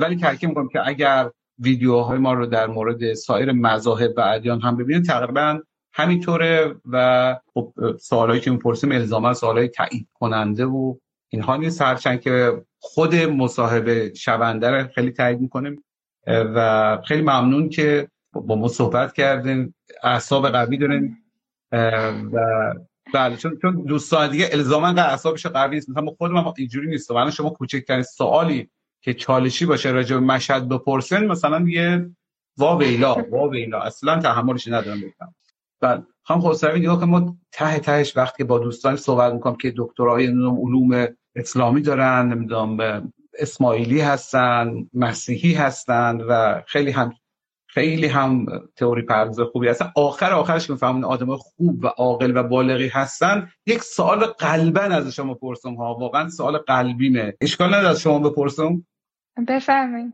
ولی 0.00 0.16
تاکید 0.16 0.48
می‌کنم 0.48 0.68
که 0.68 0.88
اگر 0.88 1.30
ویدیوهای 1.58 2.18
ما 2.18 2.32
رو 2.32 2.46
در 2.46 2.66
مورد 2.66 3.14
سایر 3.14 3.52
مذاهب 3.52 4.12
و 4.16 4.20
ادیان 4.20 4.60
هم 4.60 4.76
ببینید 4.76 5.04
تقریبا 5.04 5.60
همینطوره 5.92 6.74
و 6.92 7.36
خب 7.54 7.72
سوالایی 8.00 8.40
که 8.40 8.50
می‌پرسیم 8.50 8.92
الزاما 8.92 9.34
سوالای 9.34 9.68
تایید 9.68 10.08
کننده 10.14 10.64
و 10.64 10.94
اینها 11.28 11.56
نیست. 11.56 11.82
هرچند 11.82 12.20
که 12.20 12.62
خود 12.78 13.14
مصاحبه 13.14 14.14
شونده 14.14 14.70
رو 14.70 14.88
خیلی 14.94 15.10
تایید 15.10 15.40
می‌کنیم. 15.40 15.84
و 16.26 16.98
خیلی 17.04 17.22
ممنون 17.22 17.68
که 17.68 18.08
با 18.32 18.54
ما 18.54 18.68
صحبت 18.68 19.12
کردین. 19.12 19.74
اعصاب 20.02 20.48
قوی 20.48 20.76
دارین. 20.76 21.16
و 22.32 22.74
بله 23.14 23.36
چون 23.36 23.58
چون 23.62 23.84
دوستان 23.84 24.30
دیگه 24.30 24.48
الزاما 24.52 24.86
اعصابش 24.86 25.46
قوی 25.46 25.74
نیست. 25.74 25.90
مثلا 25.90 26.06
خود 26.06 26.30
ما 26.30 26.54
اینجوری 26.56 26.88
نیست 26.88 27.10
و 27.10 27.30
شما 27.30 27.50
کوچکترین 27.50 28.02
سوالی 28.02 28.70
که 29.06 29.14
چالشی 29.14 29.66
باشه 29.66 29.90
راجع 29.90 30.16
به 30.16 30.20
مشهد 30.20 30.68
بپرسن 30.68 31.26
مثلا 31.26 31.64
یه 31.68 32.10
وا 32.58 32.76
ویلا 32.76 33.16
وا 33.30 33.48
ویلا. 33.48 33.80
اصلا 33.80 34.20
تحملش 34.20 34.68
ندارم 34.68 35.00
بگم. 35.00 35.34
بله. 35.80 36.02
خانم 36.22 36.40
خسروی 36.40 36.80
دیگه 36.80 36.98
که 36.98 37.06
ما 37.06 37.36
ته 37.52 37.78
تهش 37.78 38.16
وقتی 38.16 38.44
با 38.44 38.58
دوستان 38.58 38.96
صحبت 38.96 39.32
می‌کنم 39.32 39.56
که 39.56 39.74
دکترای 39.76 40.26
علوم 40.26 41.06
اسلامی 41.36 41.82
دارن 41.82 42.28
نمی‌دونم 42.32 43.12
اسماعیلی 43.38 44.00
هستن 44.00 44.88
مسیحی 44.94 45.52
هستن 45.54 46.20
و 46.20 46.62
خیلی 46.66 46.90
هم 46.90 47.12
خیلی 47.68 48.06
هم 48.06 48.46
تئوری 48.76 49.02
پرداز 49.02 49.40
خوبی 49.40 49.68
هستن. 49.68 49.92
آخر 49.96 50.32
آخرش 50.32 50.70
میفهمون 50.70 51.04
آدم 51.04 51.36
خوب 51.36 51.84
و 51.84 51.86
عاقل 51.86 52.36
و 52.36 52.42
بالغی 52.42 52.88
هستن 52.88 53.48
یک 53.66 53.82
سوال 53.82 54.24
قلبا 54.24 54.80
از 54.80 55.14
شما 55.14 55.34
پرسم 55.34 55.74
ها. 55.74 55.94
واقعا 55.94 56.28
سوال 56.28 56.58
قلبیمه. 56.58 57.34
اشکال 57.40 57.68
نداره 57.68 57.88
از 57.88 58.00
شما 58.00 58.18
بپرسم. 58.18 58.86
بفرمایید. 59.48 60.12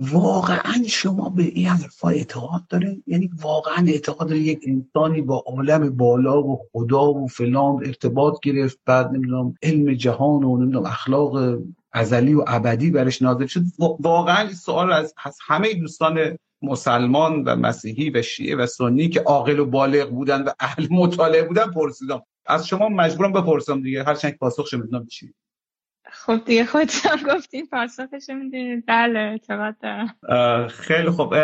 واقعا 0.00 0.74
شما 0.88 1.28
به 1.28 1.42
این 1.42 1.66
حرفا 1.66 2.08
اعتقاد 2.08 2.66
داره 2.68 3.02
یعنی 3.06 3.30
واقعا 3.40 3.86
اعتقاد 3.86 4.28
داره 4.28 4.40
یک 4.40 4.60
انسانی 4.66 5.22
با 5.22 5.44
عالم 5.46 5.96
بالا 5.96 6.42
و 6.42 6.60
خدا 6.72 7.12
و 7.12 7.26
فلان 7.26 7.86
ارتباط 7.86 8.40
گرفت 8.40 8.78
بعد 8.86 9.10
نمی‌دونم 9.10 9.54
علم 9.62 9.94
جهان 9.94 10.44
و 10.44 10.56
نمی‌دونم 10.56 10.86
اخلاق 10.86 11.58
ازلی 11.92 12.34
و 12.34 12.44
ابدی 12.46 12.90
برش 12.90 13.22
نازل 13.22 13.46
شد. 13.46 13.60
واقعا 14.00 14.42
این 14.42 14.52
سوال 14.52 14.92
از 14.92 15.14
همه 15.46 15.74
دوستان 15.74 16.38
مسلمان 16.62 17.44
و 17.44 17.56
مسیحی 17.56 18.10
و 18.10 18.22
شیعه 18.22 18.56
و 18.56 18.66
سنی 18.66 19.08
که 19.08 19.20
عاقل 19.20 19.58
و 19.58 19.66
بالغ 19.66 20.10
بودن 20.10 20.42
و 20.42 20.50
اهل 20.60 20.86
مطالعه 20.90 21.42
بودن 21.42 21.70
پرسیدم. 21.70 22.22
از 22.46 22.66
شما 22.66 22.88
مجبورم 22.88 23.32
بپرسم 23.32 23.82
دیگه 23.82 24.04
هر 24.04 24.14
چند 24.14 24.38
پاسخش 24.38 24.74
می‌دونم 24.74 25.06
چی 25.06 25.34
خب 26.26 26.44
دیگه 26.44 26.64
خودتون 26.64 27.12
گفتین 27.34 27.66
پاسخش 27.66 28.30
می‌دونید 28.30 28.84
بله 28.86 29.40
دارم. 29.82 30.68
خیلی 30.68 31.10
خب. 31.10 31.34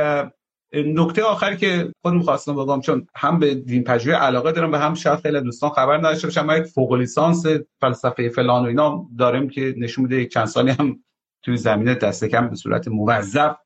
نکته 0.72 1.22
آخری 1.22 1.56
که 1.56 1.92
خود 2.02 2.14
می‌خواستم 2.14 2.54
بگم 2.54 2.80
چون 2.80 3.06
هم 3.14 3.38
به 3.38 3.54
دین 3.54 3.84
پژوهی 3.84 4.16
علاقه 4.16 4.52
دارم 4.52 4.70
به 4.70 4.78
هم 4.78 4.94
شاید 4.94 5.20
خیلی 5.20 5.40
دوستان 5.40 5.70
خبر 5.70 5.96
نداشته 5.96 6.26
باشم 6.26 6.46
ما 6.46 6.56
یک 6.56 6.64
فوق 6.64 6.92
لیسانس 6.92 7.46
فلسفه 7.80 8.28
فلان 8.28 8.64
و 8.64 8.66
اینا 8.66 9.06
داریم 9.18 9.48
که 9.48 9.74
نشون 9.78 10.04
میده 10.04 10.16
یک 10.16 10.32
چند 10.32 10.46
سالی 10.46 10.70
هم 10.70 11.04
توی 11.42 11.56
زمینه 11.56 11.94
دست 11.94 12.24
کم 12.24 12.48
به 12.48 12.56
صورت 12.56 12.88
موظف 12.88 13.56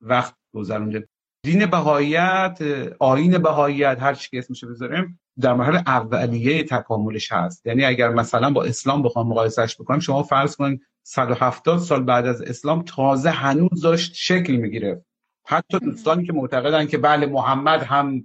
وقت 0.00 0.34
گذرونده. 0.54 1.08
دین 1.44 1.66
بهاییت 1.66 2.58
آین 2.98 3.38
بهاییت 3.38 3.96
هر 4.00 4.14
چی 4.14 4.30
که 4.30 4.38
اسمش 4.38 4.64
بذاریم 4.64 5.20
در 5.40 5.54
مرحله 5.54 5.82
اولیه 5.86 6.62
تکاملش 6.62 7.32
هست. 7.32 7.66
یعنی 7.66 7.84
اگر 7.84 8.08
مثلا 8.08 8.50
با 8.50 8.64
اسلام 8.64 9.02
بخوام 9.02 9.28
مقایسهش 9.28 9.76
بکنم 9.80 9.98
شما 9.98 10.22
فرض 10.22 10.56
کنید 10.56 10.82
170 11.02 11.78
سال 11.78 12.02
بعد 12.02 12.26
از 12.26 12.42
اسلام 12.42 12.82
تازه 12.82 13.30
هنوز 13.30 13.80
داشت 13.82 14.14
شکل 14.14 14.56
می‌گیره. 14.56 15.04
حتی 15.46 15.78
دوستانی 15.78 16.26
که 16.26 16.32
معتقدن 16.32 16.86
که 16.86 16.98
بله 16.98 17.26
محمد 17.26 17.82
هم 17.82 18.24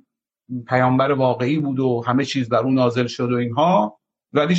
پیامبر 0.68 1.11
واقعی 1.11 1.57
بود 1.57 1.80
و 1.80 2.03
همه 2.07 2.26
چیز 2.26 2.49
بر 2.49 2.64
اون 2.64 2.73
نازل 2.73 3.07
شد 3.07 3.31
و 3.31 3.36
اینها 3.36 3.99
ولی 4.34 4.56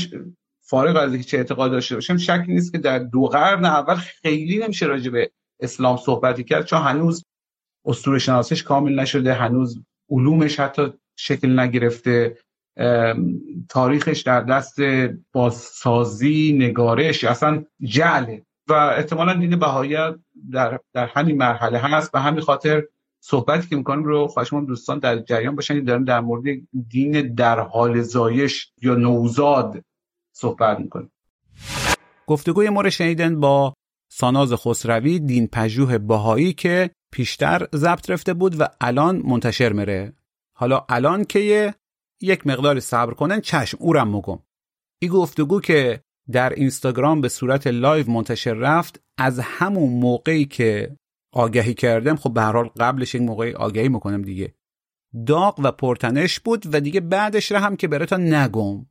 فارغ 0.61 0.97
از 0.97 1.13
اینکه 1.13 1.29
چه 1.29 1.37
اعتقاد 1.37 1.71
داشته 1.71 1.95
باشم 1.95 2.17
شک 2.17 2.45
نیست 2.49 2.73
که 2.73 2.79
در 2.79 2.99
دو 2.99 3.27
قرن 3.27 3.65
اول 3.65 3.95
خیلی 3.95 4.59
نمیشه 4.59 4.87
راجع 4.87 5.11
به 5.11 5.31
اسلام 5.61 5.97
صحبتی 5.97 6.45
کرد 6.45 6.65
چون 6.65 6.83
هنوز 6.83 7.25
اسطوره 7.85 8.19
شناسیش 8.19 8.63
کامل 8.63 9.01
نشده 9.01 9.35
هنوز 9.35 9.83
علومش 10.11 10.61
حتی 10.61 10.93
شکل 11.21 11.59
نگرفته 11.59 12.37
تاریخش 13.69 14.21
در 14.21 14.41
دست 14.41 14.77
بازسازی 15.33 16.53
نگارش 16.53 17.25
اصلا 17.25 17.65
جعله 17.83 18.43
و 18.69 18.73
احتمالا 18.73 19.35
دین 19.35 19.59
بهاییت 19.59 20.15
در, 20.53 20.81
در 20.93 21.07
همین 21.07 21.37
مرحله 21.37 21.79
هست. 21.79 22.13
به 22.13 22.21
همین 22.21 22.41
خاطر 22.41 22.85
صحبتی 23.23 23.69
که 23.69 23.77
می‌کنیم 23.77 24.05
رو 24.05 24.27
خواهشمون 24.27 24.65
دوستان 24.65 24.99
در 24.99 25.19
جریان 25.19 25.57
باشن 25.57 25.85
داریم 25.85 26.05
در 26.05 26.21
مورد 26.21 26.43
دین 26.89 27.35
در 27.35 27.61
حال 27.61 28.01
زایش 28.01 28.73
یا 28.83 28.95
نوزاد 28.95 29.85
صحبت 30.33 30.81
می‌کنیم. 30.81 31.13
گفتگوی 32.27 32.71
ما 32.71 32.81
رو 32.81 32.91
شنیدن 32.91 33.41
با 33.41 33.75
ساناز 34.13 34.55
خسروی 34.55 35.19
دین 35.19 35.47
پژوه 35.47 35.99
بهایی 35.99 36.53
که 36.53 36.91
پیشتر 37.13 37.67
ضبط 37.75 38.11
رفته 38.11 38.35
بود 38.35 38.61
و 38.61 38.69
الان 38.81 39.23
منتشر 39.25 39.73
مره 39.73 40.13
حالا 40.61 40.87
الان 40.89 41.25
که 41.25 41.75
یک 42.21 42.47
مقدار 42.47 42.81
صبر 42.81 43.15
کنن 43.15 43.41
چشم 43.41 43.79
اورم 43.81 44.17
مگم. 44.17 44.39
این 45.03 45.11
گفتگو 45.11 45.61
که 45.61 46.03
در 46.33 46.53
اینستاگرام 46.53 47.21
به 47.21 47.29
صورت 47.29 47.67
live 47.67 48.11
منتشر 48.11 48.55
رفت 48.55 49.03
از 49.19 49.39
همون 49.39 49.93
موقعی 49.93 50.45
که 50.45 50.97
آگهی 51.33 51.75
کردم 51.75 52.17
خب 52.17 52.35
به 52.35 52.43
هر 52.43 52.53
حال 52.53 52.69
قبلش 52.81 53.15
این 53.15 53.25
موقعی 53.25 53.53
آگهی 53.53 53.89
می‌کنم 53.89 54.23
دیگه. 54.23 54.55
داغ 55.27 55.61
و 55.65 55.73
پرتنش 55.73 56.41
بود 56.41 56.75
و 56.75 56.81
دیگه 56.81 57.01
بعدش 57.01 57.53
را 57.53 57.61
هم 57.61 57.77
که 57.77 57.89
براتون 57.89 58.35
نگم. 58.35 58.87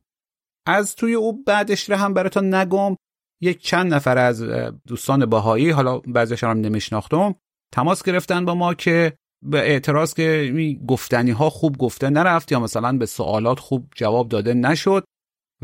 از 0.66 0.96
توی 0.96 1.14
او 1.14 1.44
بعدش 1.44 1.90
را 1.90 1.96
هم 1.96 2.14
براتون 2.14 2.54
نگم. 2.54 2.96
یک 3.40 3.62
چند 3.62 3.94
نفر 3.94 4.18
از 4.18 4.42
دوستان 4.86 5.26
باهایی 5.26 5.70
حالا 5.70 5.98
بعضیش 5.98 6.44
هم 6.44 6.60
نمیشناختم 6.60 7.34
تماس 7.72 8.02
گرفتن 8.02 8.44
با 8.44 8.54
ما 8.54 8.74
که 8.74 9.12
به 9.42 9.58
اعتراض 9.58 10.14
که 10.14 10.54
گفتنی 10.88 11.30
ها 11.30 11.50
خوب 11.50 11.78
گفته 11.78 12.10
نرفت 12.10 12.52
یا 12.52 12.60
مثلا 12.60 12.98
به 12.98 13.06
سوالات 13.06 13.60
خوب 13.60 13.86
جواب 13.94 14.28
داده 14.28 14.54
نشد 14.54 15.04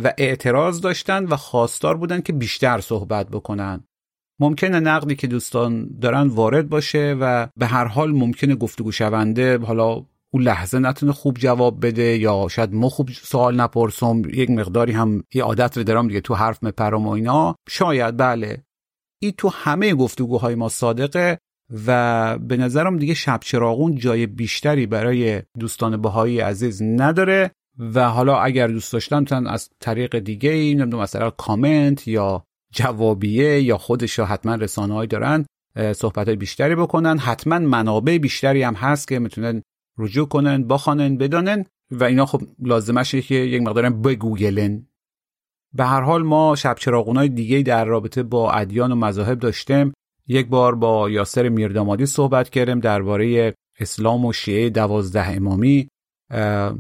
و 0.03 0.13
اعتراض 0.19 0.81
داشتن 0.81 1.25
و 1.25 1.37
خواستار 1.37 1.97
بودن 1.97 2.21
که 2.21 2.33
بیشتر 2.33 2.81
صحبت 2.81 3.29
بکنن. 3.29 3.85
ممکنه 4.41 4.81
نقدی 4.81 5.17
که 5.17 5.27
دوستان 5.27 5.99
دارن 6.01 6.27
وارد 6.27 6.69
باشه 6.69 7.17
و 7.21 7.49
به 7.57 7.67
هر 7.67 7.85
حال 7.85 8.13
ممکنه 8.13 8.55
گفتگو 8.55 8.93
شونده 8.93 9.59
حالا 9.59 10.05
اون 10.31 10.43
لحظه 10.43 10.79
نتونه 10.79 11.13
خوب 11.13 11.39
جواب 11.39 11.87
بده 11.87 12.19
یا 12.19 12.49
شاید 12.51 12.75
ما 12.75 12.89
خوب 12.89 13.11
سوال 13.11 13.61
نپرسم 13.61 14.23
یک 14.35 14.51
مقداری 14.51 14.93
هم 14.93 15.25
یه 15.35 15.43
عادت 15.43 15.77
رو 15.77 15.85
دارم 15.85 16.09
دیگه 16.09 16.21
تو 16.21 16.35
حرف 16.35 16.65
مپرم 16.65 17.07
و 17.07 17.11
اینا. 17.11 17.57
شاید 17.69 18.17
بله. 18.17 18.65
این 19.23 19.33
تو 19.39 19.49
همه 19.49 19.95
گفتگوهای 19.95 20.55
ما 20.55 20.69
صادقه. 20.69 21.39
و 21.87 22.39
به 22.39 22.57
نظرم 22.57 22.99
دیگه 22.99 23.15
شب 23.15 23.41
چراغون 23.43 23.95
جای 23.95 24.27
بیشتری 24.27 24.87
برای 24.87 25.43
دوستان 25.59 26.03
بهایی 26.03 26.41
عزیز 26.41 26.83
نداره 26.83 27.51
و 27.79 28.09
حالا 28.09 28.39
اگر 28.39 28.69
دوست 28.69 28.93
داشتن 28.93 29.19
می‌تونن 29.19 29.47
از 29.47 29.71
طریق 29.81 30.19
دیگه 30.19 30.51
این 30.51 30.85
مثلا 30.85 31.31
کامنت 31.31 32.09
یا 32.09 32.45
جوابیه 32.73 33.63
یا 33.63 33.79
خودش 33.79 34.21
حتما 34.21 34.55
رسانه‌ای 34.55 35.07
دارن 35.07 35.47
صحبت 35.93 36.27
های 36.27 36.37
بیشتری 36.37 36.75
بکنن. 36.75 37.19
حتما 37.19 37.59
منابع 37.59 38.19
بیشتری 38.19 38.63
هم 38.63 38.75
هست 38.75 39.09
که 39.09 39.19
می‌تونن 39.19 39.63
رجوع 39.99 40.29
کنن 40.29 40.69
بخوانن 40.69 41.17
بدانن 41.17 41.65
و 41.91 42.05
اینا 42.05 42.27
خب 42.27 42.43
لازمشه 42.63 43.23
که 43.23 43.35
یک 43.35 43.63
مقدارم 43.63 44.03
بگوگلن. 44.03 44.87
به 45.75 45.85
هر 45.85 46.01
حال 46.01 46.23
ما 46.23 46.57
شب 46.57 46.75
چراغونای 46.79 47.29
دیگه 47.29 47.63
در 47.63 47.85
رابطه 47.85 48.23
با 48.23 48.53
ادیان 48.53 48.93
و 48.93 48.95
مذاهب 48.95 49.39
داشتیم. 49.39 49.93
یک 50.29 50.47
بار 50.47 50.75
با 50.75 51.11
یاسر 51.11 51.49
میردامادی 51.49 52.07
صحبت 52.07 52.51
کردیم 52.51 52.81
درباره 52.81 53.55
اسلام 53.81 54.25
و 54.25 54.33
شیعه 54.33 54.71
دوازده 54.71 55.27
امامی. 55.37 55.89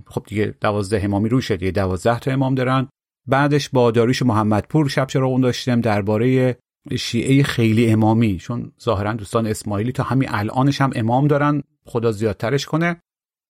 خب 0.06 0.22
دیگه 0.26 0.54
دوازده 0.60 1.04
امامی 1.04 1.28
روشه 1.28 1.56
دیگه 1.56 1.70
دوازده 1.70 2.18
تا 2.18 2.30
امام 2.30 2.54
دارن. 2.54 2.88
بعدش 3.26 3.68
با 3.68 3.90
داریوش 3.90 4.22
محمدپور 4.22 4.88
شب 4.88 5.06
چراغون 5.06 5.40
داشتیم 5.40 5.80
درباره 5.80 6.56
شیعه 6.98 7.42
خیلی 7.42 7.90
امامی 7.90 8.36
چون 8.36 8.72
ظاهرا 8.82 9.12
دوستان 9.12 9.46
اسماعیلی 9.46 9.92
تا 9.92 10.02
همین 10.02 10.28
الانش 10.32 10.80
هم 10.80 10.90
امام 10.94 11.26
دارن 11.26 11.62
خدا 11.86 12.12
زیادترش 12.12 12.66
کنه. 12.66 13.00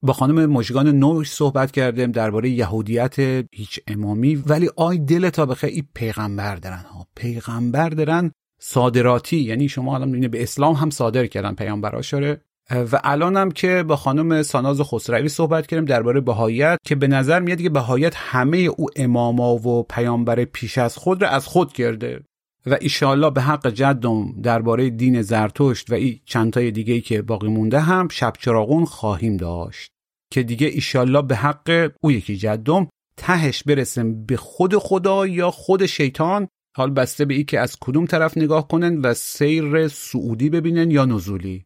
با 0.02 0.12
خانم 0.12 0.47
مژگان 0.47 0.89
نوش 0.89 1.31
صحبت 1.31 1.70
کردیم 1.70 2.12
درباره 2.12 2.51
یهودیت 2.51 3.18
هیچ 3.55 3.81
امامی. 3.86 4.36
ولی 4.36 4.70
آی 4.77 4.98
دل 4.98 5.31
تا 5.31 5.47
بخیر 5.47 5.85
پیغمبر 5.94 6.56
دارن 6.56 6.85
ها. 6.93 7.06
پیغمبر 7.16 7.89
دارن 7.89 8.32
صادراتی 8.59 9.37
یعنی 9.37 9.69
شما 9.69 9.95
الان 9.95 10.28
به 10.28 10.43
اسلام 10.43 10.74
هم 10.74 10.91
صادر 10.91 11.27
کردن 11.27 11.55
پیامبراشاره 11.55 12.41
و 12.70 13.01
الانم 13.05 13.51
که 13.51 13.83
با 13.83 13.97
خانم 13.97 14.43
ساناز 14.43 14.81
خسروی 14.81 15.28
صحبت 15.28 15.66
کردیم 15.66 15.85
درباره 15.85 16.20
بهایت 16.20 16.78
که 16.85 16.95
به 16.95 17.07
نظر 17.07 17.41
میاد 17.41 17.62
که 17.62 17.70
بهایت 17.70 18.12
همه 18.16 18.59
او 18.59 18.87
اماما 18.97 19.55
و 19.55 19.83
پیامبر 19.83 20.45
پیش 20.45 20.78
از 20.78 20.97
خود 20.97 21.23
را 21.23 21.28
از 21.28 21.47
خود 21.47 21.73
کرده. 21.73 22.20
و 22.66 22.78
ایشالله 22.81 23.31
به 23.31 23.43
حق 23.43 23.66
جدم 23.66 24.41
درباره 24.43 24.91
دین 24.91 25.23
زرتشت 25.23 25.91
و 25.91 25.95
این 25.95 26.20
چندتای 26.24 26.70
دیگه 26.70 26.95
ای 26.95 27.01
که 27.01 27.23
باقی 27.23 27.49
مونده 27.49 27.81
هم 27.81 28.09
شب 28.09 28.33
چراغون 28.39 28.85
خواهیم 28.85 29.37
داشت. 29.37 29.91
که 30.31 30.43
دیگه 30.43 30.66
ایشالله 30.66 31.23
به 31.23 31.37
حق 31.37 31.93
او 32.01 32.12
یکی 32.12 32.37
جدم 32.37 32.89
تهش 33.16 33.62
برسیم 33.62 34.24
به 34.24 34.37
خود 34.37 34.78
خدا 34.78 35.27
یا 35.27 35.51
خود 35.51 35.87
شیطان 35.87 36.49
حال 36.77 36.90
بسته 36.90 37.24
به 37.24 37.35
ای 37.35 37.44
که 37.44 37.61
از 37.61 37.77
کدوم 37.81 38.07
طرف 38.07 38.39
نگاه 38.39 38.69
کنن 38.69 39.01
و 39.01 39.15
سیر 39.15 39.89
سعودی 39.89 40.51
ببینن 40.51 40.90
یا 40.90 41.05
نزولی. 41.05 41.65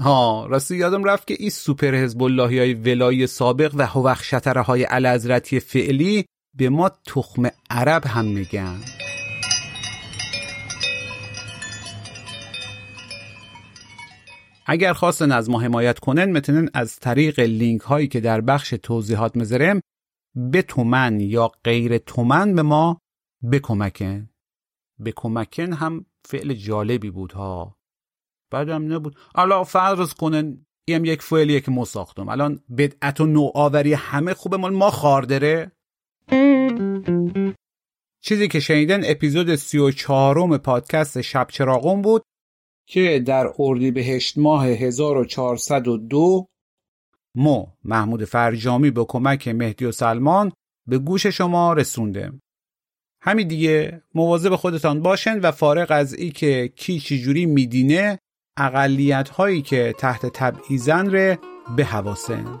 ها 0.00 0.46
راستی 0.46 0.76
یادم 0.76 1.04
رفت 1.04 1.26
که 1.26 1.36
این 1.38 1.50
سوپر 1.50 1.94
حزب 1.94 2.22
های 2.22 2.74
ولایی 2.74 3.26
سابق 3.26 3.72
و 3.74 3.86
هوخشتره 3.86 4.60
های 4.60 4.86
الازرتی 4.90 5.60
فعلی 5.60 6.24
به 6.56 6.68
ما 6.68 6.88
تخم 6.88 7.50
عرب 7.70 8.06
هم 8.06 8.24
میگن. 8.24 8.80
اگر 14.66 14.92
خواستن 14.92 15.32
از 15.32 15.50
ما 15.50 15.60
حمایت 15.60 15.98
کنن 15.98 16.30
می‌تونن 16.30 16.68
از 16.74 16.96
طریق 16.96 17.40
لینک 17.40 17.80
هایی 17.80 18.08
که 18.08 18.20
در 18.20 18.40
بخش 18.40 18.74
توضیحات 18.82 19.36
مذارم 19.36 19.80
به 20.34 20.62
تومن 20.62 21.20
یا 21.20 21.52
غیر 21.64 21.98
تومن 21.98 22.54
به 22.54 22.62
ما 22.62 22.98
بکمکن. 23.52 24.31
به 25.02 25.12
کمکن 25.16 25.72
هم 25.72 26.06
فعل 26.24 26.54
جالبی 26.54 27.10
بود 27.10 27.32
ها 27.32 27.76
بعدم 28.50 28.92
نبود. 28.92 29.16
الا 29.34 29.64
فرض 29.64 30.14
کنن 30.14 30.66
این 30.84 30.96
هم 30.96 31.04
یک 31.04 31.22
فعلیه 31.22 31.60
که 31.60 31.70
ما 31.70 31.84
ساختم. 31.84 32.28
الان 32.28 32.64
بدعت 32.78 33.20
و 33.20 33.26
نوآوری 33.26 33.94
همه 33.94 34.34
خوبه 34.34 34.56
مال 34.56 34.72
ما 34.72 34.90
خاردره. 34.90 35.72
چیزی 38.24 38.48
که 38.48 38.60
شنیدن 38.60 39.00
اپیزود 39.04 39.54
سی 39.54 39.78
و 39.78 39.90
چهارم 39.90 40.58
پادکست 40.58 41.20
شب 41.20 41.46
چراغون 41.50 42.02
بود 42.02 42.22
که 42.88 43.22
در 43.26 43.52
اردیبهشت 43.58 44.38
ماه 44.38 44.66
1402 44.66 46.46
مو 47.34 47.66
محمود 47.84 48.24
فرجامی 48.24 48.90
به 48.90 49.04
کمک 49.08 49.48
مهدی 49.48 49.84
و 49.84 49.92
سلمان 49.92 50.52
به 50.88 50.98
گوش 50.98 51.26
شما 51.26 51.72
رسونده 51.72 52.32
همین 53.24 53.48
دیگه 53.48 54.02
مواظب 54.14 54.56
خودتان 54.56 55.02
باشن 55.02 55.40
و 55.40 55.50
فارغ 55.50 55.86
از 55.90 56.14
ای 56.14 56.30
که 56.30 56.72
کی 56.76 57.00
چجوری 57.00 57.46
میدینه 57.46 58.18
اقلیت 58.56 59.28
هایی 59.28 59.62
که 59.62 59.94
تحت 59.98 60.26
تبعیزن 60.26 61.10
ره 61.10 61.38
به 61.76 61.84
حواسن 61.84 62.60